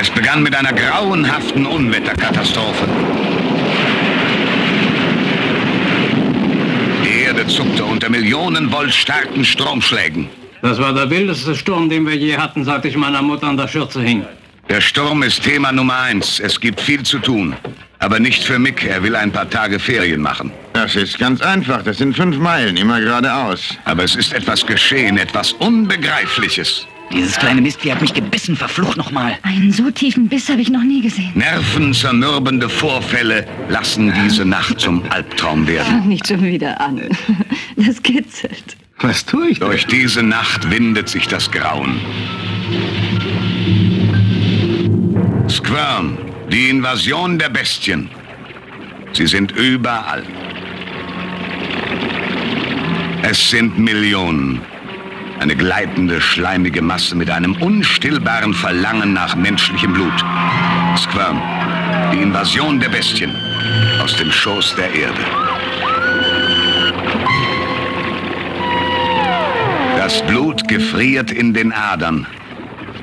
Es 0.00 0.08
begann 0.10 0.44
mit 0.44 0.54
einer 0.54 0.72
grauenhaften 0.72 1.66
Unwetterkatastrophe. 1.66 2.86
Die 7.04 7.22
Erde 7.24 7.44
zuckte 7.48 7.84
unter 7.84 8.08
Millionen 8.08 8.70
Volt 8.70 8.94
starken 8.94 9.44
Stromschlägen. 9.44 10.28
Das 10.62 10.78
war 10.78 10.92
der 10.92 11.10
wildeste 11.10 11.56
Sturm, 11.56 11.88
den 11.88 12.06
wir 12.06 12.14
je 12.14 12.36
hatten, 12.36 12.64
seit 12.64 12.84
ich 12.84 12.96
meiner 12.96 13.22
Mutter 13.22 13.48
an 13.48 13.56
der 13.56 13.66
Schürze 13.66 14.00
hing. 14.00 14.24
Der 14.68 14.80
Sturm 14.80 15.24
ist 15.24 15.42
Thema 15.42 15.72
Nummer 15.72 15.98
eins. 15.98 16.38
Es 16.38 16.60
gibt 16.60 16.80
viel 16.80 17.02
zu 17.02 17.18
tun. 17.18 17.56
Aber 17.98 18.20
nicht 18.20 18.44
für 18.44 18.60
Mick. 18.60 18.84
Er 18.84 19.02
will 19.02 19.16
ein 19.16 19.32
paar 19.32 19.50
Tage 19.50 19.80
Ferien 19.80 20.20
machen. 20.20 20.52
Das 20.74 20.94
ist 20.94 21.18
ganz 21.18 21.40
einfach. 21.40 21.82
Das 21.82 21.98
sind 21.98 22.14
fünf 22.14 22.36
Meilen, 22.36 22.76
immer 22.76 23.00
geradeaus. 23.00 23.76
Aber 23.84 24.04
es 24.04 24.14
ist 24.14 24.32
etwas 24.32 24.64
geschehen, 24.64 25.18
etwas 25.18 25.54
Unbegreifliches. 25.54 26.86
Dieses 27.12 27.36
kleine 27.36 27.60
Mistvieh 27.60 27.92
hat 27.92 28.00
mich 28.00 28.12
gebissen, 28.12 28.56
verflucht 28.56 28.96
nochmal. 28.96 29.38
Einen 29.42 29.72
so 29.72 29.90
tiefen 29.90 30.28
Biss 30.28 30.48
habe 30.48 30.60
ich 30.60 30.68
noch 30.70 30.82
nie 30.82 31.00
gesehen. 31.00 31.32
Nervenzermürbende 31.34 32.68
Vorfälle 32.68 33.46
lassen 33.68 34.12
diese 34.24 34.44
Nacht 34.44 34.78
zum 34.80 35.02
Albtraum 35.10 35.66
werden. 35.66 35.86
Fang 35.86 36.08
nicht 36.08 36.28
schon 36.28 36.42
wieder 36.44 36.80
an. 36.80 37.00
Das 37.76 38.02
kitzelt. 38.02 38.76
Was 38.98 39.24
tue 39.24 39.50
ich? 39.50 39.60
Durch 39.60 39.86
diese 39.86 40.20
Nacht 40.24 40.68
windet 40.68 41.08
sich 41.08 41.28
das 41.28 41.48
Grauen. 41.48 42.00
Squirm, 45.48 46.18
die 46.50 46.70
Invasion 46.70 47.38
der 47.38 47.50
Bestien. 47.50 48.10
Sie 49.12 49.28
sind 49.28 49.52
überall. 49.52 50.24
Es 53.22 53.50
sind 53.50 53.78
Millionen. 53.78 54.60
Eine 55.40 55.54
gleitende, 55.54 56.20
schleimige 56.20 56.82
Masse 56.82 57.14
mit 57.14 57.30
einem 57.30 57.54
unstillbaren 57.62 58.54
Verlangen 58.54 59.12
nach 59.12 59.36
menschlichem 59.36 59.92
Blut. 59.92 60.24
Squirm, 60.96 61.40
die 62.12 62.20
Invasion 62.20 62.80
der 62.80 62.88
Bestien 62.88 63.34
aus 64.02 64.16
dem 64.16 64.32
Schoß 64.32 64.74
der 64.74 64.92
Erde. 64.92 65.20
Das 69.96 70.26
Blut 70.26 70.66
gefriert 70.66 71.30
in 71.30 71.54
den 71.54 71.72
Adern. 71.72 72.26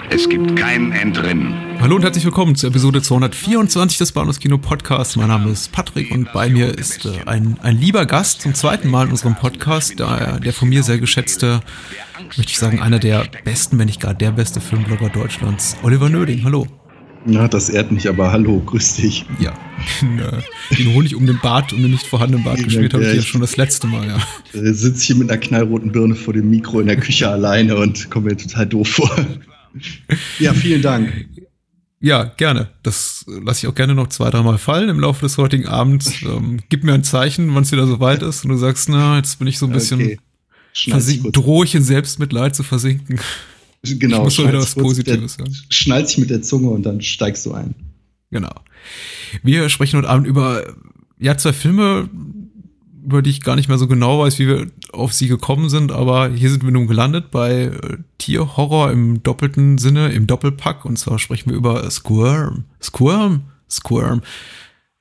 Es 0.09 0.27
gibt 0.27 0.55
kein 0.55 0.91
Entrinnen. 0.91 1.53
Hallo 1.85 1.97
und 1.97 2.01
herzlich 2.01 2.25
willkommen 2.25 2.55
zur 2.55 2.71
Episode 2.71 2.99
224 2.99 3.99
des 3.99 4.11
Bahnhofs 4.11 4.39
Kino 4.39 4.57
Podcasts. 4.57 5.17
Mein 5.17 5.27
Name 5.27 5.51
ist 5.51 5.71
Patrick 5.71 6.09
und 6.09 6.33
bei 6.33 6.49
mir 6.49 6.75
ist 6.75 7.05
äh, 7.05 7.11
ein, 7.27 7.59
ein 7.61 7.77
lieber 7.77 8.07
Gast 8.07 8.41
zum 8.41 8.55
zweiten 8.55 8.89
Mal 8.89 9.05
in 9.05 9.11
unserem 9.11 9.35
Podcast, 9.35 9.99
der, 9.99 10.39
der 10.39 10.51
von 10.51 10.67
mir 10.67 10.81
sehr 10.81 10.97
geschätzte, 10.97 11.59
möchte 12.37 12.51
ich 12.51 12.57
sagen, 12.57 12.81
einer 12.81 12.97
der 12.97 13.27
besten, 13.43 13.77
wenn 13.77 13.85
nicht 13.85 14.01
gar 14.01 14.15
der 14.15 14.31
beste 14.31 14.61
Filmblogger 14.61 15.09
Deutschlands, 15.09 15.77
Oliver 15.83 16.09
Nöding. 16.09 16.43
Hallo. 16.43 16.65
Ja, 17.27 17.47
das 17.47 17.69
ehrt 17.69 17.91
mich, 17.91 18.09
aber 18.09 18.31
hallo, 18.31 18.63
grüß 18.65 18.95
dich. 18.95 19.27
Ja, 19.39 19.53
den, 20.01 20.17
äh, 20.17 20.41
den 20.75 20.95
Honig 20.95 21.15
um 21.15 21.27
den 21.27 21.39
Bart, 21.39 21.71
um 21.71 21.83
den 21.83 21.91
nicht 21.91 22.07
vorhandenen 22.07 22.43
Bart 22.43 22.63
gespielt 22.63 22.95
habe 22.95 23.05
ich 23.05 23.13
ja 23.13 23.21
schon 23.21 23.41
das 23.41 23.57
letzte 23.57 23.85
Mal, 23.85 24.07
ja. 24.07 24.17
Äh, 24.59 24.73
Sitze 24.73 25.05
hier 25.05 25.17
mit 25.17 25.29
einer 25.29 25.39
knallroten 25.39 25.91
Birne 25.91 26.15
vor 26.15 26.33
dem 26.33 26.49
Mikro 26.49 26.79
in 26.79 26.87
der 26.87 26.97
Küche 26.97 27.29
alleine 27.29 27.75
und 27.75 28.09
komme 28.09 28.31
mir 28.31 28.37
total 28.37 28.65
doof 28.65 28.87
vor. 28.87 29.15
Ja, 30.39 30.53
vielen 30.53 30.81
Dank. 30.81 31.27
Ja, 32.05 32.23
gerne. 32.25 32.67
Das 32.83 33.25
lasse 33.27 33.65
ich 33.65 33.67
auch 33.67 33.73
gerne 33.73 33.95
noch 33.95 34.09
zwei, 34.09 34.29
dreimal 34.29 34.59
fallen 34.59 34.89
im 34.89 34.99
Laufe 34.99 35.21
des 35.25 35.39
heutigen 35.39 35.67
Abends. 35.67 36.11
Ähm, 36.21 36.59
gib 36.69 36.83
mir 36.83 36.93
ein 36.93 37.03
Zeichen, 37.03 37.53
wann 37.55 37.63
es 37.63 37.71
wieder 37.71 37.87
soweit 37.87 38.21
ist 38.21 38.43
und 38.45 38.51
du 38.51 38.57
sagst, 38.57 38.89
na, 38.89 39.17
jetzt 39.17 39.39
bin 39.39 39.47
ich 39.47 39.57
so 39.57 39.65
ein 39.65 39.71
bisschen 39.71 39.99
Okay. 39.99 40.19
Kurz. 40.91 41.31
drohe 41.31 41.65
ich 41.65 41.73
in 41.73 41.81
Selbstmitleid 41.83 42.55
zu 42.55 42.61
versinken. 42.61 43.19
Genau, 43.81 44.17
ich 44.17 44.23
muss 44.25 44.35
schon 44.35 44.47
wieder 44.49 44.59
was 44.59 44.73
der- 44.75 44.81
Positives 44.83 45.33
sagen. 45.35 45.55
Schnallst 45.69 46.11
dich 46.11 46.17
mit 46.19 46.29
der 46.29 46.41
Zunge 46.43 46.69
und 46.69 46.83
dann 46.83 47.01
steigst 47.01 47.45
du 47.45 47.53
ein. 47.53 47.73
Genau. 48.29 48.53
Wir 49.41 49.69
sprechen 49.69 49.97
heute 49.97 50.09
Abend 50.09 50.27
über 50.27 50.75
ja 51.17 51.37
zwei 51.37 51.53
Filme, 51.53 52.09
über 53.05 53.21
die 53.21 53.29
ich 53.29 53.41
gar 53.41 53.55
nicht 53.55 53.69
mehr 53.69 53.77
so 53.77 53.87
genau 53.87 54.19
weiß, 54.19 54.39
wie 54.39 54.47
wir 54.47 54.67
auf 54.91 55.13
sie 55.13 55.27
gekommen 55.27 55.69
sind, 55.69 55.91
aber 55.91 56.29
hier 56.29 56.49
sind 56.49 56.63
wir 56.63 56.71
nun 56.71 56.87
gelandet 56.87 57.31
bei 57.31 57.65
äh, 57.65 57.97
Tierhorror 58.17 58.91
im 58.91 59.21
doppelten 59.21 59.77
Sinne, 59.77 60.09
im 60.09 60.27
Doppelpack. 60.27 60.85
Und 60.85 60.97
zwar 60.97 61.19
sprechen 61.19 61.51
wir 61.51 61.57
über 61.57 61.89
Squirm. 61.89 62.65
Squirm? 62.81 63.43
Squirm. 63.69 64.21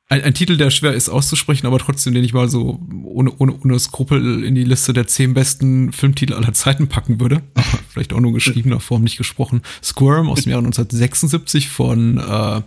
Ein, 0.09 0.22
ein 0.22 0.34
Titel, 0.34 0.59
der 0.59 0.70
schwer 0.70 0.93
ist 0.93 1.09
auszusprechen, 1.09 1.66
aber 1.66 1.78
trotzdem, 1.78 2.12
den 2.12 2.25
ich 2.25 2.34
mal 2.34 2.48
so 2.50 2.81
ohne, 3.04 3.32
ohne, 3.38 3.59
ohne 3.59 3.78
Skrupel 3.78 4.44
in 4.44 4.54
die 4.54 4.64
Liste 4.64 4.93
der 4.93 5.06
zehn 5.06 5.32
besten 5.32 5.93
Filmtitel 5.93 6.34
aller 6.34 6.53
Zeiten 6.53 6.88
packen 6.88 7.20
würde. 7.20 7.43
Vielleicht 7.88 8.12
auch 8.12 8.20
nur 8.20 8.28
in 8.28 8.34
geschriebener 8.34 8.81
Form, 8.81 9.03
nicht 9.03 9.16
gesprochen. 9.16 9.62
Squirm 9.82 10.28
aus 10.28 10.43
dem 10.43 10.50
Jahre 10.50 10.64
1976 10.64 11.69
von, 11.69 12.19
äh, 12.19 12.62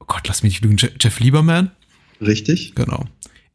oh 0.00 0.04
Gott, 0.06 0.28
lass 0.28 0.42
mich 0.42 0.52
nicht 0.52 0.62
lügen, 0.62 0.76
Je 0.76 0.90
Jeff 1.00 1.20
Lieberman. 1.20 1.70
Richtig? 2.20 2.74
Genau. 2.74 3.06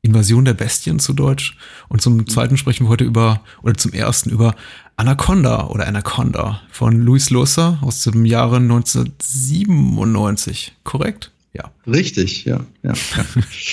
Invasion 0.02 0.46
der 0.46 0.54
Bestien 0.54 1.00
zu 1.00 1.14
Deutsch. 1.14 1.58
Und 1.90 2.02
zum 2.02 2.26
zweiten 2.28 2.58
sprechen 2.58 2.86
wir 2.86 2.90
heute 2.90 3.04
über, 3.04 3.42
oder 3.64 3.76
zum 3.76 3.92
ersten 3.94 4.30
über 4.30 4.56
Anaconda 4.96 5.68
oder 5.68 5.88
Anaconda 5.88 6.62
von 6.72 7.02
Luis 7.02 7.30
Losa 7.30 7.80
aus 7.82 8.04
dem 8.04 8.26
Jahre 8.26 8.58
1997. 8.58 10.74
Korrekt? 10.84 11.32
Ja. 11.54 11.72
Richtig, 11.88 12.46
ja. 12.46 12.62
Ja, 12.84 12.94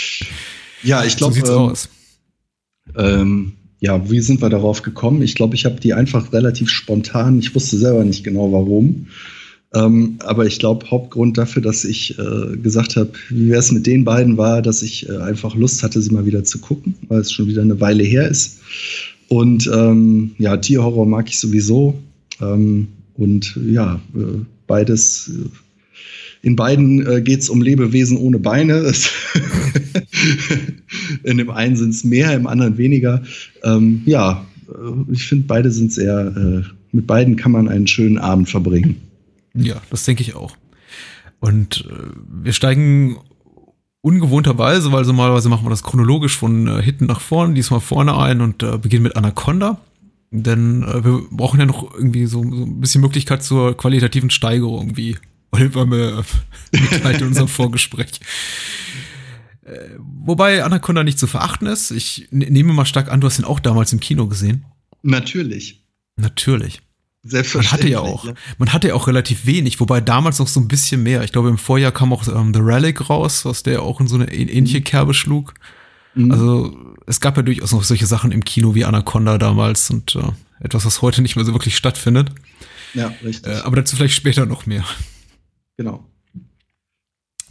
ja. 0.82 1.04
ich 1.04 1.12
So 1.12 1.18
glaube, 1.18 1.34
sieht's 1.34 1.48
ähm, 1.48 1.56
aus. 1.56 1.88
ähm, 2.96 3.52
ja, 3.80 4.10
wie 4.10 4.20
sind 4.20 4.40
wir 4.40 4.48
darauf 4.48 4.82
gekommen? 4.82 5.22
Ich 5.22 5.34
glaube, 5.34 5.54
ich 5.54 5.64
habe 5.64 5.80
die 5.80 5.94
einfach 5.94 6.32
relativ 6.32 6.70
spontan, 6.70 7.38
ich 7.38 7.54
wusste 7.54 7.76
selber 7.76 8.04
nicht 8.04 8.24
genau 8.24 8.52
warum. 8.52 9.08
Ähm, 9.74 10.16
aber 10.20 10.46
ich 10.46 10.58
glaube, 10.58 10.90
Hauptgrund 10.90 11.36
dafür, 11.36 11.62
dass 11.62 11.84
ich 11.84 12.18
äh, 12.18 12.56
gesagt 12.56 12.96
habe, 12.96 13.10
wie 13.30 13.48
wäre 13.48 13.58
es 13.60 13.72
mit 13.72 13.86
den 13.86 14.04
beiden, 14.04 14.36
war, 14.36 14.62
dass 14.62 14.82
ich 14.82 15.08
äh, 15.08 15.16
einfach 15.16 15.54
Lust 15.54 15.82
hatte, 15.82 16.00
sie 16.00 16.10
mal 16.12 16.26
wieder 16.26 16.44
zu 16.44 16.58
gucken, 16.58 16.94
weil 17.08 17.20
es 17.20 17.32
schon 17.32 17.46
wieder 17.48 17.62
eine 17.62 17.80
Weile 17.80 18.04
her 18.04 18.28
ist. 18.28 18.60
Und 19.28 19.68
ähm, 19.72 20.32
ja, 20.38 20.56
Tierhorror 20.56 21.06
mag 21.06 21.28
ich 21.28 21.38
sowieso. 21.40 21.98
Ähm, 22.40 22.88
und 23.14 23.58
ja, 23.66 24.00
äh, 24.14 24.40
beides. 24.66 25.30
Äh, 25.34 25.48
in 26.42 26.54
beiden 26.54 27.04
äh, 27.04 27.20
geht 27.22 27.40
es 27.40 27.48
um 27.48 27.60
Lebewesen 27.60 28.18
ohne 28.18 28.38
Beine. 28.38 28.92
In 31.24 31.38
dem 31.38 31.50
einen 31.50 31.74
sind 31.74 31.90
es 31.90 32.04
mehr, 32.04 32.34
im 32.34 32.46
anderen 32.46 32.78
weniger. 32.78 33.22
Ähm, 33.64 34.02
ja, 34.06 34.46
äh, 34.68 35.12
ich 35.12 35.26
finde, 35.26 35.46
beide 35.48 35.72
sind 35.72 35.92
sehr, 35.92 36.32
äh, 36.36 36.62
mit 36.92 37.06
beiden 37.08 37.34
kann 37.34 37.52
man 37.52 37.68
einen 37.68 37.86
schönen 37.88 38.18
Abend 38.18 38.48
verbringen. 38.48 38.96
Ja, 39.56 39.80
das 39.90 40.04
denke 40.04 40.22
ich 40.22 40.34
auch. 40.34 40.56
Und 41.40 41.86
äh, 41.90 42.10
wir 42.42 42.52
steigen 42.52 43.18
ungewohnterweise, 44.00 44.92
weil 44.92 45.04
normalerweise 45.04 45.48
machen 45.48 45.64
wir 45.64 45.70
das 45.70 45.82
chronologisch 45.82 46.36
von 46.36 46.68
äh, 46.68 46.82
hinten 46.82 47.06
nach 47.06 47.20
vorne, 47.20 47.54
diesmal 47.54 47.80
vorne 47.80 48.16
ein 48.16 48.40
und 48.40 48.62
äh, 48.62 48.78
beginnen 48.78 49.02
mit 49.02 49.16
Anaconda. 49.16 49.80
Denn 50.30 50.82
äh, 50.82 51.04
wir 51.04 51.22
brauchen 51.30 51.60
ja 51.60 51.66
noch 51.66 51.94
irgendwie 51.94 52.26
so, 52.26 52.42
so 52.42 52.64
ein 52.64 52.80
bisschen 52.80 53.00
Möglichkeit 53.00 53.42
zur 53.42 53.76
qualitativen 53.76 54.30
Steigerung, 54.30 54.96
wie 54.96 55.16
Oliver 55.50 55.86
mir 55.86 56.24
äh, 56.72 56.76
mitteilt 56.80 57.20
in 57.20 57.28
unserem 57.28 57.48
Vorgespräch. 57.48 58.20
Äh, 59.62 59.96
wobei 59.98 60.62
Anaconda 60.62 61.02
nicht 61.02 61.18
zu 61.18 61.26
verachten 61.26 61.66
ist. 61.66 61.90
Ich 61.90 62.28
ne- 62.30 62.50
nehme 62.50 62.72
mal 62.72 62.86
stark 62.86 63.10
an, 63.10 63.20
du 63.20 63.26
hast 63.26 63.38
ihn 63.38 63.44
auch 63.44 63.60
damals 63.60 63.92
im 63.92 64.00
Kino 64.00 64.26
gesehen. 64.28 64.64
Natürlich. 65.02 65.84
Natürlich. 66.16 66.80
Man 67.26 67.30
hatte 67.32 67.88
Selbstverständlich. 67.88 67.92
ja 67.92 68.00
auch, 68.00 68.26
man 68.58 68.72
hatte 68.72 68.88
ja 68.88 68.94
auch 68.94 69.06
relativ 69.06 69.46
wenig, 69.46 69.80
wobei 69.80 70.00
damals 70.00 70.38
noch 70.38 70.48
so 70.48 70.60
ein 70.60 70.68
bisschen 70.68 71.02
mehr. 71.02 71.22
Ich 71.22 71.32
glaube, 71.32 71.48
im 71.48 71.58
Vorjahr 71.58 71.92
kam 71.92 72.12
auch 72.12 72.26
ähm, 72.28 72.52
The 72.54 72.60
Relic 72.60 73.08
raus, 73.08 73.44
was 73.44 73.62
der 73.62 73.82
auch 73.82 74.00
in 74.00 74.06
so 74.06 74.14
eine 74.16 74.32
ähnliche 74.32 74.80
Kerbe 74.80 75.14
schlug. 75.14 75.54
Mhm. 76.14 76.30
Also 76.32 76.76
es 77.06 77.20
gab 77.20 77.36
ja 77.36 77.42
durchaus 77.42 77.72
noch 77.72 77.84
solche 77.84 78.06
Sachen 78.06 78.32
im 78.32 78.44
Kino 78.44 78.74
wie 78.74 78.84
Anaconda 78.84 79.38
damals 79.38 79.90
und 79.90 80.16
äh, 80.16 80.64
etwas, 80.64 80.86
was 80.86 81.02
heute 81.02 81.22
nicht 81.22 81.36
mehr 81.36 81.44
so 81.44 81.52
wirklich 81.52 81.76
stattfindet. 81.76 82.30
ja, 82.94 83.12
richtig. 83.24 83.52
Äh, 83.52 83.60
aber 83.60 83.76
dazu 83.76 83.96
vielleicht 83.96 84.14
später 84.14 84.46
noch 84.46 84.66
mehr. 84.66 84.84
genau. 85.76 86.04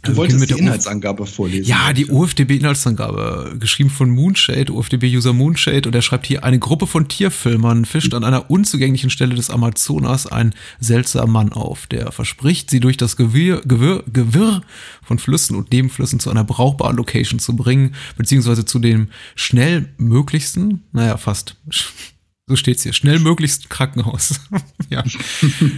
Also 0.06 0.12
Du 0.12 0.16
wir 0.16 0.32
wolltest 0.32 0.50
die 0.50 0.58
Inhaltsangabe 0.58 1.26
vorlesen. 1.26 1.68
Ja, 1.68 1.92
die 1.92 2.06
UFDB-Inhaltsangabe, 2.06 3.56
geschrieben 3.58 3.90
von 3.90 4.10
Moonshade, 4.10 4.72
UFDB-User 4.72 5.32
Moonshade, 5.32 5.88
und 5.88 5.94
er 5.94 6.02
schreibt 6.02 6.26
hier, 6.26 6.44
eine 6.44 6.58
Gruppe 6.58 6.86
von 6.86 7.08
Tierfilmern 7.08 7.84
fischt 7.84 8.14
an 8.14 8.24
einer 8.24 8.50
unzugänglichen 8.50 9.10
Stelle 9.10 9.34
des 9.34 9.50
Amazonas 9.50 10.26
ein 10.26 10.54
seltsamer 10.80 11.26
Mann 11.26 11.52
auf, 11.52 11.86
der 11.86 12.12
verspricht, 12.12 12.70
sie 12.70 12.80
durch 12.80 12.96
das 12.96 13.16
Gewirr, 13.16 13.60
Gewirr, 13.64 14.04
Gewirr 14.10 14.62
von 15.02 15.18
Flüssen 15.18 15.56
und 15.56 15.70
Nebenflüssen 15.72 16.20
zu 16.20 16.30
einer 16.30 16.44
brauchbaren 16.44 16.96
Location 16.96 17.38
zu 17.38 17.56
bringen, 17.56 17.94
beziehungsweise 18.16 18.64
zu 18.64 18.78
dem 18.78 19.08
schnell 19.34 19.90
möglichsten, 19.98 20.84
naja, 20.92 21.16
fast, 21.16 21.56
so 22.46 22.56
steht's 22.56 22.84
hier, 22.84 22.92
schnell 22.92 23.18
möglichsten 23.18 23.68
Krankenhaus. 23.68 24.40
ja. 24.90 25.04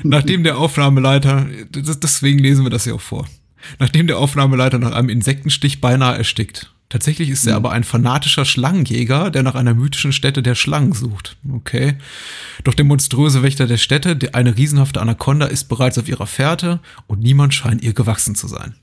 Nachdem 0.03 0.45
der 0.45 0.59
Aufnahmeleiter, 0.59 1.47
deswegen 1.71 2.39
lesen 2.39 2.65
wir 2.65 2.71
das 2.71 2.85
ja 2.85 2.95
auch 2.95 3.01
vor. 3.01 3.27
Nachdem 3.79 4.07
der 4.07 4.19
Aufnahmeleiter 4.19 4.79
nach 4.79 4.93
einem 4.93 5.09
Insektenstich 5.09 5.81
beinahe 5.81 6.17
erstickt. 6.17 6.73
Tatsächlich 6.91 7.29
ist 7.29 7.47
er 7.47 7.55
aber 7.57 7.73
ein 7.73 7.85
fanatischer 7.85 8.47
Schlangenjäger, 8.47 9.31
der 9.31 9.43
nach 9.43 9.55
einer 9.55 9.75
mythischen 9.75 10.13
Stätte 10.13 10.43
der 10.43 10.55
Schlangen 10.55 10.95
sucht. 10.95 11.37
Okay. 11.53 11.97
Doch 12.65 12.73
der 12.73 12.87
monströse 12.87 13.43
Wächter 13.43 13.67
der 13.67 13.77
Stätte, 13.77 14.17
der 14.17 14.35
eine 14.35 14.57
riesenhafte 14.57 15.01
Anaconda, 15.03 15.47
ist 15.47 15.65
bereits 15.69 15.99
auf 15.99 16.09
ihrer 16.09 16.27
Fährte 16.27 16.81
und 17.07 17.21
niemand 17.21 17.53
scheint 17.53 17.83
ihr 17.83 17.93
gewachsen 17.93 18.35
zu 18.35 18.49
sein. 18.49 18.75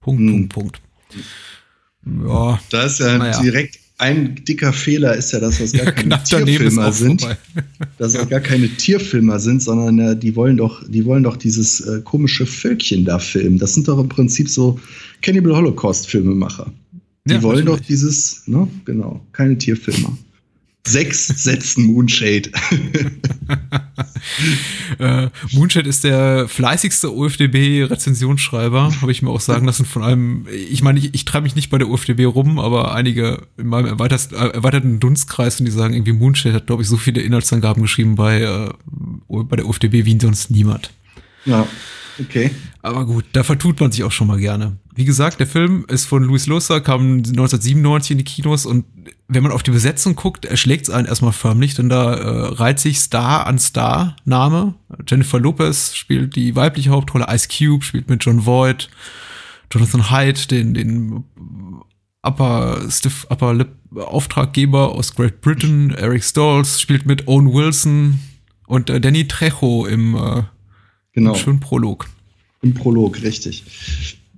Punkt, 0.00 0.20
Hm. 0.20 0.48
Punkt, 0.50 0.52
Punkt. 0.52 0.80
Ja, 2.28 2.60
Da 2.68 2.82
ist 2.82 3.00
ja 3.00 3.16
Naja. 3.16 3.40
direkt 3.40 3.78
ein 3.98 4.34
dicker 4.44 4.72
Fehler, 4.72 5.14
ist 5.14 5.32
ja 5.32 5.40
das, 5.40 5.60
was 5.60 5.72
gar 5.72 5.92
keine 5.92 6.20
daneben 6.30 6.66
ist 6.66 6.74
Tierfilmer 6.74 6.92
sind. 6.92 7.22
Dass 7.98 8.14
das 8.14 8.28
gar 8.28 8.40
keine 8.40 8.68
Tierfilmer 8.68 9.38
sind, 9.38 9.62
sondern 9.62 9.98
äh, 9.98 10.16
die 10.16 10.34
wollen 10.34 10.56
doch, 10.56 10.82
die 10.88 11.04
wollen 11.04 11.22
doch 11.22 11.36
dieses 11.36 11.80
äh, 11.80 12.00
komische 12.02 12.44
Völkchen 12.44 13.04
da 13.04 13.18
filmen. 13.18 13.58
Das 13.58 13.74
sind 13.74 13.86
doch 13.86 13.98
im 13.98 14.08
Prinzip 14.08 14.48
so 14.48 14.80
Cannibal 15.22 15.56
Holocaust 15.56 16.08
Filmemacher. 16.08 16.72
Die 17.24 17.34
Ja, 17.34 17.42
wollen 17.42 17.64
doch 17.64 17.74
natürlich. 17.74 17.86
dieses, 17.86 18.42
ne, 18.46 18.68
genau, 18.84 19.24
keine 19.32 19.56
Tierfilmer. 19.56 20.16
Sechs 20.86 21.26
setzen 21.26 21.86
Moonshade. 21.86 22.50
Äh, 24.98 25.28
Moonshade 25.52 25.88
ist 25.88 26.04
der 26.04 26.48
fleißigste 26.48 27.14
OFDB-Rezensionsschreiber, 27.14 29.00
habe 29.02 29.12
ich 29.12 29.22
mir 29.22 29.30
auch 29.30 29.40
sagen 29.40 29.66
lassen 29.66 29.84
von 29.84 30.02
einem, 30.02 30.46
ich 30.50 30.82
meine, 30.82 30.98
ich, 30.98 31.14
ich 31.14 31.24
treibe 31.24 31.44
mich 31.44 31.54
nicht 31.54 31.68
bei 31.68 31.78
der 31.78 31.90
OFDB 31.90 32.24
rum, 32.24 32.58
aber 32.58 32.94
einige 32.94 33.42
in 33.58 33.66
meinem 33.66 33.86
äh, 33.86 33.90
erweiterten 33.90 35.00
Dunstkreis 35.00 35.60
und 35.60 35.66
die 35.66 35.72
sagen 35.72 35.94
irgendwie, 35.94 36.12
Moonshade 36.12 36.54
hat, 36.54 36.66
glaube 36.66 36.82
ich, 36.82 36.88
so 36.88 36.96
viele 36.96 37.20
Inhaltsangaben 37.20 37.82
geschrieben 37.82 38.14
bei, 38.14 38.40
äh, 38.40 38.70
bei 39.28 39.56
der 39.56 39.68
OFDB 39.68 40.04
wie 40.04 40.18
sonst 40.18 40.50
niemand. 40.50 40.90
ja, 41.44 41.66
okay. 42.20 42.50
Aber 42.82 43.06
gut, 43.06 43.24
da 43.32 43.42
vertut 43.42 43.80
man 43.80 43.92
sich 43.92 44.04
auch 44.04 44.12
schon 44.12 44.26
mal 44.26 44.38
gerne. 44.38 44.76
Wie 44.94 45.04
gesagt, 45.04 45.40
der 45.40 45.46
Film 45.46 45.84
ist 45.88 46.04
von 46.04 46.22
Luis 46.22 46.46
Losa, 46.46 46.80
kam 46.80 47.18
1997 47.18 48.10
in 48.12 48.18
die 48.18 48.24
Kinos 48.24 48.66
und 48.66 48.84
wenn 49.26 49.42
man 49.42 49.52
auf 49.52 49.62
die 49.62 49.70
Besetzung 49.70 50.16
guckt, 50.16 50.44
erschlägt 50.44 50.82
es 50.88 50.90
einen 50.90 51.06
erstmal 51.06 51.32
förmlich, 51.32 51.74
denn 51.74 51.88
da 51.88 52.14
äh, 52.14 52.54
reiht 52.54 52.78
sich 52.78 53.00
Star 53.00 53.46
an 53.46 53.58
Star 53.58 54.16
Name. 54.24 54.74
Jennifer 55.08 55.40
Lopez 55.40 55.94
spielt 55.94 56.36
die 56.36 56.54
weibliche 56.54 56.90
Hauptrolle, 56.90 57.26
Ice 57.30 57.48
Cube 57.48 57.84
spielt 57.84 58.08
mit 58.08 58.24
John 58.24 58.44
Voight, 58.44 58.90
Jonathan 59.72 60.10
Haidt, 60.10 60.50
den, 60.50 60.74
den 60.74 61.24
Upper 62.22 62.82
Stiff 62.90 63.26
Upper 63.30 63.54
Lip 63.54 63.72
Auftraggeber 63.94 64.92
aus 64.92 65.14
Great 65.14 65.40
Britain, 65.40 65.90
Eric 65.90 66.24
Stolz 66.24 66.80
spielt 66.80 67.06
mit 67.06 67.28
Owen 67.28 67.52
Wilson 67.52 68.18
und 68.66 68.90
äh, 68.90 69.00
Danny 69.00 69.26
Trejo 69.28 69.86
im, 69.86 70.16
äh, 70.16 70.42
Genau. 71.14 71.32
im 71.32 71.38
schönen 71.38 71.60
Prolog. 71.60 72.08
Im 72.62 72.74
Prolog, 72.74 73.22
richtig. 73.22 73.64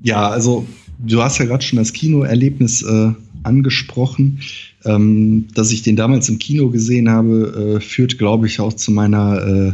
Ja, 0.02 0.28
also 0.28 0.66
du 0.98 1.22
hast 1.22 1.38
ja 1.38 1.46
gerade 1.46 1.64
schon 1.64 1.78
das 1.78 1.92
Kinoerlebnis 1.92 2.82
äh, 2.82 3.12
angesprochen. 3.42 4.40
Ähm, 4.84 5.48
dass 5.54 5.72
ich 5.72 5.82
den 5.82 5.96
damals 5.96 6.28
im 6.28 6.38
Kino 6.38 6.70
gesehen 6.70 7.08
habe, 7.10 7.76
äh, 7.76 7.80
führt, 7.80 8.18
glaube 8.18 8.46
ich, 8.46 8.60
auch 8.60 8.72
zu 8.72 8.92
meiner 8.92 9.42
äh, 9.44 9.72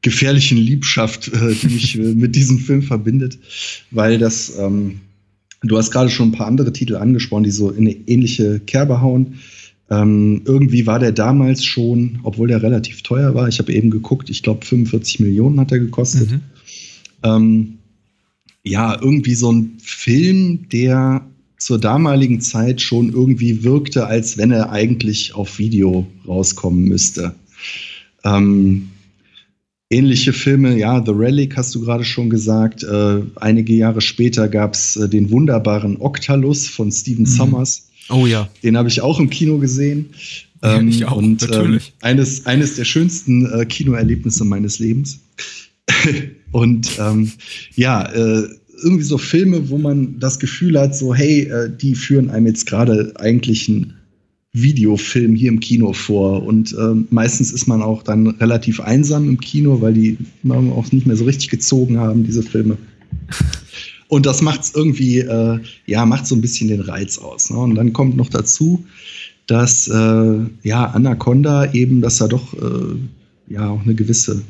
gefährlichen 0.00 0.58
Liebschaft, 0.58 1.28
äh, 1.28 1.54
die 1.54 1.68
mich 1.68 1.98
äh, 1.98 2.14
mit 2.14 2.34
diesem 2.34 2.58
Film 2.58 2.82
verbindet, 2.82 3.38
weil 3.90 4.18
das, 4.18 4.56
ähm, 4.58 5.00
du 5.62 5.76
hast 5.76 5.90
gerade 5.90 6.08
schon 6.08 6.28
ein 6.28 6.32
paar 6.32 6.46
andere 6.46 6.72
Titel 6.72 6.96
angesprochen, 6.96 7.44
die 7.44 7.50
so 7.50 7.70
in 7.70 7.86
eine 7.86 7.96
ähnliche 8.06 8.60
Kerbe 8.60 9.00
hauen. 9.00 9.34
Ähm, 9.90 10.42
irgendwie 10.44 10.86
war 10.86 10.98
der 10.98 11.12
damals 11.12 11.64
schon, 11.64 12.20
obwohl 12.22 12.48
der 12.48 12.62
relativ 12.62 13.02
teuer 13.02 13.34
war, 13.34 13.48
ich 13.48 13.58
habe 13.58 13.72
eben 13.72 13.90
geguckt, 13.90 14.28
ich 14.28 14.42
glaube 14.42 14.64
45 14.64 15.20
Millionen 15.20 15.58
hat 15.60 15.72
er 15.72 15.78
gekostet. 15.78 16.30
Mhm. 16.30 16.40
Ähm, 17.22 17.78
ja, 18.62 19.00
irgendwie 19.00 19.34
so 19.34 19.50
ein 19.50 19.78
Film, 19.80 20.68
der 20.68 21.26
zur 21.58 21.78
damaligen 21.80 22.40
Zeit 22.40 22.80
schon 22.80 23.10
irgendwie 23.10 23.64
wirkte, 23.64 24.06
als 24.06 24.36
wenn 24.38 24.50
er 24.50 24.70
eigentlich 24.70 25.34
auf 25.34 25.58
Video 25.58 26.06
rauskommen 26.26 26.84
müsste. 26.84 27.34
Ähm, 28.24 28.90
ähnliche 29.90 30.32
Filme, 30.32 30.78
ja, 30.78 31.02
The 31.04 31.12
Relic 31.12 31.56
hast 31.56 31.74
du 31.74 31.80
gerade 31.80 32.04
schon 32.04 32.30
gesagt. 32.30 32.84
Äh, 32.84 33.22
einige 33.36 33.74
Jahre 33.74 34.00
später 34.00 34.48
gab 34.48 34.74
es 34.74 34.96
äh, 34.96 35.08
den 35.08 35.30
wunderbaren 35.30 35.96
Octalus 36.00 36.68
von 36.68 36.92
Steven 36.92 37.22
Mhm. 37.22 37.26
Sommers. 37.26 37.87
Oh 38.08 38.26
ja. 38.26 38.48
Den 38.62 38.76
habe 38.76 38.88
ich 38.88 39.00
auch 39.00 39.18
im 39.18 39.30
Kino 39.30 39.58
gesehen. 39.58 40.10
Ja, 40.62 40.80
ich 40.80 41.04
auch, 41.04 41.16
und 41.16 41.40
natürlich. 41.42 41.88
Ähm, 41.88 41.92
eines, 42.00 42.46
eines 42.46 42.76
der 42.76 42.84
schönsten 42.84 43.46
äh, 43.46 43.64
Kinoerlebnisse 43.64 44.44
meines 44.44 44.78
Lebens. 44.78 45.20
und 46.52 46.90
ähm, 46.98 47.32
ja, 47.74 48.02
äh, 48.12 48.48
irgendwie 48.82 49.04
so 49.04 49.18
Filme, 49.18 49.70
wo 49.70 49.78
man 49.78 50.18
das 50.18 50.38
Gefühl 50.38 50.78
hat, 50.78 50.96
so, 50.96 51.14
hey, 51.14 51.42
äh, 51.42 51.70
die 51.70 51.94
führen 51.94 52.30
einem 52.30 52.46
jetzt 52.46 52.66
gerade 52.66 53.12
eigentlich 53.16 53.68
einen 53.68 53.94
Videofilm 54.52 55.34
hier 55.34 55.50
im 55.50 55.60
Kino 55.60 55.92
vor. 55.92 56.42
Und 56.44 56.74
ähm, 56.78 57.06
meistens 57.10 57.52
ist 57.52 57.66
man 57.66 57.82
auch 57.82 58.02
dann 58.02 58.28
relativ 58.28 58.80
einsam 58.80 59.28
im 59.28 59.40
Kino, 59.40 59.80
weil 59.80 59.94
die 59.94 60.16
auch 60.48 60.92
nicht 60.92 61.06
mehr 61.06 61.16
so 61.16 61.24
richtig 61.24 61.50
gezogen 61.50 61.98
haben, 61.98 62.24
diese 62.24 62.42
Filme. 62.42 62.76
Und 64.08 64.26
das 64.26 64.42
macht 64.42 64.62
es 64.62 64.74
irgendwie, 64.74 65.18
äh, 65.18 65.60
ja, 65.86 66.06
macht 66.06 66.26
so 66.26 66.34
ein 66.34 66.40
bisschen 66.40 66.68
den 66.68 66.80
Reiz 66.80 67.18
aus. 67.18 67.50
Ne? 67.50 67.58
Und 67.58 67.74
dann 67.74 67.92
kommt 67.92 68.16
noch 68.16 68.30
dazu, 68.30 68.84
dass 69.46 69.88
äh, 69.88 70.38
ja 70.62 70.86
Anaconda 70.86 71.72
eben, 71.72 72.00
dass 72.00 72.18
da 72.18 72.28
doch 72.28 72.54
äh, 72.54 72.96
ja 73.52 73.68
auch 73.68 73.82
eine 73.82 73.94
gewisse 73.94 74.42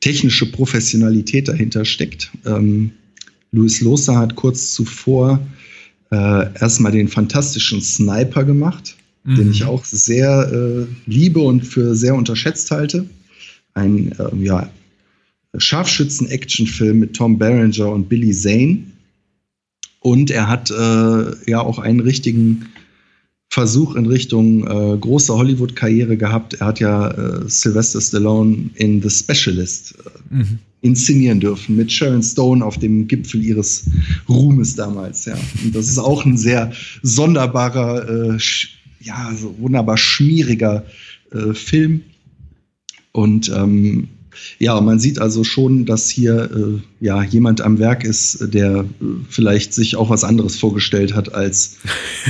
technische 0.00 0.50
Professionalität 0.50 1.48
dahinter 1.48 1.84
steckt. 1.84 2.30
Ähm, 2.44 2.92
Luis 3.52 3.80
Losa 3.80 4.16
hat 4.16 4.36
kurz 4.36 4.72
zuvor 4.72 5.40
äh, 6.10 6.60
erstmal 6.60 6.92
den 6.92 7.08
fantastischen 7.08 7.80
Sniper 7.80 8.44
gemacht, 8.44 8.96
Mhm. 9.24 9.36
den 9.36 9.50
ich 9.50 9.64
auch 9.64 9.84
sehr 9.84 10.50
äh, 10.52 10.86
liebe 11.06 11.40
und 11.40 11.62
für 11.66 11.94
sehr 11.94 12.14
unterschätzt 12.14 12.70
halte. 12.70 13.06
Ein 13.72 14.12
äh, 14.18 14.44
ja, 14.44 14.68
Scharfschützen-Action-Film 15.58 16.98
mit 16.98 17.14
Tom 17.14 17.38
Berenger 17.38 17.90
und 17.90 18.08
Billy 18.08 18.32
Zane. 18.32 18.84
Und 20.00 20.30
er 20.30 20.48
hat 20.48 20.70
äh, 20.70 21.50
ja 21.50 21.60
auch 21.60 21.78
einen 21.78 22.00
richtigen 22.00 22.66
Versuch 23.48 23.94
in 23.94 24.06
Richtung 24.06 24.66
äh, 24.66 24.98
große 24.98 25.32
Hollywood-Karriere 25.32 26.16
gehabt. 26.16 26.54
Er 26.54 26.66
hat 26.66 26.80
ja 26.80 27.08
äh, 27.10 27.48
Sylvester 27.48 28.00
Stallone 28.00 28.70
in 28.74 29.00
The 29.00 29.10
Specialist 29.10 29.94
äh, 30.04 30.10
Mhm. 30.34 30.58
inszenieren 30.80 31.38
dürfen 31.38 31.76
mit 31.76 31.92
Sharon 31.92 32.22
Stone 32.22 32.64
auf 32.64 32.78
dem 32.78 33.06
Gipfel 33.06 33.44
ihres 33.44 33.84
Ruhmes 34.28 34.74
damals. 34.74 35.26
Ja. 35.26 35.36
Und 35.62 35.74
das 35.74 35.88
ist 35.88 35.98
auch 35.98 36.24
ein 36.26 36.36
sehr 36.36 36.72
sonderbarer, 37.02 38.34
äh, 38.34 38.38
ja, 39.00 39.32
so 39.40 39.54
wunderbar 39.58 39.96
schmieriger 39.96 40.84
äh, 41.30 41.54
Film. 41.54 42.00
Und 43.12 43.48
ähm, 43.54 44.08
ja, 44.58 44.80
man 44.80 44.98
sieht 44.98 45.18
also 45.18 45.44
schon, 45.44 45.86
dass 45.86 46.08
hier 46.08 46.50
äh, 46.50 47.04
ja 47.04 47.22
jemand 47.22 47.60
am 47.60 47.78
Werk 47.78 48.04
ist, 48.04 48.52
der 48.54 48.80
äh, 48.80 48.84
vielleicht 49.28 49.74
sich 49.74 49.96
auch 49.96 50.10
was 50.10 50.24
anderes 50.24 50.56
vorgestellt 50.56 51.14
hat, 51.14 51.34
als 51.34 51.78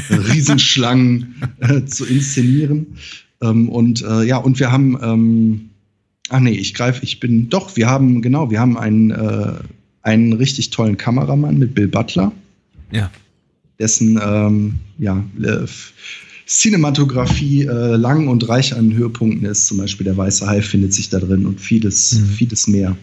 äh, 0.09 0.15
Riesenschlangen 0.33 1.35
äh, 1.61 1.85
zu 1.85 2.05
inszenieren. 2.07 2.99
Ähm, 3.41 3.69
und 3.69 4.03
äh, 4.03 4.25
ja, 4.25 4.37
und 4.37 4.59
wir 4.61 4.73
haben, 4.73 4.99
ähm, 5.03 5.71
ach 6.31 6.41
nee, 6.41 6.53
ich 6.53 6.75
greife, 6.75 7.03
ich 7.03 7.21
bin, 7.21 7.49
doch, 7.49 7.77
wir 7.77 7.89
haben, 7.89 8.23
genau, 8.23 8.51
wir 8.51 8.61
haben 8.61 8.79
einen, 8.79 9.11
äh, 9.11 9.53
einen 10.03 10.33
richtig 10.35 10.71
tollen 10.71 10.97
Kameramann 10.97 11.59
mit 11.59 11.75
Bill 11.75 11.89
Butler 11.89 12.33
Ja. 12.93 13.11
dessen 13.79 14.21
ähm, 14.23 14.75
ja, 14.99 15.25
äh, 15.43 15.67
Cinematografie 16.47 17.63
äh, 17.65 17.97
lang 17.97 18.29
und 18.29 18.49
reich 18.49 18.75
an 18.77 18.93
Höhepunkten 18.93 19.47
ist. 19.47 19.67
Zum 19.67 19.79
Beispiel 19.79 20.05
der 20.05 20.17
Weiße 20.17 20.47
Hai 20.47 20.61
findet 20.63 20.93
sich 20.93 21.09
da 21.09 21.19
drin 21.19 21.47
und 21.47 21.61
vieles, 21.61 22.13
Mhm. 22.13 22.27
vieles 22.27 22.67
mehr. 22.67 22.97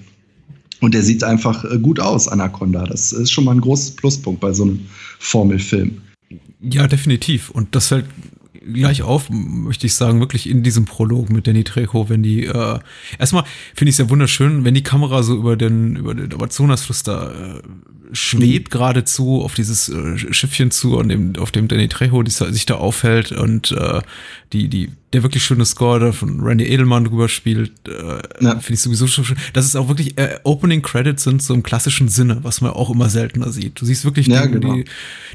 Und 0.80 0.94
der 0.94 1.04
sieht 1.04 1.24
einfach 1.24 1.64
äh, 1.64 1.78
gut 1.80 2.00
aus, 2.00 2.28
Anaconda. 2.28 2.86
Das 2.86 3.12
ist 3.12 3.32
schon 3.32 3.44
mal 3.46 3.52
ein 3.52 3.62
großes 3.62 3.92
Pluspunkt 3.92 4.42
bei 4.42 4.54
so 4.54 4.64
einem 4.64 4.80
Formelfilm. 5.20 6.02
Ja, 6.62 6.88
definitiv. 6.88 7.50
Und 7.50 7.76
das 7.76 7.88
fällt 7.88 8.06
gleich 8.74 9.02
auf, 9.02 9.30
möchte 9.30 9.88
ich 9.88 9.96
sagen, 9.96 10.20
wirklich 10.20 10.48
in 10.48 10.62
diesem 10.62 10.86
Prolog 10.86 11.32
mit 11.32 11.48
Danny 11.48 11.64
Trejo, 11.64 12.10
wenn 12.10 12.22
die, 12.22 12.46
äh, 12.46 12.80
erstmal 13.18 13.44
finde 13.74 13.90
ich 13.90 13.96
es 13.96 13.98
ja 13.98 14.10
wunderschön, 14.10 14.64
wenn 14.64 14.76
die 14.76 14.84
Kamera 14.84 15.24
so 15.24 15.36
über 15.36 15.56
den, 15.56 15.96
über 15.96 16.14
den 16.14 16.32
Amazonasfluss 16.32 17.02
da 17.04 17.32
äh, 17.32 17.62
schwebt 18.12 18.72
geradezu 18.72 19.42
auf 19.42 19.54
dieses 19.54 19.90
äh, 19.90 20.18
Schiffchen 20.18 20.72
zu, 20.72 21.00
an 21.00 21.10
dem, 21.10 21.36
auf 21.38 21.52
dem 21.52 21.68
Danny 21.68 21.88
Trejo 21.88 22.24
die, 22.24 22.32
sich 22.32 22.66
da 22.66 22.76
aufhält 22.76 23.32
und 23.32 23.72
äh, 23.72 24.02
die, 24.54 24.68
die 24.68 24.92
der 25.14 25.24
wirklich 25.24 25.44
schöne 25.44 25.66
Score 25.66 26.00
da 26.00 26.12
von 26.14 26.40
Randy 26.40 26.66
Edelman 26.66 27.04
drüber 27.06 27.28
spielt, 27.28 27.72
äh, 27.88 27.92
Ja. 28.44 28.52
finde 28.60 28.74
ich 28.74 28.80
sowieso 28.82 29.08
schon 29.08 29.26
schön. 29.26 29.38
Das 29.54 29.66
ist 29.66 29.76
auch 29.76 29.88
wirklich, 29.90 30.18
äh, 30.18 30.40
Opening 30.44 30.82
Credits 30.82 31.24
sind 31.24 31.42
so 31.44 31.54
im 31.54 31.64
klassischen 31.64 32.08
Sinne, 32.08 32.40
was 32.44 32.62
man 32.62 32.72
auch 32.72 32.90
immer 32.90 33.10
seltener 33.10 33.52
sieht. 33.52 33.82
Du 33.82 33.86
siehst 33.86 34.06
wirklich 34.06 34.28
Ja, 34.28 34.46
die, 34.46 34.54
genau. 34.54 34.74
die, 34.76 34.86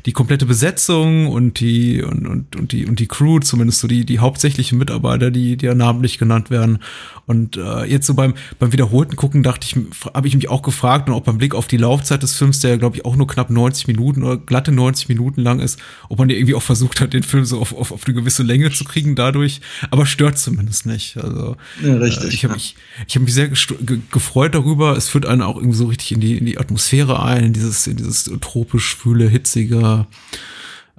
die 0.06 0.12
komplette 0.12 0.46
Besetzung 0.46 1.26
und 1.28 1.60
die, 1.60 2.02
und, 2.02 2.26
und, 2.26 2.56
und 2.56 2.72
die, 2.72 2.86
und 2.86 3.00
die 3.00 3.06
Crew, 3.06 3.38
zumindest 3.40 3.80
so 3.80 3.88
die, 3.88 4.06
die 4.06 4.18
hauptsächlichen 4.18 4.78
Mitarbeiter, 4.78 5.30
die, 5.30 5.56
die 5.56 5.66
ja 5.66 5.74
namentlich 5.74 6.18
genannt 6.18 6.50
werden. 6.50 6.78
Und 7.26 7.56
äh, 7.56 7.84
jetzt 7.84 8.06
so 8.06 8.14
beim, 8.14 8.34
beim 8.58 8.72
wiederholten 8.72 9.16
Gucken 9.16 9.42
dachte 9.42 9.66
ich, 9.66 9.76
habe 10.14 10.28
ich 10.28 10.34
mich 10.36 10.48
auch 10.48 10.62
gefragt 10.62 11.08
und 11.08 11.14
auch 11.14 11.22
beim 11.22 11.38
Blick 11.38 11.54
auf 11.54 11.66
die 11.66 11.76
Laufzeit 11.76 12.22
des 12.22 12.34
Films, 12.34 12.60
der 12.60 12.78
glaube 12.78 12.96
ich 12.96 13.04
auch 13.04 13.16
nur 13.16 13.26
knapp 13.26 13.50
90 13.50 13.88
Minuten 13.88 14.22
oder 14.22 14.36
glatte 14.36 14.70
90 14.70 15.08
Minuten 15.08 15.42
lang 15.42 15.58
ist, 15.58 15.78
ob 16.08 16.18
man 16.20 16.30
irgendwie 16.30 16.54
auch 16.54 16.62
versucht 16.62 17.00
hat, 17.00 17.12
den 17.12 17.24
Film 17.24 17.44
so 17.44 17.60
auf, 17.60 17.74
auf, 17.76 17.90
auf 17.90 18.06
eine 18.06 18.14
gewisse 18.14 18.44
Länge 18.44 18.70
zu 18.70 18.84
kriegen 18.84 19.16
dadurch, 19.16 19.60
aber 19.90 20.06
stört 20.06 20.38
zumindest 20.38 20.86
nicht. 20.86 21.16
Also 21.16 21.56
Ja, 21.82 21.96
richtig, 21.96 22.30
Äh, 22.30 22.34
ich 22.34 22.44
habe 22.44 22.52
ja. 22.52 22.56
mich, 22.56 22.76
ich 23.06 23.14
habe 23.14 23.24
mich 23.24 23.34
sehr 23.34 23.48
ge 23.48 23.98
gefreut 24.10 24.54
darüber. 24.54 24.96
Es 24.96 25.08
führt 25.08 25.26
einen 25.26 25.42
auch 25.42 25.56
irgendwie 25.56 25.76
so 25.76 25.86
richtig 25.86 26.12
in 26.12 26.20
die 26.20 26.38
in 26.38 26.46
die 26.46 26.58
Atmosphäre 26.58 27.22
ein, 27.22 27.44
in 27.44 27.52
dieses 27.52 27.86
in 27.86 27.96
dieses 27.96 28.30
tropisch 28.40 28.86
schwüle, 28.86 29.28
hitzige, 29.28 30.06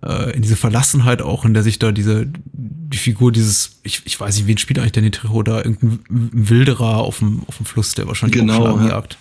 äh, 0.04 0.36
in 0.36 0.42
diese 0.42 0.56
Verlassenheit 0.56 1.22
auch, 1.22 1.46
in 1.46 1.54
der 1.54 1.64
sich 1.64 1.80
da 1.80 1.92
diese 1.92 2.28
die 2.54 2.98
Figur 2.98 3.32
dieses, 3.32 3.80
ich, 3.84 4.02
ich 4.06 4.20
weiß 4.20 4.38
nicht, 4.38 4.48
wen 4.48 4.58
spielt 4.58 4.80
eigentlich 4.80 4.94
Danny 4.94 5.12
Trejo 5.12 5.44
da, 5.44 5.58
irgendein 5.58 6.00
Wilderer 6.10 6.98
auf 6.98 7.20
dem 7.20 7.44
auf 7.48 7.58
dem 7.58 7.66
Fluss, 7.66 7.94
der 7.96 8.08
wahrscheinlich 8.08 8.40
Genau, 8.40 8.54
auch 8.54 8.62
Schlangen 8.62 8.86
ja. 8.86 8.90
jagt. 8.92 9.18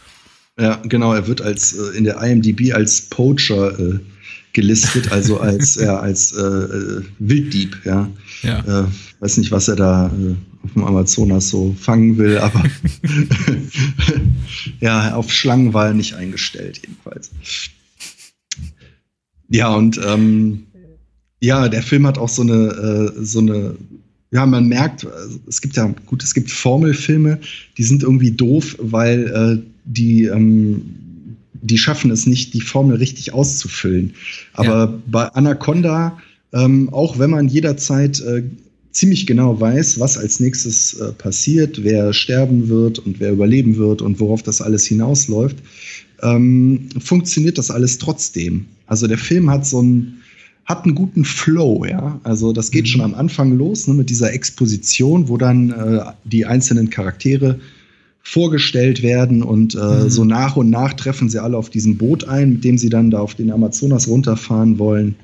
Ja, 0.58 0.76
genau, 0.84 1.12
er 1.12 1.26
wird 1.26 1.42
als 1.42 1.74
äh, 1.74 1.96
in 1.96 2.04
der 2.04 2.22
IMDb 2.22 2.72
als 2.72 3.02
Poacher 3.02 3.78
äh, 3.78 4.00
gelistet, 4.56 5.12
also 5.12 5.38
als 5.50 5.76
ja, 5.76 6.00
als 6.00 6.32
äh, 6.32 6.40
äh, 6.40 7.02
Wilddieb, 7.18 7.76
ja. 7.84 8.10
Ja. 8.42 8.84
Äh, 8.84 8.86
weiß 9.20 9.36
nicht, 9.36 9.52
was 9.52 9.68
er 9.68 9.76
da 9.76 10.06
äh, 10.06 10.34
auf 10.64 10.72
dem 10.72 10.84
Amazonas 10.84 11.50
so 11.50 11.76
fangen 11.78 12.16
will, 12.16 12.38
aber 12.38 12.64
ja, 14.80 15.14
auf 15.14 15.30
Schlangen 15.30 15.74
war 15.74 15.88
er 15.88 15.94
nicht 15.94 16.14
eingestellt, 16.14 16.80
jedenfalls. 16.82 17.30
Ja, 19.48 19.74
und 19.74 20.00
ähm, 20.04 20.66
ja, 21.40 21.68
der 21.68 21.82
Film 21.82 22.06
hat 22.06 22.16
auch 22.18 22.30
so 22.30 22.42
eine, 22.42 23.12
äh, 23.14 23.24
so 23.24 23.40
eine, 23.40 23.76
ja, 24.32 24.46
man 24.46 24.66
merkt, 24.66 25.06
also 25.06 25.38
es 25.46 25.60
gibt 25.60 25.76
ja, 25.76 25.94
gut, 26.06 26.22
es 26.24 26.32
gibt 26.32 26.50
Formelfilme, 26.50 27.40
die 27.76 27.84
sind 27.84 28.02
irgendwie 28.02 28.32
doof, 28.32 28.76
weil 28.80 29.26
äh, 29.26 29.70
die, 29.84 30.24
ähm, 30.24 31.05
die 31.62 31.78
schaffen 31.78 32.10
es 32.10 32.26
nicht, 32.26 32.54
die 32.54 32.60
Formel 32.60 32.96
richtig 32.96 33.32
auszufüllen. 33.32 34.14
Aber 34.54 34.84
Ja. 34.90 34.98
bei 35.06 35.24
Anaconda, 35.28 36.18
ähm, 36.52 36.88
auch 36.92 37.18
wenn 37.18 37.30
man 37.30 37.48
jederzeit 37.48 38.20
äh, 38.20 38.42
ziemlich 38.92 39.26
genau 39.26 39.60
weiß, 39.60 40.00
was 40.00 40.16
als 40.16 40.40
nächstes 40.40 40.94
äh, 40.94 41.12
passiert, 41.12 41.84
wer 41.84 42.12
sterben 42.12 42.68
wird 42.68 42.98
und 42.98 43.20
wer 43.20 43.32
überleben 43.32 43.76
wird 43.76 44.00
und 44.00 44.18
worauf 44.20 44.42
das 44.42 44.62
alles 44.62 44.86
hinausläuft, 44.86 45.56
ähm, 46.22 46.88
funktioniert 46.98 47.58
das 47.58 47.70
alles 47.70 47.98
trotzdem. 47.98 48.64
Also 48.86 49.06
der 49.06 49.18
Film 49.18 49.50
hat 49.50 49.66
so 49.66 49.80
einen 49.80 50.22
hat 50.64 50.84
einen 50.84 50.96
guten 50.96 51.24
Flow, 51.24 51.84
ja. 51.84 52.18
Also 52.24 52.52
das 52.52 52.72
geht 52.72 52.88
schon 52.88 53.00
am 53.00 53.14
Anfang 53.14 53.56
los 53.56 53.86
ne, 53.86 53.94
mit 53.94 54.10
dieser 54.10 54.32
Exposition, 54.32 55.28
wo 55.28 55.36
dann 55.36 55.70
äh, 55.70 56.00
die 56.24 56.44
einzelnen 56.44 56.90
Charaktere 56.90 57.60
vorgestellt 58.28 59.04
werden 59.04 59.44
und 59.44 59.76
äh, 59.76 60.10
so 60.10 60.24
nach 60.24 60.56
und 60.56 60.68
nach 60.68 60.94
treffen 60.94 61.28
sie 61.28 61.40
alle 61.40 61.56
auf 61.56 61.70
diesem 61.70 61.96
Boot 61.96 62.26
ein, 62.26 62.54
mit 62.54 62.64
dem 62.64 62.76
sie 62.76 62.88
dann 62.88 63.12
da 63.12 63.20
auf 63.20 63.36
den 63.36 63.52
Amazonas 63.52 64.08
runterfahren 64.08 64.80
wollen. 64.80 65.14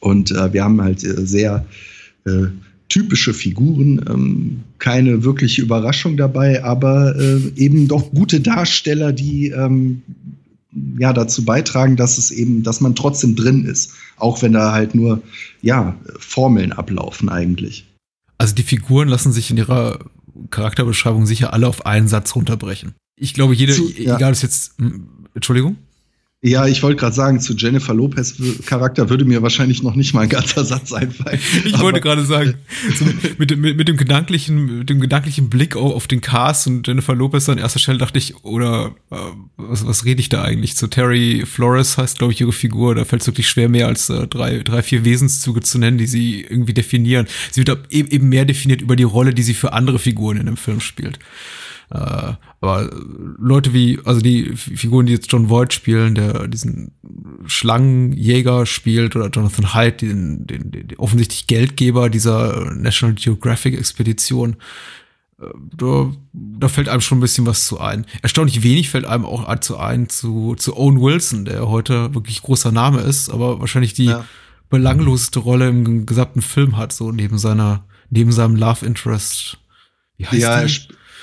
Und 0.00 0.30
äh, 0.30 0.50
wir 0.54 0.64
haben 0.64 0.80
halt 0.80 1.04
äh, 1.04 1.26
sehr 1.26 1.66
äh, 2.24 2.46
typische 2.88 3.34
Figuren, 3.34 4.02
ähm, 4.08 4.60
keine 4.78 5.24
wirkliche 5.24 5.60
Überraschung 5.60 6.16
dabei, 6.16 6.64
aber 6.64 7.14
äh, 7.16 7.52
eben 7.56 7.86
doch 7.86 8.10
gute 8.10 8.40
Darsteller, 8.40 9.12
die 9.12 9.48
ähm, 9.48 10.00
ja 10.98 11.12
dazu 11.12 11.44
beitragen, 11.44 11.96
dass 11.96 12.16
es 12.16 12.30
eben, 12.30 12.62
dass 12.62 12.80
man 12.80 12.94
trotzdem 12.94 13.36
drin 13.36 13.66
ist, 13.66 13.92
auch 14.16 14.40
wenn 14.40 14.54
da 14.54 14.72
halt 14.72 14.94
nur 14.94 15.22
ja 15.60 15.94
Formeln 16.18 16.72
ablaufen 16.72 17.28
eigentlich. 17.28 17.84
Also 18.38 18.54
die 18.54 18.62
Figuren 18.62 19.08
lassen 19.08 19.32
sich 19.32 19.50
in 19.50 19.58
ihrer 19.58 19.98
Charakterbeschreibung 20.50 21.26
sicher 21.26 21.52
alle 21.52 21.68
auf 21.68 21.86
einen 21.86 22.08
Satz 22.08 22.34
runterbrechen. 22.34 22.94
Ich 23.18 23.34
glaube, 23.34 23.54
jede, 23.54 23.74
Zu- 23.74 23.90
ja. 23.92 24.16
egal 24.16 24.30
ob 24.30 24.34
es 24.34 24.42
jetzt, 24.42 24.74
Entschuldigung? 25.34 25.76
Ja, 26.42 26.66
ich 26.66 26.82
wollte 26.82 27.00
gerade 27.00 27.14
sagen, 27.14 27.40
zu 27.40 27.54
Jennifer 27.54 27.94
Lopez 27.94 28.34
Charakter 28.66 29.08
würde 29.08 29.24
mir 29.24 29.40
wahrscheinlich 29.42 29.82
noch 29.82 29.94
nicht 29.94 30.12
mal 30.12 30.20
ein 30.20 30.28
ganzer 30.28 30.64
Satz 30.66 30.92
einfallen. 30.92 31.40
Ich 31.64 31.78
wollte 31.80 32.02
gerade 32.02 32.26
sagen, 32.26 32.54
so 32.94 33.06
mit, 33.38 33.50
dem, 33.50 33.62
mit, 33.62 33.78
mit 33.78 33.88
dem 33.88 33.96
gedanklichen, 33.96 34.80
mit 34.80 34.90
dem 34.90 35.00
gedanklichen 35.00 35.48
Blick 35.48 35.76
auf, 35.76 36.06
den 36.06 36.20
Cast 36.20 36.66
und 36.66 36.86
Jennifer 36.86 37.14
Lopez 37.14 37.48
an 37.48 37.56
erster 37.56 37.78
Stelle 37.78 37.98
dachte 37.98 38.18
ich, 38.18 38.44
oder 38.44 38.94
äh, 39.10 39.16
was, 39.56 39.86
was 39.86 40.04
rede 40.04 40.20
ich 40.20 40.28
da 40.28 40.42
eigentlich? 40.42 40.76
Zu 40.76 40.88
Terry 40.88 41.44
Flores 41.46 41.96
heißt, 41.96 42.18
glaube 42.18 42.34
ich, 42.34 42.40
ihre 42.42 42.52
Figur. 42.52 42.94
Da 42.94 43.06
fällt 43.06 43.22
es 43.22 43.28
wirklich 43.28 43.48
schwer, 43.48 43.70
mehr 43.70 43.86
als 43.86 44.10
äh, 44.10 44.28
drei, 44.28 44.58
drei, 44.58 44.82
vier 44.82 45.06
Wesenszüge 45.06 45.62
zu 45.62 45.78
nennen, 45.78 45.96
die 45.96 46.06
sie 46.06 46.42
irgendwie 46.42 46.74
definieren. 46.74 47.26
Sie 47.50 47.66
wird 47.66 47.78
eben 47.88 48.08
eben 48.08 48.28
mehr 48.28 48.44
definiert 48.44 48.82
über 48.82 48.94
die 48.94 49.04
Rolle, 49.04 49.32
die 49.32 49.42
sie 49.42 49.54
für 49.54 49.72
andere 49.72 49.98
Figuren 49.98 50.36
in 50.36 50.46
dem 50.46 50.58
Film 50.58 50.80
spielt. 50.80 51.18
Äh, 51.90 52.34
aber 52.60 52.90
Leute 53.38 53.72
wie, 53.72 53.98
also 54.04 54.20
die 54.20 54.56
Figuren, 54.56 55.06
die 55.06 55.12
jetzt 55.12 55.30
John 55.30 55.50
Voight 55.50 55.72
spielen, 55.72 56.14
der 56.14 56.48
diesen 56.48 56.92
Schlangenjäger 57.46 58.66
spielt, 58.66 59.14
oder 59.14 59.28
Jonathan 59.28 59.74
Hyde, 59.74 59.96
den, 59.98 60.46
den, 60.46 60.70
den, 60.70 60.88
den 60.88 60.98
offensichtlich 60.98 61.46
Geldgeber 61.46 62.08
dieser 62.08 62.74
National 62.74 63.14
Geographic 63.14 63.78
Expedition, 63.78 64.56
äh, 65.40 65.44
da, 65.76 66.10
da 66.32 66.68
fällt 66.68 66.88
einem 66.88 67.02
schon 67.02 67.18
ein 67.18 67.20
bisschen 67.20 67.46
was 67.46 67.66
zu 67.66 67.78
ein. 67.78 68.06
Erstaunlich 68.22 68.62
wenig 68.62 68.88
fällt 68.88 69.04
einem 69.04 69.26
auch 69.26 69.54
zu 69.60 69.76
ein 69.76 70.08
zu, 70.08 70.54
zu 70.56 70.76
Owen 70.76 71.00
Wilson, 71.00 71.44
der 71.44 71.68
heute 71.68 72.14
wirklich 72.14 72.40
großer 72.42 72.72
Name 72.72 73.00
ist, 73.00 73.28
aber 73.28 73.60
wahrscheinlich 73.60 73.92
die 73.92 74.06
Ja. 74.06 74.24
belangloseste 74.70 75.40
Rolle 75.40 75.68
im 75.68 76.06
gesamten 76.06 76.40
Film 76.40 76.76
hat, 76.78 76.92
so 76.92 77.12
neben 77.12 77.38
seiner, 77.38 77.84
neben 78.08 78.32
seinem 78.32 78.56
Love 78.56 78.84
Interest. 78.86 79.58
Wie 80.16 80.26
heißt 80.26 80.42
ja, 80.42 80.64
die? 80.64 80.72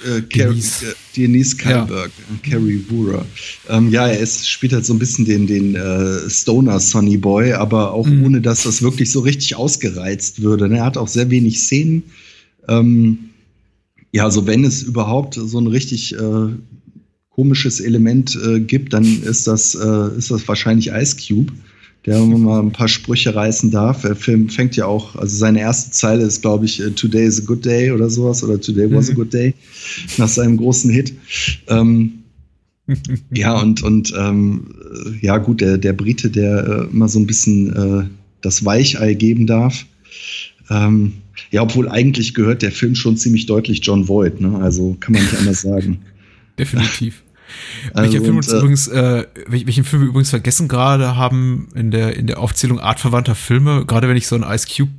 Äh, 0.06 0.22
Car 0.22 0.50
Denise. 0.50 0.86
äh, 0.86 0.94
Denise 1.16 1.56
Kalberg, 1.58 2.12
äh, 2.44 2.50
Carrie 2.50 2.84
Woorer. 2.90 3.26
Ähm, 3.70 3.90
ja, 3.92 4.08
er 4.08 4.20
ist, 4.20 4.50
spielt 4.50 4.74
halt 4.74 4.86
so 4.86 4.94
ein 4.94 5.00
bisschen 5.00 5.26
den, 5.26 5.48
den 5.48 5.76
äh, 5.76 6.30
Stoner 6.30 6.80
Sonny 6.80 7.18
Boy, 7.18 7.54
aber 7.54 7.92
auch 7.94 8.08
Mhm. 8.08 8.24
ohne, 8.26 8.42
dass 8.42 8.64
das 8.64 8.82
wirklich 8.82 9.12
so 9.12 9.22
richtig 9.22 9.56
ausgereizt 9.56 10.42
würde. 10.42 10.68
ne? 10.70 10.78
Er 10.78 10.86
hat 10.86 10.98
auch 10.98 11.08
sehr 11.08 11.30
wenig 11.30 11.60
Szenen. 11.60 12.04
Ähm, 12.68 13.18
ja, 14.12 14.26
also 14.26 14.46
wenn 14.46 14.64
es 14.64 14.84
überhaupt 14.84 15.36
so 15.36 15.60
ein 15.60 15.68
richtig 15.68 16.14
äh, 16.16 16.48
komisches 17.32 17.80
Element 17.80 18.38
äh, 18.46 18.60
gibt, 18.60 18.94
dann 18.94 19.24
ist 19.24 19.48
das, 19.48 19.74
äh, 19.76 20.18
ist 20.18 20.30
das 20.30 20.48
wahrscheinlich 20.48 20.90
Ice 20.92 21.16
Cube, 21.18 21.52
der 22.06 22.20
mal 22.20 22.60
ein 22.60 22.72
paar 22.72 22.88
Sprüche 22.88 23.34
reißen 23.34 23.72
darf. 23.72 24.02
Der 24.02 24.16
Film 24.16 24.50
fängt 24.50 24.76
ja 24.76 24.86
auch, 24.86 25.16
also 25.16 25.36
seine 25.36 25.62
erste 25.62 25.92
Zeile 25.92 26.24
ist, 26.24 26.42
glaube 26.42 26.66
ich, 26.66 26.82
äh, 26.82 26.92
Today 26.92 27.26
is 27.26 27.42
a 27.42 27.46
good 27.46 27.64
day 27.64 27.92
oder 27.92 28.10
sowas 28.10 28.44
oder 28.44 28.60
Today 28.60 28.92
was 28.92 29.10
a 29.10 29.14
Mhm. 29.14 29.16
good 29.16 29.34
day 29.34 29.54
nach 30.18 30.28
seinem 30.28 30.58
großen 30.58 30.92
Hit. 30.92 31.14
Ähm, 31.68 32.14
ja, 33.34 33.58
und, 33.60 33.82
und 33.84 34.14
ähm, 34.18 34.68
äh, 35.06 35.26
ja, 35.26 35.38
gut, 35.38 35.62
der, 35.62 35.78
der 35.78 35.94
Brite, 35.94 36.30
der 36.30 36.68
äh, 36.90 36.92
immer 36.92 37.08
so 37.08 37.20
ein 37.20 37.28
bisschen 37.28 37.74
äh, 37.74 38.06
das 38.42 38.66
Weichei 38.66 39.14
geben 39.14 39.48
darf. 39.48 39.86
Ähm, 40.70 41.14
ja, 41.52 41.62
obwohl 41.62 41.88
eigentlich 41.88 42.34
gehört 42.34 42.62
der 42.62 42.72
Film 42.72 42.96
schon 42.96 43.16
ziemlich 43.16 43.46
deutlich 43.46 43.80
John 43.84 44.08
Voight, 44.08 44.42
ne? 44.42 44.60
Also 44.60 44.98
kann 45.00 45.14
man 45.14 45.24
nicht 45.24 45.38
anders 45.38 45.62
sagen. 45.62 46.00
Definitiv. 46.60 47.24
Also, 47.94 48.12
welcher 48.14 48.24
Film 48.26 48.38
und, 48.38 48.48
äh, 48.50 48.58
übrigens, 48.58 48.88
äh, 48.88 49.26
welch- 49.48 49.66
welchen 49.66 49.84
Film 49.84 50.02
wir 50.04 50.10
übrigens 50.10 50.30
vergessen 50.30 50.68
gerade 50.68 51.16
haben 51.16 51.68
in 51.76 51.92
der, 51.92 52.16
in 52.16 52.28
der 52.28 52.40
Aufzählung 52.40 52.80
artverwandter 52.80 53.36
Filme, 53.36 53.86
gerade 53.86 54.08
wenn 54.08 54.18
ich 54.18 54.28
so 54.28 54.36
an 54.36 54.44
Ice 54.44 54.68
Cube 54.68 54.92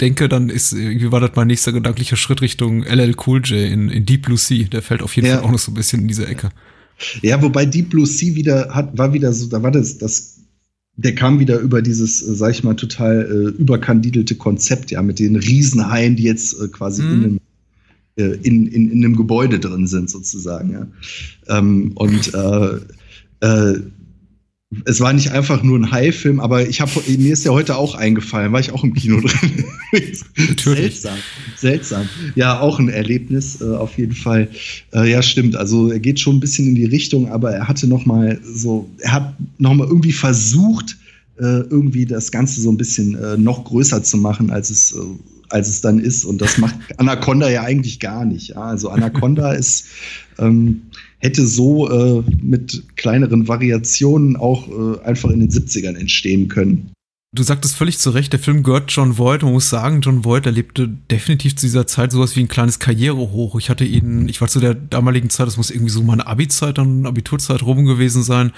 denke, 0.00 0.28
dann 0.28 0.48
ist, 0.48 0.72
irgendwie 0.72 1.12
war 1.12 1.20
das 1.20 1.30
mein 1.36 1.46
nächster 1.46 1.72
gedanklicher 1.72 2.16
Schritt 2.16 2.40
Richtung 2.42 2.82
LL 2.82 3.14
Cool 3.26 3.40
J 3.44 3.70
in, 3.70 3.88
in 3.88 4.04
Deep 4.04 4.22
Blue 4.22 4.36
Sea. 4.38 4.64
Der 4.64 4.82
fällt 4.82 5.02
auf 5.02 5.14
jeden 5.14 5.28
Ja. 5.28 5.36
Fall 5.36 5.44
auch 5.44 5.52
noch 5.52 5.58
so 5.58 5.70
ein 5.70 5.74
bisschen 5.74 6.00
in 6.02 6.08
diese 6.08 6.26
Ecke. 6.26 6.50
Ja, 7.22 7.40
wobei 7.42 7.66
Deep 7.66 7.90
Blue 7.90 8.06
Sea 8.06 8.34
wieder 8.34 8.70
hat, 8.74 8.96
war 8.98 9.12
wieder 9.12 9.32
so, 9.32 9.46
da 9.48 9.62
war 9.62 9.70
das, 9.70 9.98
das, 9.98 10.38
der 10.96 11.14
kam 11.14 11.38
wieder 11.40 11.58
über 11.58 11.82
dieses, 11.82 12.20
äh, 12.22 12.34
sag 12.34 12.50
ich 12.50 12.64
mal, 12.64 12.74
total 12.74 13.22
äh, 13.56 13.60
überkandidelte 13.60 14.34
Konzept, 14.34 14.90
ja, 14.90 15.02
mit 15.02 15.18
den 15.18 15.36
Riesenhaien, 15.36 16.16
die 16.16 16.24
jetzt 16.24 16.54
äh, 16.60 16.68
quasi 16.68 17.02
Mhm. 17.02 17.12
in, 17.12 17.24
einem, 17.24 17.40
äh, 18.16 18.36
in, 18.42 18.66
in, 18.66 18.90
in 18.90 19.04
einem 19.04 19.16
Gebäude 19.16 19.58
drin 19.58 19.86
sind, 19.86 20.10
sozusagen, 20.10 20.72
ja. 20.72 20.86
Ähm, 21.48 21.92
und 21.94 22.34
äh, 22.34 22.78
äh, 23.40 23.80
es 24.84 25.00
war 25.00 25.12
nicht 25.12 25.32
einfach 25.32 25.62
nur 25.62 25.78
ein 25.78 25.90
Hai-Film, 25.90 26.40
aber 26.40 26.66
ich 26.66 26.80
habe 26.80 26.90
mir 27.06 27.32
ist 27.32 27.44
ja 27.44 27.52
heute 27.52 27.76
auch 27.76 27.94
eingefallen, 27.94 28.52
war 28.52 28.60
ich 28.60 28.72
auch 28.72 28.84
im 28.84 28.94
Kino 28.94 29.20
drin. 29.20 29.64
Natürlich. 30.36 31.00
Seltsam, 31.00 31.18
seltsam. 31.56 32.08
Ja, 32.34 32.60
auch 32.60 32.78
ein 32.78 32.88
Erlebnis 32.88 33.60
äh, 33.60 33.64
auf 33.64 33.98
jeden 33.98 34.14
Fall. 34.14 34.48
Äh, 34.94 35.10
ja, 35.10 35.22
stimmt. 35.22 35.56
Also 35.56 35.90
er 35.90 36.00
geht 36.00 36.20
schon 36.20 36.36
ein 36.36 36.40
bisschen 36.40 36.68
in 36.68 36.74
die 36.74 36.86
Richtung, 36.86 37.30
aber 37.30 37.52
er 37.52 37.68
hatte 37.68 37.86
noch 37.86 38.06
mal 38.06 38.40
so, 38.42 38.88
er 39.00 39.12
hat 39.12 39.34
noch 39.58 39.74
mal 39.74 39.86
irgendwie 39.86 40.12
versucht, 40.12 40.96
äh, 41.38 41.60
irgendwie 41.68 42.06
das 42.06 42.30
Ganze 42.30 42.60
so 42.60 42.70
ein 42.70 42.76
bisschen 42.76 43.14
äh, 43.14 43.36
noch 43.36 43.64
größer 43.64 44.02
zu 44.02 44.16
machen, 44.16 44.50
als 44.50 44.70
es 44.70 44.92
äh, 44.92 45.00
als 45.52 45.68
es 45.68 45.80
dann 45.80 45.98
ist. 45.98 46.24
Und 46.24 46.40
das 46.40 46.58
macht 46.58 46.74
Anaconda 46.98 47.50
ja 47.50 47.62
eigentlich 47.62 48.00
gar 48.00 48.24
nicht. 48.24 48.48
Ja? 48.48 48.62
Also 48.62 48.88
Anaconda 48.88 49.52
ist, 49.52 49.86
ähm, 50.38 50.82
hätte 51.18 51.46
so 51.46 51.88
äh, 51.88 52.22
mit 52.42 52.96
kleineren 52.96 53.48
Variationen 53.48 54.36
auch 54.36 54.68
äh, 54.68 55.00
einfach 55.04 55.30
in 55.30 55.40
den 55.40 55.50
70ern 55.50 55.96
entstehen 55.96 56.48
können. 56.48 56.90
Du 57.34 57.42
sagtest 57.42 57.76
völlig 57.76 57.98
zu 57.98 58.10
Recht, 58.10 58.32
der 58.34 58.40
Film 58.40 58.62
gehört 58.62 58.92
John 58.92 59.16
Voight. 59.16 59.42
Man 59.42 59.54
muss 59.54 59.70
sagen, 59.70 60.02
John 60.02 60.24
Voight 60.24 60.44
erlebte 60.44 60.86
definitiv 61.10 61.56
zu 61.56 61.64
dieser 61.64 61.86
Zeit 61.86 62.12
sowas 62.12 62.36
wie 62.36 62.40
ein 62.40 62.48
kleines 62.48 62.78
Karrierehoch. 62.78 63.58
Ich 63.58 63.70
hatte 63.70 63.84
ihn, 63.84 64.28
ich 64.28 64.42
war 64.42 64.48
zu 64.48 64.60
der 64.60 64.74
damaligen 64.74 65.30
Zeit, 65.30 65.46
das 65.46 65.56
muss 65.56 65.70
irgendwie 65.70 65.90
so 65.90 66.02
meine 66.02 66.26
Abi-Zeit, 66.26 66.76
dann 66.76 67.06
Abiturzeit 67.06 67.62
rum 67.62 67.86
gewesen 67.86 68.22
sein, 68.22 68.52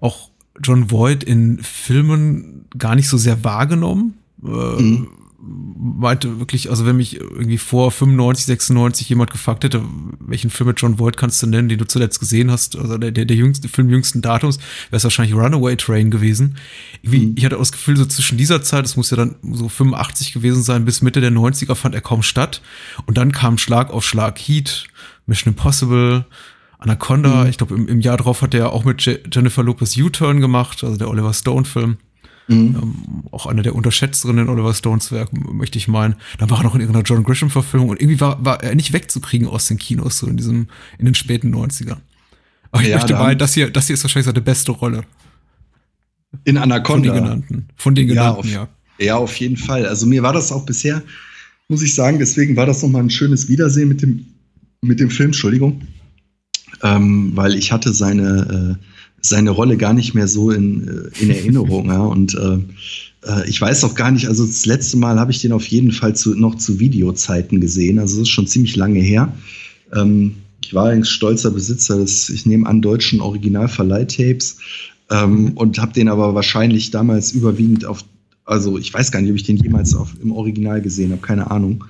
auch 0.00 0.30
John 0.60 0.90
Voight 0.90 1.22
in 1.22 1.58
Filmen 1.58 2.64
gar 2.76 2.96
nicht 2.96 3.08
so 3.08 3.16
sehr 3.18 3.44
wahrgenommen. 3.44 4.14
Äh, 4.42 4.82
mhm 4.82 5.08
meinte 5.48 6.38
wirklich, 6.38 6.70
also 6.70 6.86
wenn 6.86 6.96
mich 6.96 7.20
irgendwie 7.20 7.58
vor 7.58 7.90
95, 7.90 8.46
96 8.46 9.08
jemand 9.08 9.30
gefragt 9.30 9.64
hätte, 9.64 9.82
welchen 10.20 10.50
Film 10.50 10.68
mit 10.68 10.80
John 10.80 10.98
Voight 10.98 11.16
kannst 11.16 11.42
du 11.42 11.46
nennen, 11.46 11.68
den 11.68 11.78
du 11.78 11.86
zuletzt 11.86 12.20
gesehen 12.20 12.50
hast, 12.50 12.76
also 12.76 12.98
der, 12.98 13.10
der, 13.10 13.24
der 13.24 13.36
jüngste 13.36 13.68
Film 13.68 13.88
jüngsten 13.88 14.20
Datums, 14.20 14.58
wäre 14.90 14.96
es 14.96 15.04
wahrscheinlich 15.04 15.34
Runaway 15.34 15.76
Train 15.76 16.10
gewesen. 16.10 16.56
Mhm. 17.02 17.34
Ich 17.36 17.44
hatte 17.44 17.56
auch 17.56 17.60
das 17.60 17.72
Gefühl, 17.72 17.96
so 17.96 18.04
zwischen 18.04 18.38
dieser 18.38 18.62
Zeit, 18.62 18.84
das 18.84 18.96
muss 18.96 19.10
ja 19.10 19.16
dann 19.16 19.36
so 19.52 19.68
85 19.68 20.32
gewesen 20.32 20.62
sein, 20.62 20.84
bis 20.84 21.02
Mitte 21.02 21.20
der 21.20 21.32
90er 21.32 21.74
fand 21.74 21.94
er 21.94 22.00
kaum 22.00 22.22
statt. 22.22 22.60
Und 23.06 23.18
dann 23.18 23.32
kam 23.32 23.58
Schlag 23.58 23.90
auf 23.90 24.04
Schlag 24.04 24.38
Heat, 24.38 24.86
Mission 25.26 25.52
Impossible, 25.52 26.26
Anaconda. 26.78 27.44
Mhm. 27.44 27.50
Ich 27.50 27.58
glaube, 27.58 27.74
im, 27.74 27.88
im 27.88 28.00
Jahr 28.00 28.16
drauf 28.16 28.42
hat 28.42 28.54
er 28.54 28.72
auch 28.72 28.84
mit 28.84 29.04
Je 29.04 29.20
Jennifer 29.32 29.62
Lopez 29.62 29.96
U-Turn 29.96 30.40
gemacht, 30.40 30.84
also 30.84 30.96
der 30.96 31.08
Oliver 31.08 31.32
Stone-Film. 31.32 31.98
Mhm. 32.48 32.76
Ähm, 32.82 32.94
auch 33.30 33.46
einer 33.46 33.62
der 33.62 33.74
unterschätzteren 33.74 34.38
in 34.38 34.48
Oliver 34.48 34.74
Stones 34.74 35.12
Werk, 35.12 35.30
möchte 35.32 35.78
ich 35.78 35.86
meinen. 35.86 36.16
Dann 36.38 36.50
war 36.50 36.58
er 36.58 36.64
noch 36.64 36.74
in 36.74 36.80
irgendeiner 36.80 37.04
John 37.04 37.22
Grisham-Verfilmung 37.22 37.90
und 37.90 38.00
irgendwie 38.00 38.20
war, 38.20 38.44
war 38.44 38.62
er 38.62 38.74
nicht 38.74 38.92
wegzukriegen 38.92 39.46
aus 39.46 39.68
den 39.68 39.78
Kinos, 39.78 40.18
so 40.18 40.26
in 40.26 40.36
diesem, 40.36 40.68
in 40.98 41.04
den 41.04 41.14
späten 41.14 41.54
90ern. 41.54 41.98
Aber 42.70 42.82
ich 42.82 42.88
ja, 42.88 42.96
möchte 42.96 43.14
meinen, 43.14 43.38
das 43.38 43.54
hier, 43.54 43.70
das 43.70 43.86
hier 43.86 43.94
ist 43.94 44.04
wahrscheinlich 44.04 44.26
seine 44.26 44.40
beste 44.40 44.72
Rolle. 44.72 45.02
In 46.44 46.56
Anaconda. 46.56 46.92
Von 46.92 47.02
den 47.02 47.24
genannten. 47.24 47.68
Von 47.76 47.94
den 47.94 48.08
genannten, 48.08 48.48
ja. 48.48 48.62
Auf, 48.62 48.68
ja. 48.98 49.04
ja, 49.06 49.16
auf 49.16 49.36
jeden 49.36 49.56
Fall. 49.56 49.86
Also 49.86 50.06
mir 50.06 50.22
war 50.22 50.32
das 50.32 50.50
auch 50.50 50.64
bisher, 50.66 51.02
muss 51.68 51.82
ich 51.82 51.94
sagen, 51.94 52.18
deswegen 52.18 52.56
war 52.56 52.66
das 52.66 52.82
nochmal 52.82 53.02
ein 53.02 53.10
schönes 53.10 53.48
Wiedersehen 53.48 53.88
mit 53.88 54.02
dem, 54.02 54.26
mit 54.82 55.00
dem 55.00 55.10
Film, 55.10 55.28
Entschuldigung. 55.28 55.82
Ähm, 56.82 57.32
weil 57.34 57.54
ich 57.54 57.72
hatte 57.72 57.92
seine, 57.92 58.78
äh, 58.78 58.84
seine 59.20 59.50
Rolle 59.50 59.76
gar 59.76 59.92
nicht 59.92 60.14
mehr 60.14 60.28
so 60.28 60.50
in, 60.50 60.88
äh, 60.88 61.22
in 61.22 61.30
Erinnerung. 61.30 61.86
ja. 61.86 62.00
Und 62.04 62.34
äh, 62.34 62.58
äh, 63.26 63.48
ich 63.48 63.60
weiß 63.60 63.84
auch 63.84 63.94
gar 63.94 64.10
nicht, 64.10 64.28
also 64.28 64.46
das 64.46 64.66
letzte 64.66 64.96
Mal 64.96 65.18
habe 65.18 65.30
ich 65.30 65.40
den 65.40 65.52
auf 65.52 65.66
jeden 65.66 65.92
Fall 65.92 66.14
zu, 66.14 66.34
noch 66.34 66.56
zu 66.56 66.78
Videozeiten 66.78 67.60
gesehen. 67.60 67.98
Also 67.98 68.18
das 68.18 68.28
ist 68.28 68.32
schon 68.32 68.46
ziemlich 68.46 68.76
lange 68.76 69.00
her. 69.00 69.32
Ähm, 69.94 70.36
ich 70.62 70.74
war 70.74 70.88
ein 70.88 71.04
stolzer 71.04 71.50
Besitzer 71.50 71.98
des, 71.98 72.28
ich 72.30 72.46
nehme 72.46 72.66
an, 72.66 72.82
deutschen 72.82 73.20
Originalverleihtapes 73.20 74.58
ähm, 75.10 75.52
und 75.54 75.78
habe 75.78 75.92
den 75.92 76.08
aber 76.08 76.34
wahrscheinlich 76.34 76.90
damals 76.90 77.32
überwiegend 77.32 77.84
auf, 77.84 78.04
also 78.44 78.78
ich 78.78 78.92
weiß 78.92 79.10
gar 79.12 79.20
nicht, 79.20 79.30
ob 79.30 79.36
ich 79.36 79.44
den 79.44 79.56
jemals 79.56 79.94
auf, 79.94 80.10
im 80.22 80.32
Original 80.32 80.82
gesehen 80.82 81.12
habe, 81.12 81.22
keine 81.22 81.50
Ahnung. 81.50 81.84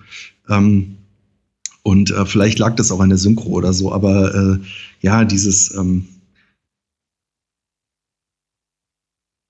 Ähm, 0.48 0.96
und 1.82 2.10
äh, 2.10 2.26
vielleicht 2.26 2.58
lag 2.58 2.76
das 2.76 2.92
auch 2.92 3.00
an 3.00 3.08
der 3.08 3.18
Synchro 3.18 3.48
oder 3.48 3.72
so, 3.72 3.92
aber 3.92 4.34
äh, 4.34 4.58
ja, 5.00 5.24
dieses, 5.24 5.74
ähm, 5.74 6.06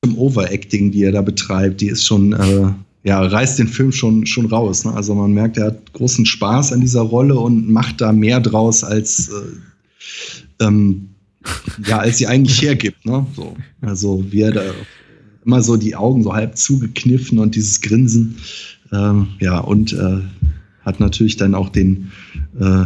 Overacting, 0.06 0.90
die 0.90 1.04
er 1.04 1.12
da 1.12 1.22
betreibt, 1.22 1.80
die 1.80 1.88
ist 1.88 2.04
schon, 2.04 2.32
äh, 2.32 2.72
ja, 3.04 3.20
reißt 3.20 3.58
den 3.58 3.68
Film 3.68 3.92
schon, 3.92 4.26
schon 4.26 4.46
raus. 4.46 4.84
Ne? 4.84 4.92
Also 4.92 5.14
man 5.14 5.32
merkt, 5.32 5.56
er 5.56 5.66
hat 5.66 5.92
großen 5.92 6.24
Spaß 6.24 6.72
an 6.72 6.80
dieser 6.80 7.00
Rolle 7.00 7.38
und 7.38 7.68
macht 7.68 8.00
da 8.00 8.12
mehr 8.12 8.40
draus, 8.40 8.84
als, 8.84 9.28
äh, 9.28 10.64
ähm, 10.64 11.08
ja, 11.86 11.98
als 11.98 12.18
sie 12.18 12.26
eigentlich 12.26 12.62
hergibt. 12.62 13.04
Ne? 13.04 13.26
So. 13.34 13.56
Also 13.80 14.24
wie 14.30 14.42
er 14.42 14.52
da 14.52 14.62
immer 15.44 15.62
so 15.62 15.76
die 15.76 15.96
Augen 15.96 16.22
so 16.22 16.32
halb 16.32 16.56
zugekniffen 16.56 17.38
und 17.38 17.54
dieses 17.54 17.80
Grinsen. 17.80 18.36
Ähm, 18.92 19.28
ja, 19.40 19.58
und 19.58 19.92
äh, 19.92 20.20
hat 20.82 21.00
natürlich 21.00 21.36
dann 21.36 21.54
auch 21.54 21.70
den 21.70 22.10
äh, 22.60 22.84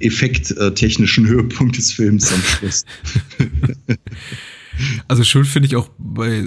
effekttechnischen 0.00 1.26
Höhepunkt 1.26 1.76
des 1.76 1.92
Films 1.92 2.32
am 2.32 2.40
Schluss. 2.40 2.84
Also 5.08 5.24
schön 5.24 5.44
finde 5.44 5.68
ich 5.68 5.76
auch 5.76 5.88
bei 5.98 6.44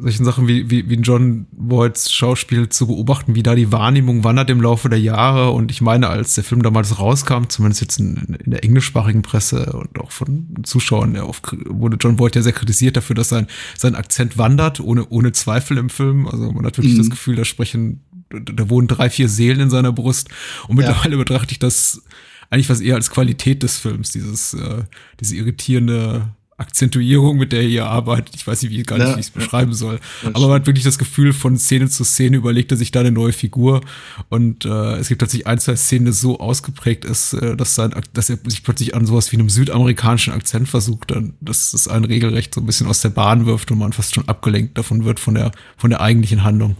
solchen 0.00 0.24
Sachen 0.24 0.46
wie, 0.46 0.70
wie, 0.70 0.88
wie 0.88 0.94
John 0.94 1.46
Voights 1.52 2.12
Schauspiel 2.12 2.68
zu 2.68 2.86
beobachten, 2.86 3.34
wie 3.34 3.42
da 3.42 3.54
die 3.54 3.72
Wahrnehmung 3.72 4.22
wandert 4.22 4.48
im 4.50 4.60
Laufe 4.60 4.88
der 4.88 5.00
Jahre. 5.00 5.50
Und 5.50 5.70
ich 5.70 5.80
meine, 5.80 6.08
als 6.08 6.34
der 6.34 6.44
Film 6.44 6.62
damals 6.62 6.98
rauskam, 6.98 7.44
zumindest 7.48 7.80
jetzt 7.80 7.98
in, 7.98 8.38
in 8.44 8.50
der 8.52 8.62
englischsprachigen 8.62 9.22
Presse 9.22 9.72
und 9.72 9.98
auch 9.98 10.12
von 10.12 10.54
Zuschauern, 10.62 11.14
der 11.14 11.28
oft, 11.28 11.56
wurde 11.68 11.96
John 12.00 12.18
Voight 12.18 12.36
ja 12.36 12.42
sehr 12.42 12.52
kritisiert 12.52 12.96
dafür, 12.96 13.16
dass 13.16 13.28
sein, 13.28 13.48
sein 13.76 13.96
Akzent 13.96 14.38
wandert, 14.38 14.80
ohne, 14.80 15.08
ohne 15.08 15.32
Zweifel 15.32 15.78
im 15.78 15.90
Film. 15.90 16.28
Also 16.28 16.52
man 16.52 16.64
hat 16.64 16.78
wirklich 16.78 16.94
mhm. 16.94 16.98
das 16.98 17.10
Gefühl, 17.10 17.34
da 17.34 17.44
sprechen, 17.44 18.00
da 18.30 18.70
wohnen 18.70 18.86
drei, 18.86 19.10
vier 19.10 19.28
Seelen 19.28 19.60
in 19.60 19.70
seiner 19.70 19.92
Brust. 19.92 20.28
Und 20.68 20.76
mittlerweile 20.76 21.12
ja. 21.12 21.18
betrachte 21.18 21.52
ich 21.52 21.58
das 21.58 22.02
eigentlich 22.50 22.70
was 22.70 22.80
eher 22.80 22.94
als 22.94 23.10
Qualität 23.10 23.62
des 23.62 23.78
Films, 23.78 24.10
dieses, 24.10 24.54
äh, 24.54 24.84
diese 25.20 25.36
irritierende 25.36 26.32
Akzentuierung, 26.58 27.38
mit 27.38 27.52
der 27.52 27.62
er 27.62 27.68
hier 27.68 27.86
arbeitet. 27.86 28.34
Ich 28.34 28.46
weiß 28.46 28.62
nicht, 28.62 28.72
wie, 28.72 28.82
gar 28.82 28.98
nicht, 28.98 29.14
wie 29.14 29.20
ich 29.20 29.26
es 29.26 29.30
beschreiben 29.30 29.72
soll. 29.72 30.00
Aber 30.24 30.48
man 30.48 30.56
hat 30.56 30.66
wirklich 30.66 30.84
das 30.84 30.98
Gefühl, 30.98 31.32
von 31.32 31.56
Szene 31.56 31.88
zu 31.88 32.02
Szene 32.02 32.36
überlegt 32.36 32.72
er 32.72 32.76
sich 32.76 32.90
da 32.90 33.00
eine 33.00 33.12
neue 33.12 33.32
Figur. 33.32 33.80
Und 34.28 34.64
äh, 34.64 34.96
es 34.96 35.08
gibt 35.08 35.20
tatsächlich 35.20 35.46
ein, 35.46 35.60
zwei 35.60 35.76
Szenen, 35.76 36.06
die 36.06 36.12
so 36.12 36.40
ausgeprägt 36.40 37.04
ist, 37.04 37.32
äh, 37.34 37.56
dass, 37.56 37.76
sein, 37.76 37.94
dass 38.12 38.28
er 38.28 38.38
sich 38.44 38.64
plötzlich 38.64 38.96
an 38.96 39.06
sowas 39.06 39.30
wie 39.30 39.36
einem 39.36 39.48
südamerikanischen 39.48 40.32
Akzent 40.32 40.68
versucht, 40.68 41.12
dann, 41.12 41.34
dass 41.40 41.72
es 41.72 41.86
einen 41.86 42.04
regelrecht 42.04 42.52
so 42.52 42.60
ein 42.60 42.66
bisschen 42.66 42.88
aus 42.88 43.02
der 43.02 43.10
Bahn 43.10 43.46
wirft 43.46 43.70
und 43.70 43.78
man 43.78 43.92
fast 43.92 44.16
schon 44.16 44.28
abgelenkt 44.28 44.76
davon 44.76 45.04
wird 45.04 45.20
von 45.20 45.34
der, 45.34 45.52
von 45.76 45.90
der 45.90 46.00
eigentlichen 46.00 46.42
Handlung. 46.42 46.76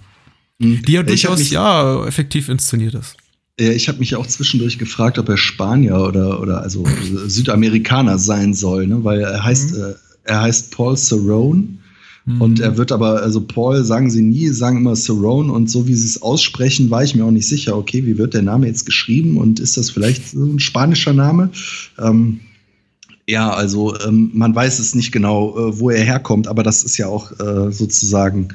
Mhm. 0.59 0.83
Die 0.83 0.93
ja 0.93 1.05
durchaus, 1.05 1.51
ja, 1.51 2.05
effektiv 2.05 2.49
inszeniert 2.49 2.95
ist. 2.95 3.17
Ja, 3.61 3.73
ich 3.73 3.89
habe 3.89 3.99
mich 3.99 4.15
auch 4.15 4.27
zwischendurch 4.27 4.79
gefragt, 4.79 5.19
ob 5.19 5.29
er 5.29 5.37
Spanier 5.37 6.01
oder, 6.01 6.41
oder 6.41 6.63
also 6.63 6.85
Südamerikaner 7.27 8.19
sein 8.19 8.55
soll, 8.55 8.87
ne? 8.87 9.03
weil 9.03 9.21
er 9.21 9.43
heißt, 9.43 9.73
mhm. 9.73 9.83
äh, 9.83 9.95
er 10.25 10.43
heißt 10.43 10.71
Paul 10.71 10.97
Cerrone. 10.97 11.79
Mhm. 12.25 12.41
Und 12.41 12.61
er 12.61 12.77
wird 12.77 12.93
aber, 12.93 13.23
also 13.23 13.41
Paul 13.41 13.85
sagen 13.85 14.11
sie 14.11 14.23
nie, 14.23 14.49
sagen 14.49 14.77
immer 14.79 14.95
Cerrone 14.95 15.53
und 15.53 15.71
so 15.71 15.89
wie 15.89 15.95
sie 15.95 16.07
es 16.07 16.23
aussprechen, 16.23 16.91
war 16.91 17.03
ich 17.03 17.15
mir 17.15 17.25
auch 17.25 17.31
nicht 17.31 17.49
sicher, 17.49 17.77
okay, 17.77 18.05
wie 18.07 18.19
wird 18.19 18.35
der 18.35 18.43
Name 18.43 18.67
jetzt 18.67 18.85
geschrieben 18.85 19.39
und 19.39 19.59
ist 19.61 19.77
das 19.77 19.91
vielleicht 19.91 20.29
so 20.29 20.45
ein 20.45 20.61
spanischer 20.61 21.13
Name? 21.13 21.51
Ähm, 21.99 22.41
ja, 23.27 23.51
also 23.51 23.99
ähm, 24.01 24.31
man 24.33 24.55
weiß 24.55 24.79
es 24.79 24.95
nicht 24.95 25.13
genau, 25.13 25.51
äh, 25.59 25.79
wo 25.79 25.91
er 25.91 26.03
herkommt, 26.03 26.49
aber 26.49 26.63
das 26.63 26.83
ist 26.83 26.97
ja 26.97 27.09
auch 27.09 27.33
äh, 27.41 27.73
sozusagen 27.73 28.49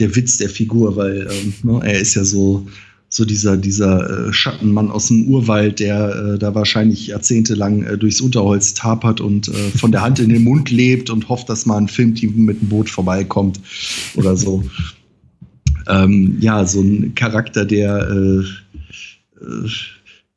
der 0.00 0.16
Witz 0.16 0.36
der 0.38 0.50
Figur, 0.50 0.96
weil 0.96 1.28
ähm, 1.30 1.54
ne, 1.62 1.80
er 1.82 1.98
ist 1.98 2.14
ja 2.14 2.24
so 2.24 2.66
so 3.10 3.24
dieser, 3.24 3.56
dieser 3.56 4.28
äh, 4.28 4.32
Schattenmann 4.32 4.90
aus 4.90 5.08
dem 5.08 5.28
Urwald, 5.28 5.80
der 5.80 6.34
äh, 6.34 6.38
da 6.38 6.54
wahrscheinlich 6.54 7.06
jahrzehntelang 7.06 7.84
äh, 7.84 7.96
durchs 7.96 8.20
Unterholz 8.20 8.74
tapert 8.74 9.20
und 9.20 9.48
äh, 9.48 9.52
von 9.70 9.92
der 9.92 10.02
Hand 10.02 10.18
in 10.18 10.28
den 10.28 10.44
Mund 10.44 10.70
lebt 10.70 11.08
und 11.08 11.28
hofft, 11.28 11.48
dass 11.48 11.64
mal 11.64 11.78
ein 11.78 11.88
Filmteam 11.88 12.44
mit 12.44 12.60
einem 12.60 12.68
Boot 12.68 12.90
vorbeikommt 12.90 13.60
oder 14.14 14.36
so. 14.36 14.62
Ähm, 15.88 16.36
ja, 16.40 16.66
so 16.66 16.82
ein 16.82 17.14
Charakter, 17.14 17.64
der, 17.64 18.10
äh, 18.10 18.44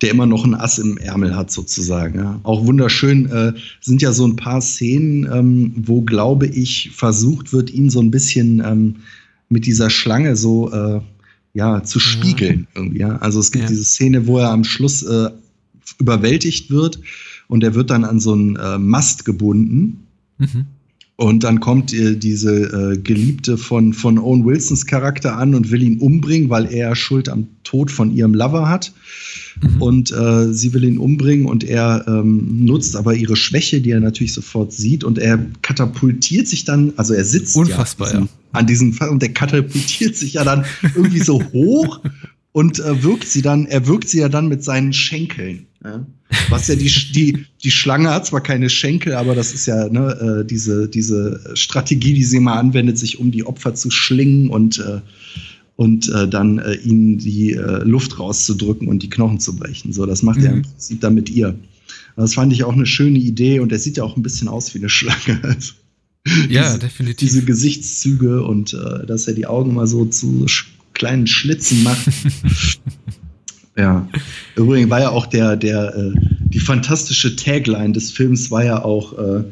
der 0.02 0.12
immer 0.12 0.26
noch 0.26 0.46
ein 0.46 0.56
Ass 0.56 0.80
im 0.80 0.98
Ärmel 0.98 1.36
hat, 1.36 1.52
sozusagen. 1.52 2.20
Ja. 2.20 2.40
Auch 2.44 2.66
wunderschön 2.66 3.54
sind 3.82 4.02
ja 4.02 4.14
so 4.14 4.26
ein 4.26 4.36
paar 4.36 4.62
Szenen, 4.62 5.30
ähm, 5.32 5.74
wo, 5.76 6.02
glaube 6.02 6.48
ich, 6.48 6.92
versucht 6.94 7.54
wird, 7.54 7.72
ihn 7.72 7.90
so 7.90 8.00
ein 8.00 8.10
bisschen 8.10 8.64
ähm, 8.66 8.96
mit 9.50 9.66
dieser 9.66 9.90
Schlange 9.90 10.36
so 10.36 10.72
ja, 11.54 11.84
zu 11.84 12.00
spiegeln 12.00 12.68
irgendwie. 12.76 13.00
Ja? 13.00 13.18
Also 13.18 13.40
es 13.40 13.52
gibt 13.52 13.64
ja. 13.64 13.70
diese 13.70 13.86
Szene, 13.86 14.28
wo 14.28 14.40
er 14.40 14.52
am 14.52 14.64
Schluss 14.64 15.04
äh, 15.04 15.30
überwältigt 16.00 16.70
wird 16.70 17.00
und 17.48 17.64
er 17.64 17.76
wird 17.76 17.90
dann 17.90 18.06
an 18.06 18.20
so 18.20 18.34
einen 18.34 18.56
äh, 18.56 18.78
Mast 18.78 19.26
gebunden. 19.26 20.08
Mhm. 20.38 20.66
Und 21.22 21.44
dann 21.44 21.60
kommt 21.60 21.94
äh, 21.94 22.16
diese 22.16 22.52
äh, 22.52 22.98
Geliebte 22.98 23.56
von, 23.56 23.94
von 23.94 24.18
Owen 24.18 24.44
Wilsons 24.44 24.88
Charakter 24.88 25.38
an 25.38 25.54
und 25.54 25.70
will 25.70 25.84
ihn 25.84 26.00
umbringen, 26.00 26.50
weil 26.50 26.74
er 26.74 26.96
Schuld 26.96 27.30
am 27.30 27.46
Tod 27.64 27.92
von 27.92 28.12
ihrem 28.12 28.34
Lover 28.34 28.68
hat. 28.68 28.92
Mhm. 29.62 29.82
Und 29.84 30.12
äh, 30.12 30.52
sie 30.52 30.74
will 30.74 30.84
ihn 30.84 30.98
umbringen 30.98 31.46
und 31.46 31.64
er 31.64 32.06
ähm, 32.08 32.66
nutzt 32.66 32.96
aber 32.96 33.14
ihre 33.14 33.36
Schwäche, 33.36 33.82
die 33.82 33.92
er 33.92 34.00
natürlich 34.00 34.34
sofort 34.34 34.74
sieht. 34.74 35.04
Und 35.04 35.20
er 35.20 35.46
katapultiert 35.62 36.48
sich 36.48 36.64
dann, 36.64 36.94
also 36.98 37.14
er 37.14 37.24
sitzt 37.24 37.56
Unfassbar, 37.56 38.12
ja, 38.12 38.16
an, 38.16 38.24
diesem, 38.24 38.28
ja. 38.28 38.60
an 38.60 38.66
diesem 38.66 38.94
Fall 38.94 39.10
und 39.10 39.22
der 39.22 39.32
katapultiert 39.32 40.16
sich 40.16 40.34
ja 40.34 40.44
dann 40.44 40.66
irgendwie 40.96 41.20
so 41.20 41.40
hoch 41.54 42.00
und 42.52 42.80
äh, 42.80 43.04
wirkt 43.04 43.28
sie 43.28 43.44
dann, 43.44 43.68
er 43.68 43.86
wirkt 43.86 44.10
sie 44.10 44.22
ja 44.22 44.30
dann 44.30 44.48
mit 44.48 44.64
seinen 44.64 44.92
Schenkeln. 44.92 45.68
Ja? 45.84 46.06
Was 46.50 46.68
ja 46.68 46.76
die, 46.76 46.92
die, 47.14 47.46
die 47.64 47.72
Schlange 47.72 48.10
hat 48.12 48.26
zwar 48.26 48.42
keine 48.42 48.70
Schenkel, 48.70 49.16
aber 49.16 49.36
das 49.36 49.54
ist 49.54 49.66
ja 49.66 49.90
ne, 49.90 50.42
äh, 50.42 50.46
diese, 50.46 50.88
diese 50.88 51.42
Strategie, 51.56 52.14
die 52.14 52.24
sie 52.24 52.40
mal 52.40 52.58
anwendet, 52.58 52.98
sich 52.98 53.20
um 53.20 53.32
die 53.32 53.46
Opfer 53.46 53.74
zu 53.74 53.90
schlingen 53.90 54.50
und, 54.50 54.80
äh, 54.80 55.02
und 55.76 56.10
äh, 56.10 56.28
dann 56.28 56.60
äh, 56.60 56.76
ihnen 56.76 57.18
die 57.18 57.54
äh, 57.54 57.84
Luft 57.84 58.20
rauszudrücken 58.20 58.88
und 58.88 59.02
die 59.04 59.10
Knochen 59.10 59.40
zu 59.40 59.56
brechen. 59.56 59.94
So, 59.94 60.06
das 60.06 60.24
macht 60.24 60.40
mhm. 60.40 60.46
er 60.46 60.54
im 60.54 60.62
Prinzip 60.62 61.02
dann 61.02 61.16
mit 61.16 61.30
ihr. 61.30 61.58
Das 62.16 62.36
fand 62.36 62.54
ich 62.54 62.64
auch 62.64 62.74
eine 62.74 62.86
schöne 62.86 63.20
Idee 63.20 63.60
und 63.60 63.72
er 63.72 63.80
sieht 63.80 63.98
ja 63.98 64.04
auch 64.04 64.16
ein 64.16 64.24
bisschen 64.24 64.48
aus 64.48 64.74
wie 64.74 64.80
eine 64.80 64.90
Schlange. 64.90 65.42
Also, 66.24 66.44
ja, 66.50 66.68
diese, 66.68 66.78
definitiv. 66.78 67.30
Diese 67.30 67.44
Gesichtszüge 67.44 68.44
und 68.44 68.76
äh, 68.76 69.08
dass 69.08 69.28
er 69.28 69.34
die 69.34 69.48
Augen 69.48 69.74
mal 69.74 69.88
so 69.88 70.06
zu 70.06 70.46
kleinen 70.94 71.26
Schlitzen 71.26 71.82
macht. 71.82 72.08
ja. 73.78 74.08
Übrigens 74.56 74.90
war 74.90 75.02
ja 75.02 75.10
auch 75.10 75.26
der, 75.26 75.56
der, 75.56 75.96
äh, 75.96 76.14
die 76.46 76.60
fantastische 76.60 77.36
Tagline 77.36 77.94
des 77.94 78.12
Films 78.12 78.52
war 78.52 78.64
ja 78.64 78.84
auch 78.84 79.18
äh, 79.18 79.44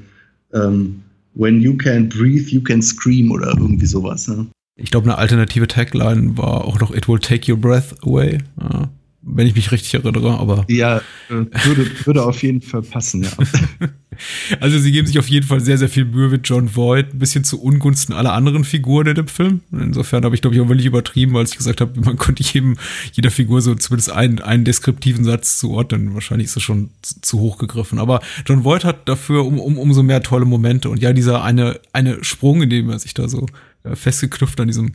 ähm, 0.53 1.01
When 1.35 1.61
you 1.61 1.77
can 1.77 2.09
breathe, 2.09 2.49
you 2.49 2.61
can 2.61 2.81
scream 2.81 3.31
oder 3.31 3.49
irgendwie 3.57 3.85
sowas. 3.85 4.27
Ne? 4.27 4.47
Ich 4.75 4.91
glaube, 4.91 5.05
eine 5.05 5.17
alternative 5.17 5.67
Tagline 5.67 6.37
war 6.37 6.65
auch 6.65 6.79
noch 6.79 6.93
It 6.93 7.07
will 7.07 7.19
take 7.19 7.51
your 7.51 7.57
breath 7.57 7.95
away. 8.03 8.39
Ja 8.59 8.89
wenn 9.21 9.47
ich 9.47 9.55
mich 9.55 9.71
richtig 9.71 9.93
erinnere, 9.93 10.39
aber. 10.39 10.65
Ja, 10.69 10.97
äh, 11.29 11.45
würde, 11.65 11.87
würde 12.05 12.23
auf 12.23 12.41
jeden 12.41 12.61
Fall 12.61 12.81
passen, 12.81 13.23
ja. 13.23 13.29
also 14.59 14.79
sie 14.79 14.91
geben 14.91 15.07
sich 15.07 15.19
auf 15.19 15.27
jeden 15.27 15.45
Fall 15.45 15.59
sehr, 15.59 15.77
sehr 15.77 15.89
viel 15.89 16.05
Mühe 16.05 16.29
mit 16.29 16.47
John 16.47 16.75
Voight, 16.75 17.13
ein 17.13 17.19
bisschen 17.19 17.43
zu 17.43 17.61
Ungunsten 17.61 18.15
aller 18.15 18.33
anderen 18.33 18.63
Figuren 18.63 19.07
in 19.07 19.15
dem 19.15 19.27
Film. 19.27 19.61
Insofern 19.71 20.23
habe 20.23 20.35
ich, 20.35 20.41
glaube 20.41 20.55
ich, 20.55 20.61
auch 20.61 20.69
wirklich 20.69 20.85
übertrieben, 20.85 21.35
als 21.35 21.51
ich 21.51 21.57
gesagt 21.57 21.81
habe, 21.81 21.99
man 21.99 22.17
konnte 22.17 22.43
jedem, 22.43 22.77
jeder 23.11 23.31
Figur 23.31 23.61
so 23.61 23.75
zumindest 23.75 24.11
einen, 24.11 24.39
einen 24.39 24.63
deskriptiven 24.63 25.25
Satz 25.25 25.59
zuordnen. 25.59 26.13
Wahrscheinlich 26.13 26.45
ist 26.45 26.55
das 26.55 26.63
schon 26.63 26.89
zu, 27.01 27.21
zu 27.21 27.39
hoch 27.39 27.57
gegriffen. 27.57 27.99
Aber 27.99 28.21
John 28.45 28.63
Voight 28.63 28.85
hat 28.85 29.09
dafür 29.09 29.45
um, 29.45 29.59
um, 29.59 29.77
umso 29.77 30.01
mehr 30.01 30.23
tolle 30.23 30.45
Momente. 30.45 30.89
Und 30.89 31.01
ja, 31.01 31.11
dieser 31.11 31.43
eine, 31.43 31.79
eine 31.91 32.23
Sprung, 32.23 32.61
in 32.61 32.69
dem 32.69 32.89
er 32.89 32.99
sich 32.99 33.13
da 33.13 33.27
so 33.27 33.47
äh, 33.83 33.95
festgeknüpft 33.95 34.59
an 34.59 34.67
diesem 34.67 34.93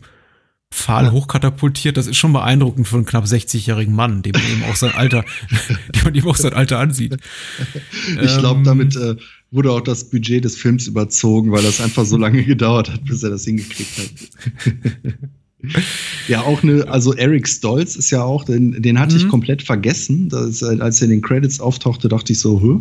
Pfahl 0.72 1.12
hochkatapultiert. 1.12 1.96
Das 1.96 2.07
ist 2.07 2.16
schon 2.16 2.33
beeindruckend 2.33 2.87
für 2.88 2.96
einen 2.96 3.07
knapp 3.07 3.24
60-jährigen 3.24 3.94
Mann, 3.94 4.22
dem 4.22 4.33
man 4.33 4.42
eben 4.42 4.64
auch 4.64 4.77
sein 4.77 4.92
Alter, 4.94 5.24
dem 5.94 6.05
man 6.05 6.14
eben 6.14 6.27
auch 6.27 6.37
sein 6.37 6.53
Alter 6.53 6.79
ansieht. 6.79 7.16
Ich 8.20 8.38
glaube, 8.38 8.59
ähm, 8.59 8.64
damit 8.64 8.96
äh, 8.96 9.16
wurde 9.50 9.70
auch 9.70 9.81
das 9.81 10.11
Budget 10.11 10.44
des 10.44 10.57
Films 10.57 10.87
überzogen, 10.87 11.53
weil 11.53 11.62
das 11.62 11.81
einfach 11.81 12.05
so 12.05 12.16
lange 12.16 12.44
gedauert 12.44 12.90
hat, 12.90 13.05
bis 13.05 13.22
er 13.22 13.31
das 13.31 13.44
hingekriegt 13.44 13.98
hat. 13.98 15.14
ja, 16.29 16.42
auch 16.42 16.62
eine, 16.62 16.88
also 16.88 17.14
Eric 17.14 17.48
Stolz 17.48 17.96
ist 17.96 18.11
ja 18.11 18.22
auch, 18.22 18.44
den, 18.44 18.83
den 18.83 18.98
hatte 18.98 19.14
mhm. 19.14 19.20
ich 19.20 19.29
komplett 19.29 19.62
vergessen. 19.62 20.29
Das, 20.29 20.62
als 20.62 21.00
er 21.00 21.05
in 21.05 21.11
den 21.11 21.22
Credits 21.22 21.61
auftauchte, 21.61 22.09
dachte 22.09 22.33
ich 22.33 22.40
so, 22.40 22.61
Hö? 22.61 22.81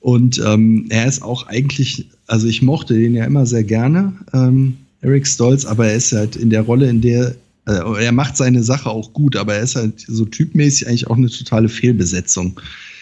Und 0.00 0.38
ähm, 0.44 0.86
er 0.90 1.06
ist 1.06 1.22
auch 1.22 1.46
eigentlich, 1.46 2.10
also 2.26 2.46
ich 2.46 2.60
mochte 2.60 2.92
den 2.92 3.14
ja 3.14 3.24
immer 3.24 3.46
sehr 3.46 3.64
gerne. 3.64 4.12
Ähm, 4.34 4.76
Eric 5.04 5.26
Stolz, 5.26 5.64
aber 5.64 5.86
er 5.86 5.96
ist 5.96 6.12
halt 6.12 6.36
in 6.36 6.50
der 6.50 6.62
Rolle, 6.62 6.88
in 6.88 7.00
der 7.00 7.34
äh, 7.66 8.04
er 8.04 8.12
macht 8.12 8.36
seine 8.36 8.62
Sache 8.62 8.90
auch 8.90 9.12
gut, 9.12 9.36
aber 9.36 9.54
er 9.54 9.62
ist 9.62 9.76
halt 9.76 10.04
so 10.06 10.24
typmäßig 10.24 10.88
eigentlich 10.88 11.06
auch 11.06 11.16
eine 11.16 11.30
totale 11.30 11.68
Fehlbesetzung. 11.68 12.60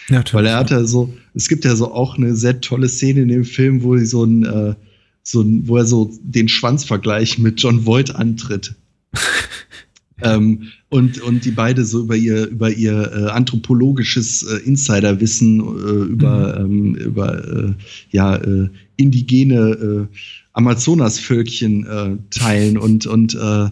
Ja, 0.09 0.23
Weil 0.31 0.45
er 0.45 0.57
hat 0.57 0.71
ja 0.71 0.83
so, 0.83 1.13
es 1.33 1.47
gibt 1.47 1.65
ja 1.65 1.75
so 1.75 1.91
auch 1.91 2.17
eine 2.17 2.35
sehr 2.35 2.59
tolle 2.61 2.89
Szene 2.89 3.21
in 3.21 3.29
dem 3.29 3.45
Film, 3.45 3.83
wo 3.83 3.97
so 3.99 4.23
ein, 4.23 4.43
äh, 4.43 4.75
so 5.23 5.41
ein, 5.41 5.67
wo 5.67 5.77
er 5.77 5.85
so 5.85 6.11
den 6.21 6.49
Schwanzvergleich 6.49 7.39
mit 7.39 7.61
John 7.61 7.85
Voight 7.85 8.13
antritt. 8.13 8.75
ähm, 10.21 10.67
und, 10.89 11.21
und 11.21 11.45
die 11.45 11.51
beide 11.51 11.85
so 11.85 12.01
über 12.01 12.15
ihr, 12.15 12.47
über 12.47 12.69
ihr 12.69 13.11
äh, 13.13 13.29
anthropologisches 13.29 14.43
äh, 14.43 14.57
Insiderwissen, 14.65 15.59
äh, 15.59 16.11
über, 16.11 16.59
mhm. 16.59 16.95
ähm, 16.95 16.95
über 16.95 17.47
äh, 17.47 17.73
ja, 18.11 18.35
äh, 18.35 18.69
indigene 18.97 20.09
äh, 20.11 20.15
Amazonasvölkchen 20.53 21.85
äh, 21.85 22.17
teilen 22.29 22.77
und, 22.77 23.05
und 23.05 23.35
äh, 23.35 23.69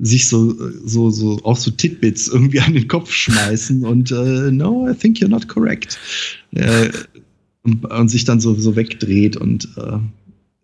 sich 0.00 0.28
so, 0.28 0.54
so, 0.84 1.10
so, 1.10 1.40
auch 1.44 1.56
so 1.56 1.70
Titbits 1.70 2.28
irgendwie 2.28 2.60
an 2.66 2.74
den 2.74 2.88
Kopf 2.88 3.12
schmeißen 3.12 3.84
und 3.84 4.10
äh, 4.10 4.50
no, 4.50 4.88
I 4.88 4.94
think 4.94 5.18
you're 5.18 5.28
not 5.28 5.48
correct. 5.48 5.98
Äh, 6.54 6.90
und, 7.62 7.84
und, 7.84 8.08
sich 8.08 8.24
dann 8.24 8.40
so, 8.40 8.54
so 8.54 8.76
wegdreht 8.76 9.36
und 9.36 9.68
äh, 9.76 9.98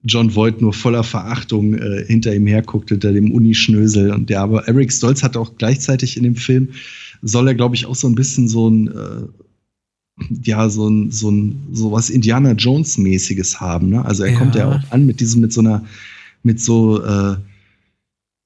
John 0.05 0.35
Voight 0.35 0.61
nur 0.61 0.73
voller 0.73 1.03
Verachtung 1.03 1.75
äh, 1.75 2.05
hinter 2.07 2.35
ihm 2.35 2.47
herguckt, 2.47 2.91
hinter 2.91 3.13
dem 3.13 3.33
Unischnösel. 3.33 4.13
Und 4.13 4.29
der 4.31 4.43
aber 4.43 4.69
Eric 4.69 4.93
Stolz 4.93 5.23
hat 5.23 5.37
auch 5.37 5.57
gleichzeitig 5.57 6.17
in 6.17 6.25
dem 6.25 6.37
Film, 6.37 6.69
soll 7.23 7.49
er, 7.49 7.55
glaube 7.55 7.75
ich, 7.75 7.87
auch 7.87 7.95
so 7.95 8.07
ein 8.07 8.15
bisschen 8.15 8.47
so 8.47 8.69
ein 8.69 8.89
äh, 8.89 9.23
ja, 10.43 10.69
so 10.69 10.89
ein, 10.89 11.11
so 11.11 11.31
ein, 11.31 11.69
so 11.73 11.93
was 11.93 12.11
Indiana 12.11 12.53
Jones-mäßiges 12.53 13.61
haben. 13.61 13.91
Ne? 13.91 14.05
Also 14.05 14.25
er 14.25 14.33
ja. 14.33 14.39
kommt 14.39 14.55
ja 14.55 14.71
auch 14.71 14.93
an 14.93 15.07
mit 15.07 15.21
diesem, 15.21 15.41
mit 15.41 15.53
so 15.53 15.61
einer, 15.61 15.85
mit 16.43 16.61
so, 16.61 17.03
äh, 17.03 17.37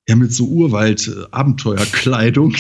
ja, 0.09 0.17
mit 0.17 0.33
so 0.33 0.47
Urwald-Abenteuerkleidung. 0.47 2.55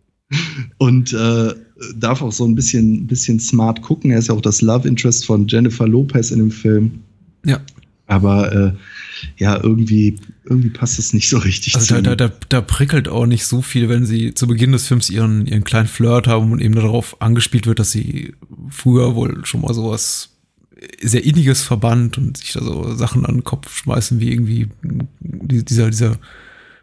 und 0.78 1.12
äh, 1.12 1.54
darf 1.96 2.22
auch 2.22 2.32
so 2.32 2.46
ein 2.46 2.54
bisschen, 2.54 3.06
bisschen 3.06 3.40
smart 3.40 3.82
gucken. 3.82 4.10
Er 4.10 4.18
ist 4.18 4.28
ja 4.28 4.34
auch 4.34 4.40
das 4.40 4.62
Love 4.62 4.88
Interest 4.88 5.26
von 5.26 5.46
Jennifer 5.46 5.86
Lopez 5.86 6.30
in 6.30 6.38
dem 6.38 6.50
Film. 6.50 7.00
Ja. 7.44 7.60
Aber 8.06 8.52
äh, 8.52 8.72
ja, 9.36 9.62
irgendwie, 9.62 10.18
irgendwie 10.44 10.70
passt 10.70 10.98
es 10.98 11.12
nicht 11.12 11.28
so 11.28 11.38
richtig 11.38 11.74
also 11.74 11.86
zu. 11.86 12.02
Da, 12.02 12.14
da, 12.14 12.28
da, 12.28 12.34
da 12.48 12.60
prickelt 12.60 13.08
auch 13.08 13.26
nicht 13.26 13.44
so 13.44 13.62
viel, 13.62 13.88
wenn 13.88 14.06
sie 14.06 14.34
zu 14.34 14.46
Beginn 14.46 14.72
des 14.72 14.86
Films 14.86 15.10
ihren, 15.10 15.46
ihren 15.46 15.64
kleinen 15.64 15.88
Flirt 15.88 16.26
haben 16.26 16.52
und 16.52 16.60
eben 16.60 16.74
darauf 16.74 17.20
angespielt 17.20 17.66
wird, 17.66 17.78
dass 17.78 17.92
sie 17.92 18.34
früher 18.70 19.14
wohl 19.14 19.44
schon 19.44 19.60
mal 19.60 19.74
sowas 19.74 20.30
sehr 21.00 21.24
inniges 21.24 21.62
verband 21.62 22.18
und 22.18 22.36
sich 22.36 22.52
da 22.52 22.62
so 22.62 22.94
Sachen 22.94 23.24
an 23.26 23.36
den 23.36 23.44
Kopf 23.44 23.76
schmeißen, 23.76 24.20
wie 24.20 24.30
irgendwie 24.30 24.68
dieser, 25.20 25.90
dieser, 25.90 26.18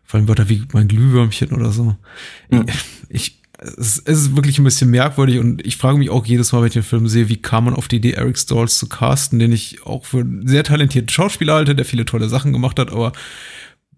vor 0.04 0.20
allem 0.20 0.28
Wörter 0.28 0.50
wie 0.50 0.64
mein 0.74 0.88
Glühwürmchen 0.88 1.52
oder 1.52 1.72
so. 1.72 1.96
Ja. 2.52 2.66
Ich, 3.10 3.39
es, 3.62 4.02
es, 4.06 4.20
ist 4.20 4.36
wirklich 4.36 4.58
ein 4.60 4.64
bisschen 4.64 4.90
merkwürdig 4.90 5.40
und 5.40 5.66
ich 5.66 5.78
frage 5.78 5.98
mich 5.98 6.10
auch 6.10 6.26
jedes 6.26 6.52
Mal, 6.52 6.62
wenn 6.62 6.68
ich 6.68 6.74
den 6.74 6.84
Film 6.84 7.08
sehe, 7.08 7.30
wie 7.30 7.42
kam 7.42 7.66
man 7.66 7.74
auf 7.74 7.88
die 7.88 7.98
Idee, 7.98 8.12
Eric 8.12 8.38
Stalls 8.38 8.78
zu 8.78 8.88
casten, 8.88 9.40
den 9.40 9.52
ich 9.52 9.86
auch 9.86 10.06
für 10.06 10.20
einen 10.20 10.48
sehr 10.48 10.64
talentierten 10.64 11.10
Schauspieler 11.10 11.56
halte, 11.56 11.76
der 11.76 11.86
viele 11.86 12.06
tolle 12.06 12.30
Sachen 12.30 12.54
gemacht 12.54 12.80
hat, 12.80 12.92
aber 12.92 13.12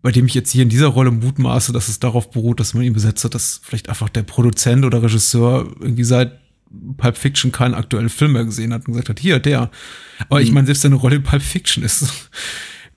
bei 0.01 0.11
dem 0.11 0.25
ich 0.25 0.33
jetzt 0.33 0.51
hier 0.51 0.63
in 0.63 0.69
dieser 0.69 0.87
Rolle 0.87 1.11
mutmaße, 1.11 1.73
dass 1.73 1.87
es 1.87 1.99
darauf 1.99 2.31
beruht, 2.31 2.59
dass 2.59 2.73
man 2.73 2.83
ihn 2.83 2.93
besetzt 2.93 3.23
hat, 3.23 3.35
dass 3.35 3.61
vielleicht 3.63 3.89
einfach 3.89 4.09
der 4.09 4.23
Produzent 4.23 4.83
oder 4.83 5.03
Regisseur 5.03 5.71
irgendwie 5.79 6.03
seit 6.03 6.39
Pulp 6.97 7.17
Fiction 7.17 7.51
keinen 7.51 7.75
aktuellen 7.75 8.09
Film 8.09 8.33
mehr 8.33 8.45
gesehen 8.45 8.73
hat 8.73 8.87
und 8.87 8.93
gesagt 8.93 9.09
hat, 9.09 9.19
hier, 9.19 9.39
der. 9.39 9.69
Aber 10.29 10.39
mhm. 10.39 10.45
ich 10.45 10.51
meine, 10.51 10.65
selbst 10.65 10.81
seine 10.81 10.95
Rolle 10.95 11.17
in 11.17 11.23
Pulp 11.23 11.43
Fiction 11.43 11.83
ist 11.83 12.29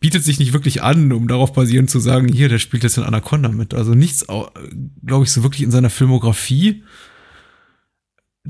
bietet 0.00 0.24
sich 0.24 0.38
nicht 0.38 0.52
wirklich 0.52 0.82
an, 0.82 1.12
um 1.12 1.28
darauf 1.28 1.52
basierend 1.52 1.90
zu 1.90 1.98
sagen, 1.98 2.28
hier, 2.28 2.48
der 2.48 2.58
spielt 2.58 2.82
jetzt 2.82 2.98
in 2.98 3.04
Anaconda 3.04 3.48
mit. 3.48 3.74
Also 3.74 3.94
nichts, 3.94 4.26
glaube 4.26 5.24
ich, 5.24 5.32
so 5.32 5.42
wirklich 5.42 5.62
in 5.62 5.70
seiner 5.70 5.90
Filmografie 5.90 6.82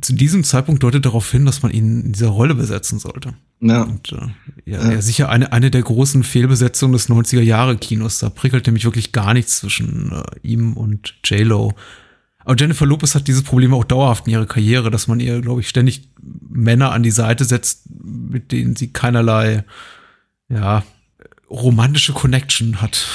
zu 0.01 0.13
diesem 0.13 0.43
Zeitpunkt 0.43 0.83
deutet 0.83 1.05
darauf 1.05 1.31
hin, 1.31 1.47
dass 1.47 1.63
man 1.63 1.71
ihn 1.71 2.01
in 2.01 2.13
dieser 2.13 2.29
Rolle 2.29 2.55
besetzen 2.55 2.99
sollte. 2.99 3.35
Ja. 3.61 3.83
Und, 3.83 4.13
äh, 4.13 4.17
ja, 4.65 4.83
ja. 4.83 4.93
ja, 4.93 5.03
sicher 5.03 5.29
eine, 5.29 5.53
eine 5.53 5.71
der 5.71 5.83
großen 5.83 6.25
Fehlbesetzungen 6.25 6.93
des 6.93 7.09
90er 7.09 7.41
Jahre 7.41 7.77
Kinos. 7.77 8.19
Da 8.19 8.29
prickelt 8.29 8.67
nämlich 8.67 8.85
wirklich 8.85 9.13
gar 9.13 9.35
nichts 9.35 9.59
zwischen 9.59 10.11
äh, 10.13 10.23
ihm 10.43 10.73
und 10.73 11.15
J-Lo. 11.25 11.75
Aber 12.45 12.57
Jennifer 12.57 12.87
Lopez 12.87 13.15
hat 13.15 13.29
dieses 13.29 13.43
Problem 13.43 13.73
auch 13.73 13.85
dauerhaft 13.85 14.27
in 14.27 14.33
ihrer 14.33 14.47
Karriere, 14.47 14.91
dass 14.91 15.07
man 15.07 15.21
ihr, 15.21 15.41
glaube 15.41 15.61
ich, 15.61 15.69
ständig 15.69 16.11
Männer 16.21 16.91
an 16.91 17.03
die 17.03 17.11
Seite 17.11 17.45
setzt, 17.45 17.85
mit 17.89 18.53
denen 18.53 18.77
sie 18.77 18.93
keinerlei, 18.93 19.65
ja, 20.49 20.83
romantische 21.55 22.13
Connection 22.13 22.81
hat. 22.81 23.07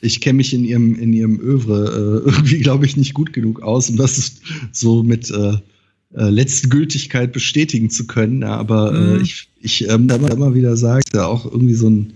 Ich 0.00 0.20
kenne 0.20 0.36
mich 0.36 0.52
in 0.54 0.64
ihrem, 0.64 0.94
in 0.94 1.12
ihrem 1.12 1.40
Övre 1.40 2.22
äh, 2.24 2.28
irgendwie, 2.30 2.58
glaube 2.58 2.86
ich, 2.86 2.96
nicht 2.96 3.14
gut 3.14 3.32
genug 3.32 3.62
aus, 3.62 3.90
um 3.90 3.96
das 3.96 4.40
so 4.72 5.02
mit 5.02 5.30
äh, 5.30 5.54
äh, 6.14 6.30
Letztgültigkeit 6.30 7.32
bestätigen 7.32 7.90
zu 7.90 8.06
können. 8.06 8.42
Aber 8.44 8.94
äh, 8.94 9.16
mhm. 9.16 9.22
ich, 9.22 9.48
ich 9.60 9.88
ähm, 9.88 10.08
immer, 10.08 10.30
immer 10.30 10.54
wieder 10.54 10.76
sage, 10.76 11.04
ja 11.12 11.26
auch 11.26 11.44
irgendwie 11.44 11.74
so 11.74 11.90
ein, 11.90 12.12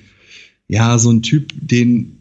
ja, 0.69 0.99
so 0.99 1.11
ein 1.11 1.23
Typ, 1.23 1.53
den, 1.55 2.19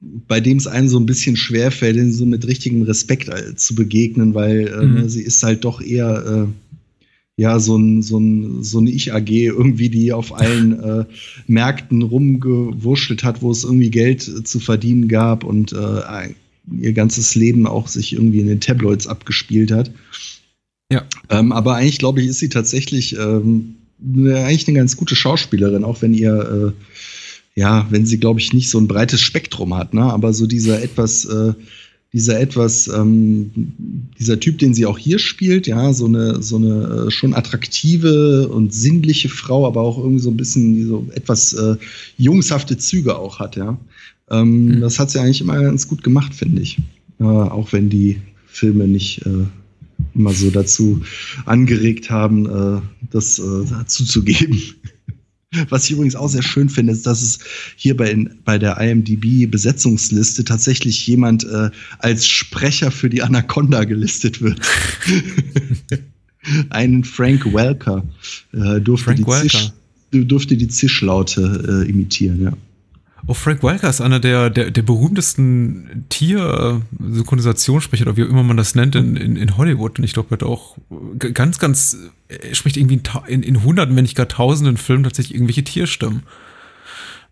bei 0.00 0.40
dem 0.40 0.58
es 0.58 0.66
einem 0.66 0.88
so 0.88 0.98
ein 0.98 1.06
bisschen 1.06 1.36
schwerfällt, 1.36 1.96
den 1.96 2.12
so 2.12 2.26
mit 2.26 2.46
richtigem 2.46 2.82
Respekt 2.82 3.28
äh, 3.28 3.54
zu 3.54 3.74
begegnen, 3.74 4.34
weil 4.34 4.66
äh, 4.66 4.84
mhm. 4.84 5.08
sie 5.08 5.22
ist 5.22 5.42
halt 5.42 5.64
doch 5.64 5.80
eher 5.80 6.48
ja, 7.36 7.58
so, 7.58 7.76
ein, 7.76 8.02
so, 8.02 8.18
ein, 8.18 8.62
so 8.62 8.78
eine 8.78 8.90
Ich-AG 8.90 9.30
irgendwie, 9.30 9.88
die 9.88 10.12
auf 10.12 10.38
allen 10.38 10.78
äh, 10.82 11.04
Märkten 11.46 12.02
rumgewurschtelt 12.02 13.24
hat, 13.24 13.42
wo 13.42 13.50
es 13.50 13.64
irgendwie 13.64 13.90
Geld 13.90 14.28
äh, 14.28 14.44
zu 14.44 14.60
verdienen 14.60 15.08
gab 15.08 15.44
und 15.44 15.72
äh, 15.72 16.34
ihr 16.70 16.92
ganzes 16.92 17.34
Leben 17.34 17.66
auch 17.66 17.88
sich 17.88 18.12
irgendwie 18.12 18.40
in 18.40 18.46
den 18.46 18.60
Tabloids 18.60 19.06
abgespielt 19.06 19.72
hat. 19.72 19.90
Ja. 20.92 21.04
Ähm, 21.30 21.52
aber 21.52 21.76
eigentlich, 21.76 21.98
glaube 21.98 22.20
ich, 22.20 22.28
ist 22.28 22.38
sie 22.38 22.50
tatsächlich 22.50 23.16
ähm, 23.16 23.76
eigentlich 23.98 24.68
eine 24.68 24.76
ganz 24.76 24.96
gute 24.96 25.16
Schauspielerin, 25.16 25.84
auch 25.84 26.02
wenn 26.02 26.12
ihr, 26.12 26.74
äh, 26.74 27.60
ja, 27.60 27.86
wenn 27.90 28.04
sie, 28.04 28.18
glaube 28.18 28.40
ich, 28.40 28.52
nicht 28.52 28.70
so 28.70 28.78
ein 28.78 28.88
breites 28.88 29.20
Spektrum 29.20 29.74
hat, 29.74 29.94
ne? 29.94 30.02
aber 30.02 30.32
so 30.32 30.46
dieser 30.46 30.82
etwas 30.82 31.24
äh, 31.24 31.54
dieser 32.12 32.38
etwas, 32.38 32.88
ähm, 32.88 33.50
dieser 34.18 34.38
Typ, 34.38 34.58
den 34.58 34.74
sie 34.74 34.84
auch 34.84 34.98
hier 34.98 35.18
spielt, 35.18 35.66
ja, 35.66 35.92
so 35.94 36.04
eine, 36.04 36.42
so 36.42 36.56
eine 36.56 37.06
äh, 37.06 37.10
schon 37.10 37.32
attraktive 37.32 38.48
und 38.48 38.74
sinnliche 38.74 39.30
Frau, 39.30 39.66
aber 39.66 39.80
auch 39.80 39.98
irgendwie 39.98 40.22
so 40.22 40.30
ein 40.30 40.36
bisschen 40.36 40.86
so 40.86 41.06
etwas 41.14 41.54
äh, 41.54 41.76
jungshafte 42.18 42.76
Züge 42.76 43.16
auch 43.16 43.38
hat, 43.38 43.56
ja. 43.56 43.78
Ähm, 44.30 44.66
mhm. 44.66 44.80
Das 44.80 44.98
hat 44.98 45.10
sie 45.10 45.20
eigentlich 45.20 45.40
immer 45.40 45.60
ganz 45.62 45.88
gut 45.88 46.02
gemacht, 46.02 46.34
finde 46.34 46.60
ich. 46.60 46.78
Äh, 47.18 47.24
auch 47.24 47.72
wenn 47.72 47.88
die 47.88 48.18
Filme 48.46 48.86
nicht 48.86 49.24
äh, 49.24 49.46
immer 50.14 50.32
so 50.32 50.50
dazu 50.50 51.00
angeregt 51.46 52.10
haben, 52.10 52.46
äh, 52.46 52.80
das 53.10 53.38
äh, 53.38 53.86
zuzugeben. 53.86 54.60
Was 55.68 55.84
ich 55.84 55.92
übrigens 55.92 56.16
auch 56.16 56.28
sehr 56.28 56.42
schön 56.42 56.68
finde, 56.68 56.92
ist, 56.92 57.06
dass 57.06 57.22
es 57.22 57.38
hier 57.76 57.96
bei, 57.96 58.26
bei 58.44 58.58
der 58.58 58.78
IMDb-Besetzungsliste 58.78 60.44
tatsächlich 60.44 61.06
jemand 61.06 61.44
äh, 61.44 61.70
als 61.98 62.26
Sprecher 62.26 62.90
für 62.90 63.10
die 63.10 63.22
Anaconda 63.22 63.84
gelistet 63.84 64.40
wird. 64.40 64.60
Ein 66.70 67.04
Frank 67.04 67.52
Welker 67.52 68.04
äh, 68.52 68.80
durfte, 68.80 69.04
Frank 69.04 69.18
die 69.18 69.26
Welker. 69.26 69.48
Zisch, 69.48 69.72
durfte 70.10 70.56
die 70.56 70.68
Zischlaute 70.68 71.84
äh, 71.86 71.88
imitieren, 71.88 72.42
ja. 72.42 72.52
Oh, 73.26 73.34
Frank 73.34 73.62
Welker 73.62 73.88
ist 73.88 74.00
einer 74.00 74.18
der, 74.18 74.50
der, 74.50 74.72
der 74.72 74.82
berühmtesten 74.82 76.06
Tier-Synchronisationssprecher, 76.08 78.06
oder 78.06 78.16
wie 78.16 78.24
auch 78.24 78.28
immer 78.28 78.42
man 78.42 78.56
das 78.56 78.74
nennt, 78.74 78.96
in, 78.96 79.16
in, 79.16 79.36
in 79.36 79.56
Hollywood. 79.56 79.98
Und 79.98 80.04
ich 80.04 80.12
glaube, 80.12 80.30
er 80.30 80.38
hat 80.38 80.42
auch 80.42 80.76
ganz, 81.18 81.60
ganz, 81.60 81.96
er 82.28 82.54
spricht 82.54 82.76
irgendwie 82.76 83.00
in, 83.28 83.44
in 83.44 83.62
hunderten, 83.62 83.94
wenn 83.94 84.02
nicht 84.02 84.16
gar 84.16 84.26
tausenden 84.26 84.76
Filmen 84.76 85.04
tatsächlich 85.04 85.36
irgendwelche 85.36 85.62
Tierstimmen. 85.62 86.24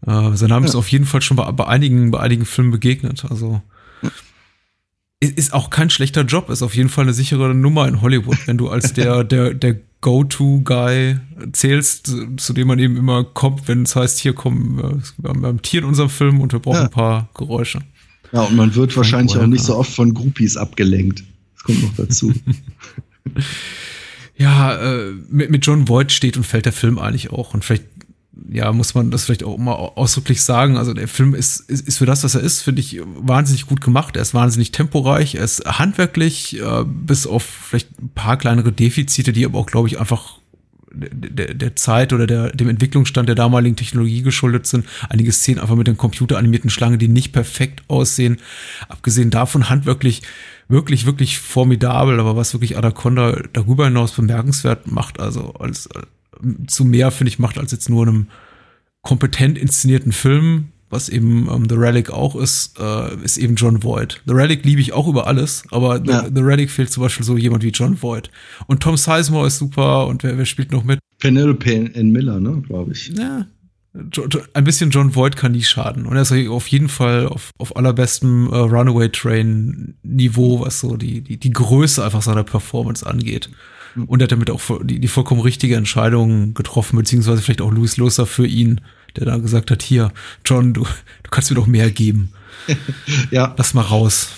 Äh, 0.06 0.36
sein 0.36 0.48
Name 0.48 0.66
ja. 0.66 0.70
ist 0.70 0.76
auf 0.76 0.88
jeden 0.88 1.06
Fall 1.06 1.22
schon 1.22 1.36
bei, 1.36 1.50
bei, 1.50 1.66
einigen, 1.66 2.12
bei 2.12 2.20
einigen 2.20 2.44
Filmen 2.44 2.70
begegnet. 2.70 3.24
Also 3.28 3.60
ist 5.20 5.52
auch 5.52 5.68
kein 5.70 5.90
schlechter 5.90 6.22
Job, 6.22 6.48
ist 6.48 6.62
auf 6.62 6.74
jeden 6.74 6.88
Fall 6.88 7.04
eine 7.04 7.12
sichere 7.12 7.54
Nummer 7.54 7.86
in 7.86 8.00
Hollywood, 8.00 8.38
wenn 8.46 8.56
du 8.56 8.70
als 8.70 8.94
der, 8.94 9.22
der, 9.22 9.52
der 9.52 9.80
Go-To-Guy 10.00 11.16
zählst, 11.52 12.14
zu 12.36 12.52
dem 12.52 12.68
man 12.68 12.78
eben 12.78 12.96
immer 12.96 13.24
kommt, 13.24 13.68
wenn 13.68 13.82
es 13.82 13.94
heißt, 13.94 14.18
hier 14.18 14.32
kommen 14.32 15.02
wir 15.18 15.30
haben 15.30 15.44
ein 15.44 15.62
Tier 15.62 15.80
in 15.82 15.86
unserem 15.86 16.08
Film 16.08 16.40
und 16.40 16.52
wir 16.52 16.58
brauchen 16.58 16.76
ja. 16.76 16.84
ein 16.84 16.90
paar 16.90 17.28
Geräusche. 17.34 17.80
Ja, 18.32 18.42
und 18.42 18.56
man 18.56 18.74
wird 18.74 18.96
wahrscheinlich 18.96 19.36
auch 19.36 19.46
nicht 19.46 19.64
so 19.64 19.76
oft 19.76 19.92
von 19.92 20.14
Groupies 20.14 20.56
abgelenkt. 20.56 21.24
Das 21.54 21.64
kommt 21.64 21.82
noch 21.82 21.94
dazu. 21.96 22.32
ja, 24.36 24.74
äh, 24.76 25.12
mit, 25.28 25.50
mit 25.50 25.66
John 25.66 25.88
Voight 25.88 26.12
steht 26.12 26.36
und 26.36 26.44
fällt 26.44 26.64
der 26.64 26.72
Film 26.72 26.98
eigentlich 26.98 27.30
auch. 27.30 27.54
Und 27.54 27.64
vielleicht 27.64 27.84
ja, 28.48 28.72
muss 28.72 28.94
man 28.94 29.10
das 29.10 29.24
vielleicht 29.24 29.44
auch 29.44 29.58
mal 29.58 29.74
ausdrücklich 29.74 30.42
sagen. 30.42 30.76
Also 30.76 30.94
der 30.94 31.08
Film 31.08 31.34
ist, 31.34 31.60
ist, 31.60 31.86
ist 31.86 31.98
für 31.98 32.06
das, 32.06 32.22
was 32.24 32.34
er 32.34 32.42
ist, 32.42 32.62
finde 32.62 32.80
ich, 32.80 33.00
wahnsinnig 33.04 33.66
gut 33.66 33.80
gemacht. 33.80 34.16
Er 34.16 34.22
ist 34.22 34.34
wahnsinnig 34.34 34.72
temporeich, 34.72 35.34
er 35.34 35.44
ist 35.44 35.64
handwerklich, 35.66 36.60
äh, 36.60 36.84
bis 36.84 37.26
auf 37.26 37.42
vielleicht 37.42 38.00
ein 38.00 38.10
paar 38.10 38.36
kleinere 38.36 38.72
Defizite, 38.72 39.32
die 39.32 39.44
aber 39.44 39.58
auch, 39.58 39.66
glaube 39.66 39.88
ich, 39.88 39.98
einfach 39.98 40.38
der, 40.92 41.54
der 41.54 41.76
Zeit 41.76 42.12
oder 42.12 42.26
der, 42.26 42.50
dem 42.50 42.68
Entwicklungsstand 42.68 43.28
der 43.28 43.36
damaligen 43.36 43.76
Technologie 43.76 44.22
geschuldet 44.22 44.66
sind. 44.66 44.86
Einige 45.08 45.32
Szenen 45.32 45.60
einfach 45.60 45.76
mit 45.76 45.86
den 45.86 45.96
computeranimierten 45.96 46.70
Schlangen, 46.70 46.98
die 46.98 47.08
nicht 47.08 47.32
perfekt 47.32 47.82
aussehen. 47.88 48.38
Abgesehen 48.88 49.30
davon 49.30 49.68
handwerklich 49.68 50.22
wirklich, 50.68 51.06
wirklich 51.06 51.38
formidabel, 51.38 52.18
aber 52.20 52.36
was 52.36 52.54
wirklich 52.54 52.76
Anaconda 52.76 53.42
darüber 53.52 53.84
hinaus 53.84 54.12
bemerkenswert 54.12 54.90
macht, 54.90 55.20
also 55.20 55.54
als, 55.54 55.88
zu 56.66 56.84
mehr, 56.84 57.10
finde 57.10 57.30
ich, 57.30 57.38
macht 57.38 57.58
als 57.58 57.72
jetzt 57.72 57.88
nur 57.88 58.06
einem 58.06 58.28
kompetent 59.02 59.58
inszenierten 59.58 60.12
Film, 60.12 60.68
was 60.90 61.08
eben 61.08 61.48
ähm, 61.50 61.68
The 61.68 61.76
Relic 61.76 62.10
auch 62.10 62.36
ist, 62.36 62.78
äh, 62.78 63.14
ist 63.22 63.38
eben 63.38 63.54
John 63.54 63.82
Voight. 63.82 64.20
The 64.26 64.34
Relic 64.34 64.64
liebe 64.64 64.80
ich 64.80 64.92
auch 64.92 65.06
über 65.06 65.26
alles, 65.26 65.62
aber 65.70 66.04
ja. 66.04 66.24
The, 66.24 66.32
The, 66.34 66.40
Relic 66.40 66.70
fehlt 66.70 66.90
zum 66.90 67.02
Beispiel 67.04 67.24
so 67.24 67.36
jemand 67.36 67.62
wie 67.62 67.70
John 67.70 68.02
Voight. 68.02 68.30
Und 68.66 68.82
Tom 68.82 68.96
Sizemore 68.96 69.46
ist 69.46 69.58
super 69.58 70.08
und 70.08 70.22
wer, 70.24 70.36
wer 70.36 70.44
spielt 70.44 70.72
noch 70.72 70.84
mit? 70.84 70.98
Penelope 71.20 71.70
in 71.70 72.10
Miller, 72.10 72.40
ne, 72.40 72.62
glaube 72.66 72.92
ich. 72.92 73.12
Ja. 73.16 73.46
Ein 74.54 74.64
bisschen 74.64 74.90
John 74.90 75.14
Voight 75.14 75.36
kann 75.36 75.52
nie 75.52 75.62
schaden. 75.62 76.06
Und 76.06 76.14
er 76.14 76.22
ist 76.22 76.32
auf 76.32 76.68
jeden 76.68 76.88
Fall 76.88 77.26
auf, 77.26 77.50
auf 77.58 77.76
allerbestem 77.76 78.48
äh, 78.52 78.56
Runaway 78.56 79.08
Train 79.08 79.94
Niveau, 80.02 80.60
was 80.60 80.80
so 80.80 80.96
die, 80.96 81.22
die, 81.22 81.38
die 81.38 81.50
Größe 81.50 82.04
einfach 82.04 82.22
seiner 82.22 82.44
Performance 82.44 83.04
angeht. 83.04 83.50
Und 84.06 84.20
er 84.20 84.24
hat 84.24 84.32
damit 84.32 84.50
auch 84.50 84.60
die, 84.82 85.00
die 85.00 85.08
vollkommen 85.08 85.40
richtige 85.40 85.76
Entscheidung 85.76 86.54
getroffen, 86.54 86.96
beziehungsweise 86.96 87.42
vielleicht 87.42 87.60
auch 87.60 87.72
Louis 87.72 87.96
Loser 87.96 88.26
für 88.26 88.46
ihn, 88.46 88.80
der 89.16 89.26
da 89.26 89.36
gesagt 89.38 89.70
hat, 89.70 89.82
hier, 89.82 90.12
John, 90.44 90.72
du, 90.72 90.82
du 90.82 91.30
kannst 91.30 91.50
mir 91.50 91.56
doch 91.56 91.66
mehr 91.66 91.90
geben. 91.90 92.30
ja. 93.30 93.54
Lass 93.56 93.74
mal 93.74 93.82
raus. 93.82 94.30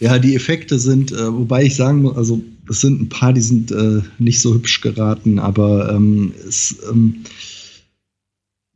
Ja, 0.00 0.18
die 0.18 0.34
Effekte 0.34 0.78
sind, 0.78 1.12
äh, 1.12 1.32
wobei 1.32 1.64
ich 1.64 1.76
sagen 1.76 2.02
muss, 2.02 2.16
also 2.16 2.42
es 2.68 2.80
sind 2.80 3.02
ein 3.02 3.08
paar, 3.08 3.32
die 3.32 3.42
sind 3.42 3.70
äh, 3.70 4.00
nicht 4.18 4.40
so 4.40 4.54
hübsch 4.54 4.80
geraten, 4.80 5.38
aber 5.38 5.92
ähm, 5.92 6.32
es, 6.48 6.76
ähm, 6.90 7.16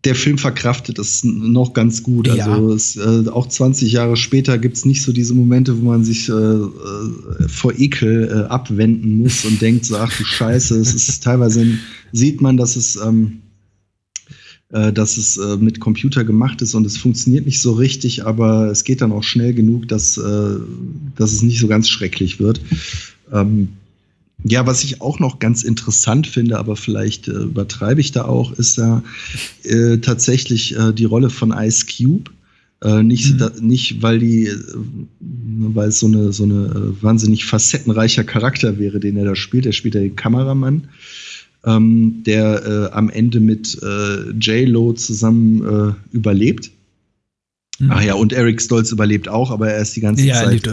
der 0.05 0.14
Film 0.14 0.38
verkraftet 0.38 0.99
es 0.99 1.25
noch 1.25 1.73
ganz 1.73 2.03
gut. 2.03 2.27
Ja. 2.27 2.47
Also 2.47 2.73
es, 2.73 2.97
äh, 2.97 3.29
auch 3.29 3.49
20 3.49 3.93
Jahre 3.93 4.17
später 4.17 4.59
gibt 4.59 4.77
es 4.77 4.85
nicht 4.85 5.03
so 5.03 5.12
diese 5.12 5.35
Momente, 5.35 5.81
wo 5.81 5.87
man 5.87 6.05
sich 6.05 6.29
äh, 6.29 6.33
äh, 6.33 7.49
vor 7.49 7.73
Ekel 7.79 8.29
äh, 8.29 8.51
abwenden 8.51 9.17
muss 9.19 9.45
und 9.45 9.61
denkt 9.61 9.87
so, 9.87 9.97
ach 9.97 10.17
du 10.17 10.25
Scheiße, 10.25 10.77
es 10.77 10.95
ist 10.95 11.23
teilweise 11.23 11.67
sieht 12.12 12.40
man, 12.40 12.57
dass 12.57 12.77
es 12.77 12.97
ähm, 12.97 13.40
äh, 14.71 14.93
dass 14.93 15.17
es 15.17 15.37
äh, 15.37 15.57
mit 15.57 15.81
Computer 15.81 16.25
gemacht 16.25 16.61
ist 16.61 16.75
und 16.75 16.87
es 16.87 16.99
funktioniert 16.99 17.47
nicht 17.47 17.61
so 17.61 17.73
richtig, 17.73 18.27
aber 18.27 18.71
es 18.71 18.85
geht 18.85 19.01
dann 19.01 19.12
auch 19.12 19.23
schnell 19.23 19.55
genug, 19.55 19.88
dass, 19.88 20.14
dass 20.14 21.33
es 21.33 21.43
nicht 21.43 21.61
so 21.61 21.67
ganz 21.67 21.88
schrecklich 21.88 22.40
wird. 22.40 22.61
Ähm, 23.33 23.69
ja, 24.47 24.67
was 24.67 24.85
ich 24.85 25.01
auch 25.01 25.19
noch 25.19 25.39
ganz 25.39 25.65
interessant 25.65 26.27
finde, 26.27 26.59
aber 26.59 26.77
vielleicht 26.77 27.29
äh, 27.29 27.33
übertreibe 27.33 28.01
ich 28.01 28.13
da 28.13 28.27
auch, 28.27 28.53
ist 28.53 28.77
da 28.77 29.03
äh, 29.63 29.99
tatsächlich 29.99 30.77
äh, 30.77 30.93
die 30.93 31.07
Rolle 31.07 31.31
von 31.31 31.51
Ice 31.51 31.87
Cube. 31.87 32.31
Äh, 32.83 33.03
nicht, 33.03 33.33
mhm. 33.33 33.39
da, 33.39 33.53
nicht, 33.59 34.03
weil 34.03 34.19
die, 34.19 34.49
äh, 34.49 34.57
weil 35.21 35.89
es 35.89 35.99
so 35.99 36.07
eine, 36.07 36.33
so 36.35 36.45
eine 36.45 36.67
äh, 36.67 37.03
wahnsinnig 37.03 37.47
facettenreicher 37.47 38.25
Charakter 38.25 38.79
wäre, 38.79 39.01
den 39.01 39.17
er 39.17 39.25
da 39.25 39.35
spielt. 39.35 39.65
Er 39.65 39.73
spielt 39.73 39.95
ja 39.95 40.03
den 40.03 40.17
Kameramann, 40.17 40.89
ähm, 41.65 42.23
der 42.27 42.91
am 42.93 43.09
Ende 43.09 43.41
mit 43.41 43.79
J-Lo 44.39 44.93
zusammen 44.93 45.97
überlebt. 46.13 46.71
Mhm. 47.79 47.91
Ach 47.91 48.03
ja, 48.03 48.15
und 48.15 48.35
Eric 48.35 48.61
Stolz 48.61 48.93
überlebt 48.93 49.29
auch, 49.29 49.51
aber 49.51 49.71
er 49.71 49.81
ist 49.81 49.97
die 49.97 50.03
ganze 50.03 50.27
ja, 50.27 50.45
Zeit 50.45 50.69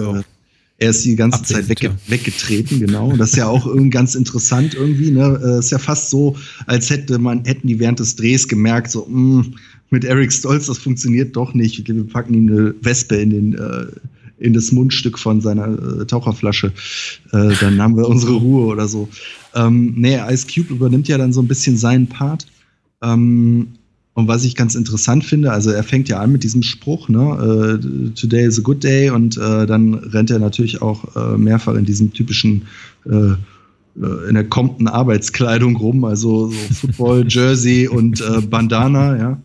er 0.81 0.89
ist 0.89 1.05
die 1.05 1.15
ganze 1.15 1.37
Abwesend, 1.37 1.57
Zeit 1.57 1.69
wegge 1.69 1.87
ja. 1.87 1.95
weggetreten, 2.07 2.79
genau. 2.79 3.15
Das 3.15 3.29
ist 3.31 3.35
ja 3.35 3.45
auch 3.45 3.67
irgendwie 3.67 3.91
ganz 3.91 4.15
interessant 4.15 4.73
irgendwie. 4.73 5.11
Ne? 5.11 5.39
Äh, 5.43 5.59
ist 5.59 5.69
ja 5.69 5.77
fast 5.77 6.09
so, 6.09 6.35
als 6.65 6.89
hätte 6.89 7.19
man, 7.19 7.45
hätten 7.45 7.67
die 7.67 7.79
während 7.79 7.99
des 7.99 8.15
Drehs 8.15 8.47
gemerkt, 8.47 8.89
so, 8.89 9.05
mh, 9.07 9.43
hm, 9.43 9.53
mit 9.91 10.05
Eric 10.05 10.33
Stolz, 10.33 10.65
das 10.65 10.79
funktioniert 10.79 11.35
doch 11.35 11.53
nicht. 11.53 11.87
Wir 11.87 12.07
packen 12.07 12.33
ihm 12.33 12.47
eine 12.49 12.73
Wespe 12.81 13.17
in 13.17 13.29
den, 13.29 13.53
äh, 13.53 13.85
in 14.39 14.53
das 14.53 14.71
Mundstück 14.71 15.19
von 15.19 15.39
seiner 15.39 15.67
äh, 16.01 16.05
Taucherflasche. 16.07 16.73
Äh, 17.31 17.53
dann 17.59 17.79
haben 17.79 17.95
wir 17.95 18.07
unsere 18.09 18.33
Ruhe 18.33 18.65
oder 18.65 18.87
so. 18.87 19.07
Ähm, 19.53 19.93
nee, 19.97 20.17
Ice 20.31 20.47
Cube 20.47 20.73
übernimmt 20.73 21.07
ja 21.07 21.19
dann 21.19 21.31
so 21.31 21.43
ein 21.43 21.47
bisschen 21.47 21.77
seinen 21.77 22.07
Part. 22.07 22.47
Ähm, 23.03 23.67
und 24.13 24.27
was 24.27 24.43
ich 24.43 24.55
ganz 24.55 24.75
interessant 24.75 25.23
finde, 25.23 25.51
also 25.51 25.71
er 25.71 25.83
fängt 25.83 26.09
ja 26.09 26.19
an 26.19 26.33
mit 26.33 26.43
diesem 26.43 26.63
Spruch, 26.63 27.07
ne, 27.07 27.19
uh, 27.19 28.09
Today 28.09 28.45
is 28.45 28.59
a 28.59 28.61
good 28.61 28.83
day, 28.83 29.09
und 29.09 29.37
uh, 29.37 29.65
dann 29.65 29.93
rennt 29.93 30.29
er 30.29 30.39
natürlich 30.39 30.81
auch 30.81 31.15
uh, 31.15 31.37
mehrfach 31.37 31.75
in 31.75 31.85
diesem 31.85 32.13
typischen 32.13 32.63
in 33.03 34.35
der 34.35 34.47
Compton 34.47 34.87
Arbeitskleidung 34.87 35.75
rum, 35.75 36.05
also 36.05 36.49
so 36.49 36.73
Football, 36.73 37.25
Jersey 37.27 37.87
und 37.87 38.23
Bandana, 38.47 39.17
ja, 39.17 39.41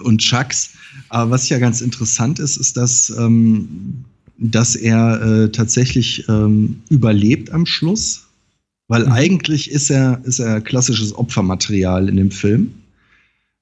und 0.00 0.18
Chucks. 0.18 0.70
Aber 1.08 1.30
was 1.30 1.48
ja 1.48 1.58
ganz 1.58 1.80
interessant 1.80 2.40
ist, 2.40 2.56
ist, 2.56 2.76
dass, 2.76 3.08
ähm, 3.16 4.04
dass 4.36 4.74
er 4.74 5.50
tatsächlich 5.52 6.28
ähm, 6.28 6.80
überlebt 6.90 7.52
am 7.52 7.66
Schluss, 7.66 8.26
weil 8.88 9.06
mhm. 9.06 9.12
eigentlich 9.12 9.70
ist 9.70 9.90
er, 9.90 10.20
ist 10.24 10.40
er 10.40 10.60
klassisches 10.60 11.16
Opfermaterial 11.16 12.08
in 12.08 12.16
dem 12.16 12.32
Film. 12.32 12.74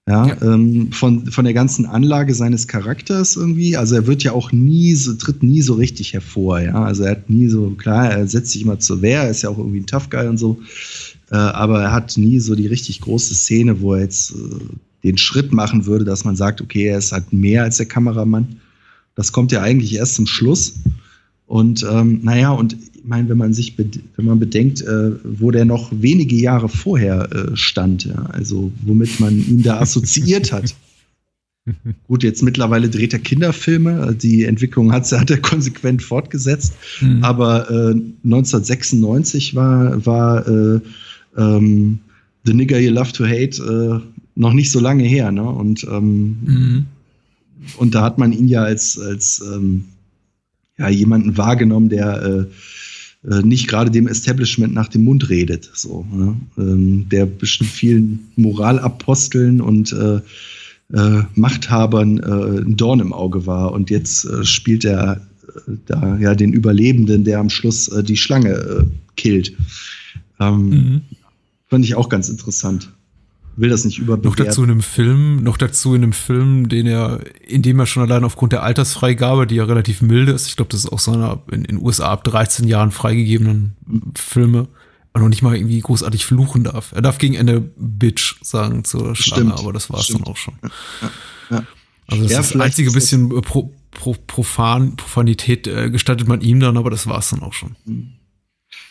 Ja, 0.08 0.26
ja. 0.26 0.36
Ähm, 0.40 0.90
von, 0.90 1.26
von 1.26 1.44
der 1.44 1.52
ganzen 1.52 1.84
Anlage 1.84 2.32
seines 2.32 2.66
Charakters 2.66 3.36
irgendwie. 3.36 3.76
Also 3.76 3.94
er 3.94 4.06
wird 4.06 4.22
ja 4.22 4.32
auch 4.32 4.52
nie 4.52 4.94
so, 4.94 5.12
tritt 5.14 5.42
nie 5.42 5.60
so 5.60 5.74
richtig 5.74 6.14
hervor, 6.14 6.60
ja. 6.60 6.82
Also 6.82 7.02
er 7.02 7.10
hat 7.10 7.28
nie 7.28 7.48
so, 7.48 7.70
klar, 7.70 8.10
er 8.10 8.26
setzt 8.26 8.52
sich 8.52 8.62
immer 8.62 8.78
zur 8.78 9.02
Wehr, 9.02 9.24
er 9.24 9.30
ist 9.30 9.42
ja 9.42 9.50
auch 9.50 9.58
irgendwie 9.58 9.80
ein 9.80 9.86
Tough 9.86 10.08
Guy 10.08 10.26
und 10.26 10.38
so. 10.38 10.58
Äh, 11.30 11.36
aber 11.36 11.82
er 11.82 11.92
hat 11.92 12.16
nie 12.16 12.40
so 12.40 12.54
die 12.54 12.66
richtig 12.66 13.02
große 13.02 13.34
Szene, 13.34 13.82
wo 13.82 13.94
er 13.94 14.00
jetzt 14.00 14.30
äh, 14.30 14.34
den 15.04 15.18
Schritt 15.18 15.52
machen 15.52 15.84
würde, 15.84 16.06
dass 16.06 16.24
man 16.24 16.36
sagt, 16.36 16.62
okay, 16.62 16.86
er 16.86 16.98
ist 16.98 17.12
halt 17.12 17.34
mehr 17.34 17.64
als 17.64 17.76
der 17.76 17.86
Kameramann. 17.86 18.56
Das 19.14 19.32
kommt 19.32 19.52
ja 19.52 19.60
eigentlich 19.60 19.94
erst 19.94 20.14
zum 20.14 20.26
Schluss. 20.26 20.74
Und 21.48 21.84
ähm, 21.90 22.20
naja, 22.22 22.50
und 22.50 22.74
ich 22.74 23.04
meine, 23.04 23.28
wenn 23.28 23.38
man 23.38 23.54
sich, 23.54 23.74
wenn 23.78 24.24
man 24.24 24.38
bedenkt, 24.38 24.82
äh, 24.82 25.12
wo 25.24 25.50
der 25.50 25.64
noch 25.64 25.90
wenige 25.90 26.36
Jahre 26.36 26.68
vorher 26.68 27.28
äh, 27.32 27.56
stand, 27.56 28.04
ja, 28.04 28.26
also 28.32 28.70
womit 28.84 29.18
man 29.18 29.34
ihn 29.34 29.62
da 29.62 29.80
assoziiert 29.80 30.52
hat. 30.52 30.74
Gut, 32.06 32.22
jetzt 32.22 32.42
mittlerweile 32.42 32.88
dreht 32.88 33.12
er 33.14 33.18
Kinderfilme. 33.18 34.14
Die 34.14 34.44
Entwicklung 34.44 34.92
hat, 34.92 35.10
hat 35.10 35.30
er 35.30 35.38
konsequent 35.38 36.02
fortgesetzt. 36.02 36.74
Mhm. 37.00 37.24
Aber 37.24 37.70
äh, 37.70 37.94
1996 38.24 39.54
war, 39.54 40.04
war 40.06 40.46
äh, 40.46 40.80
ähm, 41.36 41.98
The 42.44 42.54
Nigger 42.54 42.78
You 42.78 42.92
Love 42.92 43.12
to 43.12 43.24
Hate 43.24 43.62
äh, 43.62 44.00
noch 44.34 44.52
nicht 44.52 44.70
so 44.70 44.80
lange 44.80 45.04
her. 45.04 45.32
Ne? 45.32 45.42
Und 45.42 45.84
ähm, 45.90 46.38
mhm 46.44 46.86
und 47.76 47.94
da 47.94 48.02
hat 48.02 48.18
man 48.18 48.32
ihn 48.32 48.48
ja 48.48 48.62
als, 48.62 48.98
als 48.98 49.42
ähm, 49.54 49.84
ja, 50.78 50.88
jemanden 50.88 51.36
wahrgenommen, 51.36 51.88
der 51.88 52.22
äh, 53.24 53.28
äh, 53.28 53.42
nicht 53.42 53.68
gerade 53.68 53.90
dem 53.90 54.06
Establishment 54.06 54.72
nach 54.74 54.88
dem 54.88 55.04
Mund 55.04 55.28
redet, 55.28 55.70
so, 55.74 56.06
ne? 56.12 56.36
ähm, 56.56 57.08
der 57.08 57.26
bestimmt 57.26 57.70
vielen 57.70 58.28
Moralaposteln 58.36 59.60
und 59.60 59.92
äh, 59.92 60.20
äh, 60.92 61.22
Machthabern 61.34 62.18
äh, 62.18 62.60
ein 62.60 62.76
Dorn 62.76 63.00
im 63.00 63.12
Auge 63.12 63.46
war. 63.46 63.72
Und 63.72 63.90
jetzt 63.90 64.24
äh, 64.24 64.44
spielt 64.44 64.84
er 64.84 65.20
äh, 65.46 65.72
da 65.86 66.16
ja 66.18 66.34
den 66.34 66.52
Überlebenden, 66.52 67.24
der 67.24 67.40
am 67.40 67.50
Schluss 67.50 67.88
äh, 67.88 68.02
die 68.02 68.16
Schlange 68.16 68.50
äh, 68.50 68.84
killt. 69.16 69.52
Ähm, 70.40 70.68
Mhm. 70.70 71.00
Fand 71.68 71.84
ich 71.84 71.94
auch 71.94 72.08
ganz 72.08 72.30
interessant. 72.30 72.90
Will 73.60 73.68
das 73.70 73.84
nicht 73.84 73.98
Noch 73.98 74.04
überbewerten. 74.04 74.44
dazu 74.46 74.62
in 74.62 74.70
einem 74.70 74.82
Film, 74.82 75.42
noch 75.42 75.56
dazu 75.56 75.94
in 75.94 76.02
einem 76.04 76.12
Film, 76.12 76.68
den 76.68 76.86
er, 76.86 77.20
in 77.46 77.60
dem 77.62 77.78
er 77.80 77.86
schon 77.86 78.02
allein 78.04 78.22
aufgrund 78.24 78.52
der 78.52 78.62
Altersfreigabe, 78.62 79.46
die 79.46 79.56
ja 79.56 79.64
relativ 79.64 80.00
milde 80.00 80.32
ist, 80.32 80.46
ich 80.46 80.56
glaube, 80.56 80.70
das 80.70 80.84
ist 80.84 80.92
auch 80.92 81.00
so 81.00 81.12
einer 81.12 81.42
in 81.50 81.64
den 81.64 81.82
USA 81.82 82.06
ab 82.12 82.24
13 82.24 82.68
Jahren 82.68 82.90
freigegebenen 82.92 83.76
Filme, 84.16 84.68
er 85.12 85.20
noch 85.22 85.28
nicht 85.28 85.42
mal 85.42 85.56
irgendwie 85.56 85.80
großartig 85.80 86.24
fluchen 86.24 86.62
darf. 86.64 86.92
Er 86.92 87.02
darf 87.02 87.18
gegen 87.18 87.34
Ende 87.34 87.60
Bitch 87.76 88.36
sagen 88.42 88.84
zur 88.84 89.16
Schlange, 89.16 89.54
aber 89.54 89.72
das 89.72 89.90
war 89.90 89.98
es 90.00 90.06
dann 90.08 90.22
auch 90.24 90.36
schon. 90.36 90.54
ja. 91.50 91.64
Also 92.06 92.22
das 92.22 92.32
Ja, 92.32 92.40
ist 92.40 92.54
das 92.54 92.60
einzige 92.60 92.88
ist 92.88 92.94
das- 92.96 93.02
bisschen 93.04 93.28
pro, 93.42 93.74
pro, 93.90 94.14
profan, 94.26 94.96
Profanität 94.96 95.66
äh, 95.66 95.90
gestattet 95.90 96.28
man 96.28 96.40
ihm 96.42 96.60
dann, 96.60 96.76
aber 96.76 96.90
das 96.90 97.06
war 97.06 97.18
es 97.18 97.30
dann 97.30 97.42
auch 97.42 97.52
schon. 97.52 97.74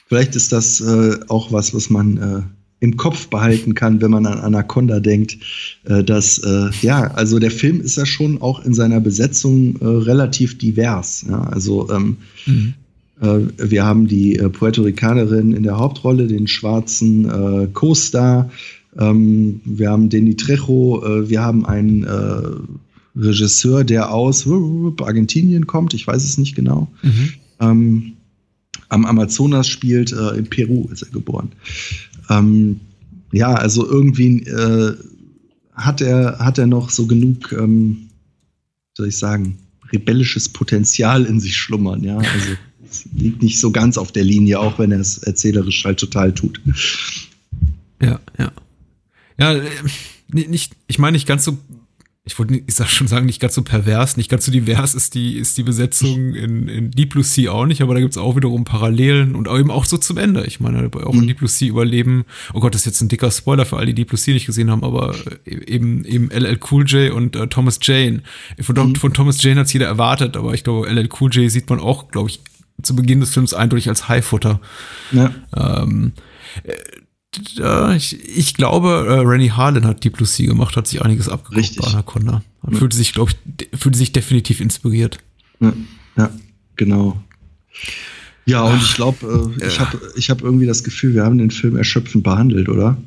Vielleicht 0.08 0.36
ist 0.36 0.52
das 0.52 0.82
äh, 0.82 1.18
auch 1.30 1.52
was, 1.52 1.74
was 1.74 1.90
man 1.90 2.18
äh, 2.18 2.42
im 2.80 2.96
Kopf 2.96 3.28
behalten 3.28 3.74
kann, 3.74 4.02
wenn 4.02 4.12
man 4.12 4.26
an 4.26 4.40
Anaconda 4.40 5.00
denkt, 5.00 5.38
äh, 5.86 6.04
dass, 6.04 6.38
äh, 6.40 6.70
ja, 6.82 7.12
also 7.12 7.40
der 7.40 7.52
Film 7.52 7.82
ist 7.82 7.98
ja 7.98 8.06
schon 8.06 8.42
auch 8.42 8.64
in 8.64 8.74
seiner 8.74 9.00
Besetzung 9.00 9.78
äh, 9.82 9.86
relativ 9.86 10.58
divers. 10.58 11.26
Ja? 11.28 11.42
Also 11.44 11.90
ähm, 11.90 12.18
äh, 13.22 13.40
wir 13.58 13.84
haben 13.84 14.08
die 14.08 14.36
äh, 14.36 14.50
Puerto 14.50 14.84
Ricanerin 14.84 15.54
in 15.54 15.64
der 15.64 15.78
Hauptrolle, 15.78 16.28
den 16.28 16.48
schwarzen 16.48 17.26
äh, 17.26 17.68
Co-Star, 17.74 18.50
ähm, 18.98 19.62
wir 19.66 19.90
haben 19.90 20.10
Danny 20.10 20.36
Trejo, 20.36 21.04
wir 21.30 21.42
haben 21.42 21.66
einen 21.66 22.08
Regisseur, 23.16 23.84
der 23.84 24.12
aus 24.12 24.48
Argentinien 24.48 25.68
kommt, 25.68 25.94
ich 25.94 26.06
weiß 26.06 26.24
es 26.24 26.38
nicht 26.38 26.56
genau. 26.56 26.88
Ähm, 27.60 28.14
am 28.90 29.06
Amazonas 29.06 29.68
spielt, 29.68 30.12
in 30.12 30.48
Peru 30.48 30.88
ist 30.92 31.02
er 31.02 31.10
geboren. 31.10 31.52
Ähm, 32.30 32.80
ja, 33.32 33.54
also 33.54 33.86
irgendwie 33.88 34.44
äh, 34.44 34.96
hat, 35.74 36.02
er, 36.02 36.40
hat 36.40 36.58
er 36.58 36.68
noch 36.68 36.90
so 36.90 37.06
genug, 37.08 37.52
ähm, 37.52 38.10
soll 38.96 39.10
ich 39.10 39.18
sagen, 39.18 39.58
rebellisches 39.92 40.50
Potenzial 40.50 41.26
in 41.26 41.40
sich 41.40 41.56
schlummern, 41.56 42.04
ja. 42.04 42.18
Also 42.18 42.56
es 42.90 43.06
liegt 43.14 43.44
nicht 43.44 43.60
so 43.60 43.72
ganz 43.72 43.98
auf 43.98 44.12
der 44.12 44.24
Linie, 44.24 44.60
auch 44.60 44.80
wenn 44.80 44.92
er 44.92 45.00
es 45.00 45.18
erzählerisch 45.20 45.84
halt 45.86 46.00
total 46.00 46.34
tut. 46.34 46.62
Ja, 48.02 48.20
ja. 48.38 48.52
Ja, 49.40 49.54
äh, 49.54 49.62
ni- 50.32 50.48
nicht, 50.48 50.74
ich 50.88 51.00
meine 51.00 51.14
nicht 51.16 51.28
ganz 51.28 51.44
so, 51.46 51.58
ich 52.28 52.38
wollte, 52.38 52.56
ich 52.56 52.76
sag 52.76 52.90
schon 52.90 53.08
sagen, 53.08 53.26
nicht 53.26 53.40
ganz 53.40 53.56
so 53.56 53.62
pervers, 53.64 54.18
nicht 54.18 54.30
ganz 54.30 54.46
so 54.46 54.52
divers 54.52 54.94
ist 54.94 55.16
die, 55.16 55.38
ist 55.38 55.58
die 55.58 55.64
Besetzung 55.64 56.36
in, 56.36 56.68
in 56.68 56.92
Deep 56.92 57.12
Blue 57.12 57.24
Sea 57.24 57.52
auch 57.52 57.66
nicht, 57.66 57.82
aber 57.82 57.94
da 57.96 58.02
gibt's 58.02 58.18
auch 58.18 58.36
wiederum 58.36 58.66
Parallelen 58.66 59.34
und 59.36 59.48
eben 59.48 59.72
auch 59.72 59.86
so 59.86 59.98
zum 59.98 60.18
Ende. 60.18 60.44
Ich 60.46 60.60
meine, 60.60 60.90
auch 60.94 61.14
in 61.14 61.22
Mhm. 61.22 61.28
Deep 61.28 61.38
Blue 61.38 61.48
Sea 61.50 61.70
überleben, 61.70 62.26
oh 62.54 62.60
Gott, 62.60 62.74
das 62.76 62.82
ist 62.82 62.86
jetzt 62.86 63.02
ein 63.02 63.08
dicker 63.08 63.32
Spoiler 63.32 63.66
für 63.66 63.78
alle, 63.78 63.88
die 63.88 63.94
Deep 63.96 64.10
Blue 64.10 64.18
Sea 64.20 64.34
nicht 64.34 64.46
gesehen 64.46 64.70
haben, 64.70 64.84
aber 64.84 65.16
eben, 65.46 66.04
eben 66.06 66.30
LL 66.30 66.60
Cool 66.70 66.86
J 66.86 67.12
und 67.14 67.36
äh, 67.36 67.48
Thomas 67.48 67.80
Jane. 67.82 68.22
Von, 68.60 68.76
Tom- 68.76 68.96
von 68.96 69.14
Thomas 69.14 69.42
Jane 69.42 69.62
hat's 69.62 69.74
jeder 69.74 69.88
erwartet, 69.88 70.36
aber 70.38 70.54
ich 70.54 70.64
glaube, 70.64 70.88
LL 70.90 71.10
Cool 71.20 71.32
J 71.34 71.50
sieht 71.50 71.70
man 71.70 71.80
auch, 71.80 72.10
glaube 72.12 72.30
ich, 72.30 72.42
zu 72.84 72.96
Beginn 72.96 73.22
des 73.22 73.32
Films 73.34 73.54
eindeutig 73.56 73.90
als 73.90 74.08
Highfutter. 74.10 74.60
Ja. 75.12 75.32
Ähm, 75.56 76.12
äh, 77.60 77.96
ich, 77.96 78.18
ich 78.38 78.54
glaube, 78.54 79.06
äh, 79.08 79.28
Rennie 79.28 79.52
Harlan 79.52 79.86
hat 79.86 80.04
Deep 80.04 80.18
Blue 80.18 80.28
Sea 80.28 80.48
gemacht, 80.48 80.76
hat 80.76 80.88
sich 80.88 81.02
einiges 81.02 81.30
abgeguckt 81.30 81.58
Richtig. 81.58 81.82
bei 81.82 81.92
Anaconda. 81.92 82.44
Und 82.62 82.78
fühlte 82.78 82.98
sich, 82.98 83.14
glaube 83.14 83.32
ich, 83.32 83.70
fühlte 83.80 83.98
sich 83.98 84.12
definitiv 84.12 84.60
inspiriert. 84.60 85.20
Ja, 85.60 85.74
ja 86.18 86.30
genau. 86.76 87.22
Ja, 88.46 88.64
und 88.64 88.82
ich 88.82 88.96
glaube, 88.96 89.54
äh, 89.60 89.68
ich 89.68 89.80
habe 89.80 90.00
ich 90.16 90.30
hab 90.30 90.42
irgendwie 90.42 90.66
das 90.66 90.84
Gefühl, 90.84 91.14
wir 91.14 91.24
haben 91.24 91.38
den 91.38 91.52
Film 91.52 91.76
erschöpfend 91.76 92.24
behandelt, 92.24 92.70
oder? 92.70 92.98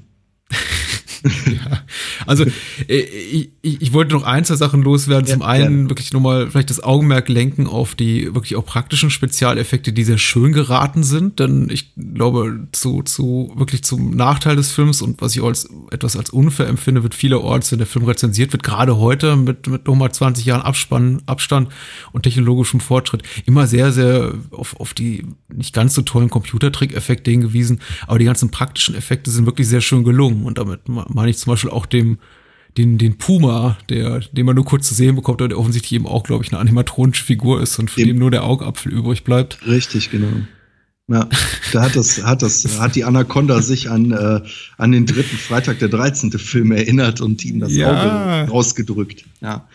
Also, 2.26 2.44
äh, 2.88 2.98
ich, 2.98 3.50
ich, 3.62 3.83
ich 3.83 3.92
wollte 3.92 4.14
noch 4.14 4.22
ein, 4.22 4.44
zwei 4.44 4.56
Sachen 4.56 4.83
loswerden. 4.83 5.26
Ja, 5.26 5.35
Zum 5.35 5.42
einen 5.42 5.74
gerne. 5.74 5.90
wirklich 5.90 6.12
nochmal 6.12 6.50
vielleicht 6.50 6.70
das 6.70 6.83
Augenmerk 6.83 7.28
lenken 7.28 7.66
auf 7.66 7.94
die 7.94 8.35
wirklich 8.35 8.56
auch 8.56 8.64
praktischen 8.64 9.11
Spezialeffekte, 9.11 9.92
die 9.92 10.04
sehr 10.04 10.18
schön 10.18 10.52
geraten 10.52 11.02
sind. 11.02 11.40
Denn 11.40 11.68
ich 11.70 11.92
glaube, 11.96 12.68
zu, 12.72 13.02
zu 13.02 13.52
wirklich 13.56 13.83
zum 13.83 14.14
Nachteil 14.14 14.56
des 14.56 14.70
Films 14.70 15.02
und 15.02 15.20
was 15.20 15.35
ich 15.35 15.42
als 15.42 15.68
etwas 15.90 16.16
als 16.16 16.30
unfair 16.30 16.68
empfinde, 16.68 17.02
wird 17.02 17.14
vielerorts, 17.14 17.72
wenn 17.72 17.78
der 17.78 17.87
Film 17.87 18.04
rezensiert 18.04 18.52
wird, 18.52 18.62
gerade 18.62 18.98
heute 18.98 19.37
mit, 19.37 19.66
mit 19.66 19.87
nochmal 19.87 20.12
20 20.12 20.44
Jahren 20.44 20.62
Abspann, 20.62 21.22
Abstand 21.26 21.68
und 22.12 22.22
technologischem 22.22 22.80
Fortschritt, 22.80 23.22
immer 23.46 23.66
sehr, 23.66 23.92
sehr 23.92 24.35
auf, 24.50 24.78
auf 24.78 24.94
die 24.94 25.26
nicht 25.52 25.74
ganz 25.74 25.94
so 25.94 26.02
tollen 26.02 26.30
Computertrick-Effekte 26.30 27.30
hingewiesen. 27.30 27.80
Aber 28.06 28.18
die 28.18 28.24
ganzen 28.24 28.50
praktischen 28.50 28.94
Effekte 28.94 29.30
sind 29.30 29.46
wirklich 29.46 29.68
sehr 29.68 29.80
schön 29.80 30.04
gelungen. 30.04 30.44
Und 30.44 30.59
damit 30.59 30.88
meine 31.14 31.31
ich 31.31 31.38
zum 31.38 31.53
Beispiel 31.53 31.70
auch 31.70 31.87
dem, 31.87 32.18
den, 32.79 32.99
den 32.99 33.18
Puma, 33.18 33.77
der, 33.88 34.20
den 34.20 34.46
man 34.46 34.55
nur 34.55 34.64
kurz 34.64 34.88
zu 34.88 34.94
sehen 34.94 35.16
bekommt, 35.16 35.40
aber 35.42 35.49
der 35.49 35.59
offensichtlich 35.59 35.92
eben 35.92 36.07
auch, 36.07 36.23
glaube 36.23 36.44
ich, 36.44 36.53
eine 36.53 36.61
animatronische 36.61 37.25
Figur 37.25 37.61
ist 37.61 37.79
und 37.79 37.90
für 37.90 38.01
Dem- 38.01 38.09
dem 38.09 38.18
nur 38.18 38.31
der 38.31 38.44
Augapfel 38.44 38.92
übrig 38.92 39.25
bleibt. 39.25 39.59
Richtig, 39.66 40.11
genau. 40.11 40.29
Ja, 41.12 41.29
da 41.73 41.83
hat 41.83 41.96
das, 41.96 42.23
hat 42.23 42.40
das, 42.40 42.79
hat 42.79 42.94
die 42.94 43.03
Anaconda 43.03 43.61
sich 43.62 43.90
an, 43.90 44.12
äh, 44.12 44.40
an 44.79 44.92
den 44.92 45.07
dritten 45.07 45.37
Freitag 45.37 45.81
der 45.81 45.88
13. 45.88 46.31
Film 46.38 46.70
erinnert 46.70 47.20
und 47.20 47.44
ihm 47.44 47.59
das 47.59 47.73
Ja. 47.75 48.42
Auge 48.44 48.53
rausgedrückt. 48.53 49.25
Ja. 49.40 49.66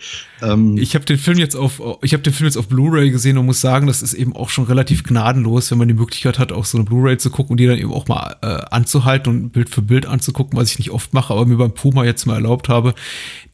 Ähm, 0.41 0.78
Ich 0.78 0.95
habe 0.95 1.04
den 1.04 1.17
Film 1.17 1.38
jetzt 1.38 1.56
auf, 1.58 1.82
ich 2.04 2.13
habe 2.13 2.24
den 2.24 2.32
Film 2.32 2.45
jetzt 2.45 2.56
auf 2.56 2.69
Blu-ray 2.69 3.12
gesehen 3.12 3.38
und 3.38 3.45
muss 3.48 3.60
sagen, 3.60 3.86
das 3.88 4.02
ist 4.02 4.13
eben 4.13 4.34
auch 4.34 4.48
schon 4.50 4.63
relativ 4.63 5.04
gnadenlos, 5.04 5.71
wenn 5.71 5.78
man 5.78 5.89
die 5.89 5.93
Möglichkeit 5.93 6.39
hat, 6.39 6.54
auch 6.54 6.63
so 6.63 6.78
eine 6.78 6.86
Blu-ray 6.86 7.17
zu 7.17 7.30
gucken 7.30 7.52
und 7.52 7.60
die 7.60 7.67
dann 7.67 7.80
eben 7.80 7.91
auch 7.91 8.08
mal 8.08 8.38
äh, 8.41 8.48
anzuhalten 8.71 9.30
und 9.34 9.50
Bild 9.50 9.69
für 9.69 9.82
Bild 9.82 10.06
anzugucken, 10.06 10.58
was 10.58 10.71
ich 10.71 10.80
nicht 10.80 10.91
oft 10.91 11.13
mache, 11.13 11.34
aber 11.34 11.45
mir 11.45 11.58
beim 11.58 11.74
Puma 11.74 12.06
jetzt 12.06 12.26
mal 12.26 12.36
erlaubt 12.36 12.69
habe. 12.69 12.93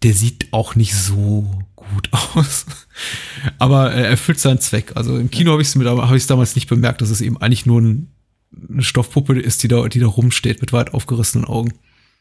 Der 0.03 0.13
sieht 0.13 0.49
auch 0.51 0.75
nicht 0.75 0.93
so 0.93 1.49
gut 1.93 2.09
aus. 2.35 2.65
Aber 3.57 3.93
äh, 3.93 4.01
er 4.01 4.09
erfüllt 4.09 4.39
seinen 4.39 4.59
Zweck. 4.59 4.91
Also 4.95 5.17
im 5.17 5.31
Kino 5.31 5.51
habe 5.51 5.61
ich 5.61 5.67
es 5.67 5.75
hab 5.75 6.15
ich's 6.15 6.27
damals 6.27 6.55
nicht 6.55 6.69
bemerkt, 6.69 7.01
dass 7.01 7.09
es 7.09 7.21
eben 7.21 7.37
eigentlich 7.37 7.65
nur 7.65 7.81
ein, 7.81 8.11
eine 8.69 8.83
Stoffpuppe 8.83 9.39
ist, 9.39 9.63
die 9.63 9.67
da, 9.67 9.87
die 9.87 9.99
da 9.99 10.07
rumsteht 10.07 10.61
mit 10.61 10.73
weit 10.73 10.93
aufgerissenen 10.93 11.45
Augen. 11.45 11.73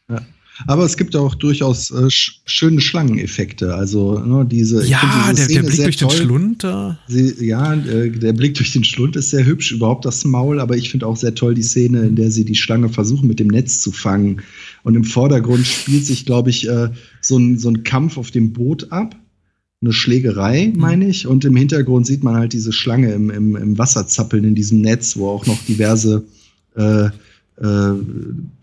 ja. 0.09 0.21
Aber 0.67 0.83
es 0.83 0.97
gibt 0.97 1.15
auch 1.15 1.35
durchaus 1.35 1.91
äh, 1.91 2.09
sch 2.09 2.41
schöne 2.45 2.81
Schlangeneffekte. 2.81 3.73
Also 3.73 4.19
ne, 4.19 4.45
diese. 4.45 4.85
Ja, 4.85 5.31
diese 5.31 5.47
der, 5.47 5.61
der 5.63 5.69
Blick 5.69 5.83
durch 5.83 5.97
den 5.97 6.07
toll. 6.07 6.17
Schlund 6.17 6.63
da. 6.63 6.99
Sie, 7.07 7.45
ja, 7.45 7.73
äh, 7.73 8.09
der 8.11 8.33
Blick 8.33 8.55
durch 8.55 8.73
den 8.73 8.83
Schlund 8.83 9.15
ist 9.15 9.31
sehr 9.31 9.45
hübsch, 9.45 9.71
überhaupt 9.71 10.05
das 10.05 10.23
Maul, 10.25 10.59
aber 10.59 10.77
ich 10.77 10.89
finde 10.91 11.07
auch 11.07 11.17
sehr 11.17 11.35
toll 11.35 11.55
die 11.55 11.63
Szene, 11.63 12.01
in 12.01 12.15
der 12.15 12.31
sie 12.31 12.45
die 12.45 12.55
Schlange 12.55 12.89
versuchen, 12.89 13.27
mit 13.27 13.39
dem 13.39 13.47
Netz 13.47 13.81
zu 13.81 13.91
fangen. 13.91 14.41
Und 14.83 14.95
im 14.95 15.03
Vordergrund 15.03 15.65
spielt 15.65 16.05
sich, 16.05 16.25
glaube 16.25 16.49
ich, 16.49 16.67
äh, 16.67 16.89
so, 17.21 17.37
ein, 17.37 17.57
so 17.57 17.69
ein 17.69 17.83
Kampf 17.83 18.17
auf 18.17 18.31
dem 18.31 18.53
Boot 18.53 18.91
ab. 18.91 19.15
Eine 19.81 19.93
Schlägerei, 19.93 20.71
meine 20.75 21.07
ich. 21.07 21.25
Und 21.25 21.43
im 21.43 21.55
Hintergrund 21.55 22.05
sieht 22.05 22.23
man 22.23 22.35
halt 22.35 22.53
diese 22.53 22.71
Schlange 22.71 23.11
im, 23.13 23.29
im, 23.31 23.55
im 23.55 23.77
Wasser 23.77 24.07
zappeln 24.07 24.43
in 24.43 24.55
diesem 24.55 24.81
Netz, 24.81 25.17
wo 25.17 25.27
auch 25.29 25.47
noch 25.47 25.57
diverse 25.65 26.23
äh, 26.75 27.05
äh, 27.05 27.93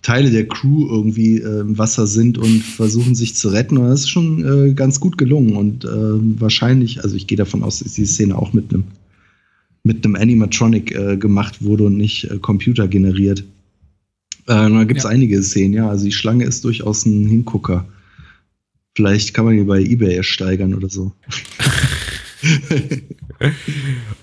Teile 0.02 0.31
der 0.31 0.46
Crew 0.46 0.87
irgendwie 0.88 1.38
äh, 1.38 1.61
im 1.61 1.76
Wasser 1.76 2.07
sind 2.07 2.38
und 2.38 2.62
versuchen 2.62 3.14
sich 3.16 3.35
zu 3.35 3.48
retten. 3.48 3.78
Und 3.78 3.88
das 3.88 4.00
ist 4.00 4.11
schon 4.11 4.44
äh, 4.68 4.74
ganz 4.74 5.00
gut 5.00 5.18
gelungen. 5.18 5.57
Und 5.57 5.85
äh, 5.85 5.88
wahrscheinlich, 6.40 7.02
also 7.02 7.16
ich 7.16 7.26
gehe 7.26 7.38
davon 7.38 7.64
aus, 7.64 7.81
dass 7.81 7.94
diese 7.94 8.12
Szene 8.12 8.37
auch 8.37 8.52
mit 8.52 8.72
einem 8.72 8.85
mit 9.85 10.04
einem 10.04 10.16
Animatronic 10.16 10.94
äh, 10.94 11.16
gemacht 11.16 11.62
wurde 11.62 11.85
und 11.85 11.96
nicht 11.96 12.28
computergeneriert. 12.42 13.44
Da 14.44 14.85
gibt 14.85 14.98
es 14.98 15.04
Ja. 15.04 15.11
einige 15.11 15.42
Szenen, 15.42 15.74
ja. 15.74 15.88
Also 15.88 16.04
die 16.07 16.12
Schlange 16.12 16.44
ist 16.44 16.64
durchaus 16.64 17.07
ein 17.07 17.26
Hingucker. 17.26 17.87
Vielleicht 18.99 19.33
kann 19.33 19.45
man 19.45 19.57
die 19.57 19.63
bei 19.63 19.79
Ebay 19.79 20.17
ersteigern 20.17 20.75
oder 20.75 20.89
so. 20.89 21.13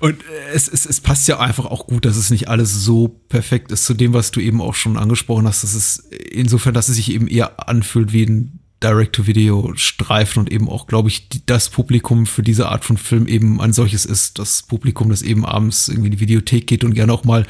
Und 0.01 0.17
es, 0.53 0.67
es, 0.67 0.85
es 0.85 0.99
passt 0.99 1.29
ja 1.29 1.39
einfach 1.39 1.63
auch 1.63 1.87
gut, 1.87 2.03
dass 2.03 2.17
es 2.17 2.29
nicht 2.29 2.49
alles 2.49 2.73
so 2.83 3.07
perfekt 3.29 3.71
ist 3.71 3.85
zu 3.85 3.93
dem, 3.93 4.11
was 4.11 4.31
du 4.31 4.41
eben 4.41 4.59
auch 4.59 4.73
schon 4.73 4.97
angesprochen 4.97 5.47
hast. 5.47 5.63
Das 5.63 5.75
ist 5.75 5.99
insofern, 6.29 6.73
dass 6.73 6.89
es 6.89 6.97
sich 6.97 7.13
eben 7.13 7.29
eher 7.29 7.69
anfühlt 7.69 8.11
wie 8.11 8.25
ein 8.25 8.59
Direct-to-Video-Streifen 8.83 10.41
und 10.41 10.51
eben 10.51 10.67
auch, 10.67 10.87
glaube 10.87 11.07
ich, 11.07 11.29
das 11.45 11.69
Publikum 11.69 12.25
für 12.25 12.43
diese 12.43 12.67
Art 12.67 12.83
von 12.83 12.97
Film 12.97 13.27
eben 13.27 13.61
ein 13.61 13.71
solches 13.71 14.03
ist. 14.05 14.39
Das 14.39 14.63
Publikum, 14.63 15.07
das 15.07 15.21
eben 15.21 15.45
abends 15.45 15.87
irgendwie 15.87 16.07
in 16.07 16.11
die 16.17 16.19
Videothek 16.19 16.67
geht 16.67 16.83
und 16.83 16.95
gerne 16.95 17.13
auch 17.13 17.23
mal 17.23 17.47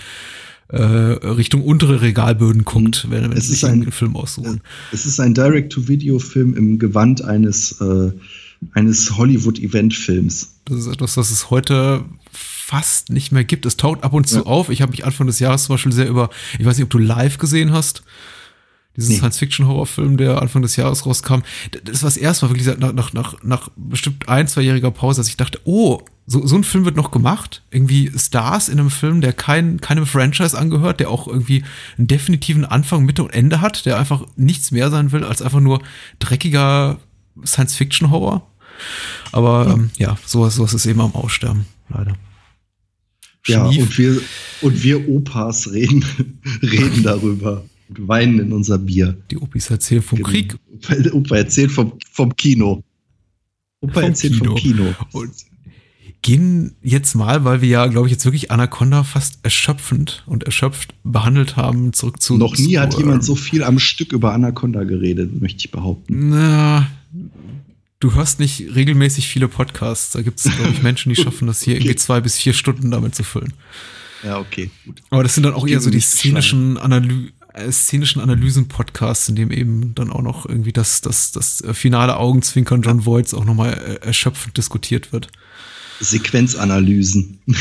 äh, 0.69 0.77
Richtung 0.81 1.61
untere 1.63 2.01
Regalböden 2.01 2.65
guckt, 2.65 3.07
wenn, 3.09 3.23
wenn 3.29 3.37
Es 3.37 3.47
sich 3.49 3.63
ein- 3.65 3.83
einen 3.83 3.91
Film 3.91 4.15
aussuchen. 4.15 4.61
Es 4.91 5.05
ist 5.05 5.19
ein 5.19 5.33
Direct-to-Video-Film 5.33 6.55
im 6.55 6.79
Gewand 6.79 7.23
eines, 7.23 7.79
äh, 7.81 8.11
eines 8.73 9.15
Hollywood-Event-Films. 9.15 10.53
Das 10.65 10.79
ist 10.79 10.87
etwas, 10.87 11.17
was 11.17 11.29
es 11.31 11.49
heute 11.49 12.03
fast 12.31 13.09
nicht 13.11 13.31
mehr 13.31 13.43
gibt. 13.43 13.65
Es 13.67 13.77
taucht 13.77 14.03
ab 14.03 14.13
und 14.13 14.27
zu 14.27 14.37
Ja. 14.37 14.43
auf. 14.47 14.69
Ich 14.69 14.81
habe 14.81 14.91
mich 14.91 15.05
Anfang 15.05 15.27
des 15.27 15.39
Jahres 15.39 15.65
zum 15.65 15.75
Beispiel 15.75 15.91
sehr 15.91 16.07
über, 16.07 16.29
ich 16.57 16.65
weiß 16.65 16.77
nicht, 16.77 16.85
ob 16.85 16.89
du 16.89 16.97
live 16.97 17.37
gesehen 17.37 17.71
hast. 17.71 18.01
Diesen 18.95 19.11
Nee. 19.11 19.17
Science-Fiction-Horrorfilm, 19.17 20.17
der 20.17 20.41
Anfang 20.41 20.61
des 20.61 20.75
Jahres 20.75 21.05
rauskam. 21.05 21.41
Das 21.83 22.01
war 22.01 22.07
das 22.07 22.17
erste 22.17 22.45
Mal 22.45 22.51
wirklich 22.55 22.77
nach, 22.77 22.93
nach, 22.93 23.13
nach, 23.13 23.43
nach 23.43 23.69
bestimmt 23.75 24.29
ein, 24.29 24.47
zweijähriger 24.47 24.91
Pause, 24.91 25.19
dass 25.19 25.27
ich 25.27 25.37
dachte, 25.37 25.59
oh, 25.65 26.01
so, 26.27 26.45
so 26.47 26.55
ein 26.55 26.63
Film 26.63 26.85
wird 26.85 26.95
noch 26.95 27.11
gemacht. 27.11 27.61
Irgendwie 27.71 28.11
Stars 28.17 28.69
in 28.69 28.79
einem 28.79 28.89
Film, 28.89 29.21
der 29.21 29.33
kein, 29.33 29.79
keinem 29.81 30.05
Franchise 30.05 30.57
angehört, 30.57 30.99
der 30.99 31.09
auch 31.09 31.27
irgendwie 31.27 31.63
einen 31.97 32.07
definitiven 32.07 32.65
Anfang, 32.65 33.05
Mitte 33.05 33.23
und 33.23 33.33
Ende 33.33 33.61
hat, 33.61 33.85
der 33.85 33.99
einfach 33.99 34.25
nichts 34.35 34.71
mehr 34.71 34.89
sein 34.89 35.11
will 35.11 35.23
als 35.23 35.41
einfach 35.41 35.59
nur 35.59 35.81
dreckiger 36.19 36.97
Science-Fiction-Horror. 37.43 38.47
Aber 39.31 39.67
ähm, 39.73 39.89
ja, 39.97 40.17
sowas, 40.25 40.55
sowas 40.55 40.73
ist 40.73 40.85
eben 40.85 41.01
am 41.01 41.13
Aussterben, 41.15 41.65
leider. 41.89 42.15
Ja, 43.45 43.71
Schnief. 43.71 43.83
und 43.83 43.97
wir, 43.97 44.21
und 44.61 44.83
wir 44.83 45.09
Opas 45.09 45.71
reden, 45.71 46.03
reden 46.63 47.03
darüber 47.03 47.63
und 47.89 48.07
weinen 48.07 48.39
in 48.39 48.51
unser 48.53 48.77
Bier. 48.77 49.17
die 49.31 49.37
Opis 49.37 49.69
erzählen 49.69 50.01
vom 50.01 50.17
Genau. 50.17 50.29
Krieg. 50.29 50.55
Opa, 50.73 50.95
Opa 51.13 51.35
erzählt 51.37 51.71
vom, 51.71 51.93
vom 52.11 52.35
Kino. 52.35 52.83
Opa 53.81 53.93
Vom 53.93 54.03
erzählt 54.03 54.35
vom 54.35 54.55
Kino. 54.55 54.93
Und 55.11 55.31
gehen 56.21 56.75
jetzt 56.81 57.13
mal, 57.13 57.43
weil 57.43 57.61
wir 57.61 57.69
ja, 57.69 57.85
glaube 57.87 58.07
ich, 58.07 58.11
jetzt 58.11 58.25
wirklich 58.25 58.49
Anaconda 58.49 59.03
fast 59.03 59.39
erschöpfend 59.43 60.23
und 60.25 60.43
erschöpft 60.43 60.95
behandelt 61.03 61.55
haben, 61.55 61.93
zurück 61.93 62.21
zu. 62.21 62.37
Noch 62.37 62.57
nie 62.57 62.77
hat 62.77 62.93
zu, 62.93 62.99
jemand 62.99 63.17
ähm, 63.17 63.21
so 63.21 63.35
viel 63.35 63.63
am 63.63 63.77
Stück 63.77 64.11
über 64.11 64.33
Anaconda 64.33 64.83
geredet, 64.85 65.39
möchte 65.39 65.59
ich 65.59 65.71
behaupten. 65.71 66.29
Na, 66.29 66.89
du 67.99 68.13
hörst 68.15 68.39
nicht 68.39 68.73
regelmäßig 68.75 69.27
viele 69.27 69.47
Podcasts. 69.47 70.11
Da 70.13 70.23
gibt 70.23 70.39
es, 70.39 70.45
glaube 70.55 70.71
ich, 70.71 70.81
Menschen, 70.81 71.09
die 71.13 71.15
schaffen 71.15 71.45
das 71.47 71.61
hier 71.61 71.75
irgendwie 71.75 71.91
Okay. 71.91 71.97
zwei 71.99 72.21
bis 72.21 72.37
vier 72.37 72.53
Stunden 72.53 72.89
damit 72.89 73.13
zu 73.13 73.23
füllen. 73.23 73.53
Ja, 74.23 74.39
okay, 74.39 74.71
gut. 74.85 75.03
Aber 75.11 75.21
das 75.21 75.35
sind 75.35 75.43
dann 75.43 75.53
auch 75.53 75.67
Ich 75.67 75.73
eher 75.73 75.81
so 75.81 75.91
die 75.91 75.99
szenischen, 75.99 76.79
Analy 76.79 77.27
äh, 77.27 77.31
szenischen 77.71 78.21
Analysen-Podcasts, 78.21 79.29
in 79.29 79.35
dem 79.35 79.51
eben 79.51 79.95
dann 79.95 80.11
auch 80.11 80.21
noch 80.21 80.45
irgendwie 80.45 80.73
das, 80.73 81.01
das, 81.01 81.31
das 81.31 81.61
äh, 81.61 81.73
finale 81.73 82.17
Augenzwinkern 82.17 82.81
John 82.81 83.05
Voights 83.05 83.33
auch 83.33 83.45
nochmal 83.45 83.73
äh, 83.73 84.05
erschöpfend 84.05 84.57
diskutiert 84.57 85.11
wird. 85.13 85.29
Sequenzanalysen. 85.99 87.39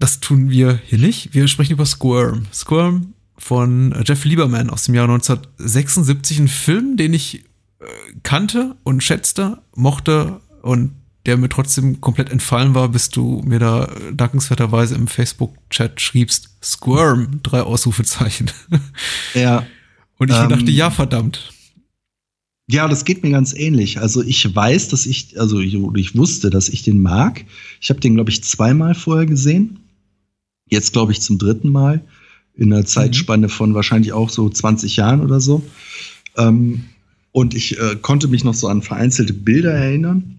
Das 0.00 0.18
tun 0.18 0.50
wir 0.50 0.80
hier 0.84 0.98
nicht. 0.98 1.34
Wir 1.34 1.46
sprechen 1.46 1.74
über 1.74 1.86
Squirm. 1.86 2.46
Squirm 2.52 3.14
von 3.38 3.92
äh, 3.92 4.02
Jeff 4.04 4.24
Lieberman 4.24 4.68
aus 4.68 4.84
dem 4.84 4.94
Jahr 4.96 5.04
1976. 5.04 6.40
Ein 6.40 6.48
Film, 6.48 6.96
den 6.96 7.14
ich 7.14 7.44
äh, 7.78 7.84
kannte 8.24 8.76
und 8.82 9.02
schätzte, 9.02 9.62
mochte 9.76 10.40
und 10.62 10.96
der 11.26 11.36
mir 11.36 11.48
trotzdem 11.48 12.00
komplett 12.00 12.30
entfallen 12.30 12.74
war, 12.74 12.88
bis 12.88 13.08
du 13.08 13.42
mir 13.44 13.58
da 13.58 13.88
dankenswerterweise 14.12 14.94
im 14.94 15.08
Facebook-Chat 15.08 16.00
schriebst, 16.00 16.50
Squirm, 16.62 17.40
drei 17.42 17.62
Ausrufezeichen. 17.62 18.50
Ja. 19.34 19.66
Und 20.16 20.30
ich 20.30 20.36
Ähm, 20.36 20.48
dachte, 20.48 20.70
ja, 20.70 20.90
verdammt. 20.90 21.52
Ja, 22.66 22.88
das 22.88 23.04
geht 23.04 23.22
mir 23.22 23.30
ganz 23.30 23.52
ähnlich. 23.52 24.00
Also 24.00 24.22
ich 24.22 24.54
weiß, 24.54 24.88
dass 24.88 25.06
ich, 25.06 25.38
also 25.38 25.60
ich, 25.60 25.74
ich 25.74 26.16
wusste, 26.16 26.50
dass 26.50 26.68
ich 26.68 26.82
den 26.82 27.02
mag. 27.02 27.44
Ich 27.80 27.90
habe 27.90 28.00
den, 28.00 28.14
glaube 28.14 28.30
ich, 28.30 28.42
zweimal 28.44 28.94
vorher 28.94 29.26
gesehen. 29.26 29.80
Jetzt, 30.70 30.92
glaube 30.92 31.12
ich, 31.12 31.20
zum 31.20 31.38
dritten 31.38 31.70
Mal. 31.70 32.02
In 32.54 32.72
einer 32.72 32.86
Zeitspanne 32.86 33.48
von 33.48 33.74
wahrscheinlich 33.74 34.12
auch 34.12 34.30
so 34.30 34.48
20 34.48 34.96
Jahren 34.96 35.20
oder 35.20 35.40
so. 35.40 35.62
Ähm, 36.36 36.84
und 37.32 37.54
ich 37.54 37.78
äh, 37.78 37.96
konnte 38.00 38.28
mich 38.28 38.44
noch 38.44 38.54
so 38.54 38.68
an 38.68 38.80
vereinzelte 38.80 39.34
Bilder 39.34 39.72
erinnern. 39.72 40.36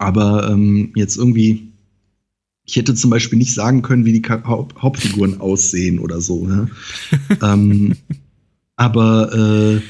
Aber 0.00 0.48
ähm, 0.50 0.92
jetzt 0.94 1.18
irgendwie, 1.18 1.72
ich 2.64 2.76
hätte 2.76 2.94
zum 2.94 3.10
Beispiel 3.10 3.38
nicht 3.38 3.52
sagen 3.52 3.82
können, 3.82 4.06
wie 4.06 4.18
die 4.18 4.26
Haupt 4.26 4.80
Hauptfiguren 4.80 5.40
aussehen 5.42 5.98
oder 5.98 6.22
so. 6.22 6.46
Ne? 6.46 6.70
ähm, 7.42 7.94
aber 8.76 9.34
äh, 9.34 9.80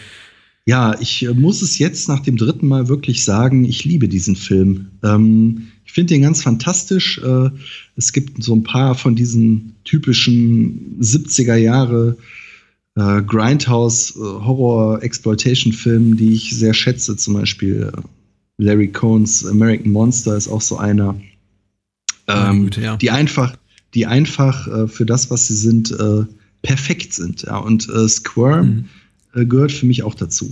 ja, 0.66 0.98
ich 1.00 1.24
äh, 1.24 1.32
muss 1.32 1.62
es 1.62 1.78
jetzt 1.78 2.08
nach 2.08 2.18
dem 2.20 2.36
dritten 2.36 2.66
Mal 2.66 2.88
wirklich 2.88 3.24
sagen, 3.24 3.64
ich 3.64 3.84
liebe 3.84 4.08
diesen 4.08 4.34
Film. 4.34 4.88
Ähm, 5.04 5.68
ich 5.84 5.92
finde 5.92 6.14
den 6.14 6.22
ganz 6.22 6.42
fantastisch. 6.42 7.20
Äh, 7.24 7.50
es 7.94 8.12
gibt 8.12 8.42
so 8.42 8.52
ein 8.56 8.64
paar 8.64 8.96
von 8.96 9.14
diesen 9.14 9.76
typischen 9.84 10.98
70er 11.00 11.54
Jahre 11.54 12.16
äh, 12.96 13.22
Grindhouse 13.22 14.16
äh, 14.16 14.20
die 16.16 16.32
ich 16.32 16.56
sehr 16.56 16.74
schätze. 16.74 17.16
Zum 17.16 17.34
Beispiel 17.34 17.92
äh, 17.94 18.00
Larry 18.60 18.88
Cohns 18.88 19.44
American 19.46 19.92
Monster 19.92 20.36
ist 20.36 20.48
auch 20.48 20.60
so 20.60 20.76
einer. 20.78 21.14
Meine 22.26 22.50
Ähm, 22.50 22.64
Güte, 22.64 22.80
ja. 22.82 22.96
Die 22.96 23.10
einfach, 23.10 23.56
die 23.94 24.06
einfach 24.06 24.66
äh, 24.68 24.86
für 24.88 25.06
das, 25.06 25.30
was 25.30 25.48
sie 25.48 25.56
sind, 25.56 25.90
äh, 25.90 26.24
perfekt 26.62 27.12
sind. 27.14 27.42
Ja, 27.42 27.58
und 27.58 27.88
äh, 27.88 28.08
Squirm 28.08 28.66
Mhm. 28.66 28.84
äh, 29.40 29.44
gehört 29.46 29.72
für 29.72 29.86
mich 29.86 30.02
auch 30.02 30.14
dazu. 30.14 30.48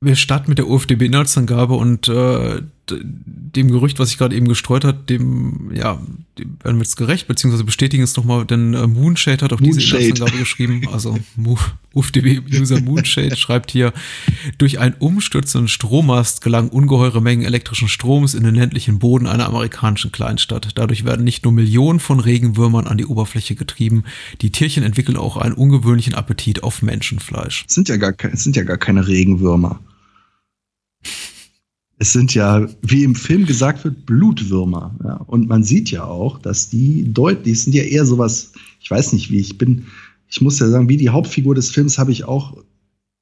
Wir 0.00 0.16
starten 0.16 0.50
mit 0.50 0.58
der 0.58 0.68
UFDB-Inhaltsangabe 0.68 1.74
und 1.74 2.08
äh, 2.08 2.60
dem 2.90 3.70
Gerücht, 3.70 3.98
was 3.98 4.10
sich 4.10 4.18
gerade 4.18 4.36
eben 4.36 4.48
gestreut 4.48 4.84
hat, 4.84 5.08
dem, 5.08 5.70
ja, 5.74 6.00
dem 6.38 6.58
werden 6.62 6.76
wir 6.76 6.82
jetzt 6.82 6.96
gerecht, 6.96 7.26
beziehungsweise 7.26 7.64
bestätigen 7.64 8.02
es 8.02 8.16
nochmal, 8.16 8.44
denn 8.44 8.74
äh, 8.74 8.86
Moonshade 8.86 9.44
hat 9.44 9.52
auch 9.52 9.60
diese 9.60 9.78
Moonshade. 9.78 10.02
Inhaltsangabe 10.04 10.38
geschrieben. 10.38 10.88
Also 10.92 11.18
UFDB-User 11.94 12.80
Moonshade 12.80 13.36
schreibt 13.36 13.70
hier, 13.70 13.92
durch 14.58 14.80
einen 14.80 14.94
umstürzenden 14.98 15.68
Strommast 15.68 16.42
gelangen 16.42 16.68
ungeheure 16.68 17.22
Mengen 17.22 17.44
elektrischen 17.44 17.88
Stroms 17.88 18.34
in 18.34 18.44
den 18.44 18.54
ländlichen 18.54 18.98
Boden 18.98 19.26
einer 19.26 19.46
amerikanischen 19.46 20.12
Kleinstadt. 20.12 20.70
Dadurch 20.74 21.04
werden 21.04 21.24
nicht 21.24 21.44
nur 21.44 21.52
Millionen 21.52 22.00
von 22.00 22.20
Regenwürmern 22.20 22.86
an 22.86 22.98
die 22.98 23.06
Oberfläche 23.06 23.54
getrieben, 23.54 24.04
die 24.42 24.50
Tierchen 24.50 24.82
entwickeln 24.82 25.16
auch 25.16 25.36
einen 25.36 25.54
ungewöhnlichen 25.54 26.14
Appetit 26.14 26.62
auf 26.62 26.82
Menschenfleisch. 26.82 27.64
Es 27.66 27.74
sind 27.74 27.88
ja 27.88 27.96
gar, 27.96 28.12
es 28.32 28.44
sind 28.44 28.56
ja 28.56 28.64
gar 28.64 28.78
keine 28.78 29.06
Regenwürmer. 29.06 29.80
Es 31.98 32.12
sind 32.12 32.34
ja, 32.34 32.66
wie 32.82 33.04
im 33.04 33.14
Film 33.14 33.46
gesagt 33.46 33.84
wird, 33.84 34.04
Blutwürmer. 34.04 34.94
Ja. 35.04 35.16
Und 35.26 35.48
man 35.48 35.62
sieht 35.62 35.90
ja 35.90 36.04
auch, 36.04 36.38
dass 36.38 36.68
die 36.68 37.12
deutlich, 37.12 37.62
sind 37.62 37.74
ja 37.74 37.84
eher 37.84 38.04
sowas, 38.04 38.52
ich 38.80 38.90
weiß 38.90 39.12
nicht 39.12 39.30
wie, 39.30 39.38
ich 39.38 39.58
bin, 39.58 39.86
ich 40.28 40.40
muss 40.40 40.58
ja 40.58 40.68
sagen, 40.68 40.88
wie 40.88 40.96
die 40.96 41.10
Hauptfigur 41.10 41.54
des 41.54 41.70
Films 41.70 41.98
habe 41.98 42.10
ich 42.10 42.24
auch 42.24 42.56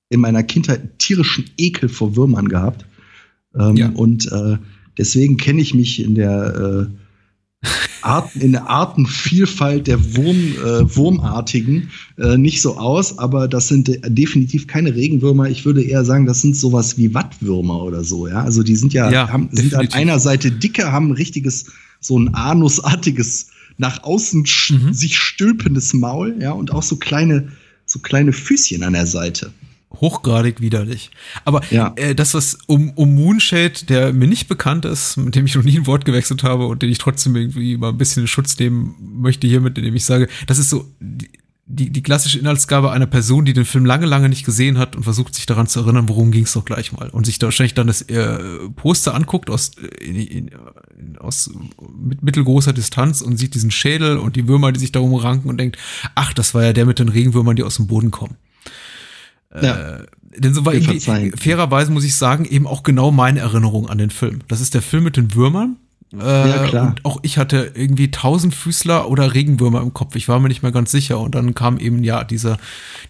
in 0.09 0.21
meiner 0.21 0.43
Kindheit 0.43 0.99
tierischen 0.99 1.45
Ekel 1.59 1.89
vor 1.89 2.17
Würmern 2.17 2.49
gehabt. 2.49 2.87
Ähm, 3.55 3.77
Ja. 3.77 3.91
Und 3.91 4.31
äh, 4.33 4.57
deswegen 4.99 5.37
kenne 5.37 5.61
ich 5.61 5.75
mich 5.75 6.03
in 6.03 6.15
der 6.15 6.89
äh, 6.89 7.02
Arten, 8.03 8.41
in 8.41 8.53
der 8.53 8.69
Artenvielfalt 8.69 9.87
der 9.87 10.17
Wurm, 10.17 10.37
äh, 10.37 10.97
Wurmartigen 10.97 11.91
äh, 12.19 12.37
nicht 12.37 12.61
so 12.61 12.77
aus, 12.77 13.19
aber 13.19 13.49
das 13.49 13.69
sind 13.69 13.89
de 13.89 14.01
definitiv 14.09 14.67
keine 14.67 14.95
Regenwürmer. 14.95 15.49
Ich 15.49 15.65
würde 15.65 15.83
eher 15.83 16.05
sagen, 16.05 16.27
das 16.27 16.43
sind 16.43 16.57
sowas 16.57 16.99
wie 16.99 17.15
Wattwürmer 17.15 17.83
oder 17.83 18.03
so, 18.05 18.27
ja. 18.27 18.43
Also 18.43 18.63
die 18.63 18.77
sind 18.77 18.93
ja, 18.93 19.11
Ja, 19.11 19.29
haben, 19.29 19.49
sind 19.53 19.75
an 19.75 19.93
einer 19.93 20.19
Seite 20.19 20.51
dicker, 20.51 20.93
haben 20.93 21.09
ein 21.11 21.13
richtiges, 21.13 21.67
so 22.01 22.19
ein 22.19 22.35
anusartiges, 22.35 23.49
nach 23.79 24.03
außen 24.03 24.47
Mhm. 24.71 24.93
sich 24.93 25.17
stülpendes 25.17 25.95
Maul, 25.95 26.37
ja, 26.41 26.53
und 26.53 26.73
auch 26.73 26.83
so 26.83 26.97
kleine, 26.97 27.49
so 27.87 28.01
kleine 28.01 28.33
Füßchen 28.33 28.83
an 28.83 28.93
der 28.95 29.07
Seite. 29.07 29.53
Hochgradig 30.01 30.61
widerlich. 30.61 31.11
Aber 31.45 31.61
Ja. 31.71 31.93
äh, 31.97 32.15
das, 32.15 32.35
was 32.35 32.59
um, 32.67 32.91
um 32.91 33.15
Moonshade, 33.15 33.85
der 33.89 34.13
mir 34.13 34.27
nicht 34.29 34.49
bekannt 34.49 34.85
ist, 34.85 35.17
mit 35.17 35.35
dem 35.35 35.47
ich 35.47 35.55
noch 35.55 35.63
nie 35.65 35.77
ein 35.79 35.87
Wort 35.87 36.05
gewechselt 36.05 36.43
habe 36.43 36.67
und 36.67 36.83
den 36.83 36.91
ich 36.91 36.99
trotzdem 36.99 37.37
irgendwie 37.37 37.77
mal 37.77 37.91
ein 37.91 37.99
bisschen 37.99 38.23
in 38.23 38.27
Schutz 38.29 38.59
nehmen 38.59 38.95
möchte 39.21 39.47
hiermit, 39.47 39.79
indem 39.79 39.95
ich 39.95 40.05
sage, 40.05 40.29
das 40.47 40.59
ist 40.59 40.71
so 40.71 40.87
die, 41.01 41.31
die, 41.67 41.91
die 41.91 42.03
klassische 42.03 42.39
Inhaltsgabe 42.39 42.91
einer 42.91 43.07
Person, 43.07 43.45
die 43.45 43.53
den 43.53 43.65
Film 43.65 43.87
lange, 43.87 44.05
lange 44.05 44.29
nicht 44.29 44.45
gesehen 44.45 44.79
hat 44.79 44.97
und 44.97 45.05
versucht 45.05 45.35
sich 45.35 45.47
daran 45.47 45.67
zu 45.69 45.81
erinnern, 45.81 46.09
worum 46.09 46.31
ging 46.33 46.45
es 46.45 46.53
doch 46.53 46.65
gleich 46.65 46.93
mal. 46.93 47.09
Und 47.11 47.25
sich 47.25 47.39
da 47.39 47.47
wahrscheinlich 47.47 47.75
dann 47.75 47.87
das 47.87 48.03
äh, 48.03 48.39
Poster 48.77 49.15
anguckt 49.15 49.49
aus, 49.49 49.71
in, 50.01 50.17
in, 50.17 50.49
in, 50.99 51.19
aus 51.19 51.51
mit 51.97 52.23
mittelgroßer 52.23 52.73
Distanz 52.73 53.21
und 53.23 53.37
sieht 53.39 53.55
diesen 53.55 53.71
Schädel 53.71 54.19
und 54.19 54.37
die 54.37 54.49
Würmer, 54.49 54.73
die 54.73 54.81
sich 54.81 54.93
darum 54.93 55.15
ranken 55.15 55.49
und 55.49 55.59
denkt, 55.59 55.79
ach, 56.15 56.33
das 56.35 56.53
war 56.53 56.65
ja 56.65 56.73
der 56.73 56.85
mit 56.85 56.99
den 56.99 57.09
Regenwürmern, 57.09 57.57
die 57.57 57.63
aus 57.63 57.77
dem 57.77 57.87
Boden 57.87 58.11
kommen. 58.11 58.37
Ja. 59.61 59.97
Äh, 59.97 60.07
denn 60.37 60.55
so 60.55 60.65
war 60.65 60.73
irgendwie, 60.73 61.33
fairerweise 61.37 61.93
muss 61.93 62.05
ich 62.05 62.15
sagen, 62.15 62.45
eben 62.47 62.67
auch 62.67 62.83
genau 62.83 63.11
meine 63.11 63.41
Erinnerung 63.41 63.89
an 63.91 63.99
den 63.99 64.11
Film. 64.11 64.41
Das 64.49 64.61
ist 64.61 64.73
der 64.73 64.83
Film 64.83 65.05
mit 65.05 65.17
den 65.17 65.35
Würmern. 65.35 65.77
Äh, 66.15 66.49
Ja, 66.49 66.67
klar. 66.67 66.87
Und 66.89 67.05
auch 67.05 67.19
ich 67.23 67.39
hatte 67.39 67.73
irgendwie 67.75 68.11
Tausendfüßler 68.11 69.09
oder 69.09 69.35
Regenwürmer 69.35 69.83
im 69.83 69.93
Kopf. 69.93 70.15
Ich 70.17 70.29
war 70.29 70.41
mir 70.41 70.49
nicht 70.49 70.63
mehr 70.63 70.73
ganz 70.73 70.91
sicher. 70.91 71.21
Und 71.21 71.35
dann 71.35 71.55
kam 71.55 71.79
eben 71.79 72.03
ja 72.03 72.25
diese, 72.25 72.57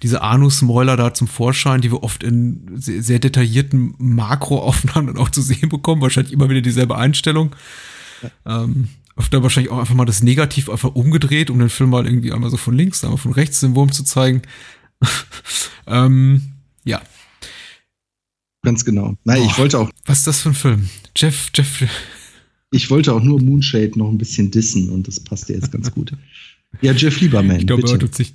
diese 0.03 0.23
Anusmäuler 0.23 0.97
da 0.97 1.15
zum 1.15 1.29
Vorschein, 1.29 1.81
die 1.81 1.93
wir 1.93 2.03
oft 2.03 2.23
in 2.25 2.73
sehr, 2.75 3.03
sehr 3.03 3.19
detaillierten 3.19 3.95
Makroaufnahmen 3.99 5.15
dann 5.15 5.19
auch 5.19 5.31
zu 5.31 5.43
sehen 5.43 5.69
bekommen. 5.69 6.03
Wahrscheinlich 6.03 6.33
immer 6.33 6.49
wieder 6.51 6.61
dieselbe 6.61 6.97
Einstellung. 6.97 7.55
Ähm, 8.47 8.89
öfter 9.17 9.43
wahrscheinlich 9.43 9.73
auch 9.73 9.79
einfach 9.79 9.95
mal 9.95 10.05
das 10.05 10.23
Negativ 10.23 10.69
einfach 10.69 10.95
umgedreht, 10.95 11.51
um 11.51 11.59
den 11.59 11.69
Film 11.69 11.91
mal 11.91 12.07
irgendwie 12.07 12.33
einmal 12.33 12.51
so 12.51 12.57
von 12.57 12.75
links, 12.77 13.05
einmal 13.05 13.19
von 13.19 13.33
rechts 13.33 13.61
den 13.61 13.75
Wurm 13.75 13.93
zu 13.93 14.05
zeigen. 14.05 14.43
ähm, 15.87 16.43
ja. 16.85 17.01
Ganz 18.63 18.85
genau. 18.85 19.17
Nein, 19.25 19.43
ich 19.43 19.49
Boah. 19.53 19.59
wollte 19.59 19.79
auch, 19.81 19.91
Was 20.05 20.19
ist 20.19 20.27
das 20.27 20.41
für 20.43 20.51
ein 20.51 20.55
Film? 20.55 20.89
Jeff, 21.17 21.51
Jeff. 21.55 21.85
ich 22.71 22.91
wollte 22.91 23.13
auch 23.13 23.23
nur 23.23 23.41
Moonshade 23.41 23.99
noch 23.99 24.09
ein 24.09 24.19
bisschen 24.19 24.51
dissen 24.51 24.91
und 24.91 25.09
das 25.09 25.21
passt 25.21 25.49
ja 25.49 25.57
jetzt 25.57 25.73
ganz 25.73 25.91
gut. 25.91 26.13
Ja, 26.81 26.93
Jeff 26.93 27.21
Lieberman, 27.21 27.59
Ich 27.61 27.67
glaube, 27.67 27.83
er 27.91 27.99
tut 27.99 28.15
sich. 28.15 28.33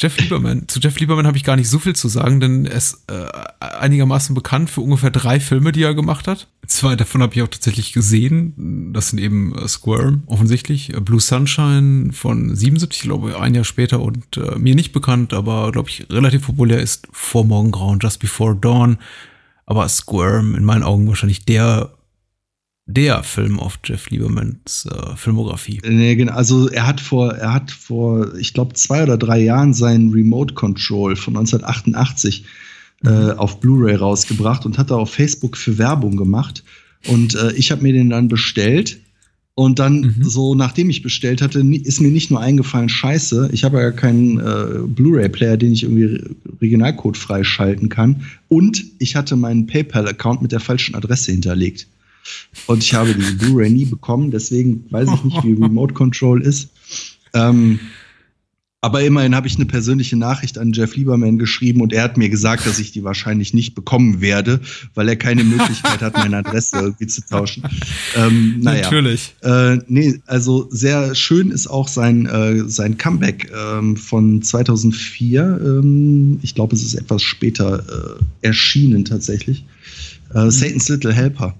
Jeff 0.00 0.16
Lieberman. 0.18 0.68
Zu 0.68 0.78
Jeff 0.78 1.00
Lieberman 1.00 1.26
habe 1.26 1.36
ich 1.36 1.42
gar 1.42 1.56
nicht 1.56 1.68
so 1.68 1.80
viel 1.80 1.96
zu 1.96 2.06
sagen, 2.06 2.38
denn 2.38 2.66
er 2.66 2.76
ist 2.76 3.02
äh, 3.10 3.26
einigermaßen 3.58 4.32
bekannt 4.32 4.70
für 4.70 4.80
ungefähr 4.80 5.10
drei 5.10 5.40
Filme, 5.40 5.72
die 5.72 5.82
er 5.82 5.94
gemacht 5.94 6.28
hat. 6.28 6.46
Zwei 6.68 6.94
davon 6.94 7.20
habe 7.20 7.34
ich 7.34 7.42
auch 7.42 7.48
tatsächlich 7.48 7.92
gesehen. 7.92 8.92
Das 8.92 9.08
sind 9.08 9.18
eben 9.18 9.58
äh, 9.58 9.66
Squirm, 9.66 10.22
offensichtlich. 10.26 10.94
Äh, 10.94 11.00
Blue 11.00 11.20
Sunshine 11.20 12.12
von 12.12 12.54
77, 12.54 13.02
glaube 13.02 13.30
ich, 13.30 13.36
ein 13.36 13.56
Jahr 13.56 13.64
später 13.64 14.00
und 14.00 14.36
äh, 14.36 14.56
mir 14.56 14.76
nicht 14.76 14.92
bekannt, 14.92 15.34
aber 15.34 15.72
glaube 15.72 15.88
ich 15.88 16.06
relativ 16.10 16.46
populär 16.46 16.80
ist 16.80 17.08
Vor 17.10 17.44
Morgengrauen, 17.44 17.98
Just 18.00 18.20
Before 18.20 18.54
Dawn. 18.54 18.98
Aber 19.66 19.88
Squirm 19.88 20.54
in 20.54 20.64
meinen 20.64 20.84
Augen 20.84 21.08
wahrscheinlich 21.08 21.44
der 21.44 21.90
der 22.90 23.22
Film 23.22 23.60
auf 23.60 23.78
Jeff 23.84 24.08
Liebermans 24.10 24.86
äh, 24.90 25.14
Filmografie. 25.16 25.80
Nee, 25.86 26.16
genau. 26.16 26.32
Also 26.32 26.68
er 26.68 26.86
hat 26.86 27.00
vor, 27.00 27.34
er 27.34 27.52
hat 27.52 27.70
vor, 27.70 28.34
ich 28.36 28.54
glaube, 28.54 28.72
zwei 28.74 29.02
oder 29.02 29.18
drei 29.18 29.38
Jahren 29.40 29.74
sein 29.74 30.08
Remote 30.10 30.54
Control 30.54 31.14
von 31.14 31.36
1988 31.36 32.44
äh, 33.04 33.08
auf 33.32 33.60
Blu-ray 33.60 33.94
rausgebracht 33.94 34.64
und 34.66 34.78
hat 34.78 34.90
da 34.90 34.96
auf 34.96 35.10
Facebook 35.12 35.56
für 35.56 35.76
Werbung 35.78 36.16
gemacht. 36.16 36.64
Und 37.06 37.34
äh, 37.34 37.52
ich 37.52 37.70
habe 37.70 37.82
mir 37.82 37.92
den 37.92 38.10
dann 38.10 38.28
bestellt. 38.28 38.98
Und 39.54 39.80
dann, 39.80 40.00
Mhm. 40.00 40.14
so 40.22 40.54
nachdem 40.54 40.88
ich 40.88 41.02
bestellt 41.02 41.42
hatte, 41.42 41.58
ist 41.60 42.00
mir 42.00 42.10
nicht 42.12 42.30
nur 42.30 42.40
eingefallen, 42.40 42.88
scheiße, 42.88 43.50
ich 43.52 43.64
habe 43.64 43.80
ja 43.80 43.90
keinen 43.90 44.38
äh, 44.38 44.78
Blu-ray-Player, 44.86 45.56
den 45.56 45.72
ich 45.72 45.82
irgendwie 45.82 46.04
Re- 46.04 46.30
Regionalcode 46.62 47.16
freischalten 47.16 47.88
kann. 47.88 48.22
Und 48.46 48.84
ich 49.00 49.16
hatte 49.16 49.34
meinen 49.36 49.66
PayPal-Account 49.66 50.42
mit 50.42 50.52
der 50.52 50.60
falschen 50.60 50.94
Adresse 50.94 51.32
hinterlegt. 51.32 51.88
Und 52.66 52.82
ich 52.82 52.94
habe 52.94 53.14
die 53.14 53.34
Blu-ray 53.34 53.70
nie 53.70 53.84
bekommen, 53.84 54.30
deswegen 54.30 54.84
weiß 54.90 55.08
ich 55.14 55.24
nicht, 55.24 55.44
wie 55.44 55.52
Remote 55.62 55.94
Control 55.94 56.42
ist. 56.42 56.70
Ähm, 57.34 57.78
aber 58.80 59.02
immerhin 59.02 59.34
habe 59.34 59.48
ich 59.48 59.56
eine 59.56 59.66
persönliche 59.66 60.16
Nachricht 60.16 60.56
an 60.56 60.72
Jeff 60.72 60.94
Lieberman 60.94 61.36
geschrieben 61.36 61.80
und 61.80 61.92
er 61.92 62.04
hat 62.04 62.16
mir 62.16 62.28
gesagt, 62.28 62.64
dass 62.64 62.78
ich 62.78 62.92
die 62.92 63.02
wahrscheinlich 63.02 63.52
nicht 63.52 63.74
bekommen 63.74 64.20
werde, 64.20 64.60
weil 64.94 65.08
er 65.08 65.16
keine 65.16 65.42
Möglichkeit 65.42 66.00
hat, 66.00 66.14
meine 66.14 66.36
Adresse 66.38 66.76
irgendwie 66.76 67.08
zu 67.08 67.26
tauschen. 67.26 67.64
Ähm, 68.14 68.60
naja. 68.60 68.82
Natürlich. 68.82 69.34
Äh, 69.42 69.78
nee, 69.88 70.20
also 70.26 70.68
sehr 70.70 71.16
schön 71.16 71.50
ist 71.50 71.66
auch 71.66 71.88
sein, 71.88 72.26
äh, 72.26 72.68
sein 72.68 72.96
Comeback 72.96 73.50
ähm, 73.52 73.96
von 73.96 74.42
2004. 74.42 75.60
Ähm, 75.60 76.38
ich 76.42 76.54
glaube, 76.54 76.76
es 76.76 76.84
ist 76.84 76.94
etwas 76.94 77.22
später 77.22 77.80
äh, 77.80 78.46
erschienen 78.46 79.04
tatsächlich. 79.04 79.64
Äh, 80.34 80.50
Satan's 80.50 80.88
Little 80.88 81.12
Helper. 81.12 81.58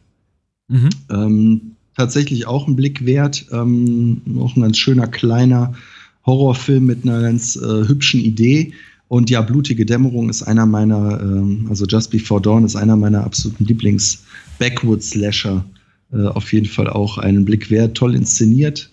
Mhm. 0.69 0.89
Ähm, 1.11 1.61
tatsächlich 1.97 2.47
auch 2.47 2.69
ein 2.69 2.77
Blick 2.77 3.05
wert. 3.05 3.47
Ähm, 3.53 4.23
auch 4.39 4.57
ein 4.57 4.63
ganz 4.63 4.79
schöner 4.79 5.07
kleiner 5.07 5.75
Horrorfilm 6.25 6.87
mit 6.87 7.05
einer 7.05 7.23
ganz 7.23 7.57
äh, 7.57 7.89
hübschen 7.89 8.21
Idee. 8.21 8.73
Und 9.09 9.31
ja, 9.31 9.41
Blutige 9.41 9.87
Dämmerung 9.87 10.29
ist 10.29 10.43
einer 10.43 10.67
meiner, 10.67 11.21
ähm, 11.21 11.67
also 11.71 11.87
Just 11.87 12.11
Before 12.11 12.41
Dawn 12.41 12.65
ist 12.65 12.77
einer 12.77 12.97
meiner 12.97 13.25
absoluten 13.25 13.65
Lieblings-Backwoods-Slasher. 13.65 15.65
Äh, 16.13 16.27
auf 16.27 16.53
jeden 16.53 16.67
Fall 16.67 16.89
auch 16.89 17.19
einen 17.19 17.45
Blick 17.45 17.71
wert. 17.71 17.97
Toll 17.97 18.15
inszeniert. 18.15 18.91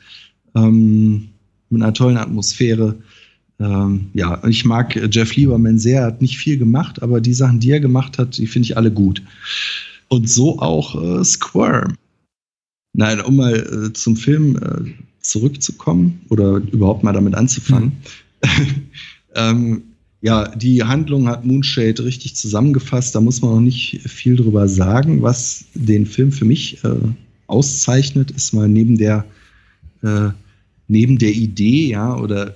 Ähm, 0.56 1.28
mit 1.70 1.82
einer 1.82 1.94
tollen 1.94 2.18
Atmosphäre. 2.18 2.96
Ähm, 3.60 4.08
ja, 4.14 4.42
ich 4.48 4.66
mag 4.66 4.96
Jeff 5.12 5.36
Lieberman 5.36 5.80
sehr. 5.80 6.02
Er 6.02 6.08
hat 6.08 6.22
nicht 6.22 6.38
viel 6.38 6.58
gemacht, 6.58 7.02
aber 7.02 7.22
die 7.22 7.34
Sachen, 7.34 7.60
die 7.60 7.72
er 7.72 7.80
gemacht 7.80 8.18
hat, 8.18 8.38
die 8.38 8.48
finde 8.48 8.68
ich 8.68 8.78
alle 8.78 8.92
gut. 8.92 9.22
Und 10.08 10.30
so 10.30 10.60
auch 10.60 11.02
äh, 11.02 11.24
Squirm. 11.24 11.96
Nein, 12.94 13.22
um 13.22 13.36
mal 13.36 13.56
äh, 13.56 13.94
zum 13.94 14.16
Film 14.16 14.56
äh, 14.58 14.92
zurückzukommen 15.20 16.22
oder 16.30 16.58
überhaupt 16.72 17.04
mal 17.04 17.14
damit 17.14 17.36
anzufangen. 17.36 17.94
ähm, 19.36 19.84
ja, 20.22 20.48
die 20.56 20.84
Handlung 20.84 21.28
hat 21.28 21.46
Moonshade 21.46 22.04
richtig 22.04 22.36
zusammengefasst. 22.36 23.14
Da 23.14 23.22
muss 23.22 23.42
man 23.42 23.52
auch 23.52 23.60
nicht 23.60 24.02
viel 24.06 24.36
drüber 24.36 24.68
sagen. 24.68 25.22
Was 25.22 25.66
den 25.74 26.06
Film 26.06 26.32
für 26.32 26.46
mich 26.46 26.84
äh, 26.84 26.96
auszeichnet, 27.48 28.32
ist 28.32 28.54
mal 28.54 28.68
neben 28.68 28.98
der, 28.98 29.26
äh, 30.02 30.30
neben 30.88 31.18
der 31.18 31.32
Idee, 31.32 31.90
ja, 31.90 32.18
oder 32.18 32.56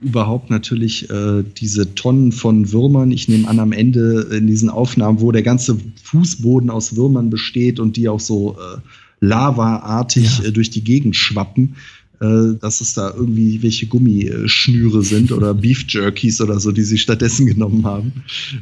überhaupt 0.00 0.50
natürlich 0.50 1.10
äh, 1.10 1.44
diese 1.56 1.94
Tonnen 1.94 2.32
von 2.32 2.72
Würmern. 2.72 3.12
Ich 3.12 3.28
nehme 3.28 3.48
an, 3.48 3.58
am 3.58 3.72
Ende 3.72 4.28
in 4.32 4.46
diesen 4.46 4.70
Aufnahmen, 4.70 5.20
wo 5.20 5.30
der 5.32 5.42
ganze 5.42 5.76
Fußboden 6.04 6.70
aus 6.70 6.96
Würmern 6.96 7.30
besteht 7.30 7.78
und 7.80 7.96
die 7.96 8.08
auch 8.08 8.20
so 8.20 8.56
äh, 8.58 8.78
lavaartig 9.20 10.38
Ja. 10.38 10.44
äh, 10.46 10.52
durch 10.52 10.70
die 10.70 10.82
Gegend 10.82 11.16
schwappen, 11.16 11.76
äh, 12.20 12.54
dass 12.60 12.80
es 12.80 12.94
da 12.94 13.12
irgendwie 13.14 13.62
welche 13.62 13.86
Gummischnüre 13.86 15.02
sind 15.02 15.32
oder 15.32 15.52
Beef 15.62 15.84
Jerkies 15.88 16.40
oder 16.40 16.60
so, 16.60 16.72
die 16.72 16.82
sie 16.82 16.98
stattdessen 16.98 17.46
genommen 17.46 17.84
haben. 17.84 18.12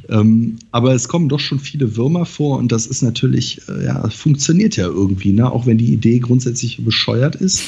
Ähm, 0.09 0.57
aber 0.73 0.95
es 0.95 1.09
kommen 1.09 1.29
doch 1.29 1.41
schon 1.41 1.61
viele 1.61 1.97
Würmer 1.97 2.27
vor 2.27 2.59
und 2.59 2.73
das 2.73 2.87
ist 2.87 3.03
natürlich, 3.03 3.61
äh, 3.69 3.85
ja, 3.85 4.09
funktioniert 4.11 4.77
ja 4.77 4.87
irgendwie, 4.87 5.33
ne? 5.33 5.51
auch 5.51 5.67
wenn 5.67 5.79
die 5.79 5.93
Idee 5.93 6.19
grundsätzlich 6.19 6.85
bescheuert 6.85 7.37
ist. 7.37 7.63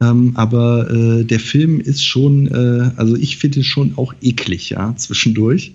Ähm, 0.00 0.32
aber 0.36 0.90
äh, 0.90 1.24
der 1.24 1.40
Film 1.40 1.80
ist 1.80 2.04
schon, 2.04 2.46
äh, 2.46 2.90
also 2.96 3.16
ich 3.16 3.36
finde 3.38 3.64
schon 3.64 3.94
auch 3.96 4.14
eklig, 4.20 4.70
ja, 4.70 4.94
zwischendurch. 4.96 5.74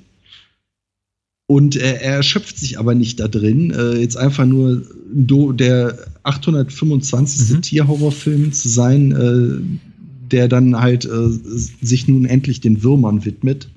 Und 1.45 1.75
äh, 1.75 1.95
er 1.99 2.15
erschöpft 2.15 2.57
sich 2.57 2.79
aber 2.79 2.95
nicht 2.95 3.19
da 3.19 3.27
drin, 3.27 3.71
äh, 3.71 3.97
jetzt 3.97 4.15
einfach 4.15 4.45
nur 4.45 4.83
do, 5.13 5.51
der 5.51 5.97
825. 6.23 7.49
Mhm. 7.49 7.61
Tierhorrorfilm 7.61 8.53
zu 8.53 8.69
sein, 8.69 9.11
äh, 9.11 10.29
der 10.31 10.47
dann 10.47 10.79
halt 10.79 11.05
äh, 11.05 11.29
sich 11.81 12.07
nun 12.07 12.25
endlich 12.25 12.61
den 12.61 12.81
Würmern 12.81 13.25
widmet, 13.25 13.67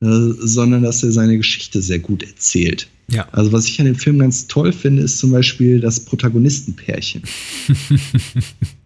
äh, 0.00 0.06
sondern 0.40 0.82
dass 0.82 1.04
er 1.04 1.12
seine 1.12 1.36
Geschichte 1.36 1.80
sehr 1.80 2.00
gut 2.00 2.24
erzählt. 2.24 2.88
Ja. 3.08 3.28
Also 3.30 3.52
was 3.52 3.68
ich 3.68 3.78
an 3.78 3.86
dem 3.86 3.94
Film 3.94 4.18
ganz 4.18 4.48
toll 4.48 4.72
finde, 4.72 5.02
ist 5.02 5.18
zum 5.18 5.30
Beispiel 5.30 5.78
das 5.78 6.00
Protagonistenpärchen. 6.00 7.22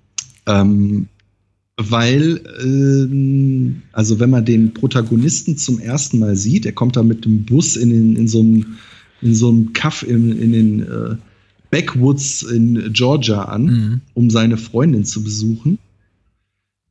ähm, 0.47 1.07
weil, 1.76 2.40
ähm, 2.64 3.82
also 3.92 4.18
wenn 4.18 4.30
man 4.30 4.44
den 4.44 4.72
Protagonisten 4.72 5.59
zum 5.59 5.78
ersten 5.78 6.18
Mal 6.18 6.34
sieht, 6.36 6.64
er 6.64 6.72
kommt 6.72 6.97
da 6.97 7.03
mit 7.03 7.24
dem 7.24 7.44
Bus 7.44 7.76
in, 7.76 7.90
den, 7.90 8.16
in 8.16 8.28
so 8.28 8.40
einem 8.40 8.66
in 9.22 9.34
so 9.34 9.49
einem 9.49 9.72
Kaff 9.72 10.03
in, 10.03 10.38
in 10.38 10.53
den 10.53 10.82
äh, 10.82 11.16
Backwoods 11.70 12.42
in 12.42 12.92
Georgia 12.92 13.42
an, 13.44 13.64
Mhm. 13.64 14.01
um 14.14 14.30
seine 14.30 14.57
Freundin 14.57 15.05
zu 15.05 15.22
besuchen. 15.22 15.78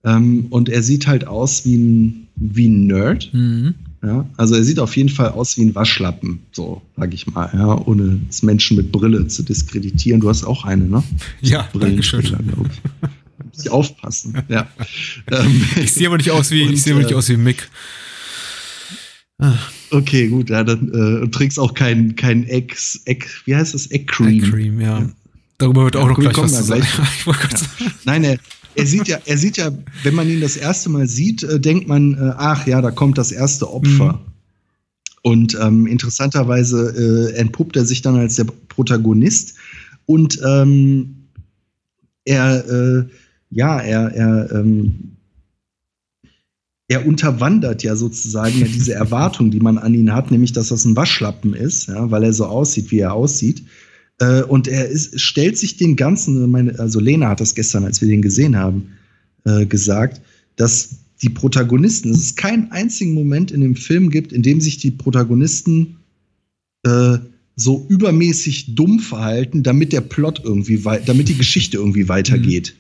Ähm, 0.03 0.47
und 0.49 0.70
er 0.70 0.84
sieht 0.84 1.08
halt 1.08 1.28
aus 1.28 1.66
wie 1.66 1.76
ein, 1.78 2.28
wie 2.36 2.68
ein 2.68 2.88
Nerd. 2.88 3.32
Mhm. 3.34 3.76
Ja, 4.03 4.28
also 4.38 4.56
er 4.56 4.64
sieht 4.64 4.80
auf 4.80 4.95
jeden 4.97 5.10
Fall 5.10 5.30
aus 5.30 5.58
wie 5.58 5.64
ein 5.64 5.74
Waschlappen, 5.74 6.39
so 6.51 6.82
sag 6.95 7.12
ich 7.14 7.26
mal, 7.26 7.49
ja, 7.53 7.76
ohne 7.88 8.20
das 8.28 8.43
Menschen 8.43 8.78
mit 8.78 8.91
Brille 8.91 9.26
zu 9.28 9.41
diskreditieren. 9.41 10.22
Du 10.22 10.30
hast 10.30 10.43
auch 10.43 10.64
eine, 10.64 10.86
ne? 10.86 11.03
Ja, 11.41 11.68
danke 11.74 12.03
schön. 12.03 12.24
Muss 13.44 13.66
ich 13.66 13.72
aufpassen. 13.72 14.44
Ja. 14.48 14.68
Ähm, 15.32 15.66
Ich 15.78 15.94
sehe 15.94 16.08
aber 16.08 16.18
nicht 16.18 16.32
aus 16.32 16.52
wie, 16.52 16.64
Und, 16.64 16.74
ich 16.74 16.84
sehe 16.84 16.94
aber 16.94 17.02
nicht 17.02 17.12
äh, 17.12 17.16
aus 17.16 17.30
wie 17.30 17.38
Mick. 17.38 17.70
Ah, 19.38 19.58
okay, 19.92 20.28
gut, 20.28 20.50
ja, 20.50 20.64
dann 20.64 21.24
äh, 21.24 21.28
trinkst 21.30 21.60
auch 21.60 21.74
kein, 21.74 22.16
kein 22.16 22.46
Egg, 22.48 22.76
Egg, 23.06 23.26
wie 23.46 23.56
heißt 23.56 23.74
das? 23.74 23.90
Egg 23.92 24.06
Cream. 24.08 24.44
Egg 24.44 24.52
Cream, 24.52 24.80
ja. 24.80 25.10
Darüber 25.58 25.86
wird 25.86 25.96
auch 25.96 26.04
Ja, 26.04 26.08
noch 26.10 26.18
wir 26.18 26.24
gleich 26.24 26.34
kommen 26.36 26.52
was 26.52 26.58
zu 26.58 26.64
sagen. 26.64 26.84
Sagen. 27.26 27.94
Nein, 28.06 28.24
er, 28.24 28.38
er 28.76 28.86
sieht 28.86 29.08
ja, 29.08 29.18
er 29.26 29.38
sieht 29.38 29.58
ja, 29.58 29.72
wenn 30.04 30.16
man 30.16 30.30
ihn 30.30 30.42
das 30.42 30.58
erste 30.58 30.90
Mal 30.90 31.08
sieht, 31.08 31.44
äh, 31.44 31.60
denkt 31.60 31.88
man, 31.88 32.14
äh, 32.14 32.34
ach 32.38 32.68
ja, 32.68 32.82
da 32.82 32.92
kommt 32.92 33.18
das 33.18 33.32
erste 33.32 33.72
Opfer. 33.72 34.14
Mhm. 34.14 34.20
Und 35.22 35.58
ähm, 35.60 35.88
interessanterweise 35.88 37.32
äh, 37.34 37.36
entpuppt 37.38 37.76
er 37.78 37.86
sich 37.86 38.04
dann 38.04 38.16
als 38.16 38.36
der 38.36 38.44
Protagonist 38.44 39.56
und 40.06 40.40
ähm, 40.46 41.16
er, 42.26 42.64
äh, 42.70 43.06
ja, 43.50 43.80
er, 43.80 44.12
er, 44.14 44.52
ähm, 44.52 45.16
er 46.88 47.06
unterwandert 47.08 47.84
ja 47.84 47.96
sozusagen 47.96 48.60
ja 48.60 48.68
diese 48.68 48.93
Erwartung, 48.96 49.52
die 49.52 49.60
man 49.60 49.78
an 49.78 49.93
ihn 49.93 50.14
hat, 50.14 50.32
nämlich 50.32 50.54
dass 50.54 50.70
das 50.70 50.86
ein 50.86 50.96
Waschlappen 50.96 51.54
ist, 51.54 51.88
ja, 51.88 52.12
weil 52.12 52.24
er 52.24 52.34
so 52.34 52.46
aussieht, 52.46 52.91
wie 52.91 53.00
er 53.00 53.14
aussieht. 53.14 53.64
Äh, 54.20 54.43
und 54.43 54.68
er 54.68 54.88
ist, 54.88 55.20
stellt 55.20 55.58
sich 55.58 55.78
den 55.78 55.96
ganzen, 55.96 56.50
meine, 56.50 56.80
also 56.80 57.00
Lena 57.00 57.30
hat 57.30 57.41
das 57.41 57.56
gestern, 57.56 57.84
als 57.84 58.02
wir 58.02 58.08
den 58.08 58.22
gesehen 58.22 58.56
haben, 58.56 58.93
äh, 59.46 59.66
gesagt, 59.66 60.22
dass 60.56 60.98
die 61.22 61.30
Protagonisten, 61.30 62.12
dass 62.12 62.20
es 62.20 62.36
keinen 62.36 62.72
einzigen 62.72 63.14
Moment 63.14 63.52
in 63.52 63.62
dem 63.62 63.76
Film 63.76 64.10
gibt, 64.10 64.32
in 64.32 64.43
dem 64.43 64.62
sich 64.62 64.78
die 64.78 64.91
Protagonisten 64.91 65.98
äh, 66.84 67.18
so 67.56 67.86
übermäßig 67.89 68.76
dumm 68.76 69.00
verhalten, 69.00 69.64
damit 69.64 69.93
der 69.93 70.02
Plot 70.02 70.41
irgendwie, 70.43 70.84
damit 71.06 71.30
die 71.30 71.38
Geschichte 71.38 71.78
irgendwie 71.78 72.10
weitergeht. 72.10 72.76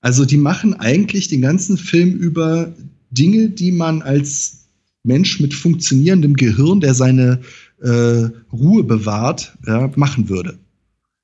Also 0.00 0.24
die 0.24 0.36
machen 0.36 0.74
eigentlich 0.74 1.28
den 1.28 1.40
ganzen 1.42 1.76
Film 1.76 2.16
über 2.16 2.72
Dinge, 3.10 3.48
die 3.50 3.72
man 3.72 4.02
als 4.02 4.66
Mensch 5.02 5.40
mit 5.40 5.54
funktionierendem 5.54 6.34
Gehirn, 6.34 6.80
der 6.80 6.94
seine 6.94 7.40
äh, 7.82 8.28
Ruhe 8.52 8.84
bewahrt, 8.84 9.56
ja, 9.66 9.90
machen 9.96 10.28
würde. 10.28 10.58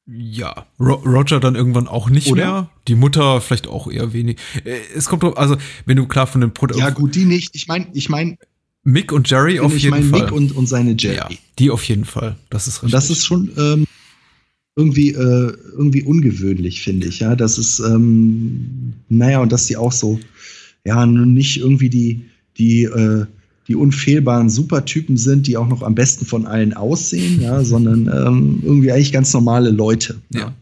Ja, 0.07 0.67
Ro 0.79 0.95
Roger 0.95 1.41
dann 1.41 1.55
irgendwann 1.55 1.89
auch 1.89 2.11
nicht 2.11 2.27
Oder? 2.31 2.45
mehr. 2.45 2.71
Die 2.89 2.95
Mutter 2.95 3.41
vielleicht 3.41 3.67
auch 3.67 3.91
eher 3.91 4.13
wenig. 4.13 4.37
Äh, 4.65 4.77
Es 4.95 5.07
kommt 5.07 5.23
drauf, 5.23 5.39
also 5.39 5.57
wenn 5.87 5.97
du 5.97 6.07
klar 6.07 6.27
von 6.27 6.41
den 6.43 6.53
Pro 6.53 6.67
Ja, 6.77 6.91
gut, 6.91 7.15
die 7.15 7.25
nicht. 7.25 7.55
Ich 7.55 7.69
meine, 7.69 7.87
ich 7.95 8.09
meine, 8.11 8.37
Mick 8.83 9.13
und 9.13 9.31
Jerry 9.31 9.61
auf 9.61 9.75
ich 9.75 9.85
jeden 9.85 9.97
meine 9.97 10.09
Fall. 10.11 10.23
Mick 10.25 10.33
und, 10.33 10.53
und 10.53 10.67
seine 10.67 10.95
Jerry. 10.99 11.17
ja, 11.17 11.29
die 11.59 11.71
auf 11.71 11.83
jeden 11.85 12.05
Fall. 12.05 12.37
Das 12.51 12.67
ist 12.69 12.83
richtig. 12.83 12.85
Und 12.85 12.93
das 12.93 13.11
ist 13.11 13.25
schon 13.25 13.51
ähm, 13.57 13.87
irgendwie, 14.77 15.11
äh, 15.11 15.53
irgendwie 15.73 16.03
ungewöhnlich, 16.03 16.83
finde 16.83 17.09
ich. 17.09 17.21
Ja, 17.21 17.37
das 17.37 17.59
ist, 17.59 17.79
ähm, 17.81 18.95
naja, 19.09 19.41
und 19.41 19.53
dass 19.53 19.67
die 19.67 19.77
auch 19.77 19.93
so, 19.93 20.19
ja, 20.85 21.07
nicht 21.07 21.59
irgendwie 21.59 21.89
die, 21.89 22.23
die, 22.59 22.85
äh, 22.85 23.27
die 23.69 23.77
unfehlbaren 23.77 24.51
Supertypen 24.51 25.17
sind, 25.17 25.47
die 25.47 25.57
auch 25.57 25.69
noch 25.69 25.83
am 25.83 25.95
besten 25.95 26.27
von 26.27 26.47
allen 26.47 26.75
aussehen, 26.75 27.41
ja, 27.41 27.65
sondern 27.65 28.09
ähm, 28.09 28.59
irgendwie 28.63 28.93
eigentlich 28.93 29.13
ganz 29.13 29.33
normale 29.33 29.71
Leute. 29.71 30.17
Ja. 30.31 30.53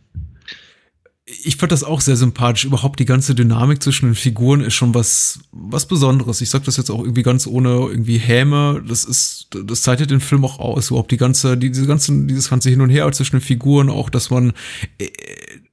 Ich 1.25 1.57
fand 1.57 1.71
das 1.71 1.85
auch 1.85 2.01
sehr 2.01 2.17
sympathisch. 2.17 2.65
Überhaupt 2.65 2.99
die 2.99 3.05
ganze 3.05 3.35
Dynamik 3.35 3.81
zwischen 3.83 4.07
den 4.07 4.15
Figuren 4.17 4.61
ist 4.61 4.75
schon 4.75 4.93
was, 4.93 5.39
was 5.53 5.87
Besonderes. 5.87 6.41
Ich 6.41 6.51
sag 6.51 6.65
das 6.65 6.77
jetzt 6.77 6.91
auch 6.91 7.01
irgendwie 7.01 7.23
ganz 7.23 7.47
ohne 7.47 7.69
irgendwie 7.69 8.19
Häme. 8.19 8.83
Das 8.89 9.05
ist, 9.05 9.49
das 9.65 9.83
zeichnet 9.83 10.11
den 10.11 10.21
Film 10.21 10.45
auch 10.45 10.59
aus. 10.59 10.91
Überhaupt 10.91 11.13
die 11.13 11.17
ganze, 11.17 11.57
die, 11.57 11.71
diese 11.71 11.87
ganzen, 11.87 12.27
dieses 12.27 12.51
ganze 12.51 12.71
Hin 12.71 12.81
und 12.81 12.91
Her 12.91 13.11
zwischen 13.13 13.37
den 13.37 13.43
Figuren, 13.43 13.89
auch, 13.89 14.11
dass 14.11 14.31
man, 14.31 14.53
äh, 14.99 15.07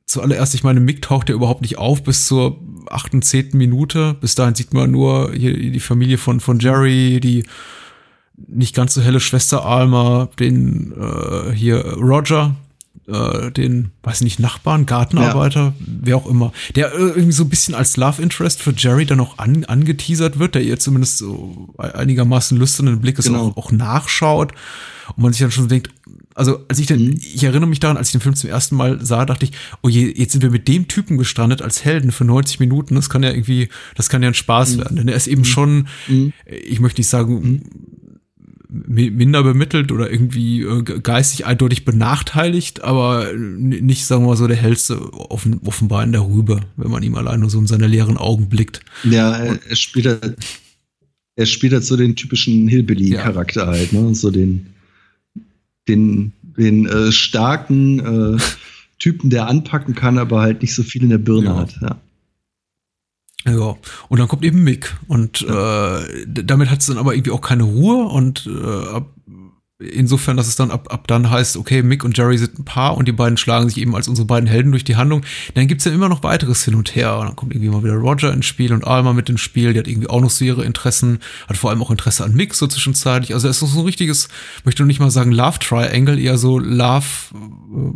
zuallererst, 0.06 0.54
ich 0.56 0.64
meine, 0.64 0.80
Mick 0.80 1.02
taucht 1.02 1.30
ja 1.30 1.36
überhaupt 1.36 1.62
nicht 1.62 1.78
auf 1.78 2.04
bis 2.04 2.26
zur 2.26 2.60
achten, 2.90 3.22
zehnten 3.22 3.58
Minute. 3.58 4.16
Bis 4.20 4.36
dahin 4.36 4.56
sieht 4.56 4.74
man 4.74 4.92
nur 4.92 5.34
hier 5.34 5.54
die 5.54 5.80
Familie 5.80 6.18
von, 6.18 6.40
von 6.40 6.60
Jerry, 6.60 7.20
die 7.20 7.44
nicht 8.48 8.76
ganz 8.76 8.94
so 8.94 9.02
helle 9.02 9.20
Schwester 9.20 9.66
Alma, 9.66 10.30
den 10.40 10.94
äh, 10.94 11.52
hier 11.54 11.84
Roger, 11.98 12.56
äh, 13.12 13.52
den, 13.52 13.92
weiß 14.04 14.22
nicht, 14.22 14.40
Nachbarn, 14.40 14.86
Gartenarbeiter, 14.86 15.74
wer 15.80 16.18
auch 16.18 16.28
immer, 16.28 16.52
der 16.76 16.94
äh, 16.94 16.98
irgendwie 16.98 17.32
so 17.32 17.44
ein 17.44 17.50
bisschen 17.50 17.76
als 17.76 17.98
Love 17.98 18.22
Interest 18.22 18.62
für 18.62 18.74
Jerry 18.76 19.06
dann 19.06 19.20
auch 19.20 19.38
an, 19.38 19.66
angeteasert 19.66 20.40
wird, 20.40 20.56
der 20.56 20.62
ihr 20.64 20.80
zumindest 20.80 21.18
so 21.18 21.74
einigermaßen 21.78 22.58
lüsternen 22.58 23.00
Blickes 23.00 23.26
Genau. 23.26 23.48
auch, 23.48 23.58
auch 23.58 23.72
nachschaut 23.72 24.54
und 25.16 25.24
man 25.24 25.34
sich 25.34 25.42
dann 25.42 25.52
schon 25.52 25.68
denkt, 25.68 25.90
also 26.36 26.60
als 26.70 26.80
ich 26.80 26.88
dann, 26.88 27.00
Mhm. 27.04 27.18
ich 27.20 27.44
erinnere 27.44 27.68
mich 27.68 27.80
daran, 27.80 27.98
als 27.98 28.10
ich 28.10 28.12
den 28.14 28.22
Film 28.22 28.36
zum 28.36 28.50
ersten 28.50 28.76
Mal 28.76 29.04
sah, 29.04 29.26
dachte 29.26 29.46
ich, 29.46 29.52
oh 29.82 29.90
je, 29.90 30.14
jetzt 30.16 30.32
sind 30.32 30.42
wir 30.42 30.52
mit 30.52 30.68
dem 30.68 30.88
Typen 30.88 31.18
gestrandet 31.18 31.62
als 31.62 31.84
Helden 31.84 32.12
für 32.12 32.24
90 32.24 32.60
Minuten, 32.60 32.96
das 32.96 33.10
kann 33.10 33.24
ja 33.24 33.32
irgendwie, 33.32 33.68
das 33.96 34.08
kann 34.08 34.22
ja 34.24 34.30
ein 34.30 34.34
Spaß 34.36 34.78
werden, 34.78 34.96
denn 34.98 35.08
er 35.10 35.16
ist 35.16 35.28
eben 35.28 35.44
schon, 35.44 35.88
Mhm. 36.08 36.32
ich 36.46 36.80
möchte 36.80 37.02
nicht 37.02 37.10
sagen, 37.10 37.42
mi- 37.42 37.62
minder 38.72 39.42
bemittelt 39.42 39.92
oder 39.92 40.12
irgendwie 40.12 40.62
äh, 40.62 40.84
ge- 40.84 41.00
geistig 41.02 41.46
eindeutig 41.48 41.86
benachteiligt, 41.86 42.84
aber 42.84 43.34
nicht, 43.34 44.06
sagen 44.06 44.24
wir 44.24 44.28
mal 44.30 44.38
so, 44.38 44.46
der 44.48 44.58
hellste 44.58 45.12
offen, 45.14 45.60
offenbar 45.66 46.04
in 46.04 46.12
der 46.12 46.22
Rübe, 46.22 46.62
wenn 46.78 46.92
man 46.92 47.02
ihm 47.02 47.16
allein 47.16 47.40
nur 47.40 47.50
so 47.50 47.58
in 47.60 47.66
seine 47.66 47.88
leeren 47.88 48.18
Augen 48.18 48.48
blickt. 48.48 48.82
Ja, 49.04 49.36
er, 49.36 49.60
er 49.68 49.76
spielt 49.76 50.06
halt, 50.06 50.38
er 51.36 51.46
spielt 51.48 51.74
halt 51.74 51.84
so 51.84 51.98
den 51.98 52.16
typischen 52.16 52.68
Hillbilly-Charakter 52.68 53.66
halt, 53.66 53.92
ne? 53.92 54.14
So 54.14 54.30
den, 54.30 54.68
den, 55.88 56.34
den 56.58 56.86
äh, 56.86 57.12
starken 57.12 58.36
äh, 58.36 58.38
Typen, 59.00 59.32
der 59.32 59.48
anpacken 59.48 59.96
kann, 59.96 60.18
aber 60.20 60.42
halt 60.42 60.62
nicht 60.62 60.76
so 60.76 60.84
viel 60.84 61.02
in 61.02 61.10
der 61.10 61.18
Birne 61.18 61.48
Ja. 61.48 61.56
hat. 61.58 61.76
Ja. 61.82 61.98
Ja, 63.46 63.78
und 64.10 64.20
dann 64.20 64.28
kommt 64.28 64.44
eben 64.44 64.64
Mick 64.64 64.98
und 65.08 65.42
äh, 65.44 66.26
d- 66.26 66.44
damit 66.44 66.70
hat 66.70 66.82
es 66.82 66.88
dann 66.88 66.98
aber 66.98 67.14
irgendwie 67.16 67.32
auch 67.32 67.42
keine 67.42 67.64
Ruhe 67.64 68.04
und 68.10 68.48
äh, 68.48 68.88
ab, 68.96 69.14
insofern, 69.80 70.36
dass 70.36 70.50
es 70.50 70.58
dann 70.58 70.72
ab, 70.72 70.92
ab 70.92 71.08
dann 71.08 71.30
heißt, 71.30 71.56
okay, 71.56 71.82
Mick 71.82 72.04
und 72.04 72.18
Jerry 72.18 72.38
sind 72.38 72.60
ein 72.60 72.66
Paar 72.66 72.98
und 72.98 73.08
die 73.08 73.14
beiden 73.14 73.38
schlagen 73.38 73.70
sich 73.70 73.78
eben 73.78 73.96
als 73.96 74.10
unsere 74.10 74.26
beiden 74.28 74.50
Helden 74.50 74.72
durch 74.72 74.84
die 74.84 74.98
Handlung, 74.98 75.22
dann 75.54 75.68
gibt's 75.68 75.86
ja 75.86 75.94
immer 75.94 76.10
noch 76.10 76.22
weiteres 76.22 76.66
hin 76.66 76.76
und 76.76 76.96
her 76.98 77.18
und 77.18 77.28
dann 77.28 77.36
kommt 77.38 77.54
irgendwie 77.54 77.70
mal 77.72 77.82
wieder 77.82 77.96
Roger 77.96 78.34
ins 78.34 78.46
Spiel 78.46 78.74
und 78.74 78.86
Alma 78.86 79.14
mit 79.14 79.30
ins 79.30 79.40
Spiel, 79.40 79.72
die 79.72 79.80
hat 79.80 79.88
irgendwie 79.88 80.10
auch 80.10 80.20
noch 80.20 80.30
so 80.32 80.44
ihre 80.44 80.66
Interessen, 80.66 81.20
hat 81.48 81.56
vor 81.56 81.70
allem 81.70 81.82
auch 81.82 81.92
Interesse 81.92 82.26
an 82.26 82.34
Mick 82.36 82.54
so 82.56 82.68
zwischenzeitlich, 82.68 83.34
also 83.34 83.48
es 83.48 83.62
ist 83.62 83.72
so 83.72 83.80
ein 83.80 83.86
richtiges, 83.86 84.28
möchte 84.66 84.84
noch 84.84 84.88
nicht 84.88 85.00
mal 85.00 85.12
sagen 85.12 85.32
Love 85.32 85.60
Triangle, 85.60 86.20
eher 86.20 86.38
so 86.38 86.60
Love, 86.60 87.06
äh, 87.34 87.94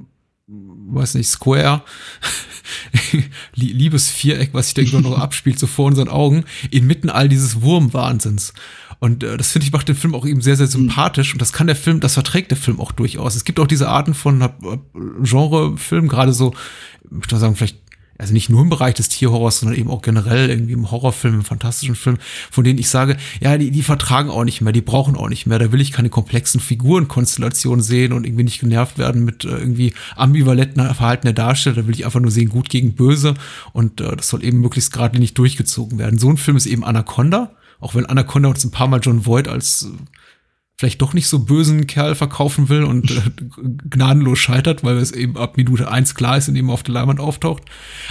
weiß 0.88 1.16
nicht, 1.16 1.28
Square, 1.30 1.82
Lie- 3.56 3.74
Liebesviereck, 3.74 4.50
was 4.54 4.68
sich 4.68 4.74
da 4.76 4.82
irgendwo 4.82 5.10
noch 5.10 5.20
abspielt, 5.20 5.60
so 5.60 5.68
vor 5.68 5.86
unseren 5.86 6.10
Augen, 6.10 6.44
inmitten 6.72 7.10
all 7.10 7.30
dieses 7.30 7.62
Wurmwahnsinns. 7.62 8.54
Und 9.00 9.24
äh, 9.24 9.38
das 9.38 9.52
finde 9.52 9.68
ich 9.68 9.74
macht 9.74 9.88
den 9.88 9.96
Film 9.96 10.16
auch 10.16 10.26
eben 10.26 10.42
sehr, 10.42 10.56
sehr 10.56 10.68
sympathisch 10.68 11.34
und 11.34 11.42
das 11.42 11.52
kann 11.54 11.68
der 11.68 11.76
Film, 11.76 12.00
das 12.00 12.14
verträgt 12.14 12.52
der 12.52 12.58
Film 12.58 12.80
auch 12.80 12.92
durchaus. 12.92 13.36
Es 13.36 13.44
gibt 13.44 13.60
auch 13.60 13.68
diese 13.68 13.90
Arten 13.90 14.14
von 14.14 14.42
äh, 14.42 14.50
Genrefilmen, 15.22 16.10
gerade 16.10 16.32
so, 16.34 16.54
ich 17.06 17.12
möchte 17.12 17.36
mal 17.36 17.42
sagen, 17.42 17.56
vielleicht 17.56 17.78
also 18.18 18.34
nicht 18.34 18.50
nur 18.50 18.62
im 18.62 18.70
Bereich 18.70 18.94
des 18.94 19.10
Tierhorrors, 19.10 19.60
sondern 19.60 19.78
eben 19.78 19.90
auch 19.90 20.02
generell 20.02 20.50
irgendwie 20.50 20.74
im 20.74 20.92
Horrorfilm, 20.92 21.36
im 21.36 21.44
fantastischen 21.44 21.96
Film, 21.96 22.18
von 22.52 22.64
denen 22.64 22.78
ich 22.78 22.90
sage, 22.90 23.18
ja, 23.42 23.58
die, 23.58 23.72
die 23.72 23.82
vertragen 23.82 24.30
auch 24.30 24.44
nicht 24.44 24.62
mehr, 24.62 24.72
die 24.72 24.82
brauchen 24.82 25.16
auch 25.16 25.30
nicht 25.30 25.48
mehr. 25.48 25.58
Da 25.58 25.72
will 25.72 25.82
ich 25.82 25.92
keine 25.92 26.10
komplexen 26.10 26.60
Figurenkonstellationen 26.60 27.84
sehen 27.84 28.14
und 28.14 28.26
irgendwie 28.26 28.44
nicht 28.44 28.60
genervt 28.60 28.98
werden 28.98 29.26
mit 29.26 29.46
äh, 29.46 29.50
irgendwie 29.50 29.94
ambivalenten 30.16 30.94
Verhalten 30.94 31.26
der 31.26 31.34
Darsteller. 31.34 31.78
Da 31.78 31.88
will 31.88 31.96
ich 31.96 32.06
einfach 32.06 32.20
nur 32.20 32.32
sehen, 32.32 32.50
gut 32.50 32.70
gegen 32.70 32.94
böse 32.94 33.34
und 33.74 34.00
äh, 34.00 34.16
das 34.16 34.30
soll 34.30 34.44
eben 34.44 34.60
möglichst 34.60 34.94
gerade 34.94 35.18
nicht 35.18 35.38
durchgezogen 35.38 35.98
werden. 35.98 36.20
So 36.20 36.30
ein 36.30 36.38
Film 36.38 36.58
ist 36.58 36.68
eben 36.68 36.84
Anaconda, 36.84 37.52
auch 37.80 37.96
wenn 37.96 38.06
Anaconda 38.06 38.50
uns 38.50 38.64
ein 38.64 38.72
paar 38.72 38.88
Mal 38.88 39.00
John 39.02 39.26
Voight 39.26 39.48
als 39.48 39.84
äh, 39.84 39.88
vielleicht 40.76 41.02
doch 41.02 41.14
nicht 41.14 41.28
so 41.28 41.40
bösen 41.40 41.88
Kerl 41.88 42.16
verkaufen 42.16 42.70
will 42.70 42.84
und 42.84 43.12
äh, 43.12 43.22
gnadenlos 43.90 44.40
scheitert, 44.40 44.84
weil 44.84 44.98
es 44.98 45.12
eben 45.12 45.38
ab 45.38 45.58
Minute 45.58 45.90
eins 45.90 46.16
klar 46.16 46.38
ist 46.38 46.50
und 46.50 46.56
eben 46.56 46.70
auf 46.70 46.84
der 46.84 46.96
Leinwand 46.96 47.20
auftaucht. 47.20 47.64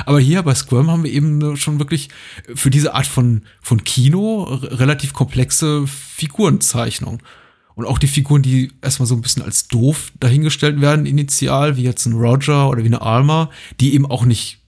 Aber 0.06 0.20
hier 0.20 0.42
bei 0.42 0.54
Squirm 0.54 0.90
haben 0.90 1.04
wir 1.04 1.12
eben 1.12 1.52
äh, 1.52 1.56
schon 1.56 1.78
wirklich 1.78 2.08
für 2.54 2.70
diese 2.70 2.94
Art 2.94 3.06
von, 3.06 3.42
von 3.60 3.84
Kino 3.84 4.44
relativ 4.44 5.12
komplexe 5.12 5.86
Figurenzeichnung. 5.86 7.22
Und 7.74 7.86
auch 7.86 7.98
die 7.98 8.06
Figuren, 8.06 8.42
die 8.42 8.70
erstmal 8.82 9.06
so 9.06 9.14
ein 9.14 9.22
bisschen 9.22 9.42
als 9.42 9.66
doof 9.66 10.12
dahingestellt 10.20 10.80
werden 10.80 11.06
initial, 11.06 11.76
wie 11.76 11.82
jetzt 11.82 12.04
ein 12.06 12.12
Roger 12.12 12.68
oder 12.68 12.82
wie 12.82 12.88
eine 12.88 13.00
Alma, 13.00 13.50
die 13.80 13.94
eben 13.94 14.06
auch 14.06 14.24
nicht 14.24 14.58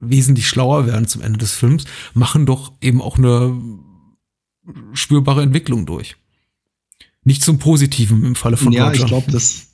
wesentlich 0.00 0.48
schlauer 0.48 0.86
werden 0.86 1.08
zum 1.08 1.22
Ende 1.22 1.38
des 1.38 1.52
Films, 1.52 1.84
machen 2.14 2.46
doch 2.46 2.72
eben 2.80 3.02
auch 3.02 3.18
eine 3.18 3.60
spürbare 4.92 5.42
Entwicklung 5.42 5.84
durch. 5.84 6.16
Nicht 7.28 7.42
zum 7.42 7.58
Positiven 7.58 8.24
im 8.24 8.34
Falle 8.34 8.56
von 8.56 8.72
ja, 8.72 8.88
Roger. 8.88 9.00
ich 9.02 9.06
glaube, 9.06 9.30
das. 9.30 9.66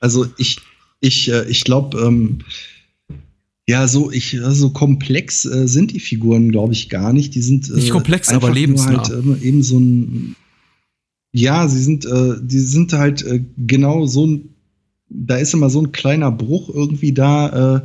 Also 0.00 0.26
ich, 0.38 0.62
ich, 1.00 1.30
äh, 1.30 1.46
ich 1.46 1.64
glaube, 1.64 2.00
ähm, 2.00 2.38
ja, 3.68 3.86
so, 3.86 4.10
ich, 4.10 4.38
so 4.42 4.70
komplex 4.70 5.44
äh, 5.44 5.68
sind 5.68 5.92
die 5.92 6.00
Figuren, 6.00 6.50
glaube 6.50 6.72
ich, 6.72 6.88
gar 6.88 7.12
nicht. 7.12 7.34
Die 7.34 7.42
sind 7.42 7.68
äh, 7.68 7.74
Nicht 7.74 7.90
komplex, 7.90 8.30
aber 8.30 8.46
nur 8.46 8.54
lebensnah. 8.54 9.06
Halt, 9.10 9.42
äh, 9.42 9.46
eben 9.46 9.62
so 9.62 9.78
ein. 9.78 10.36
Ja, 11.32 11.68
sie 11.68 11.82
sind, 11.82 12.06
äh, 12.06 12.36
die 12.40 12.60
sind 12.60 12.94
halt 12.94 13.24
äh, 13.24 13.44
genau 13.58 14.06
so 14.06 14.26
ein. 14.26 14.49
Da 15.10 15.36
ist 15.36 15.54
immer 15.54 15.70
so 15.70 15.82
ein 15.82 15.92
kleiner 15.92 16.30
Bruch 16.30 16.68
irgendwie 16.72 17.12
da, 17.12 17.78
äh, 17.78 17.80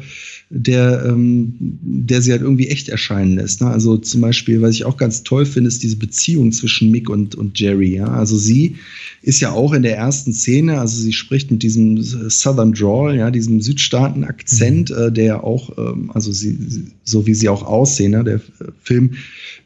der, 0.50 1.06
ähm, 1.08 1.56
der 1.60 2.22
sie 2.22 2.32
halt 2.32 2.42
irgendwie 2.42 2.68
echt 2.68 2.88
erscheinen 2.88 3.36
lässt. 3.36 3.62
Ne? 3.62 3.68
Also 3.68 3.98
zum 3.98 4.22
Beispiel, 4.22 4.62
was 4.62 4.76
ich 4.76 4.86
auch 4.86 4.98
ganz 4.98 5.24
toll 5.24 5.46
finde, 5.46 5.68
ist 5.68 5.82
diese 5.82 5.98
Beziehung 5.98 6.52
zwischen 6.52 6.92
Mick 6.92 7.10
und, 7.10 7.34
und 7.36 7.60
Jerry. 7.60 7.96
Ja? 7.96 8.08
Also 8.08 8.38
sie 8.38 8.76
ist 9.24 9.42
ja 9.42 9.52
auch 9.52 9.74
in 9.74 9.82
der 9.82 9.98
ersten 9.98 10.34
Szene, 10.34 10.80
also 10.80 11.02
sie 11.02 11.14
spricht 11.14 11.50
mit 11.50 11.64
diesem 11.64 12.02
Southern 12.02 12.74
Drawl, 12.74 13.16
ja, 13.16 13.32
diesem 13.32 13.60
Südstaaten-Akzent, 13.60 14.92
äh, 14.92 15.12
der 15.12 15.26
ja 15.26 15.44
auch, 15.44 15.76
ähm, 15.80 16.12
also 16.14 16.32
sie, 16.32 16.58
so 17.04 17.26
wie 17.26 17.34
sie 17.34 17.50
auch 17.50 17.64
aussehen, 17.64 18.12
ne? 18.12 18.24
der 18.24 18.36
äh, 18.36 18.72
Film 18.84 19.16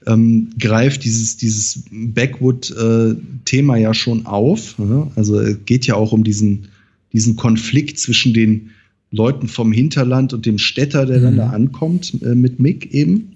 ähm, 0.07 0.49
greift 0.57 1.03
dieses, 1.03 1.35
dieses 1.35 1.83
Backwood-Thema 1.91 3.77
ja 3.77 3.93
schon 3.93 4.25
auf. 4.25 4.79
Ne? 4.79 5.11
Also 5.15 5.39
es 5.41 5.57
geht 5.65 5.85
ja 5.87 5.95
auch 5.95 6.13
um 6.13 6.23
diesen, 6.23 6.69
diesen 7.13 7.35
Konflikt 7.35 7.99
zwischen 7.99 8.33
den 8.33 8.71
Leuten 9.11 9.47
vom 9.47 9.71
Hinterland 9.71 10.33
und 10.33 10.45
dem 10.45 10.57
Städter, 10.57 11.05
der 11.05 11.19
dann 11.19 11.33
Mhm. 11.33 11.37
da 11.37 11.49
ankommt, 11.49 12.13
äh, 12.21 12.35
mit 12.35 12.59
Mick 12.59 12.93
eben. 12.93 13.35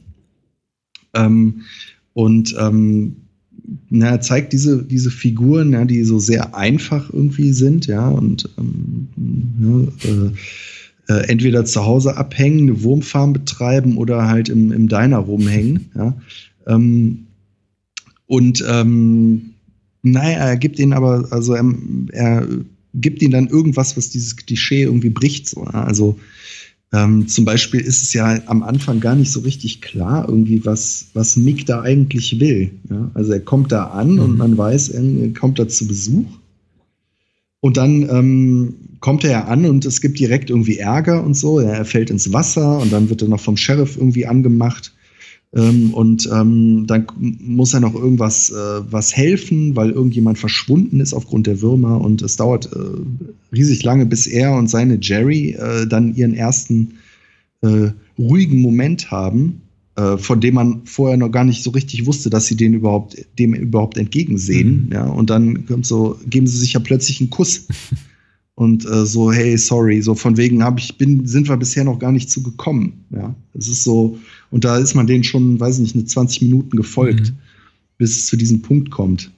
Ähm, 1.13 1.61
und 2.13 2.55
ähm, 2.59 3.15
na, 3.89 4.09
er 4.09 4.21
zeigt 4.21 4.53
diese, 4.53 4.83
diese 4.83 5.09
Figuren, 5.09 5.71
ja, 5.71 5.85
die 5.85 6.03
so 6.03 6.19
sehr 6.19 6.55
einfach 6.55 7.11
irgendwie 7.11 7.53
sind, 7.53 7.87
ja, 7.87 8.07
und 8.09 8.49
ähm, 8.57 9.07
ja, 9.59 10.09
äh, 10.09 10.31
äh, 11.07 11.27
entweder 11.27 11.65
zu 11.65 11.85
Hause 11.85 12.17
abhängen, 12.17 12.69
eine 12.69 12.83
Wurmfarm 12.83 13.33
betreiben 13.33 13.97
oder 13.97 14.27
halt 14.27 14.49
im, 14.49 14.71
im 14.71 14.87
Diner 14.87 15.17
rumhängen, 15.17 15.89
ja. 15.95 16.15
Ähm, 16.67 17.27
und 18.25 18.63
ähm, 18.67 19.53
naja, 20.01 20.37
er 20.39 20.57
gibt 20.57 20.79
ihnen 20.79 20.93
aber, 20.93 21.27
also 21.31 21.53
er, 21.53 21.65
er 22.11 22.47
gibt 22.93 23.21
ihnen 23.21 23.31
dann 23.31 23.47
irgendwas, 23.47 23.97
was 23.97 24.09
dieses 24.09 24.35
Klischee 24.35 24.83
irgendwie 24.83 25.09
bricht. 25.09 25.47
So. 25.49 25.63
ja. 25.65 25.83
Also 25.83 26.17
ähm, 26.91 27.27
zum 27.27 27.43
Beispiel 27.43 27.81
ist 27.81 28.03
es 28.03 28.13
ja 28.13 28.39
am 28.45 28.61
Anfang 28.61 28.99
gar 28.99 29.15
nicht 29.15 29.31
so 29.31 29.39
richtig 29.39 29.81
klar, 29.81 30.29
irgendwie, 30.29 30.63
was, 30.63 31.07
was 31.13 31.35
Mick 31.37 31.65
da 31.65 31.81
eigentlich 31.81 32.39
will. 32.39 32.71
Ja? 32.89 33.09
Also 33.15 33.33
er 33.33 33.39
kommt 33.39 33.71
da 33.71 33.85
an 33.85 34.19
und 34.19 34.33
Mhm. 34.33 34.37
man 34.37 34.57
weiß, 34.57 34.89
er 34.89 35.33
kommt 35.33 35.57
da 35.57 35.67
zu 35.67 35.87
Besuch. 35.87 36.25
Und 37.61 37.77
dann 37.77 38.07
ähm, 38.09 38.75
kommt 38.99 39.23
er 39.23 39.31
ja 39.31 39.45
an 39.45 39.65
und 39.65 39.85
es 39.85 40.01
gibt 40.01 40.19
direkt 40.19 40.49
irgendwie 40.49 40.77
Ärger 40.77 41.23
und 41.23 41.33
so. 41.33 41.59
Er 41.59 41.85
fällt 41.85 42.09
ins 42.09 42.31
Wasser 42.31 42.79
und 42.79 42.91
dann 42.91 43.09
wird 43.09 43.21
er 43.21 43.27
noch 43.29 43.39
vom 43.39 43.57
Sheriff 43.57 43.95
irgendwie 43.97 44.27
angemacht. 44.27 44.93
Ähm, 45.55 45.93
und 45.93 46.27
ähm, 46.33 46.87
dann 46.87 47.05
muss 47.17 47.73
er 47.73 47.79
noch 47.79 47.93
irgendwas 47.93 48.49
äh, 48.49 48.55
was 48.89 49.15
helfen, 49.15 49.75
weil 49.75 49.91
irgendjemand 49.91 50.39
verschwunden 50.39 50.99
ist 50.99 51.13
aufgrund 51.13 51.45
der 51.45 51.61
Würmer. 51.61 52.01
Und 52.01 52.21
es 52.21 52.37
dauert 52.37 52.71
äh, 52.73 53.55
riesig 53.55 53.83
lange, 53.83 54.05
bis 54.05 54.25
er 54.25 54.55
und 54.55 54.69
seine 54.69 54.97
Jerry 54.99 55.51
äh, 55.51 55.85
dann 55.85 56.15
ihren 56.15 56.33
ersten 56.33 56.95
äh, 57.61 57.91
ruhigen 58.17 58.61
Moment 58.61 59.11
haben, 59.11 59.61
äh, 59.95 60.17
von 60.17 60.41
dem 60.41 60.55
man 60.55 60.81
vorher 60.85 61.17
noch 61.17 61.29
gar 61.29 61.43
nicht 61.43 61.61
so 61.61 61.69
richtig 61.69 62.07
wusste, 62.07 62.31
dass 62.31 62.47
sie 62.47 62.55
den 62.55 62.73
überhaupt, 62.73 63.15
dem 63.37 63.53
überhaupt 63.53 63.97
entgegensehen. 63.97 64.87
Mhm. 64.87 64.91
Ja, 64.91 65.05
und 65.05 65.29
dann 65.29 65.67
kommt 65.67 65.85
so, 65.85 66.17
geben 66.27 66.47
sie 66.47 66.57
sich 66.57 66.73
ja 66.73 66.79
plötzlich 66.79 67.21
einen 67.21 67.29
Kuss. 67.29 67.67
und 68.55 68.85
äh, 68.85 69.05
so, 69.05 69.31
hey, 69.31 69.55
sorry, 69.57 70.01
so 70.01 70.15
von 70.15 70.35
wegen 70.37 70.63
habe 70.63 70.79
ich, 70.79 70.97
bin, 70.97 71.27
sind 71.27 71.47
wir 71.47 71.57
bisher 71.57 71.83
noch 71.83 71.99
gar 71.99 72.11
nicht 72.11 72.31
zu 72.31 72.41
gekommen. 72.41 73.05
Ja, 73.11 73.35
es 73.53 73.67
ist 73.67 73.83
so, 73.83 74.17
und 74.53 74.65
da 74.65 74.77
ist 74.77 74.93
man 74.93 75.07
denen 75.07 75.23
schon, 75.23 75.59
weiß 75.59 75.79
nicht, 75.79 75.95
eine 75.95 76.05
20 76.05 76.43
Minuten 76.43 76.77
gefolgt, 76.77 77.31
mhm. 77.31 77.37
bis 77.97 78.17
es 78.17 78.27
zu 78.27 78.37
diesem 78.37 78.61
Punkt 78.61 78.91
kommt. 78.91 79.31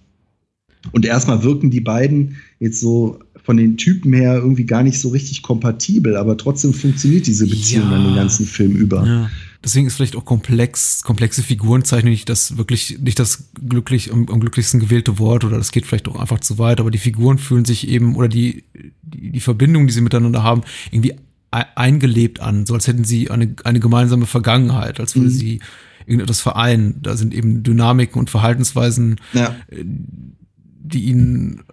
Und 0.91 1.05
erstmal 1.05 1.41
wirken 1.41 1.71
die 1.71 1.79
beiden 1.79 2.35
jetzt 2.59 2.81
so 2.81 3.19
von 3.41 3.55
den 3.55 3.77
Typen 3.77 4.11
her 4.11 4.35
irgendwie 4.35 4.65
gar 4.65 4.83
nicht 4.83 4.99
so 4.99 5.09
richtig 5.09 5.41
kompatibel, 5.41 6.17
aber 6.17 6.35
trotzdem 6.35 6.73
funktioniert 6.73 7.27
diese 7.27 7.47
Beziehung 7.47 7.85
ja. 7.85 7.91
dann 7.91 8.03
den 8.03 8.15
ganzen 8.15 8.45
Film 8.45 8.75
über. 8.75 9.07
Ja. 9.07 9.31
Deswegen 9.63 9.87
ist 9.87 9.95
vielleicht 9.95 10.17
auch 10.17 10.25
komplex, 10.25 11.01
komplexe 11.01 11.43
Figurenzeichnung 11.43 12.11
nicht 12.11 12.27
das 12.27 12.57
wirklich, 12.57 12.99
nicht 12.99 13.17
das 13.17 13.51
glücklich, 13.67 14.11
am, 14.11 14.27
am 14.27 14.41
glücklichsten 14.41 14.81
gewählte 14.81 15.17
Wort 15.17 15.45
oder 15.45 15.57
das 15.57 15.71
geht 15.71 15.85
vielleicht 15.85 16.09
auch 16.09 16.17
einfach 16.17 16.41
zu 16.41 16.57
weit, 16.57 16.81
aber 16.81 16.91
die 16.91 16.97
Figuren 16.97 17.37
fühlen 17.37 17.63
sich 17.63 17.87
eben 17.87 18.17
oder 18.17 18.27
die, 18.27 18.65
die, 19.01 19.31
die 19.31 19.39
Verbindung, 19.39 19.87
die 19.87 19.93
sie 19.93 20.01
miteinander 20.01 20.43
haben, 20.43 20.63
irgendwie 20.91 21.13
eingelebt 21.75 22.39
an, 22.39 22.65
so 22.65 22.73
als 22.73 22.87
hätten 22.87 23.03
sie 23.03 23.31
eine, 23.31 23.55
eine 23.63 23.79
gemeinsame 23.79 24.25
Vergangenheit, 24.25 24.99
als 24.99 25.15
würde 25.15 25.29
mhm. 25.29 25.33
sie 25.33 25.59
irgendetwas 26.05 26.41
vereinen. 26.41 27.01
Da 27.01 27.17
sind 27.17 27.33
eben 27.33 27.63
Dynamiken 27.63 28.19
und 28.19 28.29
Verhaltensweisen, 28.29 29.17
ja. 29.33 29.55
Äh, 29.69 29.83
die 30.87 31.05
ihnen 31.05 31.63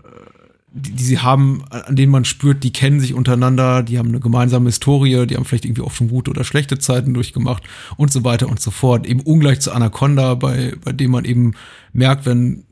die, 0.74 0.92
die 0.92 1.04
sie 1.04 1.18
haben, 1.18 1.64
an 1.70 1.96
denen 1.96 2.10
man 2.10 2.24
spürt, 2.24 2.64
die 2.64 2.72
kennen 2.72 2.98
sich 2.98 3.14
untereinander, 3.14 3.82
die 3.82 3.98
haben 3.98 4.08
eine 4.08 4.20
gemeinsame 4.20 4.70
Historie, 4.70 5.26
die 5.26 5.36
haben 5.36 5.44
vielleicht 5.44 5.66
irgendwie 5.66 5.82
auch 5.82 5.92
schon 5.92 6.08
gute 6.08 6.30
oder 6.30 6.44
schlechte 6.44 6.78
Zeiten 6.78 7.12
durchgemacht 7.14 7.62
und 7.96 8.10
so 8.10 8.24
weiter 8.24 8.48
und 8.48 8.60
so 8.60 8.70
fort. 8.70 9.06
Eben 9.06 9.20
ungleich 9.20 9.60
zu 9.60 9.72
Anaconda, 9.72 10.34
bei, 10.34 10.74
bei 10.82 10.92
dem 10.92 11.10
man 11.10 11.24
eben 11.24 11.52
merkt, 11.92 12.24
wenn 12.24 12.64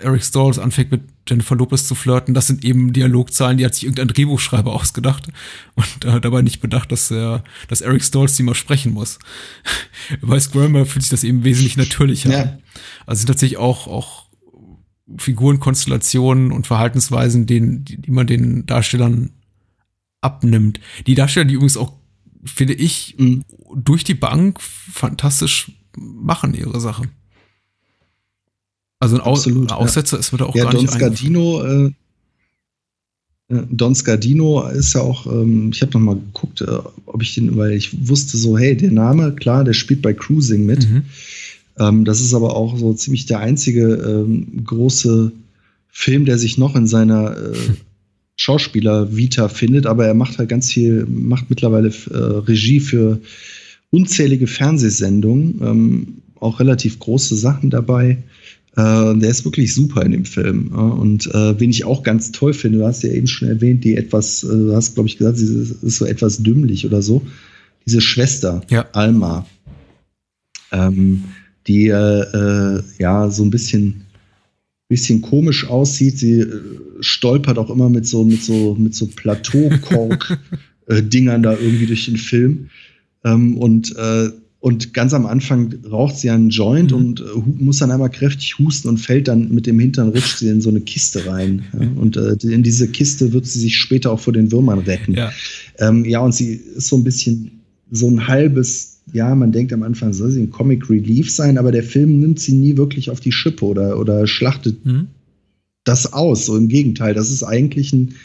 Eric 0.00 0.22
Stalls 0.22 0.58
anfängt 0.58 0.90
mit 0.90 1.02
Jennifer 1.28 1.56
Lopez 1.56 1.86
zu 1.86 1.94
flirten, 1.94 2.34
das 2.34 2.46
sind 2.46 2.64
eben 2.64 2.92
Dialogzahlen, 2.92 3.58
die 3.58 3.64
hat 3.64 3.74
sich 3.74 3.84
irgendein 3.84 4.08
Drehbuchschreiber 4.08 4.72
ausgedacht 4.72 5.28
und 5.74 6.04
äh, 6.04 6.20
dabei 6.20 6.42
nicht 6.42 6.60
bedacht, 6.60 6.92
dass 6.92 7.10
er, 7.10 7.42
dass 7.68 7.80
Eric 7.80 8.04
Stalls 8.04 8.36
die 8.36 8.42
mal 8.42 8.54
sprechen 8.54 8.92
muss. 8.92 9.18
bei 10.20 10.38
Scramble 10.38 10.86
fühlt 10.86 11.02
sich 11.02 11.10
das 11.10 11.24
eben 11.24 11.44
wesentlich 11.44 11.76
natürlicher 11.76 12.30
ja. 12.30 12.42
an. 12.42 12.58
Also 13.06 13.20
sind 13.20 13.28
tatsächlich 13.28 13.58
auch, 13.58 13.86
auch 13.86 14.26
Figurenkonstellationen 15.18 16.52
und 16.52 16.66
Verhaltensweisen, 16.66 17.46
den, 17.46 17.84
die, 17.84 18.00
die 18.00 18.10
man 18.10 18.26
den 18.26 18.66
Darstellern 18.66 19.30
abnimmt. 20.20 20.80
Die 21.06 21.14
Darsteller, 21.14 21.46
die 21.46 21.54
übrigens 21.54 21.76
auch, 21.76 21.92
finde 22.44 22.74
ich, 22.74 23.16
mhm. 23.18 23.44
durch 23.74 24.04
die 24.04 24.14
Bank 24.14 24.60
fantastisch 24.60 25.72
machen 25.96 26.54
ihre 26.54 26.80
Sache. 26.80 27.08
Also 28.98 29.16
ein, 29.16 29.22
Absolut, 29.22 29.70
ein 29.70 29.76
Aussetzer 29.76 30.16
ja. 30.16 30.20
ist 30.20 30.32
mir 30.32 30.38
da 30.38 30.46
auch 30.46 30.54
ja, 30.54 30.64
gar 30.64 30.72
Don 30.72 30.82
nicht 30.82 30.94
Scardino, 30.94 31.62
äh, 31.62 31.92
Don 33.48 33.94
Scardino 33.94 34.66
ist 34.68 34.94
ja 34.94 35.02
auch, 35.02 35.26
ähm, 35.26 35.70
ich 35.72 35.80
habe 35.80 35.92
noch 35.92 36.00
mal 36.00 36.16
geguckt, 36.16 36.62
äh, 36.62 36.78
ob 37.06 37.22
ich 37.22 37.34
den, 37.34 37.56
weil 37.56 37.72
ich 37.72 38.08
wusste 38.08 38.36
so, 38.36 38.58
hey, 38.58 38.76
der 38.76 38.90
Name, 38.90 39.34
klar, 39.34 39.62
der 39.62 39.72
spielt 39.72 40.02
bei 40.02 40.12
Cruising 40.12 40.66
mit. 40.66 40.88
Mhm. 40.88 41.02
Ähm, 41.78 42.04
das 42.04 42.20
ist 42.20 42.34
aber 42.34 42.56
auch 42.56 42.76
so 42.76 42.92
ziemlich 42.94 43.26
der 43.26 43.38
einzige 43.38 43.94
ähm, 43.94 44.64
große 44.64 45.30
Film, 45.88 46.24
der 46.24 46.38
sich 46.38 46.58
noch 46.58 46.74
in 46.74 46.88
seiner 46.88 47.36
äh, 47.36 47.56
Schauspieler-Vita 48.36 49.48
findet, 49.48 49.86
aber 49.86 50.06
er 50.06 50.14
macht 50.14 50.38
halt 50.38 50.48
ganz 50.48 50.72
viel, 50.72 51.06
macht 51.06 51.48
mittlerweile 51.48 51.88
äh, 51.88 52.16
Regie 52.16 52.80
für 52.80 53.20
unzählige 53.90 54.48
Fernsehsendungen, 54.48 55.60
ähm, 55.62 56.06
auch 56.40 56.58
relativ 56.58 56.98
große 56.98 57.36
Sachen 57.36 57.70
dabei. 57.70 58.18
Äh, 58.76 59.18
der 59.18 59.30
ist 59.30 59.44
wirklich 59.46 59.74
super 59.74 60.02
in 60.02 60.12
dem 60.12 60.26
Film. 60.26 60.68
Und 60.68 61.26
äh, 61.34 61.58
wen 61.58 61.70
ich 61.70 61.84
auch 61.84 62.02
ganz 62.02 62.32
toll 62.32 62.52
finde, 62.52 62.78
du 62.78 62.86
hast 62.86 63.02
ja 63.02 63.10
eben 63.10 63.26
schon 63.26 63.48
erwähnt, 63.48 63.84
die 63.84 63.96
etwas, 63.96 64.44
äh, 64.44 64.48
du 64.48 64.74
hast, 64.74 64.94
glaube 64.94 65.08
ich, 65.08 65.16
gesagt, 65.16 65.38
sie 65.38 65.74
ist 65.82 65.96
so 65.96 66.04
etwas 66.04 66.42
dümmlich 66.42 66.84
oder 66.84 67.00
so. 67.00 67.22
Diese 67.86 68.02
Schwester, 68.02 68.60
ja. 68.68 68.84
Alma. 68.92 69.46
Ähm, 70.72 71.24
die 71.66 71.88
äh, 71.88 72.82
ja 72.98 73.30
so 73.30 73.44
ein 73.44 73.50
bisschen, 73.50 74.04
bisschen 74.88 75.22
komisch 75.22 75.66
aussieht. 75.66 76.18
Sie 76.18 76.40
äh, 76.40 76.60
stolpert 77.00 77.56
auch 77.56 77.70
immer 77.70 77.88
mit 77.88 78.06
so, 78.06 78.24
mit 78.24 78.42
so, 78.42 78.74
mit 78.74 78.94
so 78.94 79.06
Plateaukork-Dingern 79.06 81.42
da 81.42 81.52
irgendwie 81.52 81.86
durch 81.86 82.04
den 82.04 82.18
Film. 82.18 82.68
Ähm, 83.24 83.56
und, 83.56 83.96
äh, 83.96 84.28
und 84.66 84.92
ganz 84.94 85.14
am 85.14 85.26
Anfang 85.26 85.72
raucht 85.88 86.16
sie 86.16 86.28
einen 86.28 86.50
Joint 86.50 86.90
mhm. 86.90 86.96
und 86.96 87.20
äh, 87.20 87.24
muss 87.62 87.78
dann 87.78 87.92
einmal 87.92 88.10
kräftig 88.10 88.58
husten 88.58 88.88
und 88.88 88.98
fällt 88.98 89.28
dann 89.28 89.54
mit 89.54 89.64
dem 89.64 89.78
Hintern 89.78 90.08
rutscht 90.08 90.38
sie 90.38 90.48
in 90.48 90.60
so 90.60 90.70
eine 90.70 90.80
Kiste 90.80 91.24
rein. 91.24 91.62
Ja? 91.72 91.88
Und 91.94 92.16
äh, 92.16 92.36
in 92.42 92.64
diese 92.64 92.88
Kiste 92.88 93.32
wird 93.32 93.46
sie 93.46 93.60
sich 93.60 93.76
später 93.76 94.10
auch 94.10 94.18
vor 94.18 94.32
den 94.32 94.50
Würmern 94.50 94.80
retten. 94.80 95.14
Ja, 95.14 95.30
ähm, 95.78 96.04
ja 96.04 96.18
und 96.18 96.34
sie 96.34 96.54
ist 96.54 96.88
so 96.88 96.96
ein 96.96 97.04
bisschen 97.04 97.60
so 97.92 98.10
ein 98.10 98.26
halbes 98.26 99.02
ja, 99.12 99.32
man 99.36 99.52
denkt 99.52 99.72
am 99.72 99.84
Anfang, 99.84 100.12
soll 100.12 100.32
sie 100.32 100.42
ein 100.42 100.50
Comic 100.50 100.90
Relief 100.90 101.30
sein, 101.30 101.58
aber 101.58 101.70
der 101.70 101.84
Film 101.84 102.18
nimmt 102.18 102.40
sie 102.40 102.54
nie 102.54 102.76
wirklich 102.76 103.08
auf 103.08 103.20
die 103.20 103.30
Schippe 103.30 103.64
oder, 103.64 104.00
oder 104.00 104.26
schlachtet 104.26 104.84
mhm. 104.84 105.06
das 105.84 106.12
aus. 106.12 106.46
So 106.46 106.56
im 106.56 106.66
Gegenteil, 106.66 107.14
das 107.14 107.30
ist 107.30 107.44
eigentlich 107.44 107.92
ein, 107.92 108.16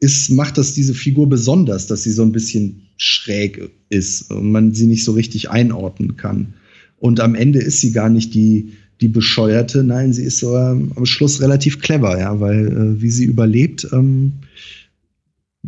ist, 0.00 0.30
macht 0.30 0.58
das 0.58 0.74
diese 0.74 0.94
Figur 0.94 1.28
besonders, 1.28 1.86
dass 1.86 2.02
sie 2.02 2.10
so 2.10 2.22
ein 2.22 2.32
bisschen 2.32 2.85
schräg 2.96 3.70
ist 3.88 4.30
und 4.30 4.52
man 4.52 4.74
sie 4.74 4.86
nicht 4.86 5.04
so 5.04 5.12
richtig 5.12 5.50
einordnen 5.50 6.16
kann. 6.16 6.54
Und 6.98 7.20
am 7.20 7.34
Ende 7.34 7.58
ist 7.58 7.80
sie 7.80 7.92
gar 7.92 8.08
nicht 8.08 8.34
die, 8.34 8.72
die 9.00 9.08
Bescheuerte, 9.08 9.84
nein, 9.84 10.12
sie 10.12 10.24
ist 10.24 10.38
so 10.38 10.56
ähm, 10.56 10.92
am 10.96 11.04
Schluss 11.04 11.40
relativ 11.40 11.80
clever, 11.80 12.18
ja, 12.18 12.40
weil 12.40 12.66
äh, 12.66 13.02
wie 13.02 13.10
sie 13.10 13.24
überlebt, 13.24 13.86
ähm, 13.92 14.32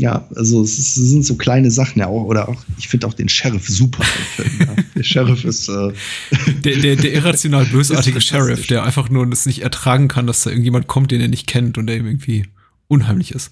ja, 0.00 0.28
also 0.36 0.62
es, 0.62 0.78
ist, 0.78 0.96
es, 0.96 1.10
sind 1.10 1.24
so 1.24 1.34
kleine 1.34 1.72
Sachen 1.72 1.98
ja 1.98 2.06
auch, 2.06 2.22
oder 2.22 2.48
auch, 2.48 2.62
ich 2.78 2.86
finde 2.86 3.08
auch 3.08 3.14
den 3.14 3.28
Sheriff 3.28 3.68
super 3.68 4.04
Film. 4.04 4.60
Ja. 4.60 4.76
Der 4.94 5.02
Sheriff 5.02 5.44
ist 5.44 5.68
äh, 5.68 5.92
der, 6.64 6.76
der, 6.76 6.96
der 6.96 7.12
irrational 7.12 7.66
bösartige 7.72 8.20
Sheriff, 8.20 8.68
der 8.68 8.84
einfach 8.84 9.10
nur 9.10 9.28
es 9.32 9.44
nicht 9.44 9.62
ertragen 9.62 10.06
kann, 10.06 10.28
dass 10.28 10.44
da 10.44 10.50
irgendjemand 10.50 10.86
kommt, 10.86 11.10
den 11.10 11.20
er 11.20 11.26
nicht 11.26 11.48
kennt 11.48 11.78
und 11.78 11.88
der 11.88 11.96
ihm 11.96 12.06
irgendwie 12.06 12.46
unheimlich 12.86 13.32
ist. 13.32 13.50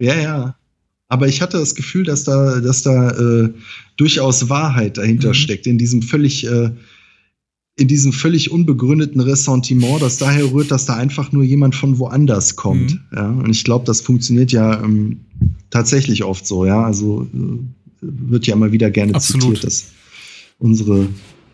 Ja, 0.00 0.16
ja. 0.16 0.56
Aber 1.10 1.26
ich 1.26 1.42
hatte 1.42 1.58
das 1.58 1.74
Gefühl, 1.74 2.04
dass 2.04 2.24
da, 2.24 2.60
dass 2.60 2.82
da 2.82 3.10
äh, 3.10 3.50
durchaus 3.96 4.48
Wahrheit 4.48 4.96
dahinter 4.96 5.28
mhm. 5.28 5.34
steckt, 5.34 5.66
in 5.66 5.76
diesem 5.76 6.02
völlig 6.02 6.46
äh, 6.46 6.70
in 7.76 7.88
diesem 7.88 8.12
völlig 8.12 8.50
unbegründeten 8.50 9.20
Ressentiment, 9.20 10.02
das 10.02 10.18
daher 10.18 10.52
rührt, 10.52 10.70
dass 10.70 10.84
da 10.84 10.96
einfach 10.96 11.32
nur 11.32 11.42
jemand 11.42 11.74
von 11.74 11.98
woanders 11.98 12.54
kommt. 12.54 12.92
Mhm. 12.92 13.00
Ja, 13.16 13.28
und 13.30 13.50
ich 13.50 13.64
glaube, 13.64 13.86
das 13.86 14.02
funktioniert 14.02 14.52
ja 14.52 14.82
ähm, 14.82 15.20
tatsächlich 15.70 16.22
oft 16.22 16.46
so. 16.46 16.66
Ja, 16.66 16.84
also 16.84 17.26
äh, 17.34 17.58
wird 18.02 18.46
ja 18.46 18.54
immer 18.54 18.70
wieder 18.70 18.90
gerne 18.90 19.14
Absolut. 19.14 19.42
zitiert, 19.42 19.64
dass 19.64 19.86
unsere 20.58 21.08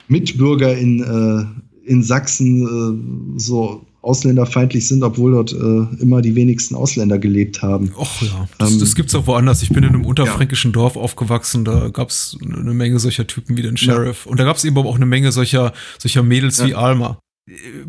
Mitbürger 0.08 0.76
in, 0.76 1.02
äh, 1.02 1.88
in 1.88 2.02
Sachsen 2.02 3.36
äh, 3.36 3.38
so 3.38 3.86
ausländerfeindlich 4.06 4.86
sind, 4.86 5.02
obwohl 5.02 5.32
dort 5.32 5.52
äh, 5.52 6.02
immer 6.02 6.22
die 6.22 6.34
wenigsten 6.34 6.74
Ausländer 6.74 7.18
gelebt 7.18 7.62
haben. 7.62 7.92
Ach 7.98 8.22
ja, 8.22 8.48
das, 8.58 8.72
ähm, 8.72 8.80
das 8.80 8.94
gibt's 8.94 9.14
auch 9.14 9.26
woanders. 9.26 9.62
Ich 9.62 9.70
bin 9.70 9.82
in 9.82 9.90
einem 9.90 10.04
unterfränkischen 10.04 10.70
ja. 10.70 10.74
Dorf 10.74 10.96
aufgewachsen, 10.96 11.64
da 11.64 11.88
gab's 11.88 12.36
eine 12.42 12.72
Menge 12.72 12.98
solcher 12.98 13.26
Typen 13.26 13.56
wie 13.56 13.62
den 13.62 13.76
Sheriff. 13.76 14.24
Ja. 14.24 14.30
Und 14.30 14.40
da 14.40 14.44
gab's 14.44 14.64
eben 14.64 14.76
auch 14.78 14.96
eine 14.96 15.06
Menge 15.06 15.32
solcher, 15.32 15.72
solcher 15.98 16.22
Mädels 16.22 16.58
ja. 16.58 16.66
wie 16.66 16.74
Alma. 16.74 17.18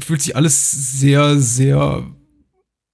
Fühlt 0.03 0.21
sich 0.21 0.35
alles 0.35 0.99
sehr, 0.99 1.37
sehr 1.39 2.03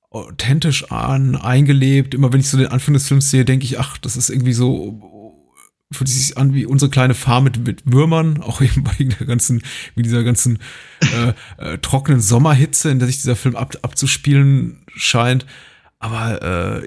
authentisch 0.09 0.91
an, 0.91 1.35
eingelebt. 1.35 2.13
Immer 2.13 2.31
wenn 2.31 2.39
ich 2.39 2.49
so 2.49 2.57
den 2.57 2.67
Anfang 2.67 2.93
des 2.93 3.07
Films 3.07 3.31
sehe, 3.31 3.45
denke 3.45 3.65
ich, 3.65 3.79
ach, 3.79 3.97
das 3.97 4.15
ist 4.15 4.29
irgendwie 4.29 4.53
so 4.53 5.01
fühlt 5.93 6.09
sich 6.09 6.37
an 6.37 6.53
wie 6.53 6.65
unsere 6.65 6.89
kleine 6.89 7.13
Farm 7.13 7.45
mit, 7.45 7.65
mit 7.65 7.81
Würmern, 7.85 8.41
auch 8.41 8.61
eben 8.61 8.83
bei 8.83 8.95
der 8.97 9.27
ganzen, 9.27 9.61
wie 9.95 10.03
dieser 10.03 10.23
ganzen 10.23 10.59
äh, 11.01 11.33
äh, 11.57 11.77
trockenen 11.79 12.21
Sommerhitze, 12.21 12.89
in 12.89 12.99
der 12.99 13.07
sich 13.07 13.17
dieser 13.17 13.35
Film 13.35 13.55
ab, 13.55 13.75
abzuspielen 13.81 14.81
scheint. 14.95 15.45
Aber 15.99 16.81
äh, 16.81 16.85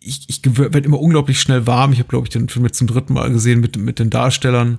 ich, 0.00 0.24
ich 0.28 0.40
werde 0.44 0.86
immer 0.86 1.00
unglaublich 1.00 1.40
schnell 1.40 1.66
warm. 1.66 1.92
Ich 1.92 1.98
habe, 1.98 2.08
glaube 2.08 2.26
ich, 2.26 2.30
den 2.30 2.48
Film 2.48 2.64
jetzt 2.64 2.78
zum 2.78 2.86
dritten 2.86 3.14
Mal 3.14 3.30
gesehen 3.30 3.60
mit, 3.60 3.76
mit 3.76 3.98
den 3.98 4.10
Darstellern, 4.10 4.78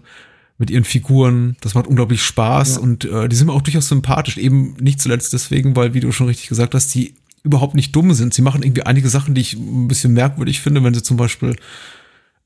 mit 0.58 0.70
ihren 0.70 0.84
Figuren. 0.84 1.56
Das 1.62 1.76
macht 1.76 1.88
unglaublich 1.88 2.24
Spaß 2.24 2.76
ja. 2.76 2.82
und 2.82 3.06
äh, 3.06 3.30
die 3.30 3.36
sind 3.36 3.48
mir 3.48 3.54
auch 3.54 3.62
durchaus 3.62 3.88
sympathisch. 3.88 4.38
Eben 4.38 4.76
nicht 4.80 5.00
zuletzt 5.00 5.34
deswegen, 5.34 5.76
weil, 5.76 5.94
wie 5.94 6.00
du 6.00 6.12
schon 6.12 6.28
richtig 6.28 6.50
gesagt 6.50 6.74
hast, 6.74 6.94
die 6.96 7.16
überhaupt 7.44 7.76
nicht 7.76 7.96
dumm 7.96 8.14
sind. 8.14 8.34
Sie 8.34 8.42
machen 8.42 8.64
irgendwie 8.64 8.84
einige 8.84 9.08
Sachen, 9.08 9.36
die 9.36 9.42
ich 9.42 9.54
ein 9.54 9.88
bisschen 9.88 10.14
merkwürdig 10.14 10.62
finde, 10.62 10.84
wenn 10.84 10.94
sie 10.94 11.04
zum 11.04 11.18
Beispiel 11.18 11.56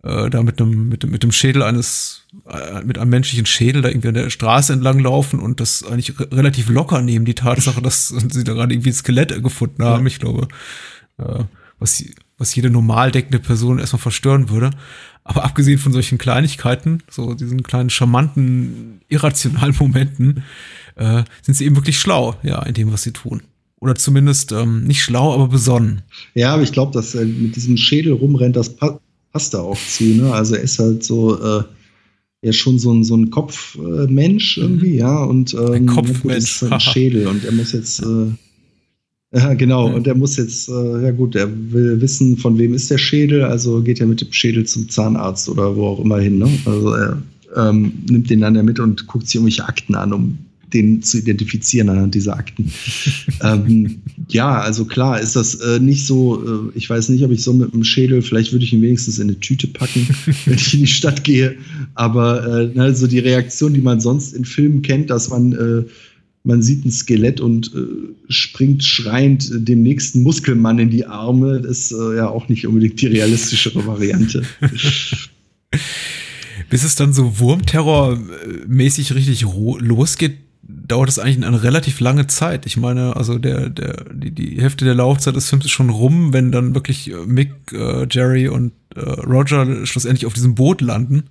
äh, 0.04 0.30
da 0.30 0.44
mit 0.44 0.62
einem 0.62 0.90
mit, 0.90 1.10
mit 1.10 1.24
dem 1.24 1.32
Schädel 1.32 1.64
eines 1.64 2.26
äh, 2.48 2.84
mit 2.84 2.98
einem 2.98 3.10
menschlichen 3.10 3.46
Schädel 3.46 3.82
da 3.82 3.90
irgendwie 3.90 4.10
an 4.10 4.14
der 4.14 4.30
Straße 4.30 4.74
entlang 4.74 5.00
laufen 5.00 5.40
und 5.40 5.60
das 5.60 5.84
eigentlich 5.84 6.20
re 6.20 6.30
relativ 6.32 6.70
locker 6.70 7.02
nehmen 7.02 7.26
die 7.26 7.36
Tatsache, 7.36 7.82
dass 7.82 8.08
sie 8.30 8.44
da 8.44 8.54
gerade 8.54 8.74
irgendwie 8.74 8.90
ein 8.90 8.94
Skelett 8.94 9.44
gefunden 9.44 9.84
haben. 9.84 10.08
Ich 10.08 10.20
glaube, 10.20 10.48
äh, 11.18 11.44
was 11.80 12.04
was 12.38 12.56
jede 12.56 12.70
normal 12.70 13.12
denkende 13.12 13.40
Person 13.40 13.80
erstmal 13.80 14.02
verstören 14.02 14.50
würde. 14.50 14.72
Aber 15.24 15.44
abgesehen 15.44 15.78
von 15.78 15.92
solchen 15.92 16.18
Kleinigkeiten, 16.18 17.04
so 17.10 17.36
diesen 17.36 17.62
kleinen 17.64 17.90
charmanten 17.90 19.02
irrationalen 19.10 19.76
Momenten, 19.78 20.44
äh, 20.96 21.24
sind 21.42 21.54
sie 21.54 21.66
eben 21.66 21.76
wirklich 21.76 22.00
schlau, 22.00 22.36
ja, 22.42 22.64
in 22.64 22.74
dem, 22.74 22.92
was 22.92 23.04
sie 23.04 23.12
tun. 23.12 23.44
Oder 23.80 23.96
zumindest 23.96 24.52
ähm, 24.52 24.84
nicht 24.86 25.04
schlau, 25.04 25.34
aber 25.34 25.48
besonnen. 25.48 26.02
Ja, 26.34 26.54
aber 26.54 26.64
ich 26.64 26.72
glaube, 26.72 26.94
dass 26.94 27.14
er 27.16 27.26
mit 27.26 27.56
diesem 27.56 27.78
Schädel 27.78 28.14
rumrennt, 28.14 28.56
das 28.56 28.76
pa 28.76 29.00
passt 29.32 29.54
da 29.54 29.60
auch 29.60 29.78
zu. 29.78 30.04
Ne? 30.04 30.32
Also 30.34 30.56
er 30.56 30.62
ist 30.62 30.80
halt 30.80 31.04
so, 31.04 31.36
äh, 31.40 31.64
er 32.42 32.50
ist 32.50 32.58
schon 32.58 32.80
so 32.80 32.94
ein, 32.94 33.04
so 33.04 33.16
ein 33.16 33.30
Kopfmensch 33.30 34.58
äh, 34.58 34.62
irgendwie, 34.62 34.94
mhm. 34.94 35.00
ja. 35.00 35.24
Und 35.24 35.54
ähm, 35.54 35.72
ein 35.72 35.86
Kopfmensch. 35.86 36.62
Halt 36.62 36.72
ein 36.72 36.80
Schädel 36.80 37.28
und 37.28 37.44
er 37.46 37.52
muss 37.52 37.72
jetzt. 37.74 38.02
Äh, 38.02 38.32
ja, 39.32 39.54
genau. 39.54 39.90
Mhm. 39.90 39.96
Und 39.96 40.08
er 40.08 40.16
muss 40.16 40.38
jetzt, 40.38 40.70
äh, 40.70 41.04
ja 41.04 41.12
gut, 41.12 41.36
er 41.36 41.50
will 41.72 42.02
wissen, 42.02 42.38
von 42.38 42.58
wem 42.58 42.74
ist 42.74 42.90
der 42.90 42.98
Schädel, 42.98 43.44
also 43.44 43.82
geht 43.82 44.00
er 44.00 44.08
mit 44.08 44.22
dem 44.22 44.34
Schädel 44.34 44.66
zum 44.66 44.90
Zahnarzt 44.90 45.50
oder 45.50 45.76
wo 45.76 45.86
auch 45.86 46.00
immer 46.00 46.20
hin. 46.20 46.40
Ne? 46.40 46.50
Also 46.66 46.94
er 46.94 47.22
ähm, 47.56 47.94
nimmt 48.10 48.30
den 48.30 48.42
dann 48.42 48.56
ja 48.56 48.64
mit 48.64 48.80
und 48.80 49.06
guckt 49.08 49.28
sich 49.28 49.36
irgendwelche 49.36 49.68
Akten 49.68 49.96
an, 49.96 50.14
um 50.14 50.38
den 50.74 51.02
zu 51.02 51.20
identifizieren 51.20 51.90
anhand 51.90 52.16
dieser 52.16 52.38
Akten. 52.38 52.72
ähm, 53.44 54.02
ja, 54.28 54.60
also 54.60 54.86
klar 54.86 55.20
ist 55.20 55.36
das 55.36 55.56
äh, 55.56 55.80
nicht 55.80 56.06
so, 56.06 56.70
äh, 56.72 56.78
ich 56.78 56.90
weiß 56.90 57.10
nicht, 57.10 57.24
ob 57.24 57.32
ich 57.32 57.44
so 57.44 57.54
mit 57.54 57.74
dem 57.74 57.84
Schädel, 57.84 58.22
vielleicht 58.22 58.52
würde 58.52 58.66
ich 58.66 58.74
ihn 58.74 58.82
wenigstens 58.82 59.20
in 59.20 59.30
eine 59.30 59.40
Tüte 59.40 59.68
packen, 59.68 60.08
wenn 60.46 60.56
ich 60.56 60.74
in 60.74 60.82
die 60.82 60.88
Stadt 60.88 61.24
gehe, 61.24 61.56
aber 61.96 62.72
äh, 62.76 62.80
also 62.80 63.08
die 63.08 63.20
Reaktion, 63.20 63.74
die 63.74 63.82
man 63.82 64.00
sonst 64.00 64.34
in 64.34 64.46
Filmen 64.46 64.82
kennt, 64.82 65.10
dass 65.10 65.30
man 65.30 65.54
äh, 65.54 65.84
man 66.44 66.62
sieht 66.62 66.86
ein 66.86 66.92
Skelett 66.92 67.42
und 67.42 67.72
äh, 67.76 68.14
springt 68.30 68.84
schreiend 68.84 69.52
dem 69.54 69.84
nächsten 69.84 70.24
Muskelmann 70.24 70.80
in 70.80 70.90
die 70.90 71.06
Arme, 71.06 71.58
ist 71.58 71.92
äh, 71.92 72.16
ja 72.16 72.30
auch 72.30 72.50
nicht 72.50 72.66
unbedingt 72.66 73.02
die 73.02 73.08
realistischere 73.08 73.86
Variante. 73.86 74.44
Bis 76.70 76.84
es 76.84 76.96
dann 76.96 77.14
so 77.14 77.40
Wurmterror-mäßig 77.40 79.14
richtig 79.16 79.42
losgeht, 79.42 80.38
dauert 80.70 81.10
es 81.10 81.20
eigentlich 81.20 81.44
eine 81.44 81.64
relativ 81.64 82.00
lange 82.00 82.28
Zeit. 82.28 82.66
Ich 82.66 82.78
meine, 82.78 83.16
also 83.16 83.40
der, 83.40 83.70
der, 83.70 84.06
die, 84.14 84.32
die 84.32 84.62
Hälfte 84.62 84.86
der 84.86 84.94
Laufzeit 84.94 85.36
des 85.36 85.50
Films 85.50 85.66
ist 85.66 85.72
schon 85.72 85.90
rum, 85.90 86.32
wenn 86.34 86.52
dann 86.52 86.76
wirklich 86.76 87.10
äh, 87.12 87.26
Mick, 87.26 87.52
äh, 87.74 88.06
Jerry 88.10 88.48
und 88.48 88.74
äh, 88.96 89.00
Roger 89.00 89.86
schlussendlich 89.86 90.26
auf 90.26 90.34
diesem 90.34 90.56
Boot 90.56 90.82
landen, 90.82 91.30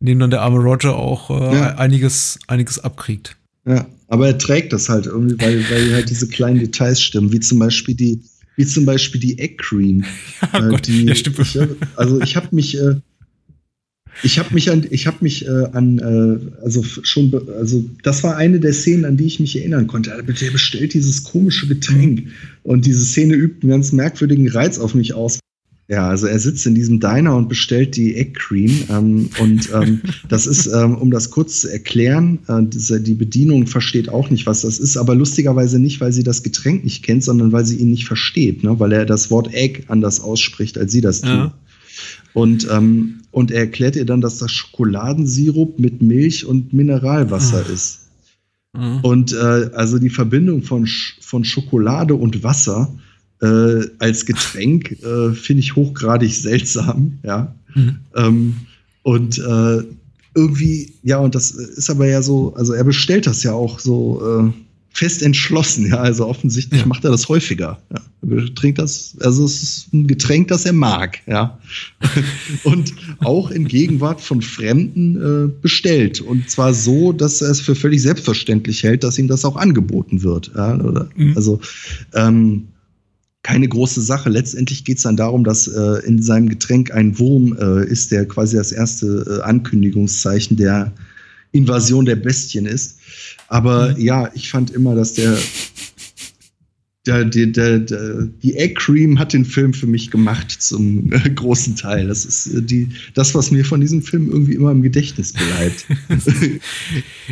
in 0.00 0.06
dem 0.06 0.18
dann 0.18 0.30
der 0.30 0.42
arme 0.42 0.58
Roger 0.58 0.96
auch 0.96 1.30
äh, 1.30 1.56
ja. 1.56 1.74
einiges, 1.76 2.38
einiges 2.46 2.78
abkriegt. 2.78 3.36
Ja, 3.66 3.86
aber 4.08 4.28
er 4.28 4.38
trägt 4.38 4.72
das 4.72 4.88
halt 4.88 5.06
irgendwie, 5.06 5.38
weil, 5.40 5.64
weil 5.70 5.94
halt 5.94 6.10
diese 6.10 6.28
kleinen 6.28 6.58
Details 6.58 7.00
stimmen, 7.00 7.32
wie 7.32 7.40
zum 7.40 7.58
Beispiel 7.58 7.94
die, 7.94 8.20
wie 8.56 8.66
zum 8.66 8.84
Beispiel 8.84 9.20
die 9.20 9.38
Egg 9.38 9.56
Cream. 9.58 10.04
Ja, 10.52 10.66
äh, 10.66 10.70
Gott, 10.70 10.86
die, 10.86 11.04
ja, 11.04 11.14
stimmt. 11.14 11.38
Ich, 11.38 11.58
also 11.96 12.20
ich 12.20 12.36
habe 12.36 12.48
mich, 12.52 12.78
äh, 12.78 12.96
ich 14.22 14.38
habe 14.38 14.54
mich 14.54 14.70
an, 14.70 14.86
ich 14.90 15.06
habe 15.06 15.18
mich 15.20 15.46
äh, 15.46 15.66
an, 15.72 15.98
äh, 15.98 16.62
also 16.64 16.82
schon, 16.82 17.32
also 17.58 17.84
das 18.02 18.22
war 18.22 18.36
eine 18.36 18.60
der 18.60 18.72
Szenen, 18.72 19.04
an 19.04 19.16
die 19.16 19.26
ich 19.26 19.40
mich 19.40 19.56
erinnern 19.56 19.86
konnte. 19.86 20.10
Der 20.10 20.50
bestellt 20.50 20.94
dieses 20.94 21.24
komische 21.24 21.66
Getränk 21.66 22.28
und 22.62 22.86
diese 22.86 23.04
Szene 23.04 23.34
übt 23.34 23.62
einen 23.62 23.70
ganz 23.70 23.92
merkwürdigen 23.92 24.48
Reiz 24.48 24.78
auf 24.78 24.94
mich 24.94 25.14
aus. 25.14 25.40
Ja, 25.86 26.08
also 26.08 26.26
er 26.26 26.38
sitzt 26.38 26.64
in 26.64 26.74
diesem 26.74 26.98
Diner 26.98 27.36
und 27.36 27.50
bestellt 27.50 27.96
die 27.96 28.16
Egg 28.16 28.32
Cream. 28.32 28.84
Ähm, 28.88 29.30
und 29.38 29.68
ähm, 29.74 30.00
das 30.28 30.46
ist, 30.46 30.66
ähm, 30.66 30.96
um 30.96 31.10
das 31.10 31.30
kurz 31.30 31.60
zu 31.60 31.70
erklären, 31.70 32.38
äh, 32.48 32.62
diese, 32.62 33.02
die 33.02 33.14
Bedienung 33.14 33.66
versteht 33.66 34.08
auch 34.08 34.30
nicht, 34.30 34.46
was 34.46 34.62
das 34.62 34.78
ist, 34.78 34.96
aber 34.96 35.14
lustigerweise 35.14 35.78
nicht, 35.78 36.00
weil 36.00 36.12
sie 36.12 36.22
das 36.22 36.42
Getränk 36.42 36.84
nicht 36.84 37.02
kennt, 37.02 37.22
sondern 37.22 37.52
weil 37.52 37.66
sie 37.66 37.76
ihn 37.76 37.90
nicht 37.90 38.06
versteht, 38.06 38.64
ne? 38.64 38.80
weil 38.80 38.92
er 38.92 39.04
das 39.04 39.30
Wort 39.30 39.52
Egg 39.52 39.82
anders 39.88 40.20
ausspricht, 40.20 40.78
als 40.78 40.90
sie 40.90 41.02
das 41.02 41.20
tut. 41.20 41.30
Ja. 41.30 41.54
Und, 42.32 42.66
ähm, 42.70 43.16
und 43.34 43.50
er 43.50 43.62
erklärt 43.62 43.96
ihr 43.96 44.06
dann, 44.06 44.20
dass 44.20 44.38
das 44.38 44.52
Schokoladensirup 44.52 45.80
mit 45.80 46.00
Milch 46.00 46.46
und 46.46 46.72
Mineralwasser 46.72 47.64
ah. 47.66 47.72
ist. 47.72 48.06
Mhm. 48.72 49.00
Und 49.02 49.32
äh, 49.32 49.70
also 49.74 49.98
die 49.98 50.10
Verbindung 50.10 50.62
von, 50.62 50.88
von 51.20 51.44
Schokolade 51.44 52.14
und 52.14 52.44
Wasser 52.44 52.94
äh, 53.42 53.88
als 53.98 54.24
Getränk 54.24 54.92
äh, 55.02 55.32
finde 55.32 55.60
ich 55.60 55.74
hochgradig 55.74 56.32
seltsam, 56.32 57.18
ja. 57.24 57.52
Mhm. 57.74 57.96
Ähm, 58.14 58.54
und 59.02 59.38
äh, 59.38 59.82
irgendwie, 60.36 60.92
ja, 61.02 61.18
und 61.18 61.34
das 61.34 61.50
ist 61.50 61.90
aber 61.90 62.06
ja 62.06 62.22
so, 62.22 62.54
also 62.54 62.72
er 62.72 62.84
bestellt 62.84 63.26
das 63.26 63.42
ja 63.42 63.52
auch 63.52 63.80
so 63.80 64.22
äh, 64.24 64.63
fest 64.94 65.22
entschlossen, 65.22 65.88
ja. 65.88 65.98
Also 65.98 66.26
offensichtlich 66.26 66.82
ja. 66.82 66.86
macht 66.86 67.04
er 67.04 67.10
das 67.10 67.28
häufiger. 67.28 67.78
Ja. 67.92 68.36
Er 68.36 68.54
trinkt 68.54 68.78
das, 68.78 69.16
also 69.20 69.44
es 69.44 69.62
ist 69.62 69.92
ein 69.92 70.06
Getränk, 70.06 70.48
das 70.48 70.64
er 70.64 70.72
mag, 70.72 71.18
ja. 71.26 71.58
und 72.62 72.94
auch 73.18 73.50
in 73.50 73.66
Gegenwart 73.66 74.20
von 74.20 74.40
Fremden 74.40 75.16
äh, 75.16 75.50
bestellt. 75.60 76.20
Und 76.20 76.48
zwar 76.48 76.72
so, 76.72 77.12
dass 77.12 77.42
er 77.42 77.50
es 77.50 77.60
für 77.60 77.74
völlig 77.74 78.02
selbstverständlich 78.02 78.84
hält, 78.84 79.02
dass 79.02 79.18
ihm 79.18 79.26
das 79.26 79.44
auch 79.44 79.56
angeboten 79.56 80.22
wird. 80.22 80.52
Ja? 80.54 80.78
Oder, 80.78 81.08
mhm. 81.16 81.36
Also 81.36 81.60
ähm, 82.14 82.68
keine 83.42 83.68
große 83.68 84.00
Sache. 84.00 84.30
Letztendlich 84.30 84.84
geht 84.84 84.98
es 84.98 85.02
dann 85.02 85.16
darum, 85.16 85.42
dass 85.42 85.66
äh, 85.66 86.06
in 86.06 86.22
seinem 86.22 86.48
Getränk 86.48 86.92
ein 86.92 87.18
Wurm 87.18 87.56
äh, 87.58 87.84
ist, 87.84 88.12
der 88.12 88.26
quasi 88.26 88.56
das 88.56 88.70
erste 88.70 89.40
äh, 89.40 89.42
Ankündigungszeichen 89.42 90.56
der 90.56 90.92
Invasion 91.50 92.04
der 92.04 92.16
Bestien 92.16 92.66
ist. 92.66 92.98
Aber 93.48 93.90
mhm. 93.90 94.00
ja, 94.00 94.30
ich 94.34 94.50
fand 94.50 94.70
immer, 94.70 94.94
dass 94.94 95.14
der 95.14 95.36
der, 97.06 97.24
der, 97.26 97.46
der, 97.46 97.78
der, 97.80 98.28
die 98.42 98.56
Egg 98.56 98.74
Cream 98.74 99.18
hat 99.18 99.34
den 99.34 99.44
Film 99.44 99.74
für 99.74 99.86
mich 99.86 100.10
gemacht 100.10 100.50
zum 100.50 101.12
äh, 101.12 101.30
großen 101.30 101.76
Teil. 101.76 102.08
Das 102.08 102.24
ist 102.24 102.46
äh, 102.46 102.62
die, 102.62 102.88
das, 103.12 103.34
was 103.34 103.50
mir 103.50 103.64
von 103.64 103.80
diesem 103.80 104.02
Film 104.02 104.30
irgendwie 104.30 104.54
immer 104.54 104.70
im 104.70 104.80
Gedächtnis 104.80 105.34
bleibt. 105.34 105.86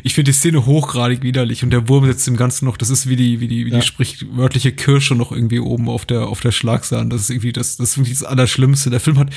ich 0.02 0.14
finde 0.14 0.30
die 0.30 0.36
Szene 0.36 0.66
hochgradig 0.66 1.22
widerlich 1.22 1.62
und 1.62 1.70
der 1.70 1.88
Wurm 1.88 2.04
sitzt 2.04 2.28
im 2.28 2.36
Ganzen 2.36 2.66
noch, 2.66 2.76
das 2.76 2.90
ist 2.90 3.08
wie 3.08 3.16
die, 3.16 3.40
wie 3.40 3.48
die, 3.48 3.64
wie 3.64 3.70
ja. 3.70 3.78
die 3.78 3.86
sprichwörtliche 3.86 4.72
Kirsche 4.72 5.14
noch 5.14 5.32
irgendwie 5.32 5.60
oben 5.60 5.88
auf 5.88 6.04
der, 6.04 6.26
auf 6.26 6.40
der 6.40 6.52
Schlagsahne. 6.52 7.08
Das 7.08 7.22
ist 7.22 7.30
irgendwie 7.30 7.52
das, 7.52 7.78
das 7.78 7.90
ist 7.90 7.98
wirklich 7.98 8.18
das 8.18 8.24
Allerschlimmste. 8.24 8.90
Der 8.90 9.00
Film 9.00 9.18
hat, 9.18 9.30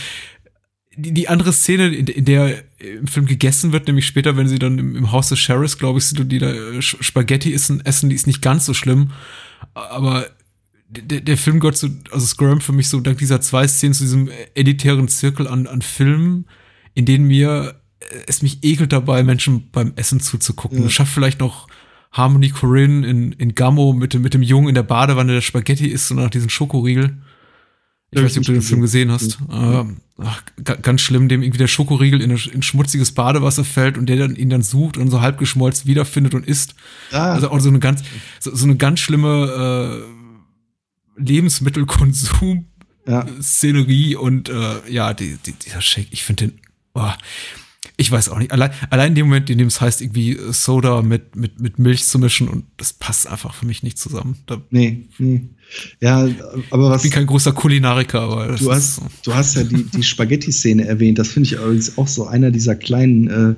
die, 0.96 1.14
die 1.14 1.28
andere 1.28 1.54
Szene, 1.54 1.88
in, 1.88 2.08
in 2.08 2.26
der 2.26 2.64
im 2.78 3.08
Film 3.08 3.26
gegessen 3.26 3.72
wird, 3.72 3.88
nämlich 3.88 4.06
später, 4.06 4.38
wenn 4.38 4.48
sie 4.48 4.60
dann 4.60 4.78
im, 4.78 4.96
im 4.96 5.12
Haus 5.12 5.30
des 5.30 5.40
Sheriffs, 5.40 5.78
glaube 5.78 6.00
ich, 6.00 6.06
sind 6.06 6.32
die 6.32 6.40
da 6.40 6.52
äh, 6.52 6.82
Spaghetti 6.82 7.54
essen, 7.54 7.86
essen, 7.86 8.10
die 8.10 8.16
ist 8.16 8.28
nicht 8.28 8.42
ganz 8.42 8.66
so 8.66 8.74
schlimm 8.74 9.12
aber 9.74 10.28
der, 10.88 11.22
der 11.22 11.38
Film 11.38 11.60
gehört 11.60 11.78
zu, 11.78 11.90
also 12.12 12.26
Scrum 12.26 12.62
für 12.62 12.72
mich 12.72 12.90
so 12.90 13.00
dank 13.00 13.18
dieser 13.18 13.42
zwei 13.42 13.68
Szenen 13.68 13.94
zu 13.94 14.04
diesem 14.04 14.30
editären 14.54 15.08
Zirkel 15.08 15.48
an, 15.48 15.68
an 15.68 15.82
Filmen, 15.82 16.46
in 16.94 17.06
denen 17.06 17.28
mir 17.28 17.82
äh, 18.00 18.06
es 18.28 18.42
mich 18.42 18.64
ekelt 18.64 18.94
dabei, 18.94 19.24
Menschen 19.24 19.70
beim 19.72 19.94
Essen 19.96 20.20
zuzugucken. 20.20 20.84
Ja. 20.84 20.90
Schafft 20.90 21.14
vielleicht 21.14 21.40
noch 21.40 21.68
Harmony 22.12 22.50
Corinne 22.50 23.06
in, 23.06 23.32
in 23.34 23.56
Gammo 23.56 23.94
mit 23.94 24.14
dem, 24.14 24.22
mit 24.22 24.34
dem 24.34 24.44
Jungen 24.44 24.70
in 24.70 24.76
der 24.76 24.84
Badewanne, 24.84 25.34
der 25.34 25.42
Spaghetti 25.42 25.88
isst 25.88 26.12
und 26.12 26.18
nach 26.18 26.30
diesen 26.30 26.50
Schokoriegel. 26.50 27.18
Ich 28.20 28.24
weiß 28.24 28.32
nicht, 28.32 28.40
ob 28.40 28.46
du 28.46 28.54
den 28.54 28.62
Film 28.62 28.80
gesehen 28.82 29.12
hast. 29.12 29.40
Ja. 29.50 29.86
Ach, 30.18 30.42
ganz 30.64 31.02
schlimm, 31.02 31.28
dem 31.28 31.44
irgendwie 31.44 31.58
der 31.58 31.68
Schokoriegel 31.68 32.22
in, 32.22 32.32
in 32.32 32.62
schmutziges 32.62 33.12
Badewasser 33.12 33.66
fällt 33.66 33.98
und 33.98 34.08
der 34.08 34.16
dann 34.16 34.38
ihn 34.38 34.50
dann 34.50 34.62
sucht 34.62 34.96
und 34.96 35.10
so 35.10 35.20
halb 35.20 35.38
geschmolzen 35.38 35.88
wiederfindet 35.88 36.34
und 36.34 36.48
isst. 36.48 36.74
Ah. 37.12 37.34
Also 37.34 37.50
auch 37.50 37.60
so 37.60 37.68
eine 37.68 37.80
ganz, 37.80 38.02
so, 38.40 38.56
so 38.56 38.64
eine 38.64 38.78
ganz 38.78 39.02
schlimme 39.02 40.06
äh, 41.18 41.22
Lebensmittelkonsum-Szenerie 41.22 44.14
ja. 44.14 44.20
und 44.20 44.48
äh, 44.48 44.90
ja, 44.90 45.14
die, 45.14 45.38
die, 45.46 45.52
dieser 45.52 45.82
Shake, 45.82 46.08
ich 46.12 46.24
finde 46.24 46.48
den, 46.48 46.62
oh, 46.94 47.12
ich 47.98 48.12
weiß 48.12 48.30
auch 48.30 48.38
nicht. 48.38 48.52
Allein, 48.52 48.72
allein 48.90 49.10
in 49.10 49.16
dem 49.16 49.28
Moment, 49.28 49.50
in 49.50 49.58
dem 49.58 49.68
es 49.68 49.82
heißt, 49.82 50.02
irgendwie 50.02 50.38
Soda 50.52 51.02
mit, 51.02 51.36
mit, 51.36 51.60
mit 51.60 51.80
Milch 51.80 52.06
zu 52.06 52.20
mischen 52.20 52.48
und 52.48 52.66
das 52.78 52.94
passt 52.94 53.28
einfach 53.28 53.54
für 53.54 53.66
mich 53.66 53.84
nicht 53.84 53.98
zusammen. 53.98 54.38
Da 54.46 54.62
nee, 54.70 55.06
nee. 55.18 55.42
Ja, 56.00 56.28
aber 56.70 56.90
was. 56.90 57.04
Ich 57.04 57.12
bin 57.12 57.20
kein 57.20 57.28
großer 57.28 57.52
Kulinariker, 57.52 58.22
aber. 58.22 58.56
du, 58.56 58.72
hast, 58.72 59.02
du 59.24 59.34
hast 59.34 59.56
ja 59.56 59.64
die, 59.64 59.84
die 59.84 60.04
Spaghetti-Szene 60.04 60.86
erwähnt. 60.86 61.18
Das 61.18 61.30
finde 61.30 61.48
ich 61.48 61.54
übrigens 61.54 61.98
auch 61.98 62.08
so 62.08 62.28
einer 62.28 62.52
dieser 62.52 62.76
kleinen 62.76 63.28
äh, 63.28 63.56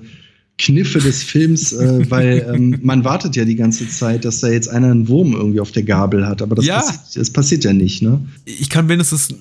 Kniffe 0.57 0.99
des 0.99 1.21
Films, 1.21 1.71
äh, 1.71 2.09
weil 2.09 2.51
ähm, 2.53 2.79
man 2.81 3.03
wartet 3.03 3.35
ja 3.35 3.45
die 3.45 3.55
ganze 3.55 3.87
Zeit, 3.87 4.25
dass 4.25 4.39
da 4.39 4.49
jetzt 4.49 4.67
einer 4.67 4.89
einen 4.89 5.07
Wurm 5.07 5.33
irgendwie 5.33 5.59
auf 5.59 5.71
der 5.71 5.83
Gabel 5.83 6.25
hat. 6.25 6.41
Aber 6.41 6.55
das, 6.55 6.65
ja. 6.65 6.77
passiert, 6.77 7.15
das 7.15 7.29
passiert 7.29 7.63
ja 7.63 7.73
nicht, 7.73 8.01
ne? 8.01 8.25
Ich 8.45 8.69
kann 8.69 8.87
mindestens 8.87 9.35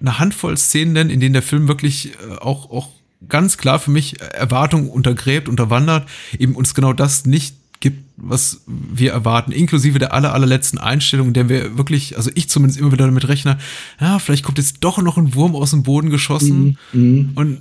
eine 0.00 0.18
Handvoll 0.18 0.58
Szenen 0.58 0.92
nennen, 0.92 1.10
in 1.10 1.20
denen 1.20 1.32
der 1.32 1.42
Film 1.42 1.66
wirklich 1.66 2.10
äh, 2.28 2.34
auch, 2.40 2.70
auch 2.70 2.90
ganz 3.28 3.56
klar 3.56 3.78
für 3.78 3.90
mich 3.90 4.20
Erwartungen 4.20 4.88
untergräbt, 4.88 5.48
unterwandert, 5.48 6.08
eben 6.38 6.54
uns 6.54 6.74
genau 6.74 6.92
das 6.92 7.26
nicht 7.26 7.56
gibt, 7.80 8.04
was 8.16 8.62
wir 8.66 9.12
erwarten, 9.12 9.52
inklusive 9.52 9.98
der 9.98 10.12
aller, 10.12 10.34
allerletzten 10.34 10.78
Einstellung, 10.78 11.28
in 11.28 11.34
der 11.34 11.48
wir 11.48 11.78
wirklich, 11.78 12.16
also 12.16 12.30
ich 12.34 12.48
zumindest 12.48 12.80
immer 12.80 12.92
wieder 12.92 13.06
damit 13.06 13.28
rechne, 13.28 13.58
ja, 14.00 14.18
vielleicht 14.18 14.44
kommt 14.44 14.58
jetzt 14.58 14.78
doch 14.80 14.98
noch 14.98 15.16
ein 15.16 15.34
Wurm 15.34 15.54
aus 15.54 15.70
dem 15.70 15.82
Boden 15.84 16.10
geschossen 16.10 16.76
Mhm. 16.92 17.30
und 17.34 17.60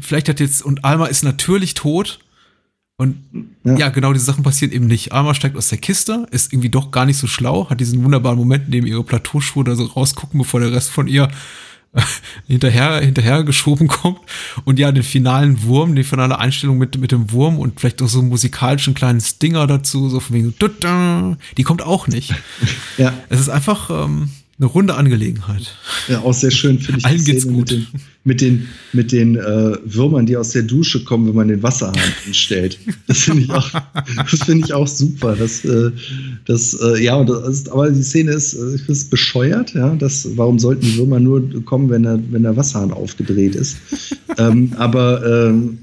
vielleicht 0.00 0.28
hat 0.28 0.40
jetzt, 0.40 0.62
und 0.64 0.84
Alma 0.84 1.06
ist 1.06 1.22
natürlich 1.24 1.74
tot. 1.74 2.20
Und 2.96 3.16
Ja. 3.64 3.76
ja. 3.76 3.88
genau 3.88 4.12
diese 4.12 4.24
Sachen 4.26 4.44
passieren 4.44 4.72
eben 4.72 4.86
nicht. 4.86 5.12
Alma 5.12 5.34
steigt 5.34 5.56
aus 5.56 5.68
der 5.68 5.78
Kiste, 5.78 6.26
ist 6.30 6.52
irgendwie 6.52 6.68
doch 6.68 6.90
gar 6.92 7.04
nicht 7.04 7.16
so 7.18 7.26
schlau, 7.26 7.68
hat 7.68 7.80
diesen 7.80 8.04
wunderbaren 8.04 8.38
Moment, 8.38 8.66
in 8.66 8.70
dem 8.72 8.86
ihre 8.86 9.02
Plateauschuhe 9.02 9.64
da 9.64 9.74
so 9.74 9.84
rausgucken, 9.84 10.38
bevor 10.38 10.60
der 10.60 10.72
Rest 10.72 10.90
von 10.90 11.08
ihr 11.08 11.28
hinterher, 12.46 13.00
hinterher 13.00 13.44
geschoben 13.44 13.88
kommt. 13.88 14.20
Und 14.64 14.78
ja, 14.78 14.92
den 14.92 15.02
finalen 15.02 15.62
Wurm, 15.64 15.94
die 15.94 16.04
finale 16.04 16.38
Einstellung 16.38 16.78
mit, 16.78 16.98
mit 16.98 17.12
dem 17.12 17.30
Wurm 17.32 17.58
und 17.58 17.80
vielleicht 17.80 18.00
noch 18.00 18.08
so 18.08 18.20
einen 18.20 18.28
musikalischen 18.28 18.94
kleinen 18.94 19.20
Stinger 19.20 19.66
dazu, 19.66 20.08
so 20.08 20.20
von 20.20 20.36
wegen, 20.36 20.54
die 21.56 21.62
kommt 21.62 21.82
auch 21.82 22.08
nicht. 22.08 22.34
Ja, 22.96 23.12
Es 23.28 23.40
ist 23.40 23.48
einfach 23.48 23.90
ähm, 23.90 24.30
eine 24.62 24.70
runde 24.70 24.94
Angelegenheit. 24.94 25.74
ja, 26.08 26.20
auch 26.20 26.32
sehr 26.32 26.52
schön 26.52 26.78
finde 26.78 27.00
ich 27.00 27.06
Allen 27.06 27.18
die 27.18 27.24
geht's 27.24 27.42
Szene 27.42 27.56
gut. 27.56 27.70
mit 27.72 27.80
den, 27.80 27.86
mit 28.24 28.40
den, 28.40 28.68
mit 28.92 29.12
den 29.12 29.36
äh, 29.36 29.76
Würmern, 29.84 30.24
die 30.26 30.36
aus 30.36 30.50
der 30.50 30.62
Dusche 30.62 31.02
kommen, 31.04 31.26
wenn 31.26 31.34
man 31.34 31.48
den 31.48 31.62
Wasserhahn 31.62 31.96
anstellt. 32.26 32.78
Das 33.08 33.18
finde 33.18 33.42
ich 33.42 33.50
auch, 33.50 33.68
das 34.30 34.42
finde 34.44 34.64
ich 34.64 34.72
auch 34.72 34.86
super. 34.86 35.34
Das, 35.34 35.64
äh, 35.64 35.90
das, 36.46 36.74
äh, 36.80 37.02
ja, 37.02 37.22
das 37.24 37.48
ist, 37.48 37.72
aber 37.72 37.90
die 37.90 38.02
Szene 38.02 38.32
ist, 38.32 38.54
äh, 38.54 38.78
es 38.88 39.04
bescheuert, 39.04 39.74
ja. 39.74 39.94
Das, 39.96 40.28
warum 40.36 40.58
sollten 40.58 40.82
die 40.82 40.96
Würmer 40.96 41.18
nur 41.18 41.64
kommen, 41.64 41.90
wenn 41.90 42.04
der, 42.04 42.20
wenn 42.30 42.44
der 42.44 42.56
Wasserhahn 42.56 42.92
aufgedreht 42.92 43.56
ist? 43.56 43.76
ähm, 44.38 44.72
aber 44.76 45.50
ähm, 45.50 45.78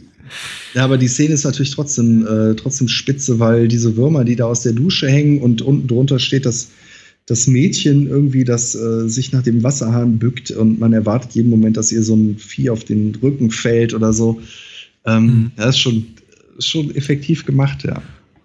ja, 0.74 0.84
aber 0.86 0.98
die 0.98 1.08
Szene 1.08 1.34
ist 1.34 1.44
natürlich 1.44 1.72
trotzdem, 1.72 2.26
äh, 2.26 2.56
trotzdem 2.56 2.88
spitze, 2.88 3.40
weil 3.40 3.68
diese 3.68 3.98
Würmer, 3.98 4.24
die 4.24 4.36
da 4.36 4.46
aus 4.46 4.62
der 4.62 4.74
Dusche 4.74 5.10
hängen 5.10 5.42
und 5.42 5.62
unten 5.62 5.88
drunter 5.88 6.20
steht 6.20 6.46
das, 6.46 6.70
das 7.30 7.46
Mädchen 7.46 8.08
irgendwie, 8.08 8.44
das 8.44 8.74
äh, 8.74 9.08
sich 9.08 9.32
nach 9.32 9.44
dem 9.44 9.62
Wasserhahn 9.62 10.18
bückt 10.18 10.50
und 10.50 10.80
man 10.80 10.94
erwartet 10.94 11.34
jeden 11.34 11.52
Moment, 11.52 11.78
dass 11.78 11.92
ihr 11.92 12.02
so 12.02 12.16
ein 12.16 12.38
Vieh 12.40 12.72
auf 12.72 12.84
den 12.84 13.14
Rücken 13.22 13.52
fällt 13.52 13.94
oder 13.94 14.14
so. 14.14 14.42
Ähm, 15.06 15.26
Mhm. 15.26 15.52
Das 15.56 15.76
ist 15.76 15.80
schon, 15.80 16.08
schon 16.58 16.96
effektiv 16.96 17.46
gemacht, 17.46 17.84
ja. 17.84 18.02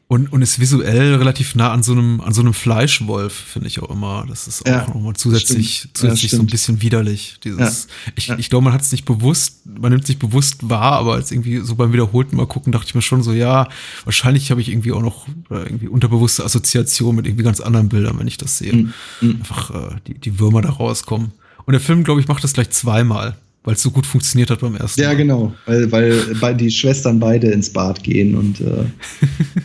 Und, 0.07 0.31
und 0.33 0.43
ist 0.43 0.61
visuell 0.61 1.15
relativ 1.15 1.55
nah 1.55 1.73
an 1.73 1.83
so 1.83 1.93
einem, 1.93 2.21
an 2.21 2.35
so 2.35 2.43
einem 2.43 2.53
Fleischwolf, 2.53 3.33
finde 3.33 3.69
ich 3.69 3.81
auch 3.81 3.89
immer. 3.91 4.27
Das 4.29 4.47
ist 4.47 4.63
auch 4.67 4.71
Ja, 4.71 4.87
nochmal 4.87 5.15
zusätzlich, 5.17 5.77
stimmt. 5.79 5.97
zusätzlich 5.97 6.33
Ja, 6.33 6.37
so 6.39 6.43
ein 6.45 6.47
bisschen 6.47 6.83
widerlich. 6.83 7.37
Dieses, 7.43 7.89
ich, 8.15 8.27
Ja. 8.27 8.39
ich 8.39 8.51
glaube, 8.51 8.65
man 8.65 8.75
hat 8.75 8.83
es 8.83 8.93
nicht 8.93 9.07
bewusst, 9.07 9.61
man 9.65 9.91
nimmt 9.93 10.07
sich 10.07 10.19
bewusst 10.19 10.69
wahr, 10.69 10.93
aber 10.93 11.15
als 11.15 11.33
irgendwie 11.33 11.57
so 11.61 11.75
beim 11.75 11.93
wiederholten 11.95 12.37
Mal 12.37 12.47
gucken, 12.47 12.71
dachte 12.71 12.87
ich 12.89 12.95
mir 12.95 13.01
schon 13.03 13.23
so, 13.23 13.33
ja, 13.33 13.67
wahrscheinlich 14.05 14.51
habe 14.51 14.61
ich 14.61 14.69
irgendwie 14.69 14.93
auch 14.93 15.01
noch 15.01 15.27
äh, 15.51 15.55
irgendwie 15.65 15.89
unterbewusste 15.89 16.45
Assoziation 16.45 17.17
mit 17.17 17.27
irgendwie 17.27 17.43
ganz 17.45 17.61
anderen 17.61 17.89
Bildern, 17.89 18.19
wenn 18.19 18.29
ich 18.29 18.37
das 18.37 18.59
sehe. 18.59 18.75
Mhm. 18.75 18.93
Mhm. 19.23 19.31
Einfach 19.37 19.71
äh, 19.71 19.97
die, 20.07 20.15
die 20.19 20.39
Würmer 20.39 20.61
da 20.61 20.69
rauskommen. 20.71 21.33
Und 21.65 21.73
der 21.73 21.81
Film, 21.81 22.05
glaube 22.05 22.21
ich, 22.21 22.29
macht 22.29 22.45
das 22.45 22.53
gleich 22.53 22.69
zweimal, 22.71 23.39
weil 23.65 23.75
es 23.75 23.81
so 23.83 23.91
gut 23.91 24.05
funktioniert 24.05 24.51
hat 24.51 24.61
beim 24.61 24.77
ersten 24.77 25.01
Ja, 25.01 25.09
Mal. 25.09 25.17
genau, 25.17 25.55
weil, 25.65 26.41
weil 26.43 26.55
die 26.55 26.71
Schwestern 26.71 27.19
beide 27.19 27.51
ins 27.51 27.71
Bad 27.73 28.03
gehen 28.05 28.35
und 28.37 28.61
äh, 28.61 28.85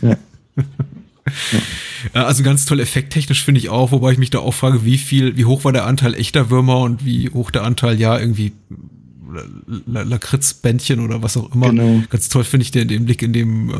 ja. 0.02 0.16
Ja, 2.14 2.24
also 2.24 2.42
ganz 2.42 2.64
toll 2.64 2.80
effekttechnisch 2.80 3.44
finde 3.44 3.60
ich 3.60 3.68
auch, 3.68 3.92
wobei 3.92 4.12
ich 4.12 4.18
mich 4.18 4.30
da 4.30 4.38
auch 4.38 4.54
frage, 4.54 4.84
wie 4.84 4.98
viel, 4.98 5.36
wie 5.36 5.44
hoch 5.44 5.64
war 5.64 5.72
der 5.72 5.86
Anteil 5.86 6.14
echter 6.14 6.50
Würmer 6.50 6.80
und 6.80 7.04
wie 7.04 7.28
hoch 7.30 7.50
der 7.50 7.62
Anteil 7.62 8.00
ja 8.00 8.18
irgendwie 8.18 8.52
La- 9.86 10.02
Lakritzbändchen 10.02 11.00
oder 11.00 11.22
was 11.22 11.36
auch 11.36 11.54
immer. 11.54 11.70
Genau. 11.70 12.02
Ganz 12.08 12.28
toll 12.30 12.44
finde 12.44 12.64
ich 12.64 12.70
den, 12.70 12.88
den 12.88 13.04
Blick, 13.04 13.22
in 13.22 13.32
dem 13.32 13.70
äh, 13.70 13.74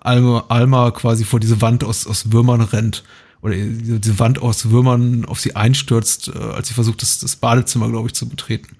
Alma, 0.00 0.44
Alma 0.48 0.90
quasi 0.92 1.24
vor 1.24 1.40
diese 1.40 1.60
Wand 1.60 1.84
aus, 1.84 2.06
aus 2.06 2.32
Würmern 2.32 2.60
rennt. 2.60 3.02
Oder 3.40 3.54
diese, 3.54 4.18
Wand 4.18 4.40
aus 4.40 4.70
Würmern 4.70 5.24
auf 5.24 5.40
sie 5.40 5.54
einstürzt, 5.54 6.28
äh, 6.28 6.38
als 6.38 6.68
sie 6.68 6.74
versucht, 6.74 7.02
das, 7.02 7.20
das 7.20 7.36
Badezimmer, 7.36 7.88
glaube 7.88 8.08
ich, 8.08 8.14
zu 8.14 8.28
betreten. 8.28 8.76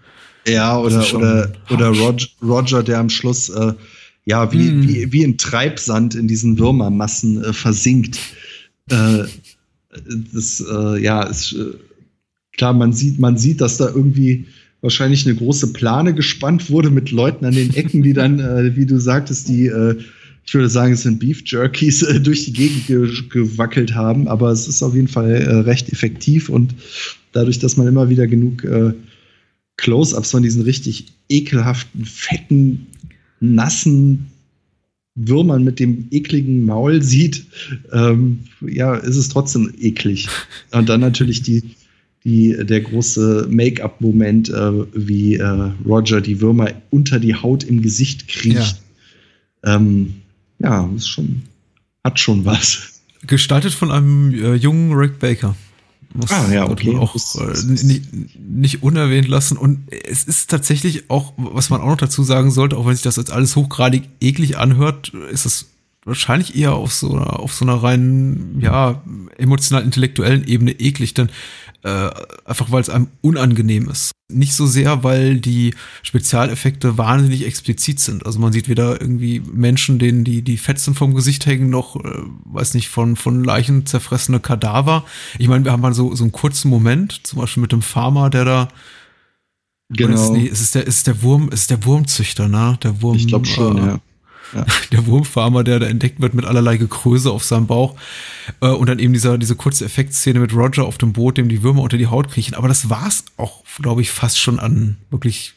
Ja, 0.47 0.79
oder, 0.79 1.05
oder, 1.15 1.53
oder. 1.71 1.89
Roger, 1.89 2.27
Roger, 2.43 2.83
der 2.83 2.99
am 2.99 3.11
Schluss 3.11 3.51
äh, 3.51 3.75
ja 4.29 4.53
wie, 4.53 4.69
Hm. 4.69 4.89
wie, 4.89 5.13
wie 5.13 5.23
in 5.23 5.39
Treibsand 5.39 6.15
in 6.15 6.29
diesen 6.29 6.59
Würmermassen 6.59 7.43
äh, 7.43 7.53
versinkt. 7.53 8.19
Äh, 8.91 9.25
das 10.35 10.63
äh, 10.71 11.03
ja 11.03 11.23
ist 11.23 11.55
äh, 11.55 11.75
klar, 12.57 12.75
man 12.75 12.93
sieht, 12.93 13.19
man 13.19 13.39
sieht, 13.39 13.61
dass 13.61 13.79
da 13.79 13.89
irgendwie 13.89 14.45
wahrscheinlich 14.83 15.27
eine 15.27 15.35
große 15.35 15.73
Plane 15.73 16.15
gespannt 16.15 16.71
wurde 16.71 16.91
mit 16.91 17.11
Leuten 17.11 17.45
an 17.47 17.55
den 17.55 17.75
Ecken, 17.75 18.03
die 18.03 18.13
dann, 18.13 18.39
äh, 18.39 18.77
wie 18.77 18.87
du 18.87 19.01
sagtest, 19.01 19.49
die 19.49 19.67
äh, 19.67 19.97
ich 20.45 20.55
würde 20.55 20.71
sagen, 20.71 20.95
es 20.95 21.03
sind 21.03 21.19
Beef 21.19 21.43
Jerkies 21.45 22.01
durch 22.23 22.47
die 22.47 22.55
Gegend 22.55 22.87
ge 22.87 23.11
gewackelt 23.29 23.95
haben, 23.95 24.29
aber 24.29 24.51
es 24.51 24.67
ist 24.67 24.83
auf 24.83 24.95
jeden 24.95 25.09
Fall 25.09 25.31
recht 25.67 25.93
effektiv 25.93 26.49
und 26.49 26.75
dadurch, 27.33 27.59
dass 27.59 27.77
man 27.77 27.87
immer 27.87 28.09
wieder 28.09 28.27
genug 28.27 28.67
Close-ups 29.77 30.31
von 30.31 30.43
diesen 30.43 30.63
richtig 30.63 31.05
ekelhaften, 31.29 32.07
fetten, 32.07 32.87
nassen 33.41 34.27
Würmern 35.15 35.65
mit 35.65 35.81
dem 35.81 36.07
ekligen 36.11 36.65
Maul 36.65 37.03
sieht, 37.03 37.47
ähm, 37.93 38.41
ja, 38.61 38.95
ist 38.95 39.17
es 39.17 39.29
trotzdem 39.29 39.73
eklig. 39.81 40.29
Und 40.71 40.89
dann 40.89 41.01
natürlich 41.01 41.43
die, 41.43 41.63
die, 42.25 42.57
der 42.65 42.83
große 42.83 43.49
Make-up-Moment, 43.51 44.49
äh, 44.51 44.73
wie 44.95 45.35
äh, 45.35 45.71
Roger 45.85 46.21
die 46.21 46.41
Würmer 46.41 46.73
unter 46.91 47.19
die 47.19 47.35
Haut 47.35 47.65
im 47.65 47.83
Gesicht 47.83 48.29
kriecht. 48.29 48.81
Ähm, 49.65 50.15
ja, 50.61 50.89
ist 50.95 51.09
schon, 51.09 51.43
hat 52.05 52.21
schon 52.21 52.45
was. 52.45 53.01
Gestaltet 53.27 53.73
von 53.73 53.91
einem 53.91 54.33
äh, 54.35 54.55
jungen 54.55 54.93
Rick 54.93 55.19
Baker. 55.19 55.57
Muss 56.15 56.31
Ah, 56.31 56.51
ja, 56.53 56.69
okay. 56.69 56.97
auch 56.97 57.15
äh, 57.15 57.63
nicht, 57.67 58.07
nicht 58.39 58.83
unerwähnt 58.83 59.29
lassen. 59.29 59.57
Und 59.57 59.81
es 59.91 60.25
ist 60.25 60.51
tatsächlich 60.51 61.11
auch, 61.11 61.35
was 61.37 61.71
man 61.71 61.81
auch 61.81 61.89
noch 61.89 61.97
dazu 61.97 62.23
sagen 62.23 62.51
sollte, 62.51 62.77
auch 62.77 62.87
wenn 62.87 62.95
sich 62.95 63.03
das 63.03 63.17
jetzt 63.17 63.31
alles 63.31 63.57
hochgradig 63.57 64.09
eklig 64.21 64.57
anhört, 64.57 65.13
ist 65.31 65.45
es 65.45 65.67
wahrscheinlich 66.05 66.57
eher 66.57 66.73
auf 66.75 66.93
so 66.95 67.15
einer, 67.15 67.39
auf 67.41 67.53
so 67.53 67.65
einer 67.65 67.75
rein, 67.83 68.57
ja, 68.61 69.03
emotional-intellektuellen 69.37 70.47
Ebene 70.47 70.73
eklig, 70.73 71.13
denn 71.15 71.29
äh, 71.85 72.11
einfach 72.45 72.71
weil 72.71 72.81
es 72.81 72.91
einem 72.91 73.09
unangenehm 73.21 73.89
ist. 73.89 74.13
Nicht 74.31 74.53
so 74.55 74.67
sehr, 74.67 75.05
weil 75.05 75.39
die 75.41 75.75
Spezialeffekte 76.03 76.99
wahnsinnig 76.99 77.47
explizit 77.47 78.01
sind. 78.01 78.27
Also 78.27 78.39
man 78.41 78.53
sieht 78.53 78.69
weder 78.69 79.01
irgendwie 79.01 79.41
Menschen, 79.41 79.99
denen 79.99 80.25
die, 80.25 80.43
die 80.43 80.59
Fetzen 80.59 80.95
vom 80.95 81.15
Gesicht 81.15 81.47
hängen, 81.47 81.71
noch, 81.71 81.97
äh, 81.97 82.09
weiß 82.45 82.75
nicht, 82.75 82.89
von, 82.89 83.17
von 83.17 83.43
Leichen 83.43 83.87
zerfressene 83.87 84.41
Kadaver. 84.41 85.05
Ich 85.39 85.49
meine, 85.49 85.65
wir 85.65 85.73
haben 85.73 85.81
mal 85.83 85.95
so, 85.95 86.15
so 86.15 86.25
einen 86.25 86.33
kurzen 86.33 86.69
Moment, 86.69 87.21
zum 87.27 87.39
Beispiel 87.39 87.61
mit 87.63 87.73
dem 87.73 87.83
Farmer, 87.83 88.29
der 88.31 88.45
da 88.45 88.69
oder 90.07 90.15
Ist, 90.15 90.21
es- 90.21 90.31
nee, 90.31 90.49
es 90.53 90.61
ist 90.61 90.75
der, 90.75 90.87
es 90.87 90.97
ist 90.99 91.07
der 91.07 91.23
Wurm, 91.23 91.49
ist 91.49 91.71
der 91.71 91.85
Wurmzüchter, 91.85 92.49
ne? 92.49 92.79
Der 92.83 93.01
Wurm. 93.01 93.17
Ich 93.17 93.27
glaube 93.29 93.47
schon, 93.47 93.79
äh, 93.79 93.87
ja. 93.87 94.01
der 94.93 95.07
Wurmfarmer, 95.07 95.65
der 95.65 95.79
da 95.79 95.87
entdeckt 95.87 96.21
wird 96.21 96.35
mit 96.35 96.45
allerlei 96.45 96.77
Gekröse 96.77 97.31
auf 97.31 97.45
seinem 97.45 97.67
Bauch. 97.67 97.97
Äh, 98.61 98.69
und 98.69 98.89
dann 98.89 98.99
eben 98.99 99.13
dieser, 99.13 99.39
diese 99.39 99.57
kurze 99.57 99.85
Effektszene 99.85 100.41
mit 100.41 100.55
Roger 100.55 100.85
auf 100.85 100.99
dem 100.99 101.13
Boot, 101.13 101.39
dem 101.39 101.49
die 101.49 101.63
Würmer 101.63 101.83
unter 101.83 101.99
die 101.99 102.07
Haut 102.07 102.31
kriechen. 102.31 102.55
Aber 102.55 102.69
das 102.69 102.89
war's 102.91 103.25
auch, 103.37 103.65
glaube 103.81 104.03
ich, 104.03 104.11
fast 104.11 104.41
schon 104.41 104.59
an 104.59 104.97
wirklich 105.11 105.55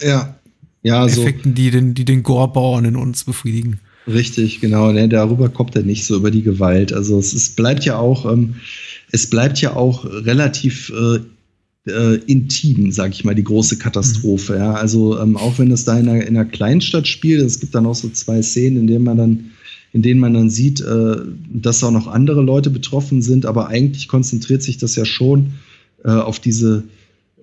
Ja. 0.00 0.36
Ja, 0.82 1.06
so. 1.08 1.20
Effekten, 1.20 1.54
die 1.54 1.70
den, 1.70 1.92
die 1.92 2.06
den 2.06 2.22
Gore-Bauern 2.22 2.86
in 2.86 2.96
uns 2.96 3.24
befriedigen. 3.24 3.80
Richtig, 4.06 4.60
genau. 4.60 4.90
Ne, 4.92 5.08
darüber 5.08 5.48
kommt 5.48 5.76
er 5.76 5.82
nicht 5.82 6.06
so 6.06 6.16
über 6.16 6.30
die 6.30 6.42
Gewalt. 6.42 6.92
Also 6.92 7.18
es 7.18 7.34
ist, 7.34 7.56
bleibt 7.56 7.84
ja 7.84 7.98
auch, 7.98 8.30
ähm, 8.30 8.56
es 9.12 9.28
bleibt 9.28 9.60
ja 9.60 9.76
auch 9.76 10.04
relativ 10.04 10.90
äh, 10.90 11.20
äh, 11.86 12.16
intim, 12.26 12.92
sag 12.92 13.12
ich 13.12 13.24
mal, 13.24 13.34
die 13.34 13.44
große 13.44 13.78
Katastrophe. 13.78 14.56
Ja? 14.56 14.74
Also 14.74 15.18
ähm, 15.18 15.36
auch 15.36 15.58
wenn 15.58 15.70
das 15.70 15.84
da 15.84 15.98
in 15.98 16.08
einer, 16.08 16.26
in 16.26 16.36
einer 16.36 16.44
Kleinstadt 16.44 17.08
spielt, 17.08 17.40
es 17.42 17.60
gibt 17.60 17.74
dann 17.74 17.86
auch 17.86 17.94
so 17.94 18.08
zwei 18.10 18.42
Szenen, 18.42 18.78
in 18.78 18.86
denen 18.86 19.04
man 19.04 19.16
dann, 19.16 19.50
in 19.92 20.02
denen 20.02 20.20
man 20.20 20.34
dann 20.34 20.50
sieht, 20.50 20.80
äh, 20.80 21.16
dass 21.52 21.82
auch 21.82 21.90
noch 21.90 22.06
andere 22.06 22.42
Leute 22.42 22.70
betroffen 22.70 23.22
sind, 23.22 23.46
aber 23.46 23.68
eigentlich 23.68 24.08
konzentriert 24.08 24.62
sich 24.62 24.78
das 24.78 24.96
ja 24.96 25.04
schon 25.04 25.54
äh, 26.04 26.10
auf 26.10 26.38
diese, 26.38 26.84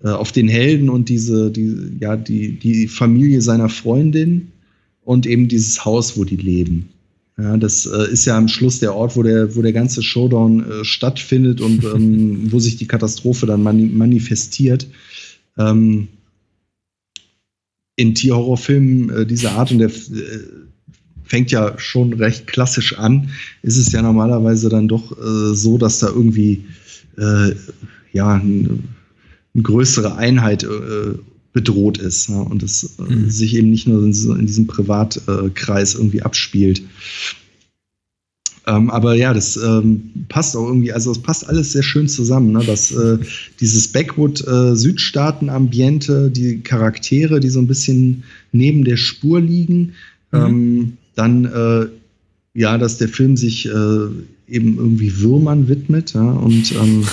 äh, 0.03 0.09
auf 0.09 0.31
den 0.31 0.47
Helden 0.47 0.89
und 0.89 1.09
diese, 1.09 1.51
die, 1.51 1.97
ja, 1.99 2.15
die, 2.15 2.51
die 2.59 2.88
Familie 2.88 3.41
seiner 3.41 3.69
Freundin 3.69 4.51
und 5.03 5.25
eben 5.25 5.47
dieses 5.47 5.83
Haus, 5.83 6.17
wo 6.17 6.23
die 6.23 6.38
leben. 6.38 6.89
Ja, 7.39 7.55
das 7.55 7.85
äh, 7.85 8.11
ist 8.11 8.25
ja 8.25 8.35
am 8.35 8.47
Schluss 8.47 8.79
der 8.79 8.95
Ort, 8.95 9.15
wo 9.15 9.21
der, 9.21 9.55
wo 9.55 9.61
der 9.61 9.73
ganze 9.73 10.01
Showdown 10.01 10.71
äh, 10.71 10.83
stattfindet 10.83 11.61
und 11.61 11.83
ähm, 11.83 12.47
wo 12.51 12.59
sich 12.59 12.77
die 12.77 12.88
Katastrophe 12.88 13.45
dann 13.45 13.61
mani 13.61 13.85
manifestiert. 13.85 14.88
Ähm, 15.57 16.07
in 17.95 18.15
Tierhorrorfilmen 18.15 19.09
äh, 19.09 19.25
dieser 19.25 19.51
Art, 19.53 19.71
und 19.71 19.79
der 19.79 19.89
äh, 19.89 20.39
fängt 21.23 21.51
ja 21.51 21.77
schon 21.77 22.13
recht 22.13 22.47
klassisch 22.47 22.97
an, 22.97 23.29
ist 23.61 23.77
es 23.77 23.91
ja 23.91 24.01
normalerweise 24.01 24.69
dann 24.69 24.88
doch 24.88 25.11
äh, 25.11 25.53
so, 25.53 25.77
dass 25.77 25.99
da 25.99 26.07
irgendwie 26.07 26.65
äh, 27.17 27.53
ja 28.13 28.33
ein, 28.33 28.95
eine 29.53 29.63
größere 29.63 30.15
Einheit 30.15 30.65
bedroht 31.57 31.97
ist 31.97 32.29
ne? 32.29 32.39
und 32.39 32.61
es 32.61 32.97
äh, 32.99 33.11
Mhm. 33.11 33.31
sich 33.31 33.55
eben 33.55 33.71
nicht 33.71 33.87
nur 33.87 34.03
in, 34.03 34.13
in 34.13 34.45
diesem 34.45 34.67
Privatkreis 34.67 35.95
irgendwie 35.95 36.21
abspielt. 36.21 36.83
Ähm, 38.67 38.91
aber 38.91 39.15
ja, 39.15 39.33
das 39.33 39.57
ähm, 39.57 40.11
passt 40.29 40.55
auch 40.55 40.67
irgendwie, 40.67 40.93
also 40.93 41.09
es 41.11 41.17
passt 41.19 41.49
alles 41.49 41.71
sehr 41.71 41.81
schön 41.81 42.07
zusammen. 42.07 42.51
Ne? 42.51 42.61
Das, 42.67 42.91
äh, 42.91 43.17
dieses 43.59 43.87
Backwood-Südstaaten-Ambiente, 43.87 46.27
äh, 46.27 46.31
die 46.31 46.59
Charaktere, 46.59 47.39
die 47.39 47.49
so 47.49 47.57
ein 47.59 47.67
bisschen 47.67 48.23
neben 48.51 48.83
der 48.83 48.97
Spur 48.97 49.41
liegen. 49.41 49.93
Mhm. 50.31 50.39
Ähm, 50.39 50.93
dann, 51.15 51.45
äh, 51.45 51.87
ja, 52.53 52.77
dass 52.77 52.99
der 52.99 53.09
Film 53.09 53.35
sich 53.35 53.67
äh, 53.67 54.05
eben 54.47 54.77
irgendwie 54.77 55.21
Würmern 55.21 55.67
widmet 55.69 56.13
ja? 56.13 56.29
und 56.29 56.71
ähm, 56.73 57.03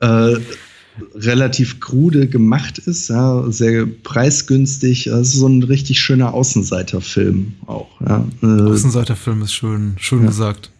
äh, 0.00 0.34
relativ 1.14 1.80
krude 1.80 2.28
gemacht 2.28 2.78
ist, 2.78 3.08
ja, 3.08 3.50
sehr 3.50 3.86
preisgünstig. 3.86 5.04
Das 5.04 5.28
ist 5.28 5.34
so 5.34 5.46
ein 5.46 5.62
richtig 5.62 6.00
schöner 6.00 6.34
Außenseiterfilm 6.34 7.54
auch. 7.66 7.88
Ja. 8.00 8.26
Äh, 8.42 8.46
Außenseiterfilm 8.46 9.42
ist 9.42 9.54
schön, 9.54 9.94
schön 9.98 10.20
ja. 10.20 10.26
gesagt. 10.26 10.70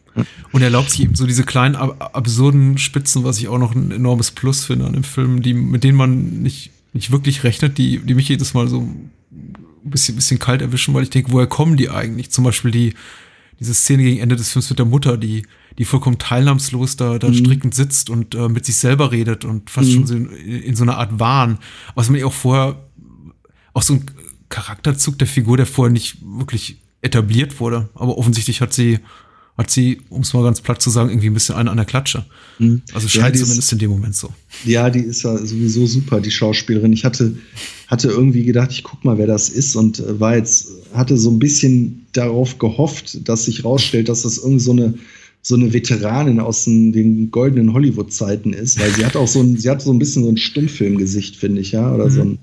Und 0.53 0.61
er 0.61 0.67
erlaubt 0.67 0.91
sich 0.91 1.03
eben 1.03 1.15
so 1.15 1.27
diese 1.27 1.45
kleinen 1.45 1.75
ab 1.75 2.11
absurden 2.15 2.77
Spitzen, 2.77 3.25
was 3.25 3.39
ich 3.39 3.49
auch 3.49 3.59
noch 3.59 3.75
ein 3.75 3.91
enormes 3.91 4.31
Plus 4.31 4.65
finde 4.65 4.85
an 4.85 4.93
dem 4.93 5.05
Film, 5.05 5.41
die, 5.43 5.55
mit 5.55 5.85
denen 5.85 5.97
man 5.97 6.43
nicht, 6.43 6.71
nicht 6.93 7.11
wirklich 7.11 7.45
rechnet, 7.45 7.79
die, 7.79 7.99
die 7.99 8.15
mich 8.15 8.29
jedes 8.29 8.53
Mal 8.53 8.69
so 8.69 8.81
ein 8.81 9.11
bisschen, 9.83 10.15
bisschen 10.15 10.39
kalt 10.39 10.61
erwischen, 10.61 10.93
weil 10.93 11.05
ich 11.05 11.11
denke, 11.11 11.33
woher 11.33 11.47
kommen 11.47 11.79
die 11.79 11.89
eigentlich? 11.89 12.31
Zum 12.31 12.45
Beispiel 12.45 12.71
die, 12.71 12.95
diese 13.59 13.73
Szene 13.73 14.03
gegen 14.03 14.21
Ende 14.21 14.37
des 14.37 14.53
Films 14.53 14.69
mit 14.69 14.79
der 14.79 14.87
Mutter, 14.87 15.17
die, 15.17 15.45
die 15.79 15.85
vollkommen 15.85 16.19
teilnahmslos 16.19 16.97
da, 16.97 17.19
da 17.19 17.29
mhm. 17.29 17.35
strickend 17.35 17.75
sitzt 17.75 18.11
und 18.11 18.35
äh, 18.35 18.49
mit 18.49 18.67
sich 18.67 18.77
selber 18.77 19.13
redet 19.13 19.45
und 19.45 19.71
fast 19.71 19.89
mhm. 19.89 19.95
schon 19.95 20.07
so 20.07 20.15
in, 20.15 20.29
in, 20.29 20.77
so 20.77 20.83
einer 20.83 20.99
Art 20.99 21.19
Wahn. 21.19 21.59
Was 21.95 22.11
man 22.11 22.21
ja 22.21 22.27
auch 22.27 22.33
vorher, 22.33 22.79
auch 23.73 23.83
so 23.83 23.95
ein 23.95 24.05
Charakterzug 24.49 25.19
der 25.19 25.29
Figur, 25.29 25.57
der 25.57 25.67
vorher 25.67 25.93
nicht 25.93 26.19
wirklich 26.23 26.79
etabliert 27.01 27.59
wurde. 27.61 27.89
Aber 27.95 28.19
offensichtlich 28.19 28.61
hat 28.61 28.73
sie, 28.73 29.01
hat 29.57 29.71
sie, 29.71 30.01
um 30.09 30.23
es 30.23 30.33
mal 30.35 30.45
ganz 30.45 30.61
platt 30.61 30.81
zu 30.81 30.91
sagen, 30.91 31.11
irgendwie 31.11 31.29
ein 31.29 31.35
bisschen 31.35 31.55
eine 31.55 31.71
an 31.71 31.77
der 31.77 31.87
Klatsche. 31.87 32.25
Mhm. 32.59 32.83
Also 32.93 33.09
scheint 33.09 33.35
ja, 33.35 33.43
zumindest 33.43 33.69
ist, 33.69 33.73
in 33.73 33.79
dem 33.79 33.91
Moment 33.91 34.15
so. 34.15 34.31
Ja, 34.65 34.91
die 34.91 35.01
ist 35.01 35.23
ja 35.23 35.37
sowieso 35.39 35.87
super, 35.87 36.21
die 36.21 36.31
Schauspielerin. 36.31 36.93
Ich 36.93 37.05
hatte, 37.05 37.35
hatte 37.89 38.09
irgendwie 38.09 38.45
gedacht, 38.45 38.71
ich 38.73 38.83
guck 38.83 39.05
mal, 39.05 39.19
wer 39.19 39.27
das 39.27 39.49
ist 39.49 39.75
und 39.75 39.99
äh, 40.01 40.21
war 40.21 40.37
jetzt, 40.37 40.69
hatte 40.95 41.17
so 41.17 41.31
ein 41.31 41.39
bisschen 41.39 42.07
darauf 42.13 42.59
gehofft, 42.59 43.27
dass 43.27 43.47
sich 43.47 43.65
rausstellt, 43.65 44.09
dass 44.09 44.23
das 44.23 44.39
irgend 44.39 44.61
so 44.61 44.73
eine 44.73 44.95
so 45.43 45.57
eine 45.57 45.73
Veteranin 45.73 46.39
aus 46.39 46.65
den, 46.65 46.93
den 46.93 47.31
goldenen 47.33 47.73
Hollywood-Zeiten 47.73 48.53
ist, 48.53 48.81
weil 48.81 48.91
sie 48.91 49.05
hat 49.05 49.17
auch 49.17 49.27
so 49.27 49.41
ein, 49.41 49.57
sie 49.57 49.69
hat 49.69 49.83
so 49.83 49.93
ein 49.93 49.99
bisschen 49.99 50.23
so 50.23 50.31
ein 50.31 50.37
Stummfilmgesicht, 50.37 51.37
finde 51.37 51.61
ich, 51.61 51.73
ja, 51.73 51.93
oder 51.93 52.07
mhm. 52.07 52.11
so 52.11 52.21
ein, 52.23 52.39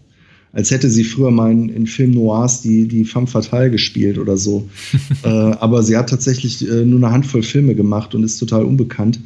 als 0.51 0.71
hätte 0.71 0.89
sie 0.89 1.05
früher 1.05 1.31
mal 1.31 1.51
in, 1.51 1.69
in 1.69 1.87
Film 1.87 2.11
Noirs 2.11 2.61
die, 2.61 2.87
die 2.87 3.05
Femme 3.05 3.27
Fatale 3.27 3.71
gespielt 3.71 4.17
oder 4.17 4.35
so. 4.35 4.67
äh, 5.23 5.27
aber 5.27 5.81
sie 5.81 5.95
hat 5.95 6.09
tatsächlich 6.09 6.67
äh, 6.67 6.83
nur 6.85 6.99
eine 6.99 7.11
Handvoll 7.11 7.43
Filme 7.43 7.73
gemacht 7.73 8.13
und 8.15 8.23
ist 8.23 8.37
total 8.37 8.65
unbekannt. 8.65 9.19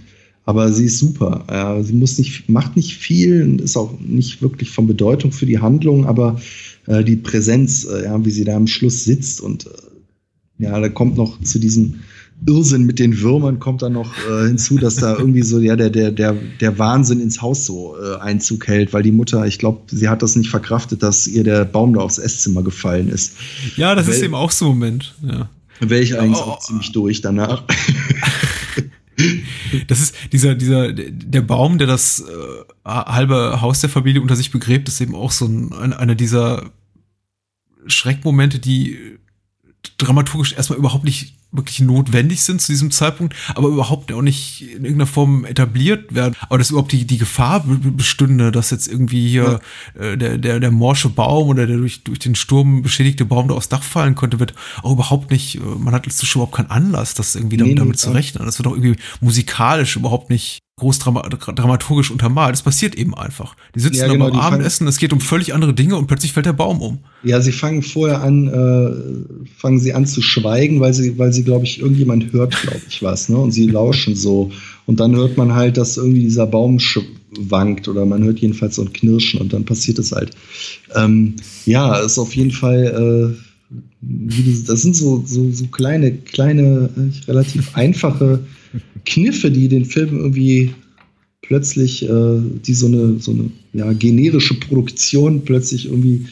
Aber 0.45 0.71
sie 0.73 0.85
ist 0.85 0.99
super. 0.99 1.45
Ja, 1.49 1.81
sie 1.81 1.93
muss 1.93 2.17
nicht, 2.17 2.49
macht 2.49 2.75
nicht 2.75 2.95
viel 2.97 3.43
und 3.43 3.61
ist 3.61 3.77
auch 3.77 3.97
nicht 4.01 4.41
wirklich 4.41 4.71
von 4.71 4.87
Bedeutung 4.87 5.31
für 5.31 5.45
die 5.45 5.59
Handlung, 5.59 6.05
aber 6.05 6.41
äh, 6.85 7.03
die 7.03 7.15
Präsenz, 7.15 7.85
äh, 7.85 8.03
ja, 8.03 8.25
wie 8.25 8.31
sie 8.31 8.43
da 8.43 8.57
am 8.57 8.67
Schluss 8.67 9.05
sitzt 9.05 9.39
und 9.39 9.65
äh, 9.65 9.69
ja, 10.63 10.79
da 10.79 10.89
kommt 10.89 11.17
noch 11.17 11.41
zu 11.41 11.59
diesem 11.59 12.01
Irrsinn 12.47 12.83
mit 12.83 12.99
den 12.99 13.19
Würmern 13.21 13.59
kommt 13.59 13.81
dann 13.81 13.93
noch 13.93 14.11
äh, 14.29 14.47
hinzu, 14.47 14.77
dass 14.77 14.95
da 14.95 15.17
irgendwie 15.17 15.43
so 15.43 15.59
ja 15.59 15.75
der 15.75 15.89
der 15.89 16.11
der 16.11 16.33
der 16.33 16.79
Wahnsinn 16.79 17.19
ins 17.19 17.41
Haus 17.41 17.65
so 17.65 17.95
äh, 18.01 18.19
Einzug 18.19 18.67
hält, 18.67 18.93
weil 18.93 19.03
die 19.03 19.11
Mutter, 19.11 19.45
ich 19.45 19.59
glaube, 19.59 19.81
sie 19.87 20.09
hat 20.09 20.21
das 20.21 20.35
nicht 20.35 20.49
verkraftet, 20.49 21.03
dass 21.03 21.27
ihr 21.27 21.43
der 21.43 21.65
Baum 21.65 21.93
da 21.93 22.01
aufs 22.01 22.17
Esszimmer 22.17 22.63
gefallen 22.63 23.09
ist. 23.09 23.35
Ja, 23.75 23.95
das 23.95 24.07
Wel 24.07 24.15
ist 24.15 24.21
eben 24.21 24.35
auch 24.35 24.51
so 24.51 24.65
ein 24.65 24.69
Moment. 24.69 25.15
Ja. 25.21 25.49
Wäre 25.79 26.01
ich 26.01 26.17
eigentlich 26.19 26.41
oh, 26.45 26.51
auch 26.51 26.59
ziemlich 26.59 26.91
durch 26.91 27.21
danach. 27.21 27.63
Das 29.87 29.99
ist 29.99 30.15
dieser, 30.31 30.55
dieser, 30.55 30.91
der 30.91 31.41
Baum, 31.41 31.77
der 31.77 31.87
das 31.87 32.21
äh, 32.21 32.89
halbe 32.89 33.61
Haus 33.61 33.79
der 33.79 33.89
Familie 33.89 34.21
unter 34.21 34.35
sich 34.35 34.51
begräbt, 34.51 34.87
ist 34.87 35.01
eben 35.01 35.13
auch 35.15 35.31
so 35.31 35.45
ein, 35.45 35.93
einer 35.93 36.15
dieser 36.15 36.71
Schreckmomente, 37.85 38.59
die 38.59 39.19
dramaturgisch 39.97 40.53
erstmal 40.53 40.79
überhaupt 40.79 41.03
nicht 41.03 41.33
wirklich 41.53 41.79
notwendig 41.81 42.41
sind 42.41 42.61
zu 42.61 42.71
diesem 42.71 42.89
Zeitpunkt, 42.89 43.35
aber 43.53 43.67
überhaupt 43.67 44.11
auch 44.11 44.21
nicht 44.21 44.61
in 44.61 44.85
irgendeiner 44.85 45.05
Form 45.05 45.45
etabliert 45.45 46.13
werden. 46.15 46.35
Aber 46.49 46.57
dass 46.57 46.71
überhaupt 46.71 46.91
die, 46.91 47.05
die 47.05 47.19
Gefahr 47.19 47.63
bestünde, 47.63 48.51
dass 48.51 48.71
jetzt 48.71 48.87
irgendwie 48.87 49.27
hier 49.27 49.61
ja. 49.95 50.01
äh, 50.01 50.17
der, 50.17 50.37
der, 50.39 50.59
der 50.59 50.71
morsche 50.71 51.09
Baum 51.09 51.49
oder 51.49 51.67
der 51.67 51.77
durch, 51.77 52.03
durch 52.03 52.19
den 52.19 52.35
Sturm 52.35 52.81
beschädigte 52.81 53.25
Baum 53.25 53.47
da 53.47 53.53
aufs 53.53 53.69
Dach 53.69 53.83
fallen 53.83 54.15
konnte, 54.15 54.39
wird 54.39 54.55
auch 54.81 54.93
überhaupt 54.93 55.29
nicht, 55.29 55.55
äh, 55.55 55.59
man 55.59 55.93
hat 55.93 56.07
letztlich 56.07 56.33
überhaupt 56.33 56.55
keinen 56.55 56.71
Anlass, 56.71 57.13
das 57.13 57.35
irgendwie 57.35 57.57
damit, 57.57 57.73
nee, 57.73 57.79
damit 57.79 57.99
zu 57.99 58.11
rechnen. 58.11 58.45
Das 58.45 58.57
wird 58.57 58.67
auch 58.67 58.75
irgendwie 58.75 58.99
musikalisch 59.21 59.95
überhaupt 59.95 60.31
nicht 60.31 60.62
groß 60.77 60.99
dramaturgisch 60.99 62.09
untermalt. 62.09 62.53
Das 62.53 62.63
passiert 62.63 62.95
eben 62.95 63.13
einfach. 63.13 63.55
Die 63.75 63.79
sitzen 63.79 63.97
ja, 63.97 64.07
genau, 64.07 64.29
beim 64.29 64.39
Abendessen, 64.39 64.87
es 64.87 64.97
geht 64.97 65.13
um 65.13 65.19
völlig 65.19 65.53
andere 65.53 65.73
Dinge 65.73 65.95
und 65.95 66.07
plötzlich 66.07 66.33
fällt 66.33 66.47
der 66.47 66.53
Baum 66.53 66.81
um. 66.81 66.99
Ja, 67.23 67.41
sie 67.41 67.51
fangen 67.51 67.83
vorher 67.83 68.21
an, 68.21 68.47
äh, 68.47 69.49
fangen 69.55 69.79
sie 69.79 69.93
an 69.93 70.07
zu 70.07 70.21
schweigen, 70.21 70.79
weil 70.79 70.93
sie, 70.93 71.17
weil 71.19 71.31
sie, 71.31 71.43
glaube 71.43 71.65
ich, 71.65 71.79
irgendjemand 71.79 72.33
hört, 72.33 72.59
glaube 72.61 72.81
ich, 72.89 73.03
was, 73.03 73.29
ne? 73.29 73.37
Und 73.37 73.51
sie 73.51 73.67
lauschen 73.67 74.15
so. 74.15 74.51
Und 74.87 74.99
dann 74.99 75.15
hört 75.15 75.37
man 75.37 75.53
halt, 75.53 75.77
dass 75.77 75.97
irgendwie 75.97 76.21
dieser 76.21 76.47
Baum 76.47 76.79
wankt 77.39 77.87
oder 77.87 78.05
man 78.05 78.23
hört 78.23 78.39
jedenfalls 78.39 78.75
so 78.75 78.81
ein 78.81 78.93
Knirschen 78.93 79.41
und 79.41 79.53
dann 79.53 79.65
passiert 79.65 79.99
es 79.99 80.11
halt. 80.11 80.31
Ähm, 80.95 81.35
ja, 81.65 81.97
ist 81.97 82.17
auf 82.17 82.35
jeden 82.35 82.51
Fall, 82.51 83.35
äh, 83.35 83.75
das 84.01 84.81
sind 84.81 84.95
so, 84.95 85.23
so, 85.25 85.51
so 85.51 85.67
kleine, 85.67 86.13
kleine, 86.13 86.89
äh, 86.95 87.25
relativ 87.27 87.75
einfache 87.75 88.39
Kniffe, 89.05 89.51
die 89.51 89.67
den 89.67 89.85
Film 89.85 90.17
irgendwie 90.17 90.73
plötzlich, 91.41 92.03
äh, 92.03 92.39
die 92.65 92.73
so 92.73 92.87
eine, 92.87 93.19
so 93.19 93.31
eine 93.31 93.51
ja, 93.73 93.91
generische 93.93 94.55
Produktion 94.55 95.43
plötzlich 95.43 95.85
irgendwie 95.85 96.27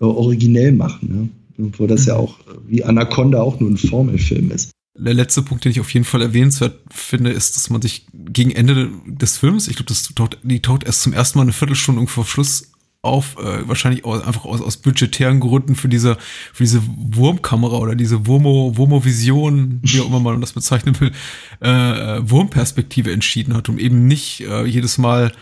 äh, 0.00 0.04
originell 0.04 0.72
machen. 0.72 1.30
Ja? 1.58 1.66
Obwohl 1.66 1.86
das 1.86 2.06
ja 2.06 2.14
mhm. 2.14 2.20
auch 2.20 2.38
wie 2.66 2.82
Anaconda 2.82 3.40
auch 3.40 3.60
nur 3.60 3.70
ein 3.70 3.76
Formelfilm 3.76 4.50
ist. 4.50 4.70
Der 4.96 5.14
letzte 5.14 5.42
Punkt, 5.42 5.64
den 5.64 5.72
ich 5.72 5.80
auf 5.80 5.92
jeden 5.92 6.04
Fall 6.04 6.22
erwähnenswert 6.22 6.78
finde, 6.88 7.30
ist, 7.30 7.56
dass 7.56 7.68
man 7.68 7.82
sich 7.82 8.06
gegen 8.12 8.52
Ende 8.52 8.90
des 9.06 9.38
Films, 9.38 9.66
ich 9.66 9.74
glaube, 9.74 9.88
das 9.88 10.04
taucht, 10.14 10.38
die 10.44 10.62
taucht 10.62 10.84
erst 10.84 11.02
zum 11.02 11.12
ersten 11.12 11.38
Mal 11.38 11.42
eine 11.42 11.52
Viertelstunde 11.52 12.00
irgendwo 12.00 12.22
vor 12.22 12.26
Schluss 12.26 12.70
auf, 13.04 13.36
äh, 13.38 13.68
wahrscheinlich 13.68 14.04
aus, 14.04 14.22
einfach 14.22 14.44
aus, 14.44 14.60
aus 14.60 14.76
budgetären 14.76 15.40
Gründen 15.40 15.74
für 15.74 15.88
diese, 15.88 16.16
für 16.52 16.62
diese 16.62 16.82
Wurmkamera 16.86 17.76
oder 17.78 17.94
diese 17.94 18.26
Wurmo, 18.26 18.76
Wurmo-Vision, 18.76 19.80
wie 19.82 20.00
auch 20.00 20.06
immer 20.06 20.20
man 20.20 20.40
das 20.40 20.52
bezeichnen 20.52 20.98
will, 21.00 21.12
äh, 21.60 22.20
Wurmperspektive 22.22 23.12
entschieden 23.12 23.54
hat, 23.54 23.68
um 23.68 23.78
eben 23.78 24.06
nicht 24.06 24.40
äh, 24.40 24.64
jedes 24.64 24.98
Mal 24.98 25.32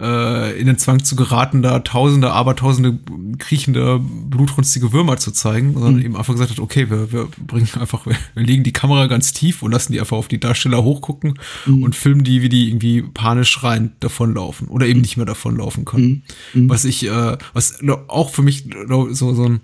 äh, 0.00 0.58
in 0.58 0.66
den 0.66 0.78
Zwang 0.78 1.04
zu 1.04 1.14
geraten, 1.14 1.62
da 1.62 1.80
tausende, 1.80 2.32
abertausende 2.32 2.98
kriechende, 3.38 4.00
blutrünstige 4.00 4.92
Würmer 4.92 5.18
zu 5.18 5.30
zeigen, 5.30 5.74
sondern 5.74 5.96
mhm. 5.96 6.02
eben 6.02 6.16
einfach 6.16 6.32
gesagt 6.32 6.50
hat, 6.50 6.58
okay, 6.58 6.90
wir, 6.90 7.12
wir 7.12 7.28
bringen 7.46 7.68
einfach, 7.78 8.06
wir, 8.06 8.16
legen 8.34 8.64
die 8.64 8.72
Kamera 8.72 9.06
ganz 9.06 9.32
tief 9.32 9.62
und 9.62 9.72
lassen 9.72 9.92
die 9.92 10.00
einfach 10.00 10.16
auf 10.16 10.28
die 10.28 10.40
Darsteller 10.40 10.82
hochgucken 10.82 11.38
mhm. 11.66 11.82
und 11.82 11.94
filmen 11.94 12.24
die, 12.24 12.42
wie 12.42 12.48
die 12.48 12.68
irgendwie 12.68 13.02
panisch 13.02 13.50
schreiend 13.50 13.92
davonlaufen 14.00 14.68
oder 14.68 14.86
eben 14.86 15.00
nicht 15.00 15.16
mehr 15.16 15.26
davonlaufen 15.26 15.84
können. 15.84 16.24
Mhm. 16.54 16.62
mhm. 16.62 16.70
Was 16.70 16.84
ich, 16.84 17.06
äh, 17.06 17.36
was 17.52 17.80
auch 18.08 18.30
für 18.30 18.42
mich 18.42 18.64
so, 18.88 19.34
so 19.34 19.44
ein 19.44 19.60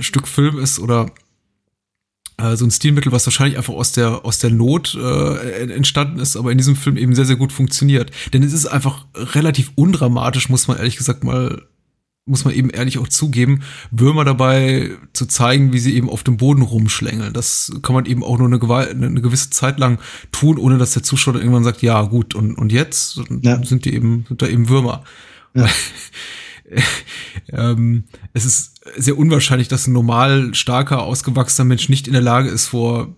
Stück 0.00 0.28
Film 0.28 0.58
ist 0.58 0.78
oder 0.78 1.06
äh, 1.06 1.08
so 2.56 2.64
ein 2.64 2.70
Stilmittel, 2.70 3.12
was 3.12 3.26
wahrscheinlich 3.26 3.56
einfach 3.56 3.74
aus 3.74 3.92
der, 3.92 4.24
aus 4.24 4.38
der 4.38 4.50
Not 4.50 4.96
äh, 5.00 5.72
entstanden 5.72 6.18
ist, 6.18 6.36
aber 6.36 6.52
in 6.52 6.58
diesem 6.58 6.76
Film 6.76 6.96
eben 6.96 7.14
sehr, 7.14 7.24
sehr 7.24 7.36
gut 7.36 7.52
funktioniert. 7.52 8.10
Denn 8.32 8.42
es 8.42 8.52
ist 8.52 8.66
einfach 8.66 9.06
relativ 9.14 9.72
undramatisch, 9.74 10.48
muss 10.48 10.68
man 10.68 10.78
ehrlich 10.78 10.96
gesagt 10.96 11.24
mal, 11.24 11.62
muss 12.26 12.44
man 12.44 12.54
eben 12.54 12.70
ehrlich 12.70 12.98
auch 12.98 13.08
zugeben, 13.08 13.62
Würmer 13.90 14.24
dabei 14.24 14.90
zu 15.12 15.26
zeigen, 15.26 15.72
wie 15.72 15.78
sie 15.78 15.94
eben 15.96 16.08
auf 16.08 16.22
dem 16.22 16.36
Boden 16.36 16.62
rumschlängeln. 16.62 17.32
Das 17.32 17.72
kann 17.82 17.94
man 17.94 18.06
eben 18.06 18.22
auch 18.22 18.38
nur 18.38 18.46
eine, 18.46 18.58
Gewalt, 18.58 18.90
eine 18.90 19.20
gewisse 19.20 19.50
Zeit 19.50 19.78
lang 19.78 19.98
tun, 20.30 20.58
ohne 20.58 20.78
dass 20.78 20.92
der 20.92 21.02
Zuschauer 21.02 21.36
irgendwann 21.36 21.64
sagt, 21.64 21.82
ja 21.82 22.02
gut, 22.02 22.34
und, 22.34 22.56
und 22.56 22.72
jetzt 22.72 23.20
ja. 23.42 23.62
sind 23.64 23.84
die 23.84 23.94
eben, 23.94 24.24
sind 24.28 24.42
da 24.42 24.46
eben 24.46 24.68
Würmer. 24.68 25.04
Ja. 25.54 25.68
ähm, 27.52 28.04
es 28.32 28.44
ist 28.44 28.80
sehr 28.96 29.18
unwahrscheinlich, 29.18 29.68
dass 29.68 29.86
ein 29.86 29.92
normal 29.92 30.54
starker, 30.54 31.02
ausgewachsener 31.02 31.66
Mensch 31.66 31.88
nicht 31.88 32.06
in 32.06 32.12
der 32.12 32.22
Lage 32.22 32.48
ist, 32.48 32.66
vor 32.66 33.14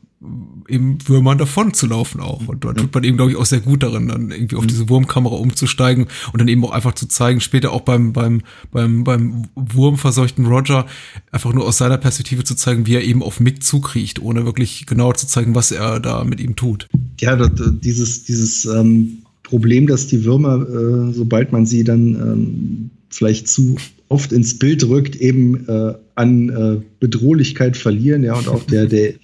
eben 0.69 0.99
Würmern 1.07 1.39
davon 1.39 1.75
zu 1.75 1.87
laufen 1.87 2.21
auch. 2.21 2.47
Und 2.47 2.65
da 2.65 2.73
tut 2.73 2.95
man 2.95 3.05
eben, 3.05 3.17
glaube 3.17 3.33
ich, 3.33 3.37
auch 3.37 3.45
sehr 3.45 3.61
gut 3.61 3.83
darin, 3.83 4.09
dann 4.09 4.31
irgendwie 4.31 4.57
auf 4.57 4.63
mhm. 4.63 4.69
diese 4.69 4.89
Wurmkamera 4.89 5.35
umzusteigen 5.35 6.07
und 6.33 6.41
dann 6.41 6.49
eben 6.49 6.65
auch 6.65 6.71
einfach 6.71 6.95
zu 6.95 7.09
zeigen, 7.09 7.41
später 7.41 7.73
auch 7.73 7.81
beim, 7.81 8.13
beim, 8.13 8.43
beim, 8.71 9.05
beim 9.05 9.49
wurmverseuchten 9.57 10.47
Roger, 10.47 10.87
einfach 11.33 11.53
nur 11.53 11.67
aus 11.67 11.79
seiner 11.79 11.99
Perspektive 11.99 12.45
zu 12.45 12.55
zeigen, 12.55 12.87
wie 12.87 12.95
er 12.95 13.03
eben 13.03 13.23
auf 13.23 13.41
Mick 13.41 13.63
zukriecht, 13.65 14.21
ohne 14.21 14.45
wirklich 14.45 14.87
genau 14.87 15.13
zu 15.13 15.27
zeigen, 15.27 15.55
was 15.55 15.73
er 15.73 15.99
da 15.99 16.25
mit 16.25 16.41
ihm 16.41 16.57
tut. 16.57 16.89
Ja, 17.21 17.37
dieses, 17.37 18.25
dieses 18.25 18.65
ähm, 18.65 19.23
Problem, 19.43 19.87
dass 19.87 20.07
die 20.07 20.25
Würmer, 20.25 20.67
äh, 20.69 21.13
sobald 21.13 21.53
man 21.53 21.67
sie 21.67 21.85
dann 21.85 22.15
ähm, 22.15 22.91
vielleicht 23.15 23.49
zu 23.49 23.77
oft 24.09 24.33
ins 24.33 24.59
Bild 24.59 24.87
rückt, 24.89 25.17
eben 25.17 25.69
äh, 25.69 25.95
an 26.15 26.49
äh, 26.51 26.81
Bedrohlichkeit 27.01 27.77
verlieren, 27.77 28.25
ja, 28.25 28.35
und 28.35 28.49
auch 28.49 28.65
der, 28.65 28.87
der 28.87 29.15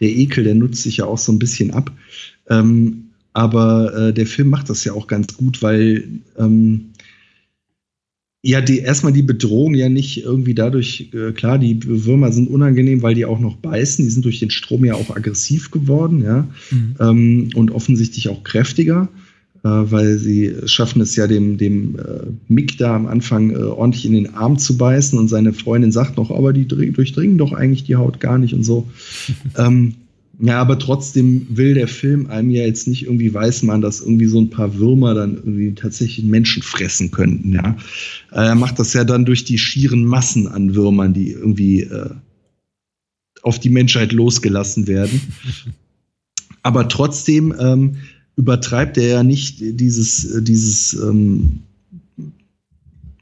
der 0.00 0.10
Ekel, 0.10 0.44
der 0.44 0.54
nutzt 0.54 0.82
sich 0.82 0.98
ja 0.98 1.06
auch 1.06 1.18
so 1.18 1.32
ein 1.32 1.38
bisschen 1.38 1.72
ab. 1.72 1.92
Ähm, 2.48 3.10
aber 3.32 3.94
äh, 3.94 4.12
der 4.12 4.26
Film 4.26 4.48
macht 4.48 4.70
das 4.70 4.84
ja 4.84 4.92
auch 4.92 5.06
ganz 5.06 5.36
gut, 5.36 5.62
weil 5.62 6.04
ähm, 6.36 6.90
ja, 8.42 8.60
die, 8.60 8.78
erstmal 8.78 9.12
die 9.12 9.22
Bedrohung 9.22 9.74
ja 9.74 9.88
nicht 9.88 10.22
irgendwie 10.22 10.54
dadurch, 10.54 11.10
äh, 11.12 11.32
klar, 11.32 11.58
die 11.58 11.84
Würmer 11.84 12.32
sind 12.32 12.48
unangenehm, 12.48 13.02
weil 13.02 13.14
die 13.14 13.26
auch 13.26 13.40
noch 13.40 13.56
beißen. 13.56 14.04
Die 14.04 14.10
sind 14.10 14.24
durch 14.24 14.38
den 14.38 14.50
Strom 14.50 14.84
ja 14.84 14.94
auch 14.94 15.14
aggressiv 15.14 15.72
geworden, 15.72 16.22
ja. 16.22 16.48
Mhm. 16.70 16.94
Ähm, 17.00 17.50
und 17.54 17.72
offensichtlich 17.72 18.28
auch 18.28 18.44
kräftiger, 18.44 19.08
weil 19.68 20.18
sie 20.18 20.54
schaffen 20.66 21.00
es 21.00 21.16
ja 21.16 21.26
dem, 21.26 21.58
dem 21.58 21.96
äh, 21.98 22.26
Mick 22.48 22.78
da 22.78 22.94
am 22.94 23.06
Anfang 23.06 23.50
äh, 23.50 23.56
ordentlich 23.56 24.06
in 24.06 24.12
den 24.12 24.34
Arm 24.34 24.58
zu 24.58 24.76
beißen 24.76 25.18
und 25.18 25.28
seine 25.28 25.52
Freundin 25.52 25.92
sagt 25.92 26.16
noch, 26.16 26.30
aber 26.30 26.52
die 26.52 26.66
durchdringen 26.66 27.38
doch 27.38 27.52
eigentlich 27.52 27.84
die 27.84 27.96
Haut 27.96 28.20
gar 28.20 28.38
nicht 28.38 28.54
und 28.54 28.64
so. 28.64 28.88
ähm, 29.56 29.94
ja, 30.40 30.60
aber 30.60 30.78
trotzdem 30.78 31.46
will 31.50 31.74
der 31.74 31.88
Film 31.88 32.28
einem 32.28 32.50
ja 32.50 32.64
jetzt 32.64 32.86
nicht 32.86 33.04
irgendwie 33.04 33.34
weismachen, 33.34 33.80
dass 33.80 34.00
irgendwie 34.00 34.26
so 34.26 34.40
ein 34.40 34.50
paar 34.50 34.76
Würmer 34.78 35.14
dann 35.14 35.34
irgendwie 35.34 35.74
tatsächlich 35.74 36.24
Menschen 36.24 36.62
fressen 36.62 37.10
könnten, 37.10 37.54
ja. 37.54 37.76
Er 38.30 38.54
macht 38.54 38.78
das 38.78 38.92
ja 38.92 39.02
dann 39.02 39.24
durch 39.24 39.44
die 39.44 39.58
schieren 39.58 40.04
Massen 40.04 40.46
an 40.46 40.76
Würmern, 40.76 41.12
die 41.12 41.32
irgendwie 41.32 41.80
äh, 41.80 42.10
auf 43.42 43.58
die 43.58 43.70
Menschheit 43.70 44.12
losgelassen 44.12 44.86
werden. 44.86 45.20
aber 46.62 46.88
trotzdem 46.88 47.54
ähm, 47.58 47.96
übertreibt 48.38 48.96
er 48.96 49.08
ja 49.08 49.22
nicht 49.24 49.58
dieses, 49.60 50.42
dieses 50.44 50.94
ähm, 50.94 51.64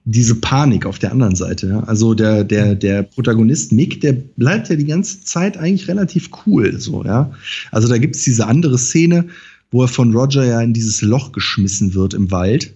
diese 0.05 0.37
Panik 0.37 0.87
auf 0.87 1.01
der 1.01 1.11
anderen 1.11 1.35
Seite. 1.35 1.83
Also 1.87 2.15
der, 2.15 2.45
der, 2.45 2.77
der 2.77 3.03
Protagonist 3.03 3.73
Mick, 3.73 4.01
der 4.03 4.13
bleibt 4.13 4.69
ja 4.69 4.77
die 4.77 4.85
ganze 4.85 5.25
Zeit 5.25 5.57
eigentlich 5.57 5.89
relativ 5.89 6.31
cool. 6.47 6.79
So, 6.79 7.03
ja? 7.03 7.33
Also 7.73 7.89
da 7.89 7.99
gibt 7.99 8.15
es 8.15 8.23
diese 8.23 8.47
andere 8.47 8.79
Szene, 8.79 9.27
wo 9.73 9.83
er 9.83 9.89
von 9.89 10.15
Roger 10.15 10.45
ja 10.45 10.61
in 10.61 10.75
dieses 10.75 11.03
Loch 11.03 11.33
geschmissen 11.33 11.95
wird 11.95 12.15
im 12.15 12.31
Wald. 12.31 12.73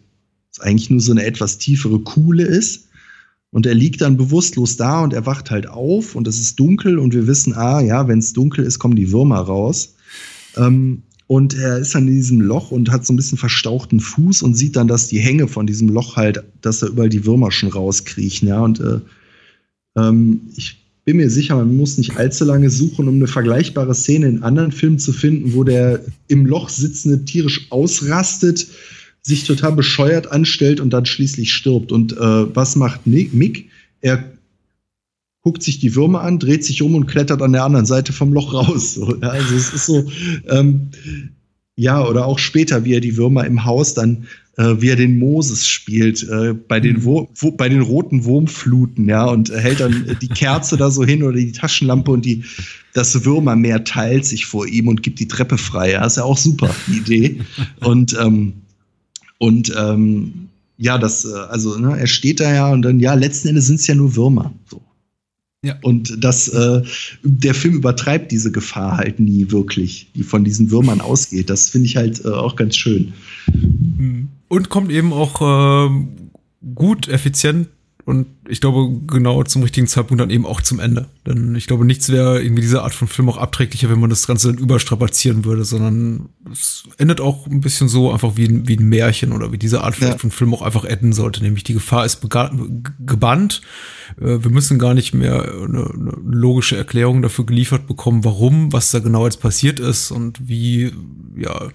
Das 0.50 0.64
eigentlich 0.64 0.90
nur 0.90 1.00
so 1.00 1.12
eine 1.12 1.24
etwas 1.24 1.58
tiefere 1.58 2.00
Kuhle 2.00 2.42
ist. 2.42 2.88
Und 3.52 3.66
er 3.66 3.74
liegt 3.74 4.00
dann 4.00 4.16
bewusstlos 4.16 4.76
da 4.76 5.02
und 5.02 5.12
er 5.12 5.26
wacht 5.26 5.52
halt 5.52 5.68
auf 5.68 6.16
und 6.16 6.26
es 6.26 6.40
ist 6.40 6.58
dunkel 6.58 6.98
und 6.98 7.12
wir 7.14 7.26
wissen, 7.26 7.52
ah 7.52 7.80
ja, 7.80 8.08
wenn 8.08 8.18
es 8.20 8.32
dunkel 8.32 8.64
ist, 8.64 8.78
kommen 8.78 8.96
die 8.96 9.12
Würmer 9.12 9.40
raus. 9.40 9.94
Ähm, 10.56 11.02
und 11.30 11.54
er 11.54 11.78
ist 11.78 11.94
dann 11.94 12.08
in 12.08 12.14
diesem 12.14 12.40
Loch 12.40 12.72
und 12.72 12.90
hat 12.90 13.06
so 13.06 13.12
ein 13.12 13.16
bisschen 13.16 13.38
verstauchten 13.38 14.00
Fuß 14.00 14.42
und 14.42 14.54
sieht 14.54 14.74
dann, 14.74 14.88
dass 14.88 15.06
die 15.06 15.20
Hänge 15.20 15.46
von 15.46 15.64
diesem 15.64 15.88
Loch 15.88 16.16
halt, 16.16 16.42
dass 16.60 16.80
da 16.80 16.88
überall 16.88 17.08
die 17.08 17.24
Würmer 17.24 17.52
schon 17.52 17.68
rauskriechen, 17.68 18.48
ja. 18.48 18.60
Und 18.60 18.80
äh, 18.80 18.98
ähm, 19.96 20.40
ich 20.56 20.78
bin 21.04 21.18
mir 21.18 21.30
sicher, 21.30 21.54
man 21.54 21.76
muss 21.76 21.98
nicht 21.98 22.16
allzu 22.16 22.44
lange 22.44 22.68
suchen, 22.68 23.06
um 23.06 23.14
eine 23.14 23.28
vergleichbare 23.28 23.94
Szene 23.94 24.26
in 24.26 24.42
anderen 24.42 24.72
Filmen 24.72 24.98
zu 24.98 25.12
finden, 25.12 25.54
wo 25.54 25.62
der 25.62 26.04
im 26.26 26.46
Loch 26.46 26.68
sitzende 26.68 27.24
tierisch 27.24 27.68
ausrastet, 27.70 28.66
sich 29.22 29.44
total 29.44 29.70
bescheuert 29.70 30.32
anstellt 30.32 30.80
und 30.80 30.90
dann 30.90 31.06
schließlich 31.06 31.54
stirbt. 31.54 31.92
Und 31.92 32.12
äh, 32.12 32.56
was 32.56 32.74
macht 32.74 33.06
Mick? 33.06 33.68
Er 34.00 34.32
guckt 35.42 35.62
sich 35.62 35.78
die 35.78 35.94
Würmer 35.94 36.20
an, 36.22 36.38
dreht 36.38 36.64
sich 36.64 36.82
um 36.82 36.94
und 36.94 37.06
klettert 37.06 37.42
an 37.42 37.52
der 37.52 37.64
anderen 37.64 37.86
Seite 37.86 38.12
vom 38.12 38.32
Loch 38.32 38.52
raus. 38.52 38.94
So, 38.94 39.16
ja, 39.16 39.28
also 39.28 39.54
es 39.54 39.72
ist 39.72 39.86
so, 39.86 40.10
ähm, 40.48 40.90
ja, 41.76 42.06
oder 42.06 42.26
auch 42.26 42.38
später, 42.38 42.84
wie 42.84 42.94
er 42.94 43.00
die 43.00 43.16
Würmer 43.16 43.46
im 43.46 43.64
Haus 43.64 43.94
dann, 43.94 44.26
äh, 44.58 44.74
wie 44.80 44.90
er 44.90 44.96
den 44.96 45.18
Moses 45.18 45.66
spielt, 45.66 46.22
äh, 46.28 46.52
bei, 46.52 46.78
den 46.78 46.96
mhm. 46.96 47.04
Wo, 47.04 47.30
wo, 47.34 47.52
bei 47.52 47.70
den 47.70 47.80
roten 47.80 48.24
Wurmfluten, 48.24 49.08
ja, 49.08 49.24
und 49.24 49.50
hält 49.50 49.80
dann 49.80 50.18
die 50.20 50.28
Kerze 50.28 50.76
da 50.76 50.90
so 50.90 51.04
hin 51.04 51.22
oder 51.22 51.36
die 51.38 51.52
Taschenlampe 51.52 52.10
und 52.10 52.26
die, 52.26 52.44
das 52.92 53.24
Würmermeer 53.24 53.84
teilt 53.84 54.26
sich 54.26 54.44
vor 54.44 54.66
ihm 54.66 54.88
und 54.88 55.02
gibt 55.02 55.20
die 55.20 55.28
Treppe 55.28 55.56
frei. 55.56 55.92
Ja, 55.92 56.04
ist 56.04 56.18
ja 56.18 56.24
auch 56.24 56.36
super, 56.36 56.74
die 56.86 56.98
Idee. 56.98 57.40
Und, 57.80 58.14
ähm, 58.20 58.52
und 59.38 59.72
ähm, 59.78 60.48
ja, 60.76 60.98
das, 60.98 61.24
äh, 61.24 61.32
also, 61.48 61.78
ne, 61.78 61.98
er 61.98 62.06
steht 62.06 62.40
da 62.40 62.52
ja 62.52 62.70
und 62.70 62.82
dann, 62.82 63.00
ja, 63.00 63.14
letzten 63.14 63.48
Endes 63.48 63.68
sind 63.68 63.80
es 63.80 63.86
ja 63.86 63.94
nur 63.94 64.16
Würmer. 64.16 64.52
So. 64.66 64.82
Ja. 65.62 65.76
Und 65.82 66.24
das, 66.24 66.48
äh, 66.48 66.82
der 67.22 67.54
Film 67.54 67.74
übertreibt 67.74 68.32
diese 68.32 68.50
Gefahr 68.50 68.96
halt 68.96 69.20
nie 69.20 69.50
wirklich, 69.50 70.10
die 70.14 70.22
von 70.22 70.42
diesen 70.42 70.70
Würmern 70.70 71.02
ausgeht. 71.02 71.50
Das 71.50 71.68
finde 71.68 71.86
ich 71.86 71.96
halt 71.96 72.24
äh, 72.24 72.28
auch 72.28 72.56
ganz 72.56 72.76
schön. 72.76 73.12
Mhm. 73.52 74.28
Und 74.48 74.70
kommt 74.70 74.90
eben 74.90 75.12
auch 75.12 75.40
äh, 75.42 75.90
gut, 76.74 77.08
effizient 77.08 77.68
und 78.10 78.26
ich 78.48 78.60
glaube, 78.60 78.90
genau 79.06 79.40
zum 79.44 79.62
richtigen 79.62 79.86
Zeitpunkt 79.86 80.20
dann 80.20 80.30
eben 80.30 80.44
auch 80.44 80.60
zum 80.60 80.80
Ende. 80.80 81.06
Denn 81.24 81.54
ich 81.54 81.68
glaube, 81.68 81.84
nichts 81.84 82.08
wäre 82.08 82.42
irgendwie 82.42 82.62
diese 82.62 82.82
Art 82.82 82.92
von 82.92 83.06
Film 83.06 83.28
auch 83.28 83.36
abträglicher, 83.36 83.88
wenn 83.88 84.00
man 84.00 84.10
das 84.10 84.26
Ganze 84.26 84.48
dann 84.48 84.58
überstrapazieren 84.58 85.44
würde, 85.44 85.64
sondern 85.64 86.28
es 86.50 86.82
endet 86.98 87.20
auch 87.20 87.46
ein 87.46 87.60
bisschen 87.60 87.88
so 87.88 88.12
einfach 88.12 88.36
wie 88.36 88.46
ein, 88.46 88.66
wie 88.66 88.76
ein 88.76 88.88
Märchen 88.88 89.30
oder 89.30 89.52
wie 89.52 89.58
diese 89.58 89.82
Art 89.82 89.96
ja. 90.00 90.18
von 90.18 90.32
Film 90.32 90.52
auch 90.52 90.62
einfach 90.62 90.84
enden 90.84 91.12
sollte. 91.12 91.40
Nämlich 91.40 91.62
die 91.62 91.74
Gefahr 91.74 92.04
ist 92.04 92.20
gebannt. 92.20 93.60
Äh, 94.20 94.42
wir 94.42 94.50
müssen 94.50 94.80
gar 94.80 94.94
nicht 94.94 95.14
mehr 95.14 95.44
eine, 95.44 95.88
eine 95.88 96.12
logische 96.24 96.76
Erklärung 96.76 97.22
dafür 97.22 97.46
geliefert 97.46 97.86
bekommen, 97.86 98.24
warum, 98.24 98.72
was 98.72 98.90
da 98.90 98.98
genau 98.98 99.24
jetzt 99.24 99.40
passiert 99.40 99.78
ist 99.78 100.10
und 100.10 100.48
wie, 100.48 100.92
ja, 101.36 101.68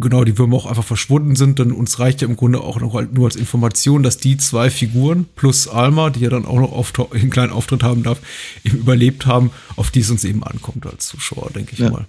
genau, 0.00 0.24
die 0.24 0.38
Würmer 0.38 0.56
auch 0.56 0.66
einfach 0.66 0.84
verschwunden 0.84 1.36
sind, 1.36 1.58
denn 1.58 1.72
uns 1.72 1.98
reicht 1.98 2.22
ja 2.22 2.28
im 2.28 2.36
Grunde 2.36 2.60
auch 2.60 2.80
noch 2.80 2.94
halt 2.94 3.12
nur 3.12 3.26
als 3.26 3.36
Information, 3.36 4.02
dass 4.02 4.18
die 4.18 4.36
zwei 4.36 4.70
Figuren 4.70 5.26
plus 5.36 5.68
Alma, 5.68 6.10
die 6.10 6.20
ja 6.20 6.30
dann 6.30 6.46
auch 6.46 6.60
noch 6.60 7.12
einen 7.12 7.30
kleinen 7.30 7.52
Auftritt 7.52 7.82
haben 7.82 8.02
darf, 8.02 8.20
eben 8.64 8.78
überlebt 8.78 9.26
haben, 9.26 9.50
auf 9.76 9.90
die 9.90 10.00
es 10.00 10.10
uns 10.10 10.24
eben 10.24 10.42
ankommt 10.42 10.86
als 10.86 11.06
Zuschauer, 11.06 11.50
denke 11.54 11.72
ich 11.72 11.80
ja. 11.80 11.90
mal. 11.90 12.06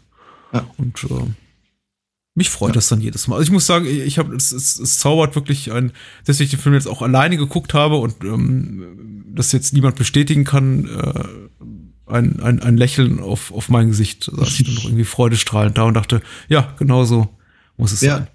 Ja. 0.53 0.65
Und 0.77 1.03
äh, 1.03 1.25
mich 2.35 2.49
freut 2.49 2.69
ja. 2.69 2.75
das 2.75 2.87
dann 2.87 3.01
jedes 3.01 3.27
Mal. 3.27 3.35
Also 3.35 3.47
ich 3.47 3.51
muss 3.51 3.65
sagen, 3.65 3.85
ich 3.85 4.17
habe 4.17 4.35
es, 4.35 4.51
es, 4.51 4.79
es 4.79 4.99
zaubert 4.99 5.35
wirklich 5.35 5.71
ein, 5.71 5.91
dass 6.25 6.39
ich 6.39 6.49
den 6.49 6.59
Film 6.59 6.75
jetzt 6.75 6.87
auch 6.87 7.01
alleine 7.01 7.37
geguckt 7.37 7.73
habe 7.73 7.97
und 7.97 8.23
ähm, 8.23 9.25
das 9.35 9.51
jetzt 9.51 9.73
niemand 9.73 9.95
bestätigen 9.95 10.43
kann, 10.43 10.87
äh, 10.87 11.23
ein, 12.05 12.39
ein, 12.39 12.59
ein 12.61 12.77
Lächeln 12.77 13.19
auf, 13.19 13.51
auf 13.51 13.69
mein 13.69 13.89
Gesicht. 13.89 14.31
Saß 14.33 14.59
ich 14.59 14.65
dann 14.65 14.75
noch 14.75 14.85
irgendwie 14.85 15.05
freudestrahlend 15.05 15.77
da 15.77 15.83
und 15.83 15.93
dachte, 15.93 16.21
ja, 16.47 16.73
genau 16.77 17.03
so 17.05 17.29
muss 17.79 17.91
es 17.91 18.01
ja. 18.01 18.17
sein. 18.17 18.27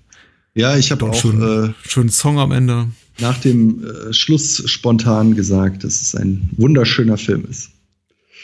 Ja, 0.55 0.77
ich 0.77 0.91
habe 0.91 1.07
auch 1.07 1.15
schön, 1.15 1.43
äh, 1.43 1.89
schönen 1.89 2.11
Song 2.11 2.39
am 2.39 2.53
Ende. 2.53 2.89
Nach 3.19 3.39
dem 3.39 3.85
äh, 3.85 4.13
Schluss 4.13 4.63
spontan 4.67 5.35
gesagt, 5.35 5.85
dass 5.85 6.01
es 6.01 6.15
ein 6.15 6.51
wunderschöner 6.57 7.19
Film 7.19 7.45
ist. 7.49 7.71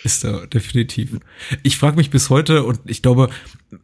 Ist 0.02 0.24
er 0.24 0.46
definitiv. 0.46 1.18
Ich 1.62 1.76
frage 1.76 1.96
mich 1.96 2.10
bis 2.10 2.30
heute 2.30 2.64
und 2.64 2.80
ich 2.86 3.02
glaube, 3.02 3.28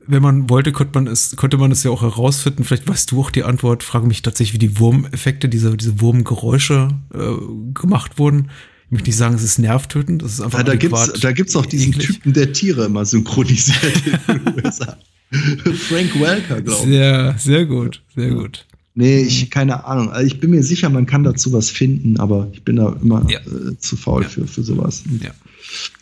wenn 0.07 0.23
man 0.23 0.49
wollte, 0.49 0.73
könnte 0.73 0.95
man 0.95 1.07
es, 1.07 1.37
könnte 1.37 1.59
man 1.59 1.71
es 1.71 1.83
ja 1.83 1.91
auch 1.91 2.03
herausfinden. 2.03 2.65
Vielleicht 2.65 2.89
weißt 2.89 3.11
du 3.11 3.21
auch 3.21 3.31
die 3.31 3.45
Antwort. 3.45 3.83
Frage 3.83 4.07
mich 4.07 4.23
tatsächlich, 4.23 4.55
wie 4.55 4.67
die 4.67 4.79
Wurmeffekte, 4.79 5.49
diese, 5.49 5.77
diese 5.77 6.01
Wurmgeräusche 6.01 6.89
äh, 7.13 7.35
gemacht 7.75 8.19
wurden. 8.19 8.51
Ich 8.87 8.93
möchte 8.93 9.09
nicht 9.09 9.17
sagen, 9.17 9.35
es 9.35 9.43
ist 9.43 9.59
nervtötend. 9.59 10.23
Das 10.23 10.33
ist 10.33 10.41
einfach 10.41 10.61
ja, 10.61 10.65
da 10.65 10.77
gibt's, 10.77 11.13
da 11.21 11.33
gibt's 11.33 11.55
auch 11.55 11.67
diesen 11.67 11.93
eklig. 11.93 12.07
Typen, 12.07 12.33
der 12.33 12.53
Tiere 12.53 12.87
immer 12.87 13.05
synchronisiert 13.05 14.03
in 14.29 14.45
den 14.45 14.55
USA. 14.65 14.97
Frank 15.31 16.21
Welker, 16.21 16.61
glaube 16.63 16.83
ich. 16.83 16.89
Sehr, 16.89 17.35
sehr 17.39 17.67
gut, 17.67 18.03
sehr 18.15 18.31
gut. 18.31 18.67
Nee, 18.95 19.21
ich, 19.21 19.51
keine 19.51 19.85
Ahnung. 19.85 20.11
Also 20.11 20.27
ich 20.27 20.41
bin 20.41 20.51
mir 20.51 20.63
sicher, 20.63 20.89
man 20.89 21.05
kann 21.05 21.23
dazu 21.23 21.53
was 21.53 21.69
finden, 21.69 22.19
aber 22.19 22.49
ich 22.53 22.63
bin 22.63 22.77
da 22.77 22.97
immer 23.03 23.27
ja. 23.29 23.41
äh, 23.41 23.77
zu 23.79 23.97
faul 23.97 24.23
ja. 24.23 24.29
für, 24.29 24.47
für 24.47 24.63
sowas. 24.63 25.05
Ja. 25.23 25.33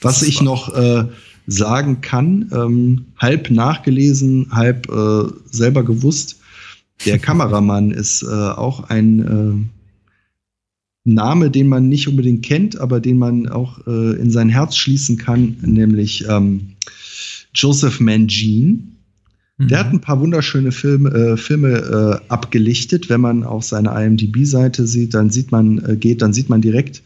Was 0.00 0.22
ich 0.22 0.36
wahr. 0.36 0.44
noch 0.44 0.74
äh, 0.74 1.04
sagen 1.46 2.00
kann, 2.02 2.50
ähm, 2.52 3.06
halb 3.18 3.50
nachgelesen, 3.50 4.48
halb 4.52 4.88
äh, 4.88 5.24
selber 5.50 5.82
gewusst, 5.82 6.40
der 7.04 7.18
Kameramann 7.20 7.90
ist 7.90 8.22
äh, 8.22 8.26
auch 8.26 8.88
ein 8.88 9.68
äh, 11.06 11.10
Name, 11.10 11.50
den 11.50 11.68
man 11.68 11.88
nicht 11.88 12.08
unbedingt 12.08 12.44
kennt, 12.44 12.78
aber 12.78 13.00
den 13.00 13.18
man 13.18 13.48
auch 13.48 13.86
äh, 13.86 14.16
in 14.16 14.30
sein 14.30 14.48
Herz 14.48 14.76
schließen 14.76 15.18
kann, 15.18 15.56
nämlich 15.62 16.26
ähm, 16.28 16.74
Joseph 17.52 18.00
Mangine. 18.00 18.93
Der 19.56 19.78
hat 19.78 19.88
mhm. 19.88 19.98
ein 19.98 20.00
paar 20.00 20.20
wunderschöne 20.20 20.72
Film, 20.72 21.06
äh, 21.06 21.36
Filme 21.36 21.70
äh, 21.70 22.28
abgelichtet. 22.28 23.08
Wenn 23.08 23.20
man 23.20 23.44
auf 23.44 23.64
seine 23.64 23.90
IMDb-Seite 23.90 24.86
sieht, 24.86 25.14
dann 25.14 25.30
sieht 25.30 25.52
man, 25.52 25.78
äh, 25.84 25.96
geht, 25.96 26.22
dann 26.22 26.32
sieht 26.32 26.48
man 26.48 26.60
direkt 26.60 27.02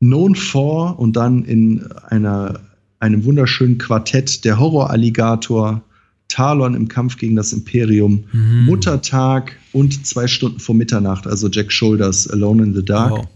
Known 0.00 0.34
for 0.34 0.98
und 0.98 1.16
dann 1.16 1.44
in 1.44 1.90
einer, 2.08 2.60
einem 3.00 3.24
wunderschönen 3.24 3.78
Quartett 3.78 4.44
der 4.44 4.58
Horror-Alligator, 4.58 5.82
Talon 6.28 6.74
im 6.74 6.88
Kampf 6.88 7.16
gegen 7.16 7.36
das 7.36 7.54
Imperium, 7.54 8.24
mhm. 8.32 8.66
Muttertag 8.66 9.56
und 9.72 10.06
zwei 10.06 10.26
Stunden 10.26 10.60
vor 10.60 10.74
Mitternacht, 10.74 11.26
also 11.26 11.48
Jack 11.48 11.72
Shoulders 11.72 12.28
Alone 12.28 12.64
in 12.64 12.74
the 12.74 12.84
Dark. 12.84 13.12
Wow. 13.12 13.28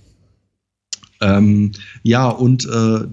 Ähm, 1.22 1.72
ja, 2.02 2.28
und 2.28 2.66
äh, 2.66 3.06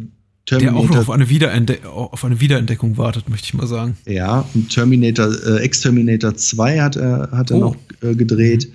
Terminator. 0.49 0.81
Der 0.81 0.89
auch 0.89 0.95
noch 0.95 1.01
auf 1.01 1.09
eine, 1.11 1.29
Wiederentde 1.29 1.87
auf 1.87 2.25
eine 2.25 2.39
Wiederentdeckung 2.41 2.97
wartet, 2.97 3.29
möchte 3.29 3.45
ich 3.45 3.53
mal 3.53 3.67
sagen. 3.67 3.97
Ja, 4.07 4.45
und 4.55 4.69
Terminator, 4.69 5.29
äh, 5.45 5.61
Ex-Terminator 5.61 6.35
2 6.35 6.79
hat 6.81 6.95
er, 6.95 7.29
hat 7.31 7.51
er 7.51 7.57
oh. 7.57 7.59
noch 7.59 7.75
äh, 8.01 8.15
gedreht. 8.15 8.71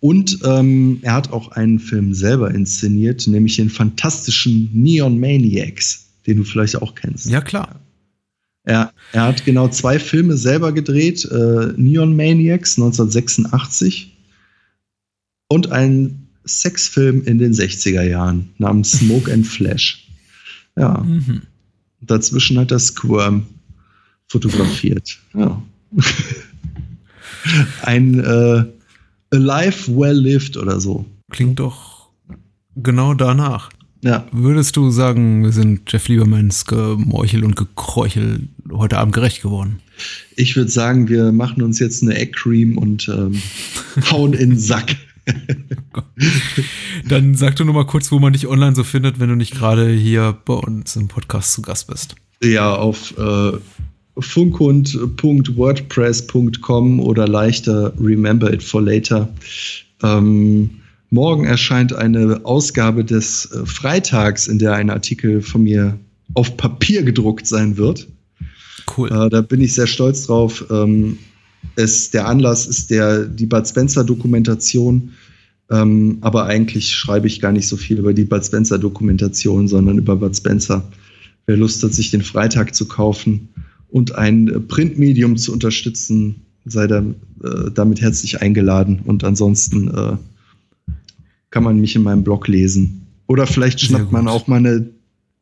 Und 0.00 0.40
ähm, 0.44 0.98
er 1.00 1.14
hat 1.14 1.32
auch 1.32 1.52
einen 1.52 1.78
Film 1.78 2.12
selber 2.12 2.50
inszeniert, 2.50 3.26
nämlich 3.26 3.56
den 3.56 3.70
fantastischen 3.70 4.68
Neon 4.74 5.18
Maniacs, 5.18 6.08
den 6.26 6.36
du 6.36 6.44
vielleicht 6.44 6.76
auch 6.76 6.94
kennst. 6.94 7.30
Ja, 7.30 7.40
klar. 7.40 7.80
Er, 8.64 8.92
er 9.12 9.22
hat 9.22 9.46
genau 9.46 9.68
zwei 9.68 9.98
Filme 9.98 10.36
selber 10.36 10.72
gedreht: 10.72 11.24
äh, 11.24 11.72
Neon 11.78 12.14
Maniacs 12.16 12.76
1986 12.76 14.14
und 15.48 15.72
einen 15.72 16.28
Sexfilm 16.46 17.22
in 17.24 17.38
den 17.38 17.54
60er 17.54 18.02
Jahren 18.02 18.50
namens 18.58 18.92
Smoke 18.92 19.32
and 19.32 19.46
Flash. 19.46 20.03
Ja. 20.76 20.98
Mhm. 20.98 21.42
Dazwischen 22.00 22.58
hat 22.58 22.70
er 22.70 22.78
Squirm 22.78 23.46
fotografiert. 24.28 25.18
Ja. 25.34 25.62
Ein 27.82 28.20
äh, 28.20 28.64
A 29.30 29.36
Life 29.36 29.94
Well 29.94 30.18
Lived 30.18 30.56
oder 30.56 30.80
so. 30.80 31.06
Klingt 31.30 31.58
doch 31.58 32.08
genau 32.76 33.14
danach. 33.14 33.70
Ja. 34.02 34.26
Würdest 34.32 34.76
du 34.76 34.90
sagen, 34.90 35.44
wir 35.44 35.52
sind 35.52 35.90
Jeff 35.90 36.08
Liebermans 36.08 36.66
Gemorchel 36.66 37.42
und 37.42 37.56
Gekräuchel 37.56 38.48
heute 38.70 38.98
Abend 38.98 39.14
gerecht 39.14 39.40
geworden? 39.40 39.80
Ich 40.36 40.56
würde 40.56 40.70
sagen, 40.70 41.08
wir 41.08 41.32
machen 41.32 41.62
uns 41.62 41.78
jetzt 41.78 42.02
eine 42.02 42.14
Eggcream 42.14 42.76
und 42.76 43.08
ähm, 43.08 43.40
hauen 44.10 44.34
in 44.34 44.50
den 44.50 44.58
Sack. 44.58 44.96
Dann 47.08 47.34
sag 47.34 47.56
doch 47.56 47.64
nur 47.64 47.74
mal 47.74 47.86
kurz, 47.86 48.12
wo 48.12 48.18
man 48.18 48.32
dich 48.32 48.46
online 48.46 48.74
so 48.74 48.84
findet, 48.84 49.20
wenn 49.20 49.28
du 49.28 49.36
nicht 49.36 49.54
gerade 49.54 49.90
hier 49.90 50.36
bei 50.44 50.54
uns 50.54 50.96
im 50.96 51.08
Podcast 51.08 51.52
zu 51.52 51.62
Gast 51.62 51.88
bist. 51.88 52.14
Ja, 52.42 52.74
auf 52.74 53.16
äh, 53.18 53.52
funkhund.wordpress.com 54.18 57.00
oder 57.00 57.26
leichter 57.26 57.92
Remember 58.00 58.52
It 58.52 58.62
for 58.62 58.82
Later. 58.82 59.28
Ähm, 60.02 60.70
morgen 61.10 61.44
erscheint 61.44 61.94
eine 61.94 62.40
Ausgabe 62.44 63.04
des 63.04 63.50
äh, 63.52 63.66
Freitags, 63.66 64.46
in 64.46 64.58
der 64.58 64.74
ein 64.74 64.90
Artikel 64.90 65.40
von 65.40 65.64
mir 65.64 65.98
auf 66.34 66.56
Papier 66.56 67.02
gedruckt 67.02 67.46
sein 67.46 67.76
wird. 67.76 68.06
Cool. 68.96 69.10
Äh, 69.10 69.30
da 69.30 69.40
bin 69.40 69.60
ich 69.60 69.74
sehr 69.74 69.86
stolz 69.86 70.26
drauf. 70.26 70.64
Ähm, 70.70 71.18
es, 71.76 72.10
der 72.10 72.26
Anlass 72.26 72.66
ist 72.66 72.90
der, 72.90 73.24
die 73.24 73.46
Bud 73.46 73.66
Spencer-Dokumentation. 73.66 75.10
Ähm, 75.70 76.18
aber 76.20 76.46
eigentlich 76.46 76.92
schreibe 76.92 77.26
ich 77.26 77.40
gar 77.40 77.52
nicht 77.52 77.68
so 77.68 77.76
viel 77.76 77.98
über 77.98 78.12
die 78.12 78.24
Bud 78.24 78.44
Spencer-Dokumentation, 78.44 79.68
sondern 79.68 79.98
über 79.98 80.16
Bud 80.16 80.36
Spencer. 80.36 80.90
Wer 81.46 81.56
Lust 81.56 81.82
hat, 81.82 81.94
sich 81.94 82.10
den 82.10 82.22
Freitag 82.22 82.74
zu 82.74 82.86
kaufen 82.86 83.48
und 83.88 84.14
ein 84.14 84.48
äh, 84.48 84.60
Printmedium 84.60 85.36
zu 85.36 85.52
unterstützen, 85.52 86.36
sei 86.64 86.86
da, 86.86 87.00
äh, 87.00 87.70
damit 87.74 88.00
herzlich 88.00 88.40
eingeladen. 88.40 89.00
Und 89.04 89.24
ansonsten 89.24 89.88
äh, 89.88 90.16
kann 91.50 91.62
man 91.62 91.80
mich 91.80 91.96
in 91.96 92.02
meinem 92.02 92.24
Blog 92.24 92.48
lesen. 92.48 93.06
Oder 93.26 93.46
vielleicht 93.46 93.78
Sehr 93.78 93.88
schnappt 93.88 94.12
man 94.12 94.28
auch 94.28 94.46
mal 94.48 94.56
eine 94.56 94.86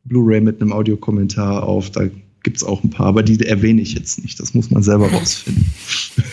Blu-ray 0.05 0.41
mit 0.41 0.61
einem 0.61 0.73
Audiokommentar 0.73 1.63
auf. 1.63 1.91
Da 1.91 2.09
gibt 2.43 2.57
es 2.57 2.65
auch 2.65 2.83
ein 2.83 2.91
paar, 2.91 3.07
aber 3.07 3.23
die 3.23 3.39
erwähne 3.45 3.81
ich 3.81 3.95
jetzt 3.95 4.23
nicht. 4.23 4.39
Das 4.41 4.55
muss 4.55 4.71
man 4.71 4.83
selber 4.83 5.09
rausfinden. 5.13 5.67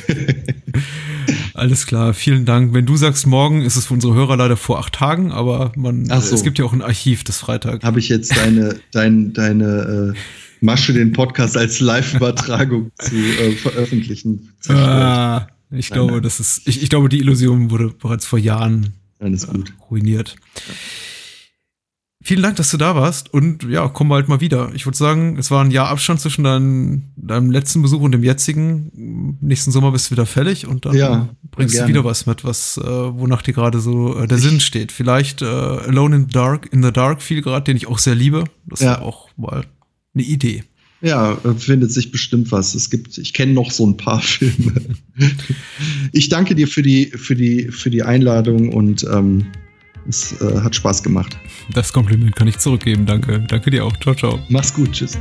Alles 1.53 1.85
klar, 1.85 2.13
vielen 2.13 2.45
Dank. 2.45 2.73
Wenn 2.73 2.85
du 2.85 2.95
sagst, 2.95 3.27
morgen 3.27 3.61
ist 3.61 3.75
es 3.75 3.87
für 3.87 3.93
unsere 3.93 4.13
Hörer 4.13 4.37
leider 4.37 4.57
vor 4.57 4.79
acht 4.79 4.93
Tagen, 4.93 5.31
aber 5.31 5.71
man, 5.75 6.05
so. 6.05 6.35
es 6.35 6.43
gibt 6.43 6.57
ja 6.57 6.65
auch 6.65 6.73
ein 6.73 6.81
Archiv 6.81 7.23
des 7.23 7.37
Freitags. 7.37 7.83
Habe 7.83 7.99
ich 7.99 8.09
jetzt 8.09 8.35
deine, 8.35 8.79
dein, 8.91 9.33
deine 9.33 10.13
äh, 10.15 10.19
Masche, 10.61 10.93
den 10.93 11.11
Podcast 11.11 11.57
als 11.57 11.79
Live-Übertragung 11.79 12.91
zu 12.97 13.15
äh, 13.15 13.51
veröffentlichen? 13.51 14.53
Ah, 14.67 15.47
ich 15.71 15.89
glaube, 15.89 16.13
nein. 16.13 16.23
das 16.23 16.39
ist, 16.39 16.67
ich, 16.67 16.81
ich 16.81 16.89
glaube, 16.89 17.09
die 17.09 17.19
Illusion 17.19 17.71
wurde 17.71 17.89
bereits 17.89 18.25
vor 18.25 18.39
Jahren 18.39 18.93
gut. 19.19 19.73
ruiniert. 19.89 20.35
Vielen 22.21 22.43
Dank, 22.43 22.57
dass 22.57 22.69
du 22.69 22.75
da 22.75 22.95
warst 22.95 23.33
und 23.33 23.63
ja, 23.63 23.87
komm 23.87 24.09
bald 24.09 24.27
mal 24.27 24.41
wieder. 24.41 24.71
Ich 24.75 24.85
würde 24.85 24.97
sagen, 24.97 25.37
es 25.39 25.51
war 25.51 25.63
ein 25.63 25.71
Jahr 25.71 25.87
Abstand 25.87 26.19
zwischen 26.19 26.43
dein, 26.43 27.05
deinem 27.15 27.49
letzten 27.49 27.81
Besuch 27.81 28.01
und 28.01 28.11
dem 28.11 28.25
jetzigen. 28.25 29.37
Nächsten 29.39 29.71
Sommer 29.71 29.93
bist 29.93 30.07
du 30.07 30.11
wieder 30.11 30.25
fällig 30.25 30.67
und 30.67 30.85
dann 30.85 30.95
Ja, 30.97 31.29
bringst 31.51 31.75
du 31.75 31.77
gerne. 31.77 31.93
wieder 31.93 32.03
was 32.03 32.25
mit, 32.25 32.43
was 32.43 32.77
äh, 32.77 32.83
wonach 32.83 33.41
dir 33.41 33.53
gerade 33.53 33.79
so 33.79 34.17
äh, 34.19 34.27
der 34.27 34.37
Sinn 34.37 34.59
steht. 34.59 34.91
Vielleicht 34.91 35.41
äh, 35.41 35.45
Alone 35.45 36.17
in 36.17 36.21
the 36.23 36.33
Dark, 36.33 36.67
in 36.73 36.83
the 36.83 36.91
Dark 36.91 37.21
fiel 37.21 37.41
gerade, 37.41 37.63
den 37.63 37.77
ich 37.77 37.87
auch 37.87 37.99
sehr 37.99 38.15
liebe. 38.15 38.43
Das 38.65 38.81
Ja. 38.81 38.91
wäre 38.97 39.01
auch 39.03 39.29
mal 39.37 39.63
eine 40.13 40.23
Idee. 40.23 40.65
Ja, 41.01 41.37
äh, 41.45 41.53
findet 41.57 41.93
sich 41.93 42.11
bestimmt 42.11 42.51
was. 42.51 42.75
Es 42.75 42.89
gibt, 42.89 43.17
ich 43.17 43.33
kenne 43.33 43.53
noch 43.53 43.71
so 43.71 43.87
ein 43.87 43.95
paar 43.95 44.19
Filme. 44.21 44.73
ich 46.11 46.27
danke 46.27 46.53
dir 46.53 46.67
für 46.67 46.81
die, 46.81 47.05
für 47.15 47.35
die, 47.37 47.69
für 47.71 47.89
die 47.89 48.03
Einladung 48.03 48.73
und 48.73 49.05
ähm, 49.09 49.45
es 50.09 50.39
äh, 50.41 50.61
hat 50.61 50.75
Spaß 50.75 51.03
gemacht. 51.03 51.37
Das 51.73 51.93
Kompliment 51.93 52.35
kann 52.35 52.47
ich 52.47 52.57
zurückgeben. 52.57 53.05
Danke. 53.05 53.39
Danke 53.39 53.71
dir 53.71 53.85
auch. 53.85 53.95
Ciao, 53.97 54.15
ciao. 54.15 54.39
Mach's 54.49 54.73
gut, 54.73 54.91
tschüss. 54.91 55.17